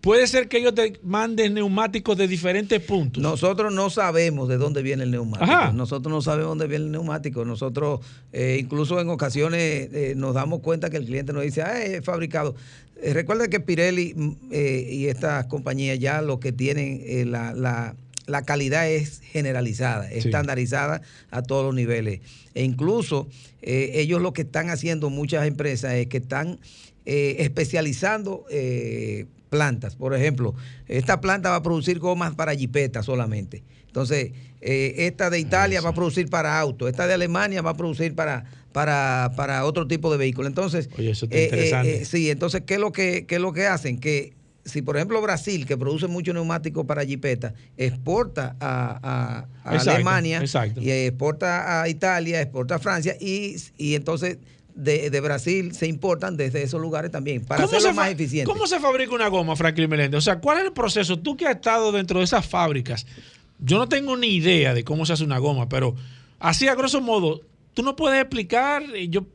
puede 0.00 0.28
ser 0.28 0.46
que 0.48 0.58
ellos 0.58 0.74
te 0.76 1.00
manden 1.02 1.54
neumáticos 1.54 2.16
de 2.16 2.28
diferentes 2.28 2.80
puntos. 2.80 3.20
Nosotros 3.20 3.72
no 3.74 3.90
sabemos 3.90 4.48
de 4.48 4.56
dónde 4.56 4.82
viene 4.82 5.02
el 5.02 5.10
neumático. 5.10 5.50
Ajá. 5.50 5.72
Nosotros 5.72 6.12
no 6.12 6.22
sabemos 6.22 6.50
dónde 6.50 6.68
viene 6.68 6.84
el 6.84 6.92
neumático. 6.92 7.44
Nosotros, 7.44 7.98
eh, 8.32 8.58
incluso 8.60 9.00
en 9.00 9.08
ocasiones, 9.08 9.88
eh, 9.92 10.14
nos 10.16 10.34
damos 10.34 10.60
cuenta 10.60 10.88
que 10.90 10.98
el 10.98 11.04
cliente 11.06 11.32
nos 11.32 11.42
dice, 11.42 11.62
ah, 11.62 11.82
es 11.82 12.04
fabricado. 12.04 12.54
Eh, 13.02 13.12
recuerda 13.12 13.48
que 13.48 13.58
Pirelli 13.58 14.14
mm, 14.14 14.36
y 14.52 15.06
estas 15.06 15.46
compañías 15.46 15.98
ya 15.98 16.22
lo 16.22 16.38
que 16.38 16.52
tienen, 16.52 17.02
la, 17.32 17.52
la- 17.52 17.96
la 18.28 18.42
calidad 18.42 18.88
es 18.88 19.20
generalizada, 19.20 20.08
Sí. 20.08 20.18
estandarizada 20.18 21.02
a 21.30 21.42
todos 21.42 21.64
los 21.64 21.74
niveles. 21.74 22.20
E 22.54 22.62
incluso 22.64 23.28
eh, 23.62 23.92
ellos 23.94 24.20
lo 24.22 24.32
que 24.32 24.42
están 24.42 24.70
haciendo, 24.70 25.10
muchas 25.10 25.46
empresas, 25.46 25.94
es 25.94 26.06
que 26.06 26.18
están 26.18 26.58
eh, 27.06 27.36
especializando 27.40 28.44
eh, 28.50 29.26
plantas. 29.50 29.96
Por 29.96 30.14
ejemplo, 30.14 30.54
esta 30.88 31.20
planta 31.20 31.50
va 31.50 31.56
a 31.56 31.62
producir 31.62 31.98
gomas 31.98 32.34
para 32.34 32.54
jipetas 32.54 33.06
solamente. 33.06 33.62
Entonces, 33.86 34.32
eh, 34.60 34.94
esta 35.06 35.30
de 35.30 35.38
Italia 35.40 35.80
va 35.80 35.90
a 35.90 35.94
producir 35.94 36.28
para 36.28 36.60
autos, 36.60 36.90
esta 36.90 37.06
de 37.06 37.14
Alemania 37.14 37.62
va 37.62 37.70
a 37.70 37.76
producir 37.76 38.14
para, 38.14 38.44
para, 38.72 39.32
para 39.36 39.64
otro 39.64 39.86
tipo 39.88 40.10
de 40.12 40.18
vehículo. 40.18 40.46
Entonces, 40.48 40.90
Oye, 40.98 41.10
eso 41.12 41.24
está 41.24 41.38
eh, 41.38 41.44
interesante. 41.44 42.04
sí, 42.04 42.28
entonces, 42.30 42.62
¿qué 42.66 42.74
es 42.74 42.80
lo 42.80 42.92
que, 42.92 43.24
qué 43.26 43.36
es 43.36 43.40
lo 43.40 43.52
que 43.54 43.66
hacen? 43.66 43.98
Que 43.98 44.34
si, 44.68 44.82
por 44.82 44.96
ejemplo, 44.96 45.20
Brasil, 45.22 45.66
que 45.66 45.76
produce 45.76 46.06
mucho 46.06 46.32
neumático 46.32 46.86
para 46.86 47.04
jipetas, 47.04 47.54
exporta 47.76 48.56
a, 48.60 48.98
a- 49.02 49.38
a 49.64 49.72
Exacto, 49.74 49.90
Alemania 49.92 50.38
exacto. 50.40 50.80
y 50.80 50.90
exporta 50.90 51.82
a 51.82 51.88
Italia, 51.88 52.40
exporta 52.40 52.76
a 52.76 52.78
Francia 52.78 53.16
y, 53.20 53.56
y 53.76 53.94
entonces 53.94 54.38
de, 54.74 55.10
de 55.10 55.20
Brasil 55.20 55.74
se 55.74 55.86
importan 55.88 56.36
desde 56.36 56.62
esos 56.62 56.80
lugares 56.80 57.10
también 57.10 57.44
para 57.44 57.64
¿Cómo 57.64 57.76
hacerlo 57.76 57.94
más 57.96 58.10
eficiente. 58.12 58.50
¿Cómo 58.52 58.66
se 58.68 58.78
fabrica 58.78 59.12
una 59.14 59.26
goma, 59.28 59.56
Franklin 59.56 59.90
Meléndez? 59.90 60.18
O 60.18 60.20
sea, 60.20 60.38
¿cuál 60.38 60.58
es 60.58 60.64
el 60.66 60.72
proceso? 60.72 61.18
Tú 61.18 61.36
que 61.36 61.46
has 61.46 61.56
estado 61.56 61.90
dentro 61.90 62.20
de 62.20 62.24
esas 62.24 62.46
fábricas, 62.46 63.04
yo 63.58 63.78
no 63.78 63.88
tengo 63.88 64.16
ni 64.16 64.28
idea 64.36 64.74
de 64.74 64.84
cómo 64.84 65.04
se 65.04 65.14
hace 65.14 65.24
una 65.24 65.38
goma, 65.38 65.68
pero 65.68 65.96
así 66.38 66.68
a 66.68 66.76
grosso 66.76 67.00
modo, 67.00 67.40
tú 67.74 67.82
no 67.82 67.96
puedes 67.96 68.20
explicar 68.20 68.84
yo, 69.08 69.26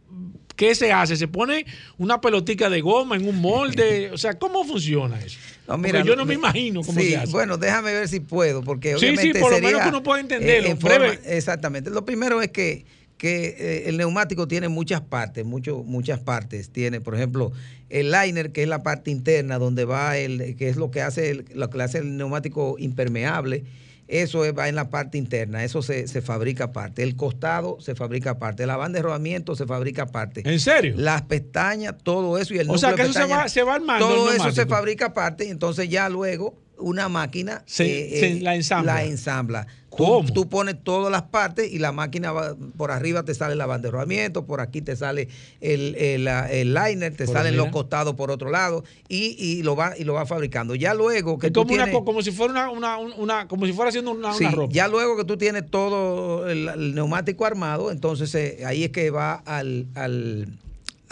qué 0.67 0.75
se 0.75 0.91
hace. 0.91 1.15
Se 1.17 1.27
pone 1.27 1.65
una 1.97 2.21
pelotica 2.21 2.69
de 2.69 2.81
goma 2.81 3.15
en 3.15 3.27
un 3.27 3.39
molde. 3.41 4.11
O 4.11 4.17
sea, 4.17 4.37
¿cómo 4.39 4.63
funciona 4.63 5.19
eso? 5.19 5.37
No, 5.67 5.81
Porque 5.81 6.03
yo 6.05 6.15
no 6.15 6.25
me 6.25 6.33
imagino 6.35 6.81
cómo 6.83 6.99
sí, 6.99 7.11
se 7.11 7.17
hace. 7.17 7.31
Bueno, 7.31 7.57
déjame 7.57 7.93
ver 7.93 8.07
si 8.07 8.19
puedo, 8.19 8.63
porque 8.63 8.93
Sí, 8.93 8.99
sí, 8.99 9.05
obviamente 9.07 9.39
por 9.39 9.51
lo 9.51 9.59
menos 9.61 9.81
que 9.81 9.89
uno 9.89 10.03
pueda 10.03 10.19
entenderlo, 10.21 10.67
eh, 10.69 10.71
en 10.71 10.79
breve. 10.79 11.17
forma- 11.17 11.29
exactamente. 11.31 11.89
Lo 11.89 12.05
primero 12.05 12.41
es 12.41 12.49
que, 12.49 12.85
que 13.17 13.55
eh, 13.57 13.83
el 13.87 13.97
neumático 13.97 14.47
tiene 14.47 14.67
muchas 14.69 15.01
partes, 15.01 15.45
mucho, 15.45 15.83
muchas 15.83 16.19
partes. 16.19 16.69
Tiene, 16.69 16.99
por 17.01 17.15
ejemplo, 17.15 17.51
el 17.89 18.11
liner, 18.11 18.51
que 18.51 18.63
es 18.63 18.67
la 18.69 18.83
parte 18.83 19.11
interna 19.11 19.57
donde 19.57 19.85
va 19.85 20.17
el, 20.17 20.55
que 20.57 20.67
es 20.69 20.75
lo 20.77 20.91
que 20.91 21.01
hace 21.01 21.29
el, 21.29 21.45
lo 21.53 21.69
que 21.69 21.81
hace 21.81 21.99
el 21.99 22.17
neumático 22.17 22.75
impermeable. 22.79 23.63
Eso 24.07 24.43
es- 24.45 24.53
va 24.57 24.67
en 24.69 24.75
la 24.75 24.89
parte 24.89 25.17
interna, 25.17 25.63
eso 25.63 25.81
se, 25.81 26.07
se 26.07 26.21
fabrica 26.21 26.65
aparte. 26.65 27.03
El 27.03 27.15
costado 27.15 27.77
se 27.79 27.95
fabrica 27.95 28.31
aparte. 28.31 28.65
La 28.65 28.75
banda 28.77 28.97
de 28.99 29.03
rodamiento 29.03 29.55
se 29.55 29.65
fabrica 29.65 30.03
aparte. 30.03 30.41
¿En 30.45 30.59
serio? 30.59 30.95
Las 30.97 31.21
pestañas, 31.23 31.95
todo 32.03 32.37
eso 32.37 32.53
y 32.53 32.59
el 32.59 32.69
O 32.69 32.77
sea, 32.77 32.93
que 32.95 33.03
eso 33.03 33.13
se 33.13 33.25
va- 33.25 33.47
se 33.49 33.63
va 33.63 33.75
armando 33.75 34.07
Todo 34.07 34.31
eso 34.33 34.51
se 34.51 34.65
fabrica 34.65 35.05
aparte 35.07 35.45
y 35.45 35.49
entonces 35.49 35.89
ya 35.89 36.09
luego 36.09 36.61
una 36.77 37.07
máquina 37.07 37.59
eh, 37.59 37.63
Se- 37.65 38.19
se 38.19 38.39
la 38.41 38.55
ensambla. 38.55 38.93
la 38.95 39.03
ensambla. 39.05 39.67
¿Cómo? 39.97 40.25
Tú, 40.27 40.33
tú 40.33 40.49
pones 40.49 40.75
todas 40.83 41.11
las 41.11 41.23
partes 41.23 41.71
y 41.71 41.79
la 41.79 41.91
máquina 41.91 42.31
va, 42.31 42.55
por 42.77 42.91
arriba 42.91 43.23
te 43.23 43.33
sale 43.33 43.55
de 43.55 43.91
rodamiento, 43.91 44.45
por 44.45 44.59
aquí 44.61 44.81
te 44.81 44.95
sale 44.95 45.27
el, 45.61 45.95
el, 45.95 46.27
el 46.27 46.73
liner, 46.73 47.15
te 47.15 47.27
salen 47.27 47.55
los 47.57 47.67
costados 47.69 48.15
por 48.15 48.31
otro 48.31 48.49
lado 48.51 48.83
y, 49.07 49.35
y 49.39 49.63
lo 49.63 49.75
va 49.75 49.93
y 49.97 50.03
lo 50.03 50.13
va 50.13 50.25
fabricando. 50.25 50.75
Ya 50.75 50.93
luego 50.93 51.37
que 51.39 51.47
Es 51.47 51.53
tú 51.53 51.61
como, 51.61 51.73
una, 51.75 51.85
tienes- 51.85 51.99
co- 51.99 52.05
como 52.05 52.21
si 52.21 52.31
fuera 52.31 52.51
una, 52.53 52.69
una, 52.69 52.97
una- 52.97 53.47
como 53.47 53.65
si 53.65 53.73
fuera 53.73 53.89
haciendo 53.89 54.11
una, 54.11 54.33
Sí, 54.33 54.45
ropa. 54.45 54.73
ya 54.73 54.87
luego 54.87 55.15
que 55.17 55.25
tú 55.25 55.37
tienes 55.37 55.69
todo 55.69 56.49
el, 56.49 56.67
el 56.69 56.95
neumático 56.95 57.45
armado, 57.45 57.91
entonces 57.91 58.33
eh, 58.35 58.63
ahí 58.65 58.83
es 58.85 58.89
que 58.91 59.09
va 59.11 59.35
al, 59.45 59.87
al, 59.95 60.47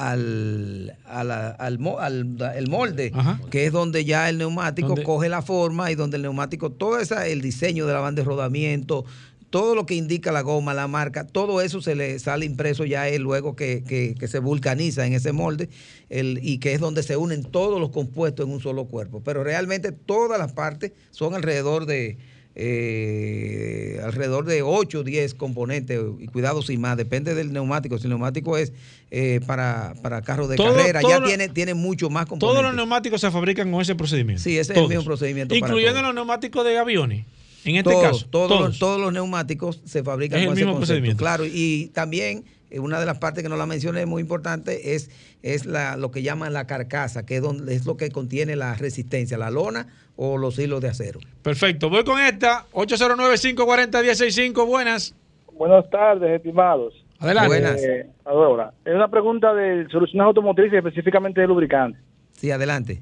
al, 0.10 0.98
al, 1.06 1.32
al- 1.32 2.38
el 2.56 2.68
molde, 2.70 3.12
Ajá. 3.14 3.40
que 3.50 3.66
es 3.66 3.72
donde 3.72 4.04
ya 4.06 4.30
el 4.30 4.38
neumático 4.38 4.96
coge 5.04 5.30
la 5.30 5.42
forma 5.42 5.92
y 5.92 5.96
donde 5.96 6.18
el 6.18 6.24
neumático, 6.24 6.72
todo 6.72 7.00
esa, 7.00 7.28
el 7.28 7.42
diseño 7.42 7.86
de 7.86 7.94
la 7.94 8.00
banda 8.00 8.22
de 8.22 8.26
rodamiento, 8.28 9.06
todo 9.50 9.76
lo 9.76 9.86
que 9.86 9.96
indica 9.96 10.32
la 10.32 10.42
goma, 10.42 10.74
la 10.74 10.88
marca, 10.88 11.28
todo 11.28 11.60
eso 11.62 11.82
se 11.82 11.94
le 11.96 12.20
sale 12.20 12.46
impreso 12.46 12.86
ya 12.86 13.10
es 13.10 13.20
luego 13.20 13.56
que, 13.56 13.84
que- 13.86 14.16
que 14.18 14.28
se 14.30 14.40
vulcaniza 14.40 15.06
en 15.06 15.14
ese 15.14 15.34
molde 15.34 15.70
el, 16.10 16.40
y 16.42 16.60
que 16.60 16.74
es 16.74 16.80
donde 16.80 17.04
se 17.04 17.18
unen 17.18 17.44
todos 17.44 17.80
los 17.80 17.90
compuestos 17.90 18.46
en 18.48 18.54
un 18.54 18.62
solo 18.62 18.86
cuerpo. 18.86 19.22
Pero 19.24 19.44
realmente 19.44 19.92
todas 19.92 20.40
las 20.40 20.54
partes 20.54 20.94
son 21.12 21.36
alrededor 21.36 21.86
de 21.86 22.18
eh, 22.56 24.00
alrededor 24.04 24.46
de 24.46 24.62
8 24.62 25.00
o 25.00 25.04
10 25.04 25.34
componentes, 25.36 26.00
y 26.20 26.28
cuidado 26.28 26.62
sin 26.62 26.82
más, 26.82 26.98
depende 26.98 27.34
del 27.36 27.52
neumático. 27.54 27.98
Si 27.98 28.04
el 28.06 28.10
neumático 28.10 28.58
es 28.58 28.74
eh, 29.10 29.40
para, 29.46 29.94
para 30.02 30.22
carros 30.22 30.50
de 30.50 30.56
Todo- 30.56 30.76
carrera, 30.76 31.02
todo 31.02 31.12
ya 31.12 31.20
lo- 31.20 31.28
tiene, 31.28 31.50
tiene 31.50 31.74
mucho 31.74 32.10
más 32.10 32.26
componentes. 32.26 32.54
Todos 32.62 32.64
los 32.64 32.76
neumáticos 32.76 33.22
se 33.22 33.32
fabrican 33.32 33.72
con 33.72 33.82
ese 33.82 33.96
procedimiento. 33.96 34.44
Sí, 34.44 34.58
ese 34.58 34.74
es 34.74 34.80
el 34.80 34.88
mismo 34.88 35.04
procedimiento. 35.04 35.56
Incluyendo 35.56 36.02
los 36.02 36.14
neumáticos 36.16 36.66
de 36.66 36.78
aviones. 36.78 37.26
En 37.64 37.76
este 37.76 37.92
todos, 37.92 38.04
caso. 38.04 38.28
todos, 38.32 38.48
todos. 38.50 38.62
Los, 38.70 38.80
todos 38.80 39.00
los 39.02 39.14
neumáticos 39.14 39.82
se 39.86 40.04
fabrican 40.04 40.40
Es 40.40 40.44
el 40.44 40.48
con 40.50 40.58
ese 40.58 40.66
mismo 40.66 40.74
concepto. 40.80 40.88
procedimiento. 40.88 41.20
Claro, 41.24 41.46
y 41.46 41.92
también 41.94 42.44
una 42.80 43.00
de 43.00 43.06
las 43.06 43.20
partes 43.20 43.44
que 43.44 43.50
no 43.50 43.58
la 43.58 43.66
mencioné 43.66 44.06
muy 44.06 44.22
importante 44.22 44.96
es, 44.96 45.10
es 45.44 45.66
la, 45.66 45.98
lo 45.98 46.12
que 46.12 46.22
llaman 46.22 46.54
la 46.54 46.68
carcasa, 46.68 47.26
que 47.26 47.38
es, 47.38 47.42
donde, 47.42 47.74
es 47.76 47.86
lo 47.86 47.98
que 47.98 48.12
contiene 48.12 48.56
la 48.56 48.76
resistencia, 48.76 49.38
la 49.38 49.50
lona 49.52 49.88
o 50.16 50.38
los 50.38 50.58
hilos 50.60 50.82
de 50.82 50.90
acero. 50.90 51.20
Perfecto. 51.42 51.90
Voy 51.90 52.04
con 52.04 52.20
esta. 52.20 52.66
809-540-165. 52.74 54.68
Buenas. 54.68 55.16
Buenas 55.54 55.90
tardes, 55.90 56.32
estimados. 56.32 56.94
Adelante. 57.20 57.48
Buenas. 57.50 57.84
Eh, 57.84 58.08
ahora, 58.26 58.74
es 58.84 58.96
una 58.96 59.08
pregunta 59.10 59.54
de 59.54 59.88
soluciones 59.90 60.26
automotrices, 60.26 60.74
específicamente 60.74 61.42
de 61.42 61.48
lubricantes. 61.48 62.02
Sí, 62.32 62.50
adelante. 62.52 63.00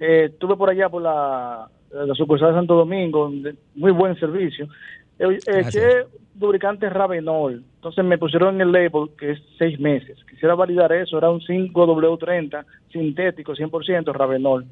Eh, 0.00 0.30
estuve 0.32 0.56
por 0.56 0.70
allá 0.70 0.88
por 0.88 1.02
la, 1.02 1.68
la 1.92 2.14
sucursal 2.14 2.48
de 2.48 2.54
Santo 2.54 2.74
Domingo, 2.74 3.30
muy 3.74 3.92
buen 3.92 4.18
servicio. 4.18 4.68
Eh, 5.18 5.38
Eché 5.46 6.06
lubricante 6.38 6.88
Ravenol, 6.88 7.64
entonces 7.74 8.04
me 8.04 8.16
pusieron 8.16 8.54
en 8.56 8.60
el 8.60 8.72
label 8.72 9.10
que 9.18 9.32
es 9.32 9.38
seis 9.58 9.78
meses. 9.80 10.16
Quisiera 10.30 10.54
validar 10.54 10.92
eso, 10.92 11.18
era 11.18 11.30
un 11.30 11.40
5W30 11.40 12.64
sintético 12.92 13.54
100% 13.54 14.12
Ravenol, 14.12 14.64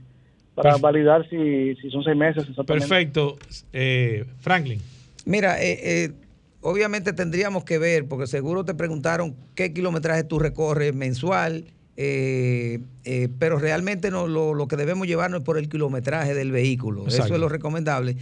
para 0.55 0.71
Perfecto. 0.71 0.83
validar 0.87 1.29
si, 1.29 1.75
si 1.77 1.91
son 1.91 2.05
seis 2.05 2.17
meses 2.17 2.49
exactamente. 2.49 2.89
Perfecto. 2.89 3.37
Eh, 3.73 4.25
Franklin. 4.39 4.81
Mira, 5.25 5.61
eh, 5.61 5.79
eh, 5.83 6.13
obviamente 6.61 7.13
tendríamos 7.13 7.65
que 7.65 7.79
ver, 7.79 8.07
porque 8.07 8.29
seguro 8.29 8.65
te 8.65 8.75
preguntaron 8.75 9.35
qué 9.57 9.73
kilometraje 9.73 10.23
tú 10.23 10.39
recorres 10.39 10.95
mensual, 10.95 11.65
eh, 11.97 12.79
eh, 13.05 13.29
pero 13.39 13.59
realmente 13.59 14.11
no, 14.11 14.27
lo, 14.27 14.55
lo 14.55 14.69
que 14.69 14.77
debemos 14.77 15.07
llevarnos 15.07 15.41
es 15.41 15.45
por 15.45 15.59
el 15.59 15.69
kilometraje 15.69 16.35
del 16.35 16.53
vehículo. 16.53 17.07
Eso 17.09 17.25
es 17.25 17.41
lo 17.41 17.49
recomendable. 17.49 18.17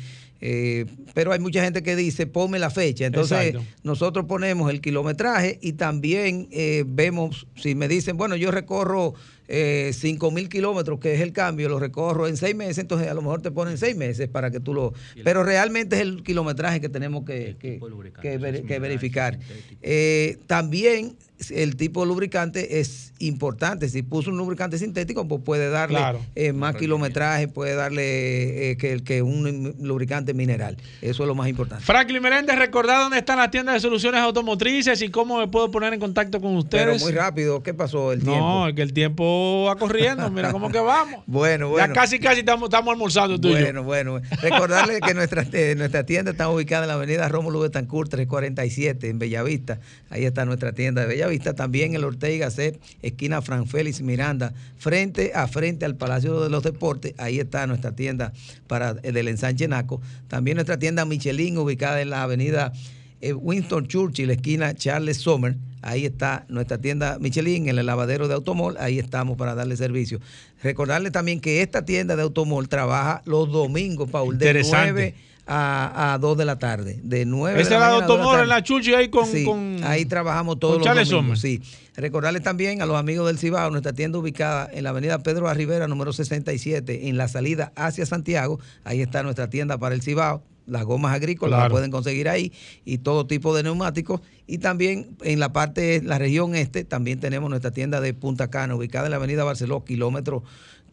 Eh, 0.47 0.85
pero 1.15 1.33
hay 1.33 1.39
mucha 1.39 1.65
gente 1.65 1.83
que 1.83 1.97
dice, 1.97 2.27
ponme 2.27 2.59
la 2.59 2.69
fecha. 2.69 3.07
Entonces, 3.07 3.47
Exacto. 3.55 3.67
nosotros 3.83 4.27
ponemos 4.27 4.71
el 4.71 4.83
kilometraje 4.83 5.59
y 5.63 5.73
también 5.73 6.49
eh, 6.51 6.85
vemos, 6.87 7.47
si 7.57 7.75
me 7.75 7.89
dicen, 7.89 8.19
bueno, 8.19 8.37
yo 8.37 8.51
recorro 8.51 9.15
eh, 9.49 9.93
5 9.95 10.31
mil 10.31 10.51
kilómetros, 10.51 10.99
que 11.01 11.15
es 11.15 11.21
el 11.23 11.33
cambio, 11.33 11.71
lo 11.71 11.79
recorro 11.79 12.29
en 12.29 12.37
seis 12.37 12.55
meses, 12.55 12.77
entonces 12.79 13.09
a 13.09 13.15
lo 13.15 13.23
mejor 13.23 13.41
te 13.41 13.51
ponen 13.53 13.79
seis 13.79 13.97
meses 13.97 14.29
para 14.29 14.51
que 14.51 14.61
tú 14.61 14.75
lo... 14.75 14.93
Pero 15.25 15.45
realmente 15.45 15.97
es 15.97 16.03
el 16.03 16.23
kilometraje 16.23 16.79
que 16.81 16.91
tenemos 16.91 17.25
que, 17.25 17.57
que- 17.59 17.79
que 18.21 18.37
ver- 18.39 18.65
que 18.67 18.79
verificar. 18.79 19.39
Eh, 19.81 20.39
también 20.47 21.17
el 21.51 21.77
tipo 21.77 22.01
de 22.03 22.07
lubricante 22.09 22.81
es 22.81 23.13
importante. 23.19 23.89
Si 23.89 24.03
puso 24.03 24.31
un 24.31 24.37
lubricante 24.37 24.79
sintético, 24.79 25.27
pues 25.27 25.43
puede 25.45 25.69
darle 25.71 25.99
Claro. 25.99 26.21
eh, 26.35 26.53
más 26.53 26.77
kilometraje, 26.77 27.49
puede 27.49 27.75
darle 27.75 28.71
eh, 28.71 28.77
que, 28.77 29.03
que 29.03 29.23
un 29.23 29.75
lubricante 29.81 30.35
mineral. 30.35 30.77
Eso 31.01 31.23
es 31.23 31.27
lo 31.27 31.35
más 31.35 31.49
importante. 31.49 31.85
Franklin 31.85 32.23
Meléndez, 32.23 32.57
recordad 32.59 33.01
dónde 33.03 33.19
están 33.19 33.39
las 33.39 33.51
tiendas 33.51 33.75
de 33.75 33.81
soluciones 33.81 34.21
automotrices 34.21 35.01
y 35.03 35.09
cómo 35.09 35.39
me 35.39 35.49
puedo 35.49 35.71
poner 35.71 35.93
en 35.95 36.01
contacto 36.01 36.41
con 36.41 36.51
Pero 36.69 36.93
ustedes. 36.93 37.03
muy 37.03 37.13
rápido, 37.13 37.63
¿qué 37.63 37.73
pasó 37.75 38.13
el 38.13 38.21
tiempo? 38.21 38.39
no, 38.39 38.69
es 38.69 38.75
que 38.75 38.83
el 38.83 38.93
tiempo 38.93 39.65
va 39.69 39.77
corriendo. 39.77 40.31
Mira 40.31 40.51
cómo 40.53 40.71
que 40.71 40.81
vamos. 40.81 41.23
Bueno, 41.27 41.69
bueno. 41.71 41.87
Ya 41.87 41.93
casi, 41.93 42.19
casi 42.19 42.41
estamos, 42.41 42.69
estamos 42.69 42.93
almorzando 42.93 43.41
tú 43.41 43.49
y 43.49 43.53
yo. 43.53 43.61
Bueno, 43.61 43.83
bueno. 43.85 44.21
Recordarle 44.43 45.01
que 45.01 45.15
nuestra, 45.15 45.45
eh, 45.53 45.75
nuestra 45.77 46.05
tienda 46.05 46.31
está 46.33 46.49
ubicada 46.49 46.85
en 46.85 46.89
la 46.89 46.95
avenida 46.95 47.29
Rómulo 47.29 47.61
Betancourt 47.61 48.11
347 48.11 49.09
en 49.09 49.19
Bellavista. 49.19 49.79
Ahí 50.11 50.25
está 50.25 50.45
nuestra 50.45 50.73
tienda 50.73 51.03
de 51.03 51.09
Bellavista. 51.09 51.34
También 51.39 51.95
en 51.95 52.05
Ortega 52.05 52.47
Gasset, 52.47 52.81
esquina 53.03 53.43
Fran 53.43 53.67
Félix 53.67 54.01
Miranda, 54.01 54.53
frente 54.77 55.33
a 55.35 55.47
frente 55.49 55.85
al 55.85 55.97
Palacio 55.97 56.41
de 56.41 56.51
los 56.51 56.63
Deportes. 56.63 57.15
Ahí 57.19 57.39
está 57.39 57.67
nuestra 57.67 57.95
tienda 57.95 58.33
para 58.67 58.97
eh, 59.03 59.13
del 59.13 59.29
ensanche 59.29 59.69
Naco. 59.69 60.01
También 60.29 60.57
nuestra 60.57 60.79
tienda 60.79 61.05
Michelin 61.05 61.59
ubicada 61.59 62.01
en 62.01 62.11
la 62.11 62.23
avenida 62.23 62.73
eh, 63.21 63.33
Winston 63.33 63.87
Churchill, 63.87 64.31
esquina 64.31 64.75
Charles 64.75 65.19
Sommer. 65.19 65.57
Ahí 65.83 66.07
está 66.07 66.47
nuestra 66.49 66.79
tienda 66.79 67.19
Michelin, 67.19 67.69
en 67.69 67.79
el 67.79 67.87
lavadero 67.87 68.29
de 68.29 68.35
Automol. 68.35 68.77
Ahí 68.79 68.99
estamos 68.99 69.37
para 69.37 69.55
darle 69.55 69.77
servicio. 69.77 70.21
Recordarle 70.63 71.11
también 71.11 71.41
que 71.41 71.63
esta 71.63 71.85
tienda 71.85 72.17
de 72.17 72.23
Automol 72.23 72.69
trabaja 72.69 73.23
los 73.27 73.51
domingos, 73.51 74.11
Paul, 74.11 74.39
de 74.39 74.47
Interesante. 74.47 74.93
9 74.93 75.34
a, 75.47 76.15
a 76.15 76.19
2 76.19 76.39
de 76.39 76.45
la 76.45 76.59
tarde. 76.59 77.01
De 77.03 77.25
9 77.27 77.61
Esa 77.61 77.71
de 77.71 77.75
es 77.75 77.81
la 77.81 77.87
la 77.89 77.93
mañana 77.95 78.05
a 78.05 78.09
2 78.09 78.17
de 78.17 78.23
Automol 78.23 78.41
en 78.43 78.49
la 78.49 78.63
Chuchi 78.63 78.95
ahí 78.95 79.09
con. 79.09 79.27
Sí, 79.27 79.45
con- 79.45 79.81
ahí 79.85 80.05
trabajamos 80.07 80.59
todos 80.59 80.83
con 80.83 80.97
los 80.97 81.09
domingos. 81.09 81.41
Sí. 81.41 81.61
Recordarles 81.97 82.43
también 82.43 82.83
a 82.83 82.87
los 82.87 82.97
amigos 82.97 83.27
del 83.27 83.39
Cibao, 83.39 83.71
nuestra 83.71 83.93
tienda 83.93 84.19
ubicada 84.19 84.69
en 84.73 84.83
la 84.85 84.91
avenida 84.91 85.19
Pedro 85.23 85.49
A. 85.49 85.55
Rivera, 85.55 85.87
número 85.87 86.13
67, 86.13 87.09
en 87.09 87.17
la 87.17 87.29
salida 87.29 87.73
hacia 87.77 88.05
Santiago. 88.07 88.59
Ahí 88.85 89.01
está 89.01 89.23
nuestra 89.23 89.49
tienda 89.51 89.79
para 89.79 89.95
el 89.95 90.03
Cibao. 90.03 90.43
Las 90.67 90.85
gomas 90.85 91.15
agrícolas 91.15 91.61
las 91.61 91.69
pueden 91.71 91.91
conseguir 91.91 92.27
ahí 92.27 92.51
y 92.87 92.97
todo 92.99 93.27
tipo 93.27 93.55
de 93.55 93.63
neumáticos. 93.63 94.23
Y 94.47 94.59
también 94.59 95.15
en 95.23 95.39
la 95.39 95.53
parte, 95.53 96.01
la 96.03 96.17
región 96.19 96.55
este, 96.55 96.85
también 96.85 97.21
tenemos 97.21 97.51
nuestra 97.51 97.71
tienda 97.71 98.01
de 98.01 98.15
Punta 98.15 98.49
Cana, 98.49 98.75
ubicada 98.75 99.05
en 99.07 99.11
la 99.11 99.17
avenida 99.19 99.45
Barceló, 99.45 99.85
kilómetro 99.85 100.43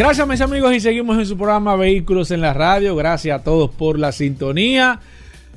Gracias, 0.00 0.26
mis 0.26 0.40
amigos, 0.40 0.74
y 0.74 0.80
seguimos 0.80 1.18
en 1.18 1.26
su 1.26 1.36
programa 1.36 1.76
Vehículos 1.76 2.30
en 2.30 2.40
la 2.40 2.54
Radio. 2.54 2.96
Gracias 2.96 3.38
a 3.38 3.44
todos 3.44 3.70
por 3.70 3.98
la 3.98 4.12
sintonía. 4.12 4.98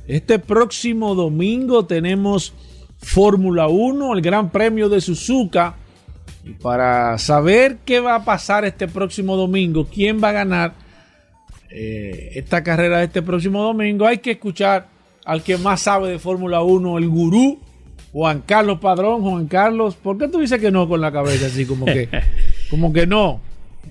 Este 0.06 0.38
próximo 0.38 1.14
domingo 1.14 1.86
tenemos 1.86 2.52
Fórmula 2.98 3.68
1, 3.68 4.12
el 4.12 4.20
Gran 4.20 4.50
Premio 4.50 4.90
de 4.90 5.00
Suzuka. 5.00 5.76
Y 6.44 6.50
para 6.50 7.16
saber 7.16 7.78
qué 7.86 8.00
va 8.00 8.16
a 8.16 8.24
pasar 8.26 8.66
este 8.66 8.86
próximo 8.86 9.34
domingo, 9.34 9.86
quién 9.86 10.22
va 10.22 10.28
a 10.28 10.32
ganar 10.32 10.74
eh, 11.70 12.32
esta 12.34 12.62
carrera 12.62 12.98
de 12.98 13.04
este 13.04 13.22
próximo 13.22 13.62
domingo, 13.62 14.06
hay 14.06 14.18
que 14.18 14.32
escuchar 14.32 14.88
al 15.24 15.42
que 15.42 15.56
más 15.56 15.80
sabe 15.80 16.10
de 16.10 16.18
Fórmula 16.18 16.60
1, 16.60 16.98
el 16.98 17.08
gurú, 17.08 17.60
Juan 18.12 18.42
Carlos 18.44 18.78
Padrón. 18.78 19.22
Juan 19.22 19.46
Carlos, 19.46 19.94
¿por 19.94 20.18
qué 20.18 20.28
tú 20.28 20.40
dices 20.40 20.60
que 20.60 20.70
no 20.70 20.86
con 20.86 21.00
la 21.00 21.10
cabeza 21.10 21.46
así 21.46 21.64
como 21.64 21.86
que, 21.86 22.10
como 22.68 22.92
que 22.92 23.06
no? 23.06 23.40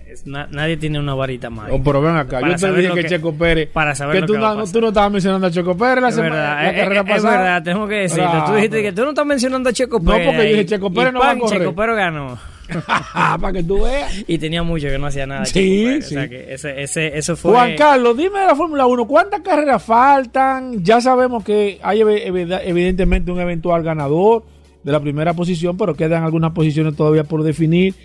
Es 0.08 0.26
na- 0.28 0.48
nadie 0.52 0.78
tiene 0.78 1.00
una 1.00 1.14
varita 1.16 1.50
más. 1.50 1.70
Oh, 1.72 1.82
pero 1.84 2.02
ven 2.02 2.16
acá, 2.16 2.40
Para 2.40 2.56
yo 2.56 2.68
te 2.68 2.82
dije 2.82 2.94
que, 2.94 3.02
que- 3.02 3.10
Checo 3.10 3.34
Pérez. 3.34 3.70
para 3.72 3.96
saber 3.96 4.16
que 4.16 4.22
lo 4.22 4.28
tú, 4.28 4.34
que 4.34 4.40
va 4.40 4.52
a 4.52 4.56
no, 4.56 4.66
tú 4.68 4.82
no 4.82 4.88
estabas 4.90 5.12
mencionando 5.12 5.48
a 5.48 5.52
Checo 5.52 5.76
Pérez 5.78 6.02
la, 6.02 6.10
Es 6.10 6.16
semana, 6.16 6.36
verdad, 6.36 6.56
la 6.64 6.70
es- 6.72 6.76
carrera 6.84 7.02
es- 7.02 7.08
pasada. 7.10 7.34
es 7.34 7.40
verdad, 7.42 7.64
tengo 7.64 7.88
que 7.88 7.96
decirlo. 7.96 8.26
Ah, 8.28 8.46
tú 8.48 8.54
dijiste 8.56 8.82
que 8.84 8.92
tú 8.92 9.02
no 9.04 9.10
estás 9.10 9.26
mencionando 9.26 9.70
a 9.70 9.74
Checo 9.74 10.00
No, 10.00 10.12
Pérez. 10.12 10.26
porque 10.28 10.44
yo 10.44 10.50
dije. 10.58 10.66
Checo 10.66 10.88
Y 10.88 10.96
Pérez 10.96 11.14
no 11.14 11.20
va 11.20 11.26
a 11.26 11.30
pan, 11.30 11.40
correr. 11.40 11.60
Checo 11.60 11.76
Pérez 11.76 11.96
ganó. 11.96 12.38
para 13.42 13.54
que 13.54 13.64
tú 13.64 13.84
veas. 13.84 14.24
Y 14.28 14.38
tenía 14.38 14.64
mucho 14.64 14.88
que 14.88 14.98
no 14.98 15.08
hacía 15.08 15.26
nada. 15.28 15.46
Sí, 15.46 15.54
Checo 15.54 15.90
Pérez. 15.90 16.08
sí. 16.08 16.16
O 16.16 16.20
sea 16.20 16.30
que 16.30 16.54
ese, 16.54 16.82
ese, 16.84 17.18
eso 17.18 17.36
fue. 17.36 17.52
Juan 17.52 17.76
Carlos, 17.76 18.16
dime 18.18 18.40
de 18.40 18.48
la 18.48 18.56
Fórmula 18.56 18.86
1, 18.86 19.06
¿cuántas 19.06 19.42
carreras 19.42 19.84
faltan? 19.84 20.84
Ya 20.84 21.02
sabemos 21.02 21.44
que 21.44 21.80
hay 21.84 22.00
ev- 22.00 22.26
ev- 22.28 22.62
evidentemente 22.64 23.32
un 23.32 23.40
eventual 23.40 23.84
ganador 23.84 24.44
de 24.84 24.92
la 24.92 25.00
primera 25.00 25.34
posición, 25.34 25.78
pero 25.78 25.96
quedan 25.96 26.24
algunas 26.24 26.52
posiciones 26.52 26.96
todavía 26.96 27.24
por 27.24 27.44
definir. 27.44 27.96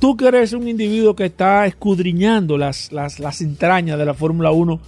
Tú 0.00 0.16
que 0.16 0.28
eres 0.28 0.52
un 0.52 0.68
individuo 0.68 1.14
que 1.16 1.24
está 1.26 1.66
escudriñando 1.66 2.56
las, 2.58 2.92
las, 2.92 3.18
las 3.20 3.40
entrañas 3.40 3.98
de 3.98 4.04
la 4.04 4.14
Fórmula 4.14 4.50
1. 4.50 4.80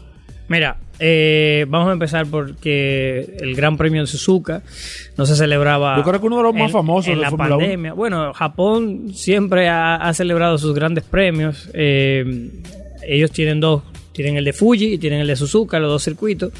Mira, 0.48 0.76
eh, 0.98 1.64
vamos 1.68 1.88
a 1.90 1.92
empezar 1.92 2.26
porque 2.26 3.36
el 3.40 3.54
Gran 3.54 3.76
Premio 3.76 4.00
de 4.02 4.06
Suzuka 4.06 4.62
no 5.16 5.24
se 5.26 5.36
celebraba. 5.36 5.96
Yo 5.96 6.02
creo 6.04 6.20
que 6.20 6.26
uno 6.26 6.38
de 6.38 6.42
los 6.42 6.54
más 6.54 6.62
en- 6.64 6.70
famosos 6.70 7.08
en 7.08 7.14
de 7.16 7.20
la 7.22 7.30
Fórmula 7.30 7.56
1. 7.56 7.58
pandemia. 7.60 7.92
Bueno, 7.92 8.32
Japón 8.32 9.12
siempre 9.14 9.68
ha, 9.68 9.96
ha 9.96 10.12
celebrado 10.14 10.58
sus 10.58 10.74
grandes 10.74 11.04
premios. 11.04 11.68
Eh, 11.72 12.50
ellos 13.06 13.30
tienen 13.30 13.60
dos, 13.60 13.82
tienen 14.12 14.36
el 14.36 14.44
de 14.44 14.52
Fuji 14.52 14.94
y 14.94 14.98
tienen 14.98 15.20
el 15.20 15.26
de 15.28 15.36
Suzuka, 15.36 15.78
los 15.78 15.90
dos 15.90 16.02
circuitos. 16.04 16.52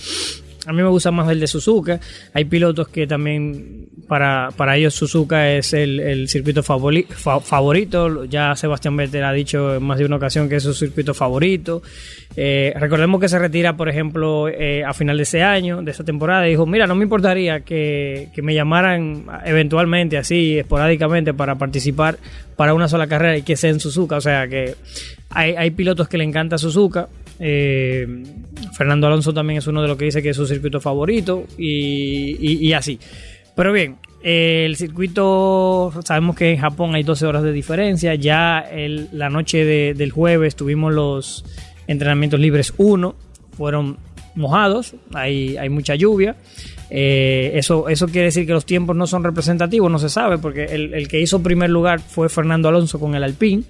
A 0.67 0.73
mí 0.73 0.83
me 0.83 0.89
gusta 0.89 1.11
más 1.11 1.31
el 1.31 1.41
de 1.41 1.47
Suzuka. 1.47 1.99
Hay 2.35 2.45
pilotos 2.45 2.89
que 2.89 3.07
también, 3.07 3.87
para, 4.07 4.51
para 4.57 4.77
ellos, 4.77 4.95
Suzuka 4.95 5.51
es 5.53 5.73
el, 5.73 6.29
circuito 6.29 6.63
favori- 6.63 7.07
fa- 7.09 7.41
favorito. 7.41 8.25
Ya 8.27 8.55
Sebastián 8.55 8.95
Vettel 8.97 9.25
ha 9.25 9.33
dicho 9.33 9.77
en 9.77 9.83
más 9.83 9.99
de 9.99 10.05
una 10.05 10.17
ocasión 10.17 10.49
que 10.51 10.57
es 10.57 10.63
su 10.63 10.75
circuito 10.75 11.15
favorito. 11.15 11.83
Eh, 12.37 12.75
recordemos 12.79 13.21
que 13.21 13.29
se 13.29 13.39
retira, 13.39 13.77
por 13.77 13.89
ejemplo, 13.89 14.49
eh, 14.49 14.85
a 14.85 14.93
final 14.93 15.17
de 15.17 15.23
ese 15.23 15.43
año, 15.43 15.81
de 15.83 15.91
esa 15.93 16.05
temporada, 16.05 16.47
y 16.47 16.51
dijo: 16.51 16.67
Mira, 16.67 16.87
no 16.87 16.95
me 16.95 17.05
importaría 17.05 17.61
que, 17.61 18.29
que 18.35 18.43
me 18.43 18.55
llamaran 18.55 19.25
eventualmente, 19.47 20.19
así, 20.19 20.59
esporádicamente, 20.59 21.33
para 21.35 21.55
participar 21.57 22.19
para 22.57 22.75
una 22.75 22.87
sola 22.89 23.07
carrera 23.07 23.39
y 23.39 23.43
que 23.43 23.57
sea 23.57 23.71
en 23.71 23.81
Suzuka. 23.81 24.17
O 24.17 24.21
sea 24.21 24.47
que 24.47 24.75
hay, 25.31 25.55
hay 25.57 25.71
pilotos 25.71 26.07
que 26.09 26.19
le 26.19 26.25
encanta 26.25 26.59
Suzuka. 26.59 27.09
Eh, 27.41 28.23
Fernando 28.75 29.07
Alonso 29.07 29.33
también 29.33 29.59
es 29.59 29.67
uno 29.67 29.81
de 29.83 29.89
los 29.89 29.97
que 29.97 30.05
dice 30.05 30.23
que 30.23 30.29
es 30.31 30.37
su 30.37 30.47
circuito 30.47 30.81
favorito 30.81 31.47
y, 31.59 32.73
así. 32.73 32.99
Pero 33.57 33.73
bien, 33.73 33.97
el 34.23 34.77
circuito, 34.77 35.93
sabemos 36.05 36.37
que 36.37 36.51
en 36.51 36.59
Japón 36.59 36.95
hay 36.95 37.03
12 37.03 37.27
horas 37.27 37.43
de 37.43 37.53
diferencia. 37.53 38.15
Ya 38.15 38.71
la 39.13 39.31
noche 39.31 39.65
de- 39.65 39.95
del 39.95 40.11
jueves 40.13 40.55
tuvimos 40.55 40.93
los 40.93 41.45
entrenamientos 41.87 42.39
libres 42.39 42.75
1, 42.77 43.15
fueron 43.57 43.97
mojados, 44.35 44.95
hay, 45.13 45.57
mucha 45.71 45.95
lluvia. 45.95 46.37
Eh, 46.93 47.53
eso, 47.55 47.89
eso 47.89 48.07
quiere 48.07 48.27
decir 48.27 48.47
que 48.47 48.53
los 48.53 48.67
tiempos 48.67 48.97
no 48.97 49.07
son 49.07 49.23
representativos, 49.25 49.91
no 49.91 49.99
se 49.99 50.09
sabe, 50.09 50.39
porque 50.39 50.65
el, 50.65 50.93
el 50.95 51.09
que 51.09 51.21
hizo 51.21 51.43
primer 51.43 51.71
lugar 51.71 52.01
fue 52.01 52.29
Fernando 52.29 52.69
Alonso 52.69 52.99
con 52.99 53.15
el 53.15 53.23
Alpine 53.23 53.63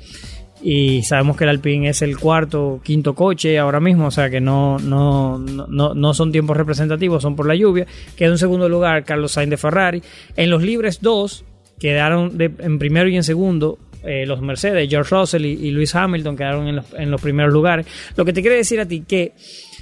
y 0.62 1.02
sabemos 1.02 1.36
que 1.36 1.44
el 1.44 1.50
Alpine 1.50 1.88
es 1.88 2.02
el 2.02 2.18
cuarto, 2.18 2.80
quinto 2.84 3.14
coche 3.14 3.58
ahora 3.58 3.80
mismo, 3.80 4.06
o 4.06 4.10
sea 4.10 4.28
que 4.28 4.40
no, 4.40 4.78
no, 4.78 5.38
no, 5.38 5.94
no- 5.94 6.14
son 6.14 6.32
tiempos 6.32 6.56
representativos, 6.56 7.22
son 7.22 7.34
por 7.36 7.46
la 7.46 7.54
lluvia. 7.54 7.86
Queda 8.16 8.28
en 8.30 8.38
segundo 8.38 8.68
lugar 8.68 9.04
Carlos 9.04 9.32
Sainz 9.32 9.50
de 9.50 9.56
Ferrari. 9.56 10.02
En 10.36 10.50
los 10.50 10.62
libres 10.62 11.00
2 11.00 11.44
quedaron 11.78 12.36
en 12.40 12.78
primero 12.78 13.08
y 13.08 13.16
en 13.16 13.24
segundo 13.24 13.78
eh, 14.02 14.24
los 14.26 14.40
Mercedes, 14.42 14.88
George 14.88 15.14
Russell 15.14 15.44
y, 15.44 15.52
y 15.52 15.70
Lewis 15.70 15.94
Hamilton 15.94 16.36
quedaron 16.36 16.68
en 16.68 16.76
los, 16.76 16.86
en 16.94 17.10
los 17.10 17.20
primeros 17.20 17.52
lugares. 17.52 17.86
Lo 18.16 18.24
que 18.24 18.32
te 18.32 18.40
quiere 18.42 18.56
decir 18.56 18.80
a 18.80 18.86
ti 18.86 19.02
que 19.06 19.32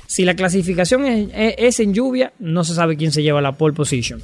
si 0.06 0.24
la 0.24 0.34
clasificación 0.34 1.05
es- 1.06 1.55
es 1.59 1.80
en 1.80 1.92
lluvia, 1.92 2.32
no 2.38 2.62
se 2.64 2.74
sabe 2.74 2.96
quién 2.96 3.10
se 3.12 3.22
lleva 3.22 3.40
la 3.40 3.52
pole 3.52 3.74
position. 3.74 4.20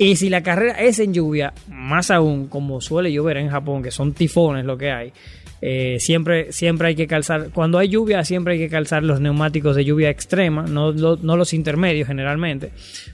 Y 0.00 0.14
si 0.14 0.30
la 0.30 0.44
carrera 0.44 0.74
es 0.80 1.00
en 1.00 1.12
lluvia, 1.12 1.52
más 1.68 2.12
aún 2.12 2.46
como 2.46 2.80
suele 2.80 3.12
llover 3.12 3.36
en 3.38 3.48
Japón, 3.48 3.82
que 3.82 3.90
son 3.90 4.12
tifones 4.12 4.64
lo 4.64 4.78
que 4.78 4.92
hay, 4.92 5.12
eh, 5.60 5.96
siempre, 6.00 6.52
siempre 6.52 6.88
hay 6.88 6.94
que 6.94 7.06
calzar, 7.06 7.50
cuando 7.52 7.78
hay 7.78 7.88
lluvia 7.88 8.24
siempre 8.24 8.54
hay 8.54 8.58
que 8.60 8.68
calzar 8.68 9.02
los 9.02 9.20
neumáticos 9.20 9.74
de 9.76 9.84
lluvia 9.84 10.08
extrema, 10.10 10.62
no, 10.62 10.92
lo- 10.92 11.16
no 11.16 11.36
los 11.36 11.52
intermedios 11.52 12.06
generalmente, 12.06 12.70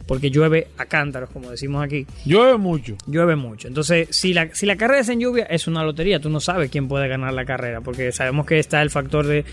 porque 0.07 0.31
llueve 0.31 0.69
a 0.77 0.85
cántaros, 0.87 1.31
como 1.31 1.51
decimos 1.51 1.83
aquí. 1.85 2.07
Llueve 2.27 2.59
mucho. 2.59 2.97
Llueve 3.07 3.37
mucho. 3.37 3.69
Entonces, 3.69 4.09
si 4.11 4.35
la, 4.35 4.55
si 4.55 4.67
la 4.67 4.77
carrera 4.77 5.01
es 5.01 5.09
en 5.09 5.21
lluvia, 5.21 5.45
es 5.45 5.67
una 5.67 5.83
lotería. 5.83 6.21
Tú 6.21 6.29
no 6.31 6.41
sabes 6.41 6.71
quién 6.71 6.89
puede 6.89 7.09
ganar 7.09 7.33
la 7.33 7.45
carrera, 7.45 7.81
porque 7.81 8.13
sabemos 8.13 8.47
que 8.47 8.59
está 8.59 8.83
el 8.83 8.91
factor 8.91 9.27
de, 9.27 9.45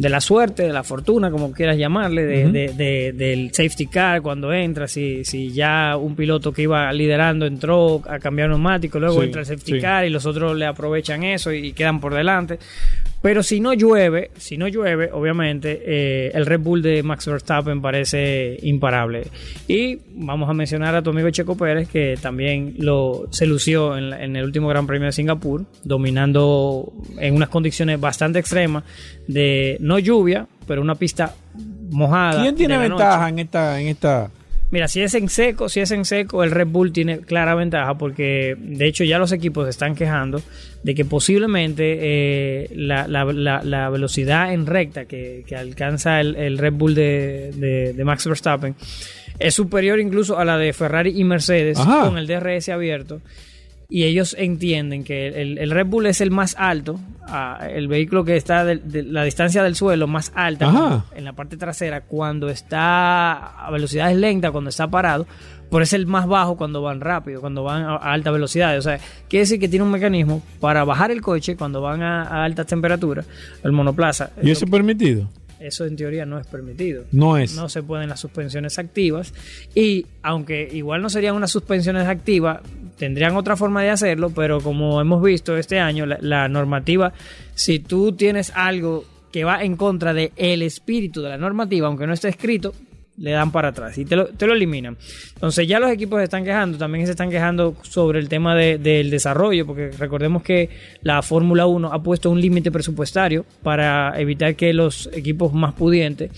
de 0.00 0.08
la 0.08 0.20
suerte, 0.20 0.62
de 0.62 0.72
la 0.72 0.84
fortuna, 0.84 1.28
como 1.28 1.50
quieras 1.50 1.76
llamarle, 1.76 2.24
de- 2.24 2.52
de- 2.52 2.68
de- 2.72 3.12
del 3.12 3.52
safety 3.52 3.86
car 3.88 4.22
cuando 4.22 4.52
entra, 4.52 4.86
si, 4.86 5.24
si 5.24 5.50
ya 5.50 5.96
un 5.96 6.14
piloto 6.14 6.52
que 6.52 6.62
iba 6.62 6.92
liderando 6.92 7.46
entró 7.46 8.00
a 8.08 8.20
cambiar 8.20 8.48
neumático, 8.48 9.00
luego 9.00 9.18
Sí, 9.20 9.26
entra 9.26 9.40
el 9.40 9.46
safety 9.46 9.72
sí. 9.72 9.80
car 9.80 10.06
y 10.06 10.10
los 10.10 10.24
otros 10.24 10.56
le 10.56 10.66
aprovechan 10.66 11.24
eso 11.24 11.52
y 11.52 11.72
quedan 11.72 11.98
por 12.00 12.14
delante. 12.14 12.60
Pero 13.20 13.42
si 13.42 13.58
no 13.58 13.72
llueve, 13.74 14.30
si 14.36 14.56
no 14.56 14.68
llueve, 14.68 15.10
obviamente 15.12 15.82
eh, 15.84 16.30
el 16.34 16.46
Red 16.46 16.60
Bull 16.60 16.82
de 16.82 17.02
Max 17.02 17.26
Verstappen 17.26 17.82
parece 17.82 18.56
imparable. 18.62 19.26
Y 19.66 19.98
vamos 20.14 20.48
a 20.48 20.52
mencionar 20.52 20.94
a 20.94 21.02
tu 21.02 21.10
amigo 21.10 21.28
Checo 21.30 21.56
Pérez, 21.56 21.88
que 21.88 22.16
también 22.22 22.74
lo 22.78 23.26
se 23.30 23.46
lució 23.46 23.96
en, 23.98 24.10
la- 24.10 24.22
en 24.22 24.36
el 24.36 24.44
último 24.44 24.68
Gran 24.68 24.86
Premio 24.86 25.06
de 25.06 25.12
Singapur, 25.12 25.64
dominando 25.82 26.92
en 27.18 27.34
unas 27.34 27.48
condiciones 27.48 27.98
bastante 28.00 28.38
extremas 28.38 28.84
de 29.26 29.76
no 29.80 29.98
lluvia, 29.98 30.46
pero 30.66 30.80
una 30.80 30.94
pista 30.94 31.34
mojada. 31.90 32.40
¿Quién 32.42 32.54
tiene 32.54 32.78
ventaja 32.78 33.18
noche. 33.22 33.30
en 33.32 33.38
esta, 33.40 33.80
en 33.80 33.86
esta? 33.88 34.30
Mira, 34.70 34.86
si 34.86 35.00
es 35.00 35.14
en 35.14 35.28
seco, 35.30 35.68
si 35.70 35.80
es 35.80 35.90
en 35.92 36.04
seco, 36.04 36.44
el 36.44 36.50
Red 36.50 36.66
Bull 36.66 36.92
tiene 36.92 37.20
clara 37.20 37.54
ventaja 37.54 37.96
porque 37.96 38.54
de 38.58 38.86
hecho 38.86 39.02
ya 39.02 39.18
los 39.18 39.32
equipos 39.32 39.64
se 39.64 39.70
están 39.70 39.94
quejando 39.94 40.42
de 40.82 40.94
que 40.94 41.06
posiblemente 41.06 41.96
eh, 42.00 42.68
la, 42.74 43.08
la- 43.08 43.24
la- 43.24 43.62
la 43.62 43.88
velocidad 43.88 44.52
en 44.52 44.66
recta 44.66 45.06
que, 45.06 45.42
que 45.46 45.56
alcanza 45.56 46.20
el, 46.20 46.36
el 46.36 46.58
Red 46.58 46.74
Bull 46.74 46.94
de, 46.94 47.50
de- 47.56 47.92
de 47.94 48.04
Max 48.04 48.26
Verstappen 48.26 48.74
es 49.38 49.54
superior 49.54 50.00
incluso 50.00 50.38
a 50.38 50.44
la 50.44 50.58
de 50.58 50.72
Ferrari 50.72 51.18
y 51.18 51.24
Mercedes 51.24 51.78
Ajá. 51.78 52.04
con 52.04 52.18
el 52.18 52.26
DRS 52.26 52.68
abierto. 52.68 53.20
Y 53.90 54.04
ellos 54.04 54.36
entienden 54.38 55.02
que 55.02 55.28
el, 55.28 55.56
el 55.56 55.70
Red 55.70 55.86
Bull 55.86 56.04
es 56.04 56.20
el 56.20 56.30
más 56.30 56.54
alto, 56.58 57.00
ah, 57.22 57.66
el 57.70 57.88
vehículo 57.88 58.22
que 58.22 58.36
está 58.36 58.62
de, 58.62 58.76
de 58.76 59.02
la 59.02 59.24
distancia 59.24 59.62
del 59.62 59.76
suelo 59.76 60.06
más 60.06 60.30
alta 60.34 60.68
Ajá. 60.68 61.06
en 61.14 61.24
la 61.24 61.32
parte 61.32 61.56
trasera 61.56 62.02
cuando 62.02 62.50
está 62.50 63.32
a 63.66 63.70
velocidades 63.70 64.14
lentas, 64.18 64.50
cuando 64.50 64.68
está 64.68 64.88
parado, 64.88 65.26
pero 65.70 65.82
es 65.82 65.94
el 65.94 66.06
más 66.06 66.26
bajo 66.26 66.58
cuando 66.58 66.82
van 66.82 67.00
rápido, 67.00 67.40
cuando 67.40 67.62
van 67.62 67.82
a, 67.82 67.96
a 67.96 68.12
alta 68.12 68.30
velocidad. 68.30 68.76
O 68.76 68.82
sea, 68.82 69.00
quiere 69.26 69.44
decir 69.44 69.58
que 69.58 69.70
tiene 69.70 69.86
un 69.86 69.90
mecanismo 69.90 70.42
para 70.60 70.84
bajar 70.84 71.10
el 71.10 71.22
coche 71.22 71.56
cuando 71.56 71.80
van 71.80 72.02
a, 72.02 72.24
a 72.24 72.44
altas 72.44 72.66
temperaturas, 72.66 73.24
el 73.64 73.72
monoplaza. 73.72 74.32
¿Y 74.42 74.50
eso 74.50 74.66
es 74.66 74.70
permitido? 74.70 75.30
Eso 75.60 75.86
en 75.86 75.96
teoría 75.96 76.26
no 76.26 76.38
es 76.38 76.46
permitido. 76.46 77.04
No 77.10 77.38
es. 77.38 77.56
No 77.56 77.70
se 77.70 77.82
pueden 77.82 78.10
las 78.10 78.20
suspensiones 78.20 78.78
activas. 78.78 79.32
Y 79.74 80.04
aunque 80.22 80.68
igual 80.72 81.00
no 81.00 81.08
serían 81.08 81.34
unas 81.34 81.50
suspensiones 81.50 82.06
activas, 82.06 82.60
tendrían 82.98 83.36
otra 83.36 83.56
forma 83.56 83.82
de 83.82 83.90
hacerlo, 83.90 84.30
pero 84.30 84.60
como 84.60 85.00
hemos 85.00 85.22
visto 85.22 85.56
este 85.56 85.78
año, 85.78 86.04
la, 86.06 86.48
normativa, 86.48 87.12
si 87.54 87.78
tú 87.78 88.12
tienes 88.12 88.52
algo 88.54 89.04
que 89.32 89.44
va 89.44 89.62
en 89.62 89.76
contra 89.76 90.12
del 90.14 90.32
el 90.36 90.62
espíritu 90.62 91.22
de 91.22 91.28
la 91.30 91.36
normativa, 91.38 91.86
aunque 91.86 92.06
no 92.06 92.12
esté 92.14 92.28
escrito, 92.28 92.72
le 93.18 93.32
dan 93.32 93.50
para 93.50 93.68
atrás 93.68 93.98
y 93.98 94.04
te 94.04 94.14
lo, 94.14 94.26
te 94.28 94.46
lo 94.46 94.54
eliminan. 94.54 94.96
Entonces 95.34 95.66
ya 95.66 95.80
los 95.80 95.90
equipos 95.90 96.18
se 96.20 96.24
están 96.24 96.44
quejando, 96.44 96.78
también 96.78 97.04
se 97.04 97.10
están 97.12 97.30
quejando 97.30 97.76
sobre 97.82 98.20
el 98.20 98.28
tema 98.28 98.54
de- 98.54 98.78
del 98.78 99.10
desarrollo, 99.10 99.66
porque 99.66 99.90
recordemos 99.90 100.42
que 100.42 100.70
la 101.02 101.20
Fórmula 101.22 101.66
1 101.66 101.92
ha 101.92 102.00
puesto 102.02 102.30
un 102.30 102.40
límite 102.40 102.70
presupuestario 102.70 103.44
para 103.62 104.18
evitar 104.20 104.54
que 104.54 104.72
los 104.72 105.10
equipos 105.12 105.52
más 105.52 105.74
pudientes 105.74 106.30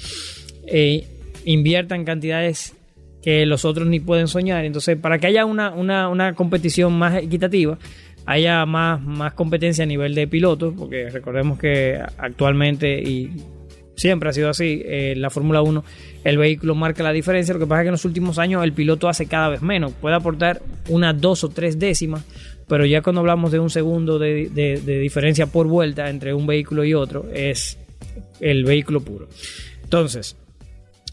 eh, 0.66 1.06
inviertan 1.44 2.04
cantidades 2.04 2.74
que 3.22 3.44
los 3.46 3.64
otros 3.64 3.86
ni 3.88 4.00
pueden 4.00 4.28
soñar. 4.28 4.64
Entonces, 4.64 4.96
para 4.96 5.18
que 5.18 5.26
haya 5.26 5.44
una, 5.44 5.70
una, 5.72 6.08
una 6.08 6.34
competición 6.34 6.92
más 6.98 7.16
equitativa, 7.22 7.78
haya 8.26 8.64
más, 8.66 9.00
más 9.02 9.32
competencia 9.34 9.84
a 9.84 9.86
nivel 9.86 10.14
de 10.14 10.26
pilotos, 10.28 10.74
porque 10.76 11.10
recordemos 11.10 11.58
que 11.58 11.98
actualmente 12.18 13.00
y 13.00 13.30
siempre 13.96 14.30
ha 14.30 14.32
sido 14.32 14.48
así, 14.48 14.82
eh, 14.84 15.14
la 15.16 15.28
Fórmula 15.30 15.60
1, 15.62 15.84
el 16.24 16.38
vehículo 16.38 16.74
marca 16.74 17.02
la 17.02 17.12
diferencia, 17.12 17.52
lo 17.52 17.60
que 17.60 17.66
pasa 17.66 17.82
es 17.82 17.84
que 17.84 17.88
en 17.88 17.92
los 17.92 18.04
últimos 18.06 18.38
años 18.38 18.64
el 18.64 18.72
piloto 18.72 19.08
hace 19.08 19.26
cada 19.26 19.48
vez 19.50 19.60
menos, 19.62 19.92
puede 19.92 20.14
aportar 20.16 20.62
una, 20.88 21.12
dos 21.12 21.44
o 21.44 21.48
tres 21.50 21.78
décimas, 21.78 22.24
pero 22.68 22.86
ya 22.86 23.02
cuando 23.02 23.20
hablamos 23.20 23.52
de 23.52 23.58
un 23.58 23.68
segundo 23.68 24.18
de- 24.18 24.48
de 24.48 24.98
diferencia 25.00 25.46
por 25.48 25.66
vuelta 25.66 26.08
entre 26.08 26.32
un 26.32 26.46
vehículo 26.46 26.84
y 26.84 26.94
otro, 26.94 27.26
es 27.34 27.78
el 28.40 28.64
vehículo 28.64 29.00
puro. 29.02 29.28
Entonces, 29.82 30.36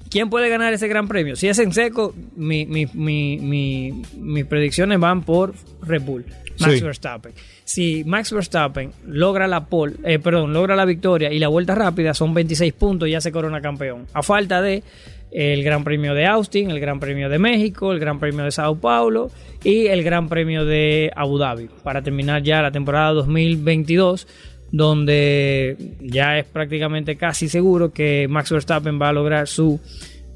¿Quién 0.09 0.29
puede 0.29 0.49
ganar 0.49 0.73
ese 0.73 0.87
gran 0.87 1.07
premio? 1.07 1.35
Si 1.35 1.47
es 1.47 1.59
en 1.59 1.71
seco, 1.73 2.13
mi- 2.35 2.65
mi- 2.65 2.87
mi- 2.93 3.37
mi- 3.39 4.01
mis 4.17 4.45
predicciones 4.45 4.99
van 4.99 5.23
por 5.23 5.53
Red 5.81 6.01
Bull, 6.03 6.25
Max 6.59 6.73
Sí. 6.75 6.81
Verstappen. 6.83 7.33
Si 7.63 8.03
Max 8.05 8.31
Verstappen 8.31 8.91
logra 9.05 9.47
la 9.47 9.65
pole, 9.65 9.93
eh, 10.03 10.19
perdón, 10.19 10.53
logra 10.53 10.75
la 10.75 10.85
victoria 10.85 11.31
y 11.31 11.39
la 11.39 11.49
vuelta 11.49 11.75
rápida, 11.75 12.13
son 12.13 12.33
26 12.33 12.73
puntos 12.73 13.07
y 13.07 13.11
ya 13.11 13.21
se 13.21 13.31
corona 13.31 13.61
campeón. 13.61 14.05
A 14.13 14.23
falta 14.23 14.61
de 14.61 14.83
el 15.29 15.61
Gran 15.63 15.83
Premio 15.83 16.13
de 16.13 16.25
Austin, 16.25 16.71
el 16.71 16.79
Gran 16.79 16.99
Premio 17.01 17.27
de 17.29 17.37
México, 17.37 17.91
el 17.91 17.99
Gran 17.99 18.17
Premio 18.19 18.45
de 18.45 18.51
Sao 18.51 18.77
Paulo 18.79 19.29
y 19.63 19.87
el 19.87 20.01
Gran 20.03 20.29
Premio 20.29 20.63
de 20.63 21.11
Abu 21.15 21.37
Dhabi 21.37 21.69
para 21.83 22.01
terminar 22.01 22.41
ya 22.43 22.61
la 22.61 22.71
temporada 22.71 23.11
2022 23.11 24.25
donde 24.71 25.77
ya 26.01 26.37
es 26.37 26.45
prácticamente 26.45 27.15
casi 27.15 27.47
seguro 27.49 27.91
que 27.91 28.27
Max 28.29 28.51
Verstappen 28.51 28.99
va 29.01 29.09
a 29.09 29.13
lograr 29.13 29.47
su 29.47 29.79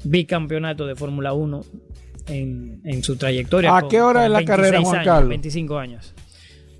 bicampeonato 0.04 0.86
de 0.86 0.94
Fórmula 0.96 1.32
1 1.32 1.60
en, 2.28 2.80
en 2.84 3.02
su 3.02 3.16
trayectoria. 3.16 3.76
¿A 3.76 3.88
qué 3.88 4.00
hora 4.00 4.24
es 4.24 4.30
la 4.30 4.44
carrera, 4.44 4.78
26 4.78 4.84
Juan 4.88 4.96
años, 5.00 5.06
Carlos? 5.14 5.28
25 5.28 5.78
años. 5.78 6.14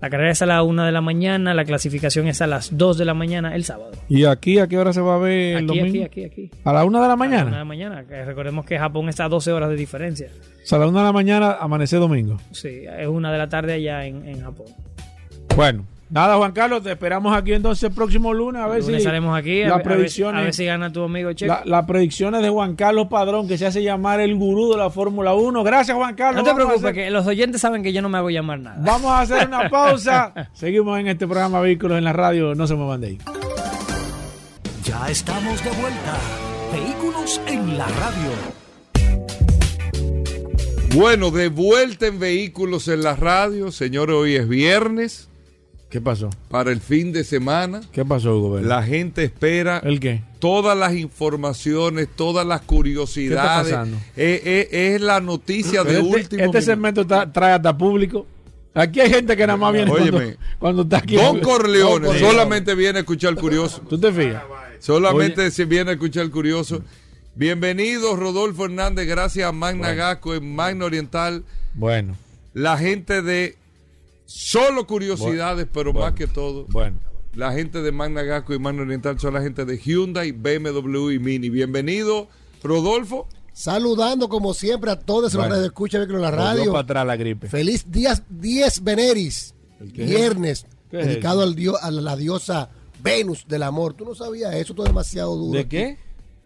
La 0.00 0.10
carrera 0.10 0.32
es 0.32 0.42
a 0.42 0.46
la 0.46 0.64
1 0.64 0.84
de 0.84 0.90
la 0.90 1.00
mañana, 1.00 1.54
la 1.54 1.64
clasificación 1.64 2.26
es 2.26 2.42
a 2.42 2.48
las 2.48 2.76
2 2.76 2.98
de 2.98 3.04
la 3.04 3.14
mañana 3.14 3.54
el 3.54 3.62
sábado. 3.62 3.92
¿Y 4.08 4.24
aquí 4.24 4.58
a 4.58 4.66
qué 4.66 4.76
hora 4.76 4.92
se 4.92 5.00
va 5.00 5.14
a 5.14 5.18
ver 5.18 5.58
el 5.58 5.70
Aquí, 5.70 5.78
domingo? 5.78 6.04
aquí, 6.06 6.24
aquí, 6.24 6.42
aquí. 6.46 6.50
¿A 6.64 6.72
la 6.72 6.84
una 6.84 7.00
de 7.00 7.06
la 7.06 7.12
A 7.14 7.16
la 7.16 7.22
1 7.22 7.24
de 7.24 7.28
mañana? 7.36 7.56
la 7.58 7.64
mañana. 7.64 8.04
que 8.04 8.24
recordemos 8.24 8.64
que 8.64 8.76
Japón 8.78 9.08
está 9.08 9.26
a 9.26 9.28
12 9.28 9.52
horas 9.52 9.68
de 9.70 9.76
diferencia. 9.76 10.26
O 10.64 10.66
sea, 10.66 10.78
a 10.78 10.80
la 10.80 10.88
una 10.88 11.00
de 11.00 11.04
la 11.06 11.12
mañana 11.12 11.52
amanece 11.60 11.98
domingo. 11.98 12.38
Sí, 12.50 12.82
es 12.98 13.06
una 13.06 13.30
de 13.30 13.38
la 13.38 13.48
tarde 13.48 13.74
allá 13.74 14.04
en, 14.04 14.26
en 14.26 14.40
Japón. 14.42 14.66
Bueno, 15.54 15.84
Nada, 16.12 16.36
Juan 16.36 16.52
Carlos, 16.52 16.82
te 16.82 16.90
esperamos 16.92 17.34
aquí 17.34 17.54
entonces 17.54 17.84
el 17.84 17.92
próximo 17.94 18.34
lunes 18.34 18.60
a 18.60 18.66
ver 18.66 18.82
lunes 18.82 18.98
si 18.98 19.02
salimos 19.08 19.34
aquí 19.34 19.62
a 19.62 19.68
las 19.68 19.78
ver- 19.78 19.86
a 19.86 19.88
ver- 19.88 19.96
predicciones, 19.96 20.40
a 20.42 20.44
ver 20.44 20.52
si 20.52 20.66
gana 20.66 20.92
tu 20.92 21.02
amigo 21.04 21.32
Checo. 21.32 21.50
la- 21.54 21.62
las 21.64 21.86
predicciones 21.86 22.42
de 22.42 22.50
Juan 22.50 22.76
Carlos 22.76 23.06
Padrón, 23.08 23.48
que 23.48 23.56
se 23.56 23.64
hace 23.64 23.82
llamar 23.82 24.20
el 24.20 24.34
gurú 24.36 24.70
de 24.72 24.76
la 24.76 24.90
Fórmula 24.90 25.32
1. 25.32 25.64
Gracias, 25.64 25.96
Juan 25.96 26.14
Carlos. 26.14 26.44
No 26.44 26.50
te 26.50 26.54
preocupes, 26.54 26.82
hacer- 26.82 26.94
que 26.94 27.10
los 27.10 27.26
oyentes 27.26 27.62
saben 27.62 27.82
que 27.82 27.94
yo 27.94 28.02
no 28.02 28.10
me 28.10 28.18
hago 28.18 28.28
llamar 28.28 28.58
nada. 28.60 28.76
Vamos 28.84 29.10
a 29.10 29.20
hacer 29.22 29.48
una 29.48 29.70
pausa. 29.70 30.50
Seguimos 30.52 31.00
en 31.00 31.08
este 31.08 31.26
programa 31.26 31.60
Vehículos 31.60 31.96
en 31.96 32.04
la 32.04 32.12
Radio. 32.12 32.54
No 32.54 32.66
se 32.66 32.74
muevan 32.74 33.00
de 33.00 33.06
ahí. 33.06 33.18
Ya 34.84 35.08
estamos 35.08 35.64
de 35.64 35.70
vuelta. 35.70 36.18
Vehículos 36.74 37.40
en 37.46 37.78
la 37.78 37.86
radio. 37.86 38.30
Bueno, 40.94 41.30
de 41.30 41.48
vuelta 41.48 42.06
en 42.06 42.18
vehículos 42.18 42.86
en 42.88 43.02
la 43.02 43.16
radio, 43.16 43.72
señores, 43.72 44.14
hoy 44.14 44.34
es 44.36 44.46
viernes. 44.46 45.30
¿Qué 45.92 46.00
pasó? 46.00 46.30
Para 46.48 46.72
el 46.72 46.80
fin 46.80 47.12
de 47.12 47.22
semana. 47.22 47.82
¿Qué 47.92 48.02
pasó, 48.02 48.38
Hugo? 48.38 48.52
Vélez? 48.52 48.66
La 48.66 48.82
gente 48.82 49.24
espera 49.24 49.78
¿El 49.84 50.00
qué? 50.00 50.22
todas 50.38 50.74
las 50.74 50.94
informaciones, 50.94 52.08
todas 52.16 52.46
las 52.46 52.62
curiosidades. 52.62 53.42
¿Qué 53.42 53.46
está 53.46 53.62
pasando? 53.76 53.96
Eh, 54.16 54.42
eh, 54.72 54.94
es 54.94 55.02
la 55.02 55.20
noticia 55.20 55.84
de 55.84 55.98
este, 55.98 56.02
último 56.02 56.42
este 56.44 56.62
segmento 56.62 57.02
está- 57.02 57.30
trae 57.30 57.52
hasta 57.52 57.76
público. 57.76 58.26
Aquí 58.72 59.00
hay 59.00 59.10
gente 59.10 59.36
que 59.36 59.46
nada 59.46 59.58
más 59.58 59.70
viene 59.74 59.90
cuando, 59.90 60.16
Óyeme, 60.16 60.36
cuando 60.58 60.82
está 60.84 60.96
aquí. 60.96 61.14
Don 61.16 61.40
Corleone 61.40 62.06
Don 62.06 62.18
solamente 62.18 62.74
viene 62.74 62.96
a 62.96 63.00
escuchar 63.00 63.32
el 63.34 63.36
curioso. 63.38 63.82
¿Tú 63.86 63.98
te 64.00 64.10
fijas? 64.10 64.44
Solamente 64.78 65.50
se 65.50 65.66
viene 65.66 65.90
a 65.90 65.92
escuchar 65.92 66.22
el 66.24 66.30
curioso. 66.30 66.82
Bienvenido, 67.34 68.16
Rodolfo 68.16 68.64
Hernández. 68.64 69.06
Gracias 69.06 69.46
a 69.46 69.52
Magna 69.52 69.92
Gasco 69.92 70.34
en 70.34 70.54
Magna 70.54 70.86
Oriental. 70.86 71.44
Bueno, 71.74 72.16
La 72.54 72.78
gente 72.78 73.20
de 73.20 73.56
solo 74.24 74.86
curiosidades, 74.86 75.66
pero 75.72 75.92
más 75.92 76.12
que 76.12 76.26
todo. 76.26 76.66
bueno. 76.68 76.98
La 77.34 77.52
gente 77.52 77.80
de 77.80 77.92
Magna 77.92 78.22
Gasco 78.22 78.52
y 78.52 78.58
Magna 78.58 78.82
Oriental 78.82 79.18
son 79.18 79.32
la 79.32 79.40
gente 79.40 79.64
de 79.64 79.78
Hyundai, 79.78 80.32
BMW 80.32 81.12
y 81.12 81.18
Mini. 81.18 81.48
Bienvenido, 81.48 82.28
Rodolfo. 82.62 83.26
Saludando 83.54 84.28
como 84.28 84.52
siempre 84.52 84.90
a 84.90 84.98
todos 84.98 85.32
los 85.34 85.36
Bueno. 85.36 85.54
que 85.58 85.64
escuchan 85.66 86.02
en 86.02 86.20
la 86.20 86.30
radio. 86.30 86.66
para 86.72 86.80
atrás 86.84 87.06
la 87.06 87.16
gripe. 87.16 87.48
Feliz 87.48 87.90
día 87.90 88.22
10 88.28 88.84
Veneris. 88.84 89.54
Viernes. 89.80 90.66
¿Qué 90.90 91.00
es 91.00 91.06
dedicado 91.06 91.40
al 91.42 91.54
dio- 91.54 91.82
a 91.82 91.90
la 91.90 92.16
diosa 92.16 92.68
Venus 93.02 93.46
del 93.48 93.62
amor. 93.62 93.94
Tú 93.94 94.04
no 94.04 94.14
sabías 94.14 94.54
eso, 94.54 94.74
todo 94.74 94.84
es 94.86 94.90
demasiado 94.90 95.34
duro. 95.34 95.58
¿De 95.58 95.66
qué? 95.66 95.96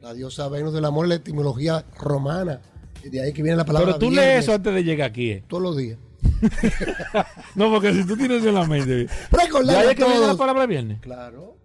La 0.00 0.14
diosa 0.14 0.48
Venus 0.48 0.72
del 0.72 0.84
amor 0.84 1.06
es 1.06 1.08
la 1.10 1.14
etimología 1.16 1.84
romana. 1.98 2.60
Y 3.04 3.08
de 3.08 3.22
ahí 3.22 3.32
que 3.32 3.42
viene 3.42 3.56
la 3.56 3.64
palabra 3.64 3.86
Pero 3.94 3.98
tú 3.98 4.10
viernes, 4.10 4.24
lees 4.34 4.44
eso 4.44 4.52
antes 4.54 4.72
de 4.72 4.84
llegar 4.84 5.10
aquí. 5.10 5.30
eh. 5.32 5.44
todos 5.48 5.62
los 5.62 5.76
días. 5.76 5.98
No, 7.54 7.70
porque 7.70 7.92
si 7.94 8.04
tú 8.04 8.16
tienes 8.16 8.44
en 8.44 8.54
la 8.54 8.66
mente. 8.66 9.06
Recordarle 9.30 9.86
¿Ya 9.88 9.94
que 9.94 10.02
viene 10.04 10.18
la 10.20 10.26
todos. 10.26 10.38
palabra 10.38 10.66
viernes? 10.66 10.98
Claro. 11.00 11.56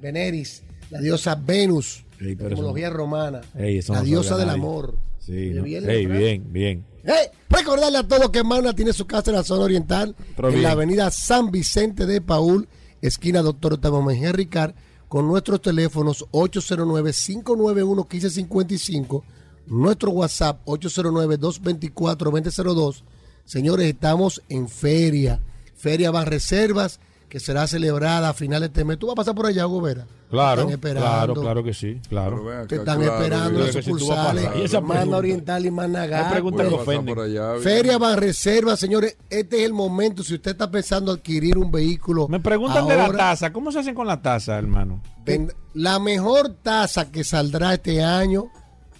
Veneris, 0.00 0.62
la 0.90 1.00
diosa 1.00 1.34
Venus. 1.34 2.04
Ey, 2.20 2.36
pero 2.36 2.50
etimología 2.50 2.88
eso 2.88 2.96
romana. 2.96 3.40
Ey, 3.56 3.78
eso 3.78 3.92
la 3.94 4.00
no 4.00 4.04
diosa 4.04 4.36
del 4.36 4.46
nadie. 4.48 4.60
amor. 4.60 4.96
Sí, 5.18 5.50
no. 5.54 5.62
bien, 5.62 5.86
bien, 6.08 6.44
bien. 6.52 6.84
Hey, 7.04 7.28
recordarle 7.48 7.96
a 7.98 8.06
todos 8.06 8.28
que 8.30 8.44
Magna 8.44 8.74
tiene 8.74 8.92
su 8.92 9.06
casa 9.06 9.30
en 9.30 9.36
la 9.36 9.42
zona 9.44 9.64
oriental, 9.64 10.14
Pero 10.36 10.48
en 10.48 10.54
bien. 10.54 10.62
la 10.64 10.72
avenida 10.72 11.10
San 11.10 11.50
Vicente 11.50 12.04
de 12.06 12.20
Paul, 12.20 12.68
esquina 13.00 13.40
Doctor 13.42 13.72
Octavio 13.74 14.02
Mejía 14.02 14.32
Ricard, 14.32 14.74
con 15.08 15.26
nuestros 15.28 15.60
teléfonos 15.62 16.24
809-591-1555, 16.32 19.22
nuestro 19.66 20.10
WhatsApp 20.12 20.60
809-224-2002. 20.66 23.02
Señores, 23.44 23.86
estamos 23.86 24.42
en 24.48 24.68
feria, 24.68 25.40
Feria 25.76 26.10
Van 26.10 26.26
Reservas, 26.26 27.00
que 27.28 27.40
será 27.40 27.66
celebrada 27.66 28.28
a 28.30 28.34
finales 28.34 28.68
de 28.68 28.72
este 28.80 28.84
mes. 28.84 28.98
¿Tú 28.98 29.06
vas 29.06 29.14
a 29.14 29.16
pasar 29.16 29.34
por 29.34 29.46
allá, 29.46 29.66
Hugo 29.66 29.80
Vera? 29.82 30.06
Claro, 30.30 30.62
Están 30.62 30.72
esperando. 30.74 31.02
claro, 31.10 31.34
claro 31.34 31.64
que 31.64 31.74
sí, 31.74 32.00
claro. 32.08 32.48
Acá, 32.50 32.66
Te 32.66 32.76
están 32.76 32.98
claro, 33.00 33.14
esperando 33.14 33.58
las 33.60 33.72
si 33.74 33.82
sucursales, 33.82 34.48
esa 34.64 34.80
Magna 34.80 34.94
pregunta. 34.94 35.16
Oriental 35.18 35.66
y 35.66 35.70
Magna 35.70 36.04
Esa 36.06 36.30
pregunta 36.30 36.56
Voy 36.62 36.66
a 36.66 36.68
que 36.70 36.76
pasar 36.76 36.94
ofende. 36.94 37.14
por 37.14 37.24
allá, 37.24 37.52
bien. 37.52 37.62
Feria 37.62 37.98
Van 37.98 38.16
Reserva, 38.18 38.76
señores, 38.76 39.16
este 39.28 39.58
es 39.58 39.64
el 39.66 39.72
momento. 39.74 40.22
Si 40.22 40.34
usted 40.34 40.52
está 40.52 40.70
pensando 40.70 41.12
adquirir 41.12 41.58
un 41.58 41.70
vehículo, 41.70 42.28
Me 42.28 42.40
preguntan 42.40 42.86
de 42.88 42.96
la 42.96 43.12
taza. 43.12 43.52
¿Cómo 43.52 43.70
se 43.72 43.80
hacen 43.80 43.94
con 43.94 44.06
la 44.06 44.22
taza, 44.22 44.56
hermano? 44.58 45.02
ven- 45.24 45.52
la 45.74 45.98
mejor 45.98 46.54
tasa 46.62 47.10
que 47.10 47.24
saldrá 47.24 47.74
este 47.74 48.02
año, 48.02 48.44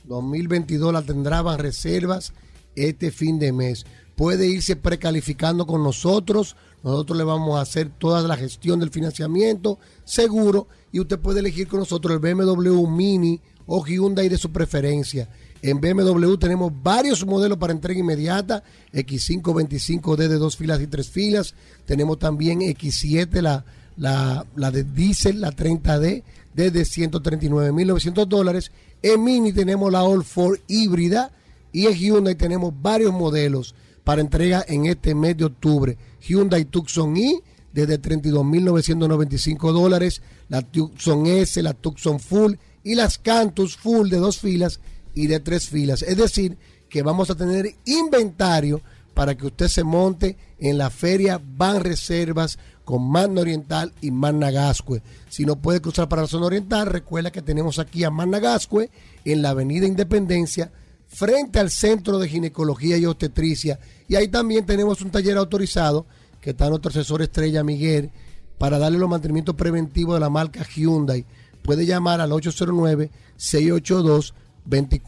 2022, 0.05 0.93
la 0.93 1.01
tendrá 1.03 1.41
Van 1.43 1.59
Reservas 1.59 2.33
este 2.77 3.11
fin 3.11 3.39
de 3.39 3.53
mes. 3.53 3.87
Puede 4.17 4.47
irse 4.47 4.77
precalificando 4.77 5.67
con 5.67 5.83
nosotros. 5.83 6.57
Nosotros 6.83 7.17
le 7.17 7.25
vamos 7.25 7.59
a 7.59 7.63
hacer 7.63 7.91
toda 7.99 8.27
la 8.27 8.37
gestión 8.37 8.81
del 8.81 8.91
financiamiento 8.91 9.79
seguro 10.05 10.69
y 10.91 11.01
usted 11.01 11.19
puede 11.19 11.41
elegir 11.41 11.69
con 11.69 11.81
nosotros 11.81 12.13
el 12.13 12.35
BMW 12.35 12.87
Mini 12.87 13.41
o 13.67 13.85
Hyundai 13.85 14.29
de 14.29 14.39
su 14.39 14.51
preferencia. 14.51 15.29
En 15.63 15.81
BMW 15.81 16.35
tenemos 16.37 16.73
varios 16.83 17.25
modelos 17.25 17.57
para 17.57 17.73
entrega 17.73 18.01
inmediata, 18.01 18.65
X525D 18.93 20.29
de 20.29 20.37
dos 20.37 20.57
filas 20.57 20.81
y 20.81 20.89
tres 20.89 21.09
filas. 21.09 21.55
Tenemos 21.87 22.19
también 22.19 22.61
X7, 22.61 23.41
la, 23.41 23.65
la, 23.97 24.45
la 24.57 24.71
de 24.73 24.83
diésel, 24.83 25.41
la 25.41 25.53
30D, 25.53 26.25
desde 26.53 26.83
139.900 26.83 28.27
dólares. 28.27 28.73
En 29.03 29.23
Mini 29.23 29.53
tenemos 29.53 29.93
la 29.93 30.03
All 30.03 30.25
4 30.25 30.65
híbrida 30.67 31.31
y 31.71 31.87
en 31.87 31.95
Hyundai 31.95 32.35
tenemos 32.35 32.75
varios 32.83 33.13
modelos 33.13 33.75
para 34.05 34.21
entrega 34.21 34.65
en 34.67 34.87
este 34.87 35.15
mes 35.15 35.37
de 35.37 35.45
octubre. 35.45 35.97
Hyundai 36.21 36.65
Tucson 36.65 37.17
i 37.17 37.41
desde 37.73 38.01
32.995 38.01 39.73
dólares, 39.73 40.23
la 40.49 40.63
Tucson 40.63 41.27
S, 41.27 41.63
la 41.63 41.73
Tucson 41.73 42.21
Full 42.21 42.55
y 42.85 42.95
las 42.95 43.19
Cantus 43.19 43.77
Full 43.77 44.09
de 44.11 44.19
dos 44.19 44.39
filas 44.39 44.81
y 45.15 45.27
de 45.27 45.41
tres 45.41 45.69
filas. 45.69 46.03
Es 46.03 46.17
decir, 46.17 46.59
que 46.89 47.03
vamos 47.03 47.31
a 47.31 47.35
tener 47.35 47.75
inventario 47.87 48.83
para 49.15 49.35
que 49.35 49.47
usted 49.47 49.69
se 49.69 49.85
monte 49.85 50.37
en 50.59 50.79
la 50.79 50.91
feria 50.91 51.41
Van 51.57 51.83
Reservas 51.83 52.59
con 52.85 53.11
Magna 53.11 53.43
Oriental 53.43 53.93
y 54.01 54.11
Magna 54.11 54.51
Gascue. 54.51 55.03
Si 55.29 55.45
no 55.45 55.57
puede 55.57 55.81
cruzar 55.81 56.09
para 56.09 56.23
la 56.23 56.29
zona 56.29 56.47
oriental, 56.47 56.87
recuerda 56.87 57.31
que 57.31 57.43
tenemos 57.43 57.79
aquí 57.79 58.05
a 58.05 58.11
Magna 58.11 58.41
Gascue 58.41 58.91
en 59.25 59.43
la 59.43 59.51
Avenida 59.51 59.87
Independencia, 59.87 60.73
frente 61.13 61.59
al 61.59 61.71
Centro 61.71 62.19
de 62.19 62.29
Ginecología 62.29 62.97
y 62.97 63.05
Obstetricia. 63.07 63.79
Y 64.09 64.15
ahí 64.17 64.29
también 64.29 64.65
tenemos 64.67 65.01
un 65.03 65.11
taller 65.11 65.37
autorizado 65.37 66.07
que 66.41 66.51
está 66.51 66.69
nuestro 66.69 66.91
asesor 66.91 67.23
estrella 67.23 67.63
Miguel 67.63 68.11
para 68.59 68.79
darle 68.79 68.99
los 68.99 69.09
mantenimientos 69.11 69.55
preventivos 69.55 70.15
de 70.15 70.21
la 70.21 70.31
marca 70.31 70.65
Hyundai. 70.65 71.25
Puede 71.63 71.85
llamar 71.87 72.21
al 72.21 72.31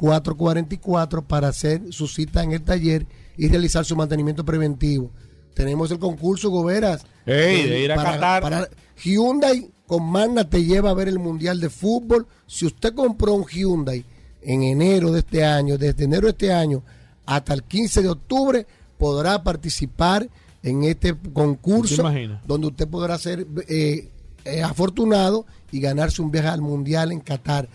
809-682-2444 0.00 1.24
para 1.26 1.48
hacer 1.48 1.82
su 1.90 2.06
cita 2.06 2.42
en 2.42 2.52
el 2.52 2.62
taller 2.62 3.06
y 3.36 3.48
realizar 3.48 3.84
su 3.84 3.96
mantenimiento 3.96 4.44
preventivo. 4.44 5.10
Tenemos 5.54 5.90
el 5.90 5.98
concurso 5.98 6.50
Goberas. 6.50 7.04
De 7.24 7.80
ir 7.80 7.92
a 7.92 7.96
para- 7.96 8.12
Qatar. 8.12 8.42
para- 8.42 8.68
Hyundai 9.02 9.70
con 9.86 10.04
Magna 10.10 10.48
te 10.48 10.64
lleva 10.64 10.90
a 10.90 10.94
ver 10.94 11.08
el 11.08 11.18
Mundial 11.18 11.60
de 11.60 11.70
Fútbol. 11.70 12.26
Si 12.46 12.66
usted 12.66 12.94
compró 12.94 13.34
un 13.34 13.44
Hyundai 13.46 14.04
en 14.44 14.62
enero 14.62 15.10
de 15.10 15.20
este 15.20 15.44
año, 15.44 15.78
desde 15.78 16.04
enero 16.04 16.26
de 16.26 16.30
este 16.32 16.52
año 16.52 16.82
hasta 17.26 17.54
el 17.54 17.62
15 17.62 18.02
de 18.02 18.08
octubre, 18.10 18.66
podrá 18.98 19.42
participar 19.42 20.28
en 20.62 20.84
este 20.84 21.14
concurso 21.32 22.02
donde 22.46 22.68
usted 22.68 22.88
podrá 22.88 23.18
ser 23.18 23.46
eh, 23.68 24.10
eh, 24.44 24.62
afortunado 24.62 25.46
y 25.72 25.80
ganarse 25.80 26.22
un 26.22 26.30
viaje 26.30 26.48
al 26.48 26.62
Mundial 26.62 27.12
en 27.12 27.20
Qatar. 27.20 27.68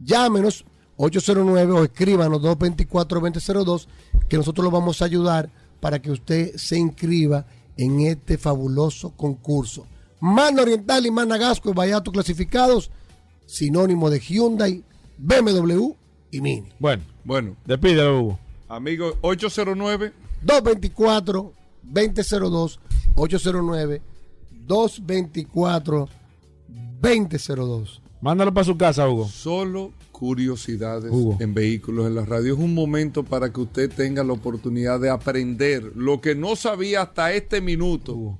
Llámenos 0.00 0.64
809 0.96 1.72
o 1.72 1.84
escríbanos 1.84 2.40
224-2002 2.42 3.86
que 4.28 4.36
nosotros 4.36 4.64
lo 4.64 4.70
vamos 4.70 5.00
a 5.00 5.06
ayudar 5.06 5.50
para 5.80 6.00
que 6.00 6.10
usted 6.10 6.54
se 6.56 6.78
inscriba 6.78 7.46
en 7.76 8.00
este 8.00 8.38
fabuloso 8.38 9.10
concurso. 9.10 9.86
Mano 10.20 10.62
Oriental 10.62 11.04
y 11.04 11.10
Managasco 11.10 11.70
y 11.70 11.74
Vallato 11.74 12.10
clasificados, 12.10 12.90
sinónimo 13.46 14.08
de 14.08 14.20
Hyundai, 14.20 14.82
BMW 15.18 15.94
y 16.34 16.40
Mini. 16.40 16.68
Bueno, 16.78 17.02
Bueno, 17.24 17.56
despídelo, 17.64 18.20
Hugo. 18.20 18.38
amigo, 18.68 19.16
809 19.22 20.12
224 20.42 21.52
2002 21.82 22.80
809 23.14 24.02
224 24.66 26.08
2002 27.00 28.00
Mándalo 28.20 28.54
para 28.54 28.64
su 28.64 28.76
casa, 28.78 29.06
Hugo. 29.08 29.28
Solo 29.28 29.92
curiosidades 30.10 31.12
Hugo. 31.12 31.36
en 31.40 31.52
vehículos 31.52 32.06
en 32.06 32.14
la 32.14 32.24
radio. 32.24 32.54
Es 32.54 32.58
un 32.58 32.72
momento 32.72 33.22
para 33.22 33.52
que 33.52 33.60
usted 33.60 33.90
tenga 33.92 34.24
la 34.24 34.32
oportunidad 34.32 34.98
de 34.98 35.10
aprender 35.10 35.92
lo 35.94 36.22
que 36.22 36.34
no 36.34 36.56
sabía 36.56 37.02
hasta 37.02 37.32
este 37.34 37.60
minuto. 37.60 38.38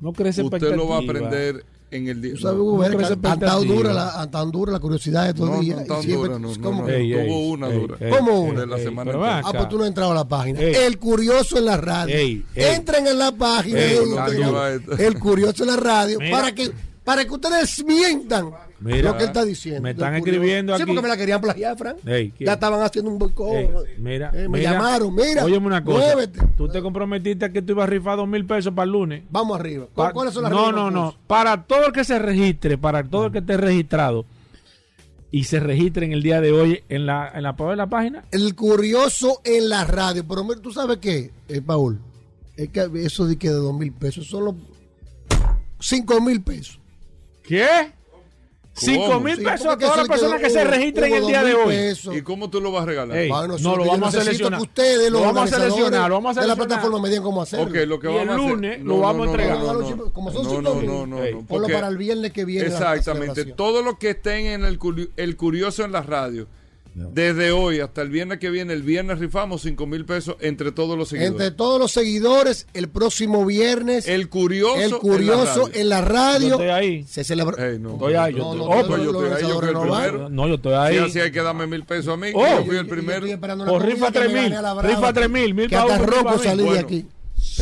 No 0.00 0.12
crees 0.14 0.38
Usted 0.38 0.74
lo 0.76 0.88
va 0.88 0.96
a 0.96 1.00
aprender 1.00 1.66
en 1.90 2.08
el 2.08 2.20
día. 2.20 2.32
Tú 2.34 2.40
sabes, 2.40 2.58
No, 2.58 2.64
Hugo, 2.64 2.76
no 2.78 2.84
han 2.84 2.92
estado 2.92 3.14
expectativa. 3.14 3.54
dura 3.74 3.92
la, 3.94 4.20
han 4.20 4.30
tan 4.30 4.50
dura 4.50 4.72
la 4.72 4.78
curiosidad 4.80 5.24
de 5.24 5.28
estos 5.30 5.48
No, 5.48 5.60
días. 5.60 5.78
no 5.80 5.84
tan 5.86 6.02
siempre- 6.02 6.28
dura, 6.28 6.38
no, 6.38 6.52
¿cómo 6.62 6.82
no? 6.82 6.88
Ey, 6.88 7.12
ey, 7.14 7.26
tuvo 7.26 7.48
una 7.48 7.68
ey, 7.68 7.78
dura. 7.78 7.96
ey, 8.00 8.10
¿Cómo 8.10 8.30
ey, 8.32 8.50
una? 8.50 8.60
de 8.60 8.66
la 8.66 8.78
semana 8.78 9.12
Ah, 9.44 9.52
pues 9.52 9.68
tú 9.68 9.76
no 9.78 9.82
has 9.84 9.88
entrado 9.88 10.12
a 10.12 10.14
la 10.14 10.28
página. 10.28 10.60
Ey. 10.60 10.74
El 10.74 10.98
curioso 10.98 11.56
en 11.58 11.64
la 11.64 11.76
radio. 11.76 12.14
Ey, 12.14 12.44
ey. 12.54 12.74
Entren 12.74 13.06
en 13.06 13.18
la 13.18 13.32
página. 13.32 13.78
El 14.98 15.18
curioso 15.18 15.62
en 15.64 15.70
la 15.70 15.76
radio. 15.76 16.18
Para 16.30 16.52
que, 16.54 16.70
para 17.04 17.24
que 17.24 17.30
ustedes 17.32 17.84
mientan 17.84 18.50
Mira, 18.80 19.10
lo 19.10 19.16
que 19.16 19.24
él 19.24 19.28
está 19.30 19.44
diciendo. 19.44 19.82
me 19.82 19.90
están 19.90 20.14
escribiendo 20.14 20.76
Sí, 20.76 20.82
aquí. 20.82 20.90
porque 20.92 21.02
me 21.02 21.08
la 21.08 21.16
querían 21.16 21.40
plagiar, 21.40 21.76
Frank. 21.76 21.96
Ya 22.38 22.52
estaban 22.52 22.80
haciendo 22.80 23.10
un 23.10 23.18
boicot. 23.18 23.84
Mira, 23.98 24.30
Eh, 24.32 24.48
me 24.48 24.58
mira. 24.58 24.72
llamaron, 24.72 25.14
mira. 25.14 25.44
Óyeme 25.44 25.66
una 25.66 25.82
cosa. 25.82 26.14
muévete. 26.14 26.40
Tú 26.56 26.68
te 26.68 26.80
comprometiste 26.80 27.44
a 27.46 27.48
que 27.52 27.60
tú 27.60 27.72
ibas 27.72 27.84
a 27.84 27.90
rifar 27.90 28.16
dos 28.16 28.28
mil 28.28 28.44
pesos 28.46 28.72
para 28.72 28.84
el 28.84 28.92
lunes. 28.92 29.22
Vamos 29.30 29.58
arriba. 29.58 29.86
Pa- 29.94 30.12
¿Cuáles 30.12 30.32
son 30.32 30.44
las 30.44 30.52
no, 30.52 30.70
no, 30.70 30.90
no. 30.90 31.16
Para 31.26 31.64
todo 31.64 31.86
el 31.86 31.92
que 31.92 32.04
se 32.04 32.18
registre, 32.20 32.78
para 32.78 33.02
todo 33.02 33.26
el 33.26 33.32
que 33.32 33.38
esté 33.38 33.56
registrado 33.56 34.24
y 35.30 35.44
se 35.44 35.58
registre 35.60 36.06
en 36.06 36.12
el 36.12 36.22
día 36.22 36.40
de 36.40 36.52
hoy 36.52 36.82
en 36.88 37.04
la 37.04 37.30
en 37.34 37.42
la, 37.42 37.56
en 37.58 37.76
la 37.76 37.86
página. 37.88 38.24
El 38.30 38.54
curioso 38.54 39.40
en 39.44 39.68
la 39.70 39.84
radio. 39.84 40.24
Pero 40.26 40.44
mira, 40.44 40.60
tú 40.60 40.70
sabes 40.72 40.98
qué, 40.98 41.32
eh, 41.48 41.60
Paul. 41.60 41.98
Es 42.56 42.68
que 42.70 42.88
eso 42.94 43.26
de 43.26 43.36
que 43.36 43.48
de 43.48 43.54
dos 43.54 43.74
mil 43.76 43.92
pesos 43.92 44.26
son 44.28 44.44
los 44.44 44.54
cinco 45.80 46.20
mil 46.20 46.40
pesos. 46.42 46.78
¿Qué? 47.42 47.66
Cinco 48.78 49.20
mil 49.20 49.36
Sí, 49.36 49.44
pesos 49.44 49.66
a 49.66 49.76
todas 49.78 49.96
las 49.98 50.08
personas 50.08 50.40
que 50.40 50.50
se 50.50 50.64
registren 50.64 51.14
el 51.14 51.26
día 51.26 51.42
de 51.42 51.52
2.000 51.54 51.66
hoy. 51.66 51.74
pesos. 51.74 52.16
¿Y 52.16 52.22
cómo 52.22 52.48
tú 52.50 52.60
lo 52.60 52.72
vas 52.72 52.82
a 52.82 52.86
regalar? 52.86 53.16
Ey, 53.18 53.28
Bueno, 53.28 53.56
no, 53.60 53.76
lo 53.76 53.84
vamos 53.84 54.14
a 54.14 54.20
seleccionar. 54.22 54.58
que 54.60 54.62
ustedes, 54.64 55.10
los 55.10 55.20
Lo 55.20 55.26
vamos 55.26 55.52
a 55.52 55.56
seleccionar, 55.58 56.08
lo 56.08 56.14
vamos 56.16 56.36
a 56.36 56.40
de 56.40 56.46
la 56.46 56.54
seleccionar. 56.54 56.66
plataforma 56.68 56.98
me 57.02 57.08
digan 57.08 57.24
cómo 57.24 57.42
hacerlo. 57.42 57.66
Ok, 57.66 57.86
lo 57.86 57.98
que 58.00 58.10
Y 58.12 58.16
el 58.16 58.26
vamos 58.28 58.30
a 58.30 58.34
hacer. 58.44 58.50
lunes 58.50 58.80
lo 58.84 58.98
vamos 58.98 59.26
a 59.26 59.30
entregar. 59.30 59.58
No, 59.58 59.72
no, 59.74 59.96
no, 59.96 60.12
Como 60.12 60.32
son 60.32 60.42
no, 60.44 60.50
cinco 60.50 60.62
no, 60.62 60.74
mil. 60.76 60.86
no, 60.86 61.06
no, 61.06 61.16
no, 61.30 61.42
Ponlo 61.46 61.68
para 61.68 61.88
el 61.88 61.96
viernes 61.96 62.32
que 62.32 62.44
viene. 62.44 62.66
Exactamente. 62.68 63.34
celebración. 63.34 63.56
Todo 63.56 63.82
lo 63.82 63.98
que 63.98 64.10
estén 64.10 64.46
en 64.46 64.64
el, 64.64 64.78
curi- 64.78 65.10
el 65.16 65.36
curioso 65.36 65.84
en 65.84 65.92
la 65.92 66.02
radio, 66.02 66.46
desde 67.12 67.50
hoy 67.52 67.80
hasta 67.80 68.02
el 68.02 68.08
viernes 68.10 68.38
que 68.38 68.50
viene, 68.50 68.72
el 68.72 68.82
viernes 68.82 69.18
rifamos 69.18 69.62
5 69.62 69.86
mil 69.86 70.04
pesos 70.04 70.36
entre 70.40 70.72
todos 70.72 70.96
los 70.98 71.08
seguidores. 71.08 71.32
Entre 71.32 71.50
todos 71.50 71.78
los 71.80 71.92
seguidores, 71.92 72.66
el 72.74 72.88
próximo 72.88 73.44
viernes. 73.46 74.06
el 74.08 74.28
curioso, 74.28 74.80
el 74.80 74.94
curioso 74.96 75.70
en 75.72 75.88
la 75.88 76.00
radio. 76.00 76.48
Yo 76.48 76.54
estoy 76.54 76.68
ahí. 76.68 77.04
Se 77.04 77.24
celebra. 77.24 77.68
Ey, 77.70 77.78
no. 77.78 77.92
Estoy 77.94 78.14
ahí, 78.14 78.32
yo 78.34 78.38
No, 78.38 78.52
estoy- 78.52 78.58
no, 78.58 78.64
oh, 78.64 78.82
no, 78.82 78.86
pues 78.88 79.02
yo 79.02 79.12
los 79.12 79.22
estoy 79.24 79.36
ahí, 79.36 79.42
yo 79.50 79.58
fui 79.60 79.68
el 79.68 79.74
primero. 79.78 80.28
no 80.30 80.48
yo 80.48 80.54
estoy 80.54 80.72
Si 80.72 80.78
ahí. 80.78 80.98
así 80.98 81.20
hay 81.20 81.30
que 81.32 81.42
darme 81.42 81.66
mil 81.66 81.84
pesos 81.84 82.14
a 82.14 82.16
mí, 82.16 82.28
Oh. 82.34 82.42
que 82.44 82.50
yo 82.50 82.64
fui 82.64 82.76
el 82.76 82.86
primero. 82.86 83.26
la 83.26 83.38
Por 83.38 83.48
comida 83.66 83.78
rifa 83.86 84.12
que 84.12 84.18
me 84.20 84.24
3.000, 84.26 84.42
gane 84.44 84.56
a 84.56 84.62
la 84.62 84.74
brava. 84.74 84.88
rifa 84.94 85.12
3.000, 85.12 85.54
mil 85.54 85.68
Que 85.68 85.76
pa' 85.76 85.82
hasta 85.82 85.98
mil 85.98 86.06
roco 86.06 86.38
salí 86.38 86.58
de 86.62 86.68
Bueno. 86.68 86.80
aquí. 86.86 87.06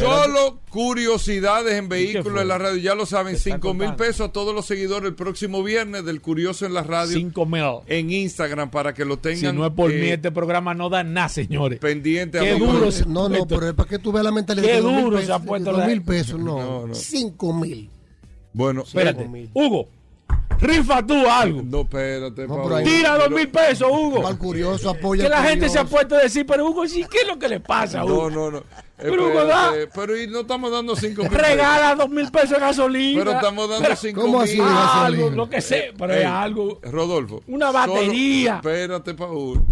Solo 0.01 0.61
curiosidades 0.71 1.75
en 1.75 1.89
vehículos 1.89 2.43
en 2.43 2.49
la 2.49 2.59
radio. 2.59 2.77
Ya 2.79 2.95
lo 2.95 3.07
saben, 3.07 3.33
Te 3.35 3.39
está 3.39 3.55
5 3.57 3.75
mil 3.75 3.95
pesos 3.95 4.29
a 4.29 4.33
todos 4.33 4.55
los 4.55 4.67
seguidores 4.67 5.09
el 5.09 5.15
próximo 5.15 5.63
viernes 5.63 6.05
del 6.05 6.21
Curioso 6.21 6.67
en 6.67 6.75
la 6.75 6.83
radio 6.83 7.13
Cinco 7.17 7.47
mil. 7.47 7.63
en 7.87 8.11
Instagram 8.11 8.71
para 8.71 8.93
que 8.95 9.05
lo 9.05 9.15
Si 9.17 9.21
tengan 9.21 9.57
no 9.57 9.67
es 9.67 9.73
por 9.73 9.91
eh, 9.91 10.01
mí, 10.01 10.09
este 10.09 10.31
programa 10.31 10.75
no 10.75 10.89
da 10.89 11.03
nada, 11.03 11.29
señores. 11.29 11.79
pendiente. 11.79 12.39
Qué 12.39 12.51
a 12.51 12.55
duro 12.59 12.73
duro. 12.73 12.93
se- 12.93 13.07
No, 13.07 13.29
no, 13.29 13.47
pero 13.47 13.69
es 13.69 13.75
para 13.75 13.89
que 13.89 13.99
tú 13.99 14.13
veas 14.13 14.25
la 14.25 14.33
mentalidad 14.33 14.67
Qué 14.67 14.81
duro 14.81 15.21
se 15.21 15.33
ha 15.33 15.39
puesto 15.39 15.73
mil 15.87 16.03
pesos, 16.03 16.39
no. 16.39 16.59
No, 16.59 16.87
no. 16.89 16.95
Cinco 16.95 17.53
mil. 17.53 17.89
Bueno, 18.53 18.83
Espérate. 18.83 19.29
Hugo, 19.53 19.89
rifa 20.61 21.07
tú 21.07 21.15
algo. 21.29 21.63
no, 21.65 21.81
espérate, 21.83 22.47
No, 22.47 22.63
pero 22.65 22.83
Tira 22.83 23.19
dos 23.19 23.31
mil 23.31 23.49
pesos, 23.49 23.89
Hugo. 23.91 24.17
Para 24.17 24.31
el 24.31 24.39
curioso, 24.39 24.91
apoya 24.91 25.25
Que 25.25 25.29
la 25.31 25.43
gente 25.43 25.69
se 25.69 25.79
ha 25.79 25.85
puesto 25.85 26.15
a 26.17 26.21
decir, 26.21 26.45
pero 26.47 26.67
Hugo, 26.69 26.87
¿sí? 26.89 27.05
¿qué 27.11 27.19
es 27.23 27.27
lo 27.27 27.39
que 27.39 27.49
le 27.49 27.61
pasa, 27.61 28.05
Hugo? 28.05 28.31
No, 28.31 28.51
no, 28.51 28.51
no. 28.59 28.63
Pero, 28.99 29.27
Hugo, 29.29 29.45
da. 29.45 29.73
Pero 29.95 30.19
y 30.21 30.27
no 30.27 30.41
estamos 30.41 30.71
dando 30.73 30.97
5 30.97 31.23
mil 31.23 31.31
pesos. 31.31 31.47
Regala 31.47 31.95
dos 31.97 32.09
mil 32.09 32.31
pesos 32.31 32.51
de 32.51 32.59
gasolina. 32.61 33.19
Pero 33.25 33.33
estamos 33.37 33.69
dando 33.69 33.83
Pero- 33.85 33.97
5 33.97 34.21
¿Cómo 34.23 34.33
mil. 34.39 34.43
así 34.43 34.57
de 34.57 34.63
Ah, 34.63 35.05
algo, 35.05 35.17
gasolina? 35.25 35.37
lo 35.37 35.51
que 35.51 35.61
sé, 35.61 35.93
pero 35.99 36.15
Ey, 36.15 36.21
es 36.23 36.27
algo. 36.27 36.81
Rodolfo. 36.83 37.43
Una 37.47 37.73
solo- 37.73 37.93
batería. 37.95 38.57
espérate, 38.57 39.15
Paul. 39.15 39.63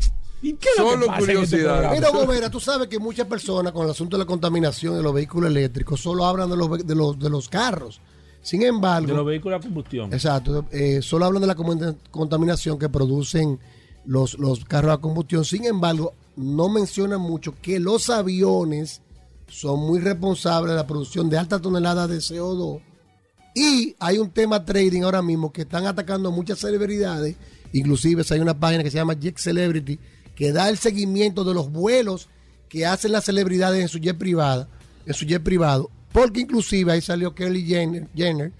¿Y 0.42 0.52
qué 0.56 0.68
es 0.68 0.78
lo 0.78 0.84
que 0.84 0.90
Solo 0.90 1.06
pasa 1.06 1.20
este 1.20 1.32
curiosidad. 1.32 1.70
programa? 1.72 1.94
Mira, 1.94 2.10
Gobera, 2.10 2.50
tú 2.50 2.60
sabes 2.60 2.88
que 2.88 2.98
muchas 2.98 3.26
personas 3.26 3.72
con 3.72 3.84
el 3.86 3.92
asunto 3.92 4.18
de 4.18 4.24
la 4.24 4.26
contaminación 4.26 4.94
de 4.94 5.02
los 5.02 5.14
vehículos 5.14 5.48
eléctricos 5.48 6.02
solo 6.02 6.26
hablan 6.26 6.50
de 6.50 6.56
los, 6.58 6.68
ve- 6.68 6.82
de 6.84 6.94
los, 6.94 7.18
de 7.18 7.30
los 7.30 7.48
carros. 7.48 8.02
Sin 8.44 8.62
embargo, 8.62 9.08
De 9.08 9.14
los 9.14 9.26
vehículos 9.26 9.58
a 9.58 9.62
combustión. 9.62 10.12
Exacto, 10.12 10.66
eh, 10.70 11.00
solo 11.02 11.24
hablan 11.24 11.40
de 11.40 11.48
la 11.48 11.56
contaminación 12.10 12.78
que 12.78 12.88
producen 12.88 13.58
los, 14.04 14.38
los 14.38 14.64
carros 14.66 14.92
a 14.92 14.98
combustión. 14.98 15.44
Sin 15.44 15.64
embargo, 15.64 16.12
no 16.36 16.68
mencionan 16.68 17.20
mucho 17.20 17.54
que 17.60 17.80
los 17.80 18.10
aviones 18.10 19.00
son 19.48 19.80
muy 19.80 19.98
responsables 19.98 20.72
de 20.72 20.76
la 20.76 20.86
producción 20.86 21.30
de 21.30 21.38
altas 21.38 21.62
toneladas 21.62 22.08
de 22.10 22.18
CO2. 22.18 22.82
Y 23.54 23.96
hay 23.98 24.18
un 24.18 24.30
tema 24.30 24.62
trading 24.62 25.02
ahora 25.02 25.22
mismo 25.22 25.50
que 25.50 25.62
están 25.62 25.86
atacando 25.86 26.28
a 26.28 26.32
muchas 26.32 26.58
celebridades. 26.58 27.36
Inclusive 27.72 28.24
hay 28.28 28.40
una 28.40 28.60
página 28.60 28.82
que 28.82 28.90
se 28.90 28.98
llama 28.98 29.14
Jet 29.14 29.38
Celebrity 29.38 29.98
que 30.34 30.52
da 30.52 30.68
el 30.68 30.76
seguimiento 30.76 31.44
de 31.44 31.54
los 31.54 31.70
vuelos 31.70 32.28
que 32.68 32.86
hacen 32.86 33.12
las 33.12 33.24
celebridades 33.24 33.80
en 33.80 33.88
su 33.88 33.98
jet 33.98 34.18
privada, 34.18 34.68
en 35.06 35.14
su 35.14 35.24
jet 35.24 35.42
privado. 35.42 35.90
Porque 36.14 36.40
inclusive 36.42 36.92
ahí 36.92 37.00
salió 37.00 37.34
Kelly 37.34 37.66
Jenner, 37.66 38.06
Jenner 38.14 38.52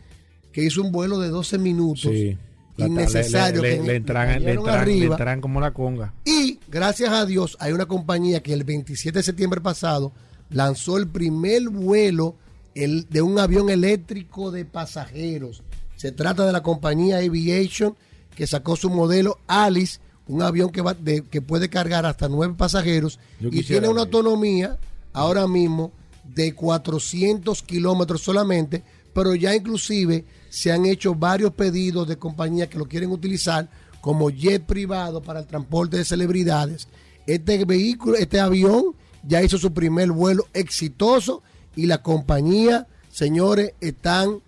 que 0.53 0.65
hizo 0.65 0.83
un 0.83 0.91
vuelo 0.93 1.19
de 1.21 1.29
12 1.29 1.57
minutos. 1.59 2.11
Sí. 2.13 2.37
Innecesario. 2.77 3.63
Le, 3.63 3.81
le- 3.81 3.95
entran, 3.97 4.43
entran 4.43 5.41
como 5.41 5.61
la 5.61 5.73
conga. 5.73 6.13
Y 6.25 6.59
gracias 6.69 7.11
a 7.11 7.25
Dios 7.27 7.57
hay 7.61 7.73
una 7.73 7.87
compañía 7.87 8.43
que 8.43 8.53
el 8.53 8.65
27 8.65 9.21
de 9.21 9.23
septiembre 9.23 9.61
pasado 9.61 10.13
lanzó 10.51 10.97
el 10.99 11.07
primer 11.09 11.69
vuelo 11.69 12.35
el- 12.75 13.07
de 13.09 13.23
un 13.23 13.39
avión 13.39 13.71
eléctrico 13.71 14.51
de 14.51 14.65
pasajeros. 14.65 15.63
Se 15.97 16.11
trata 16.11 16.45
de 16.45 16.53
la 16.53 16.63
compañía 16.65 17.19
Aviation 17.19 17.95
que 18.35 18.49
sacó 18.49 18.75
su 18.75 18.91
modelo 18.91 19.39
Alice, 19.47 20.01
un 20.27 20.43
avión 20.43 20.71
que, 20.71 20.83
va 20.83 20.95
de- 20.95 21.23
que 21.23 21.41
puede 21.41 21.69
cargar 21.71 22.05
hasta 22.07 22.29
nueve 22.29 22.55
pasajeros 22.59 23.21
Yo 23.39 23.49
y 23.53 23.63
tiene 23.63 23.87
una 23.89 24.01
ver. 24.03 24.07
autonomía 24.07 24.77
ahora 25.13 25.47
mismo 25.47 25.93
de 26.25 26.55
400 26.55 27.63
kilómetros 27.63 28.23
solamente, 28.23 28.83
pero 29.13 29.35
ya 29.35 29.55
inclusive 29.55 30.25
se 30.49 30.73
han 30.73 30.87
hecho 30.87 31.15
varios 31.15 31.53
pedidos 31.53 32.09
de 32.09 32.19
compañías 32.19 32.69
que 32.69 32.79
lo 32.79 32.87
quieren 32.87 33.11
utilizar 33.11 33.69
como 34.01 34.31
jet 34.31 34.65
privado 34.65 35.23
para 35.23 35.41
el 35.41 35.47
transporte 35.47 35.97
de 35.97 36.05
celebridades. 36.05 36.89
Este 37.27 37.65
vehículo, 37.65 38.17
este 38.17 38.41
avión 38.41 38.95
ya 39.23 39.43
hizo 39.43 39.59
su 39.59 39.73
primer 39.73 40.13
vuelo 40.13 40.47
exitoso 40.53 41.43
y 41.75 41.87
la 41.87 42.03
compañía, 42.03 42.87
señores, 43.11 43.73
están 43.81 44.41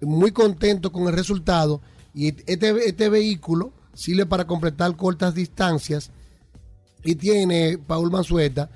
muy 0.00 0.32
contentos 0.32 0.90
con 0.90 1.06
el 1.06 1.12
resultado 1.12 1.80
y 2.14 2.28
este, 2.28 2.88
este 2.88 3.08
vehículo 3.08 3.72
sirve 3.94 4.26
para 4.26 4.46
completar 4.46 4.96
cortas 4.96 5.34
distancias 5.34 6.10
y 7.04 7.16
tiene, 7.16 7.78
Paul 7.78 8.10
Manzueta, 8.10 8.70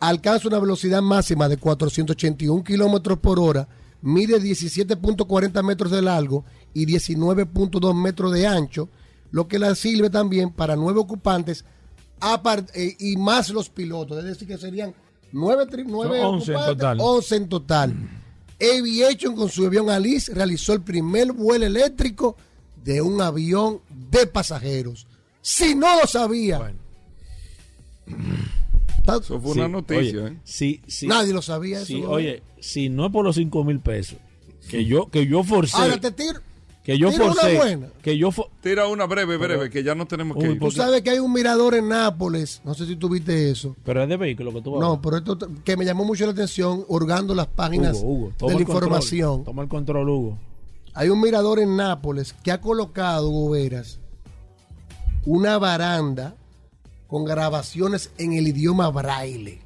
alcanza 0.00 0.48
una 0.48 0.58
velocidad 0.58 1.02
máxima 1.02 1.48
de 1.48 1.58
481 1.58 2.64
kilómetros 2.64 3.18
por 3.18 3.38
hora, 3.38 3.68
mide 4.02 4.40
17.40 4.40 5.62
metros 5.62 5.92
de 5.92 6.02
largo 6.02 6.44
y 6.72 6.86
19.2 6.86 7.94
metros 7.94 8.32
de 8.32 8.46
ancho, 8.46 8.88
lo 9.30 9.46
que 9.46 9.58
la 9.58 9.74
sirve 9.74 10.10
también 10.10 10.50
para 10.50 10.74
nueve 10.74 11.00
ocupantes 11.00 11.64
eh, 12.74 12.96
y 12.98 13.16
más 13.16 13.50
los 13.50 13.70
pilotos, 13.70 14.18
es 14.18 14.24
decir, 14.24 14.48
que 14.48 14.58
serían 14.58 14.94
nueve, 15.32 15.66
nueve 15.86 16.20
11 16.20 16.50
en 16.50 16.56
ocupantes, 16.56 16.76
total. 16.78 16.98
11 17.00 17.36
en 17.36 17.48
total. 17.48 17.94
Aviation 18.60 19.34
con 19.34 19.48
su 19.48 19.64
avión 19.66 19.88
Alice 19.88 20.32
realizó 20.34 20.74
el 20.74 20.82
primer 20.82 21.32
vuelo 21.32 21.64
eléctrico 21.66 22.36
de 22.84 23.00
un 23.00 23.20
avión 23.20 23.80
de 24.10 24.26
pasajeros. 24.26 25.06
Si 25.40 25.74
no 25.74 26.00
lo 26.00 26.06
sabía, 26.06 26.56
Está- 26.56 26.72
Eso 29.06 29.40
fue 29.40 29.52
Sí, 29.54 29.58
una 29.58 29.68
noticia, 29.68 30.22
oye, 30.24 30.32
¿eh? 30.34 30.36
sí, 30.44 30.80
sí. 30.86 31.06
Nadie 31.06 31.32
lo 31.32 31.42
sabía 31.42 31.84
Sí, 31.84 31.98
eso. 32.00 32.10
oye, 32.10 32.42
si 32.60 32.88
no 32.88 33.06
es 33.06 33.12
por 33.12 33.24
los 33.24 33.36
5 33.36 33.64
mil 33.64 33.80
pesos, 33.80 34.18
que 34.68 34.84
yo, 34.84 35.06
que 35.10 35.26
yo 35.26 35.42
forcé, 35.42 35.76
Ahora 35.76 35.98
te 35.98 36.12
tiro. 36.12 36.38
que 36.84 36.96
yo 36.98 37.10
tiro 37.10 37.24
una 37.26 37.34
forcé, 37.34 37.56
buena. 37.56 37.88
que 38.02 38.16
yo 38.16 38.30
fo- 38.30 38.48
Tira 38.62 38.86
una 38.86 39.06
breve, 39.06 39.36
breve, 39.36 39.68
que 39.70 39.82
ya 39.82 39.94
no 39.94 40.06
tenemos 40.06 40.36
que 40.36 40.46
Uy, 40.48 40.54
ir. 40.54 40.60
Tú 40.60 40.70
sabes 40.70 41.02
que 41.02 41.10
hay 41.10 41.18
un 41.18 41.32
mirador 41.32 41.74
en 41.74 41.88
Nápoles. 41.88 42.60
No 42.64 42.74
sé 42.74 42.86
si 42.86 42.94
tú 42.96 43.08
viste 43.08 43.50
eso. 43.50 43.74
pero 43.84 44.02
es 44.02 44.08
de 44.08 44.16
vehículo 44.16 44.52
que 44.52 44.62
tú 44.62 44.72
vas 44.72 44.80
No, 44.80 45.00
pero 45.02 45.16
esto 45.16 45.38
que 45.64 45.76
me 45.76 45.84
llamó 45.84 46.04
mucho 46.04 46.24
la 46.26 46.32
atención, 46.32 46.84
hurgando 46.88 47.34
las 47.34 47.48
páginas 47.48 47.96
Hugo, 47.98 48.08
Hugo, 48.12 48.32
toma 48.38 48.52
de 48.52 48.56
la 48.56 48.62
información. 48.62 49.44
toma 49.44 49.62
el 49.62 49.68
control, 49.68 50.08
Hugo. 50.08 50.38
Hay 50.94 51.08
un 51.08 51.20
mirador 51.20 51.58
en 51.60 51.76
Nápoles 51.76 52.32
que 52.44 52.50
ha 52.52 52.60
colocado, 52.60 53.28
Goberas, 53.30 53.98
una 55.24 55.58
baranda 55.58 56.34
con 57.10 57.24
grabaciones 57.24 58.12
en 58.18 58.34
el 58.34 58.46
idioma 58.46 58.88
braille. 58.88 59.60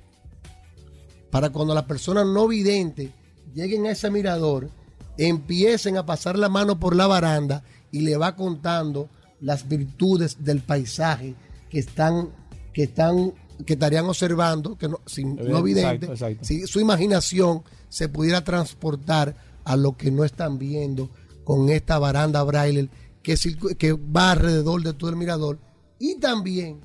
Para 1.30 1.50
cuando 1.50 1.74
las 1.74 1.84
personas 1.84 2.26
no 2.26 2.48
videntes 2.48 3.10
lleguen 3.54 3.84
a 3.84 3.90
ese 3.90 4.10
mirador, 4.10 4.70
empiecen 5.18 5.98
a 5.98 6.06
pasar 6.06 6.38
la 6.38 6.48
mano 6.48 6.80
por 6.80 6.96
la 6.96 7.06
baranda 7.06 7.62
y 7.92 8.00
le 8.00 8.16
va 8.16 8.34
contando 8.34 9.10
las 9.40 9.68
virtudes 9.68 10.42
del 10.42 10.62
paisaje 10.62 11.34
que 11.68 11.80
están, 11.80 12.30
que 12.72 12.84
están, 12.84 13.34
que 13.66 13.74
estarían 13.74 14.06
observando, 14.06 14.78
que 14.78 14.88
no, 14.88 15.00
sin, 15.04 15.32
Exacto, 15.32 15.52
no 15.52 15.62
vidente, 15.62 16.06
exacto. 16.06 16.44
si 16.44 16.66
su 16.66 16.80
imaginación 16.80 17.62
se 17.90 18.08
pudiera 18.08 18.42
transportar 18.42 19.36
a 19.64 19.76
lo 19.76 19.98
que 19.98 20.10
no 20.10 20.24
están 20.24 20.58
viendo 20.58 21.10
con 21.44 21.68
esta 21.68 21.98
baranda 21.98 22.42
braille 22.42 22.88
que, 23.22 23.36
que 23.76 23.92
va 23.92 24.30
alrededor 24.30 24.82
de 24.82 24.94
todo 24.94 25.10
el 25.10 25.16
mirador 25.16 25.58
y 25.98 26.18
también 26.18 26.80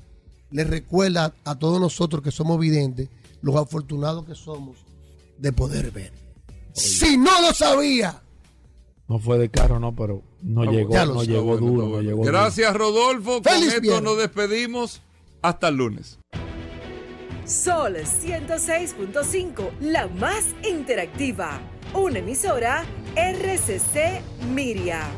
les 0.50 0.68
recuerda 0.68 1.34
a 1.44 1.58
todos 1.58 1.80
nosotros 1.80 2.22
que 2.22 2.30
somos 2.30 2.58
videntes 2.58 3.08
los 3.42 3.56
afortunados 3.56 4.24
que 4.26 4.34
somos 4.34 4.78
de 5.38 5.52
poder 5.52 5.90
ver. 5.90 6.12
Si 6.72 7.16
no 7.16 7.40
lo 7.40 7.52
sabía, 7.54 8.22
No 9.08 9.18
fue 9.18 9.38
de 9.38 9.48
carro, 9.48 9.80
no, 9.80 9.94
pero 9.94 10.22
no 10.42 10.64
llegó, 10.70 10.94
no 10.94 11.24
llegó 11.24 11.42
bueno, 11.42 11.66
duro, 11.66 11.88
no 11.88 12.00
llegó. 12.00 12.22
Gracias, 12.22 12.72
Rodolfo. 12.74 13.42
Con 13.42 13.42
¡Feliz 13.42 13.68
esto 13.68 13.80
viernes! 13.80 14.02
nos 14.04 14.18
despedimos. 14.18 15.02
Hasta 15.42 15.68
el 15.68 15.76
lunes. 15.76 16.18
Sol 17.44 17.96
106.5, 17.96 19.70
la 19.80 20.06
más 20.06 20.44
interactiva. 20.68 21.58
Una 21.94 22.20
emisora 22.20 22.84
RCC 23.16 24.22
Miria. 24.54 25.08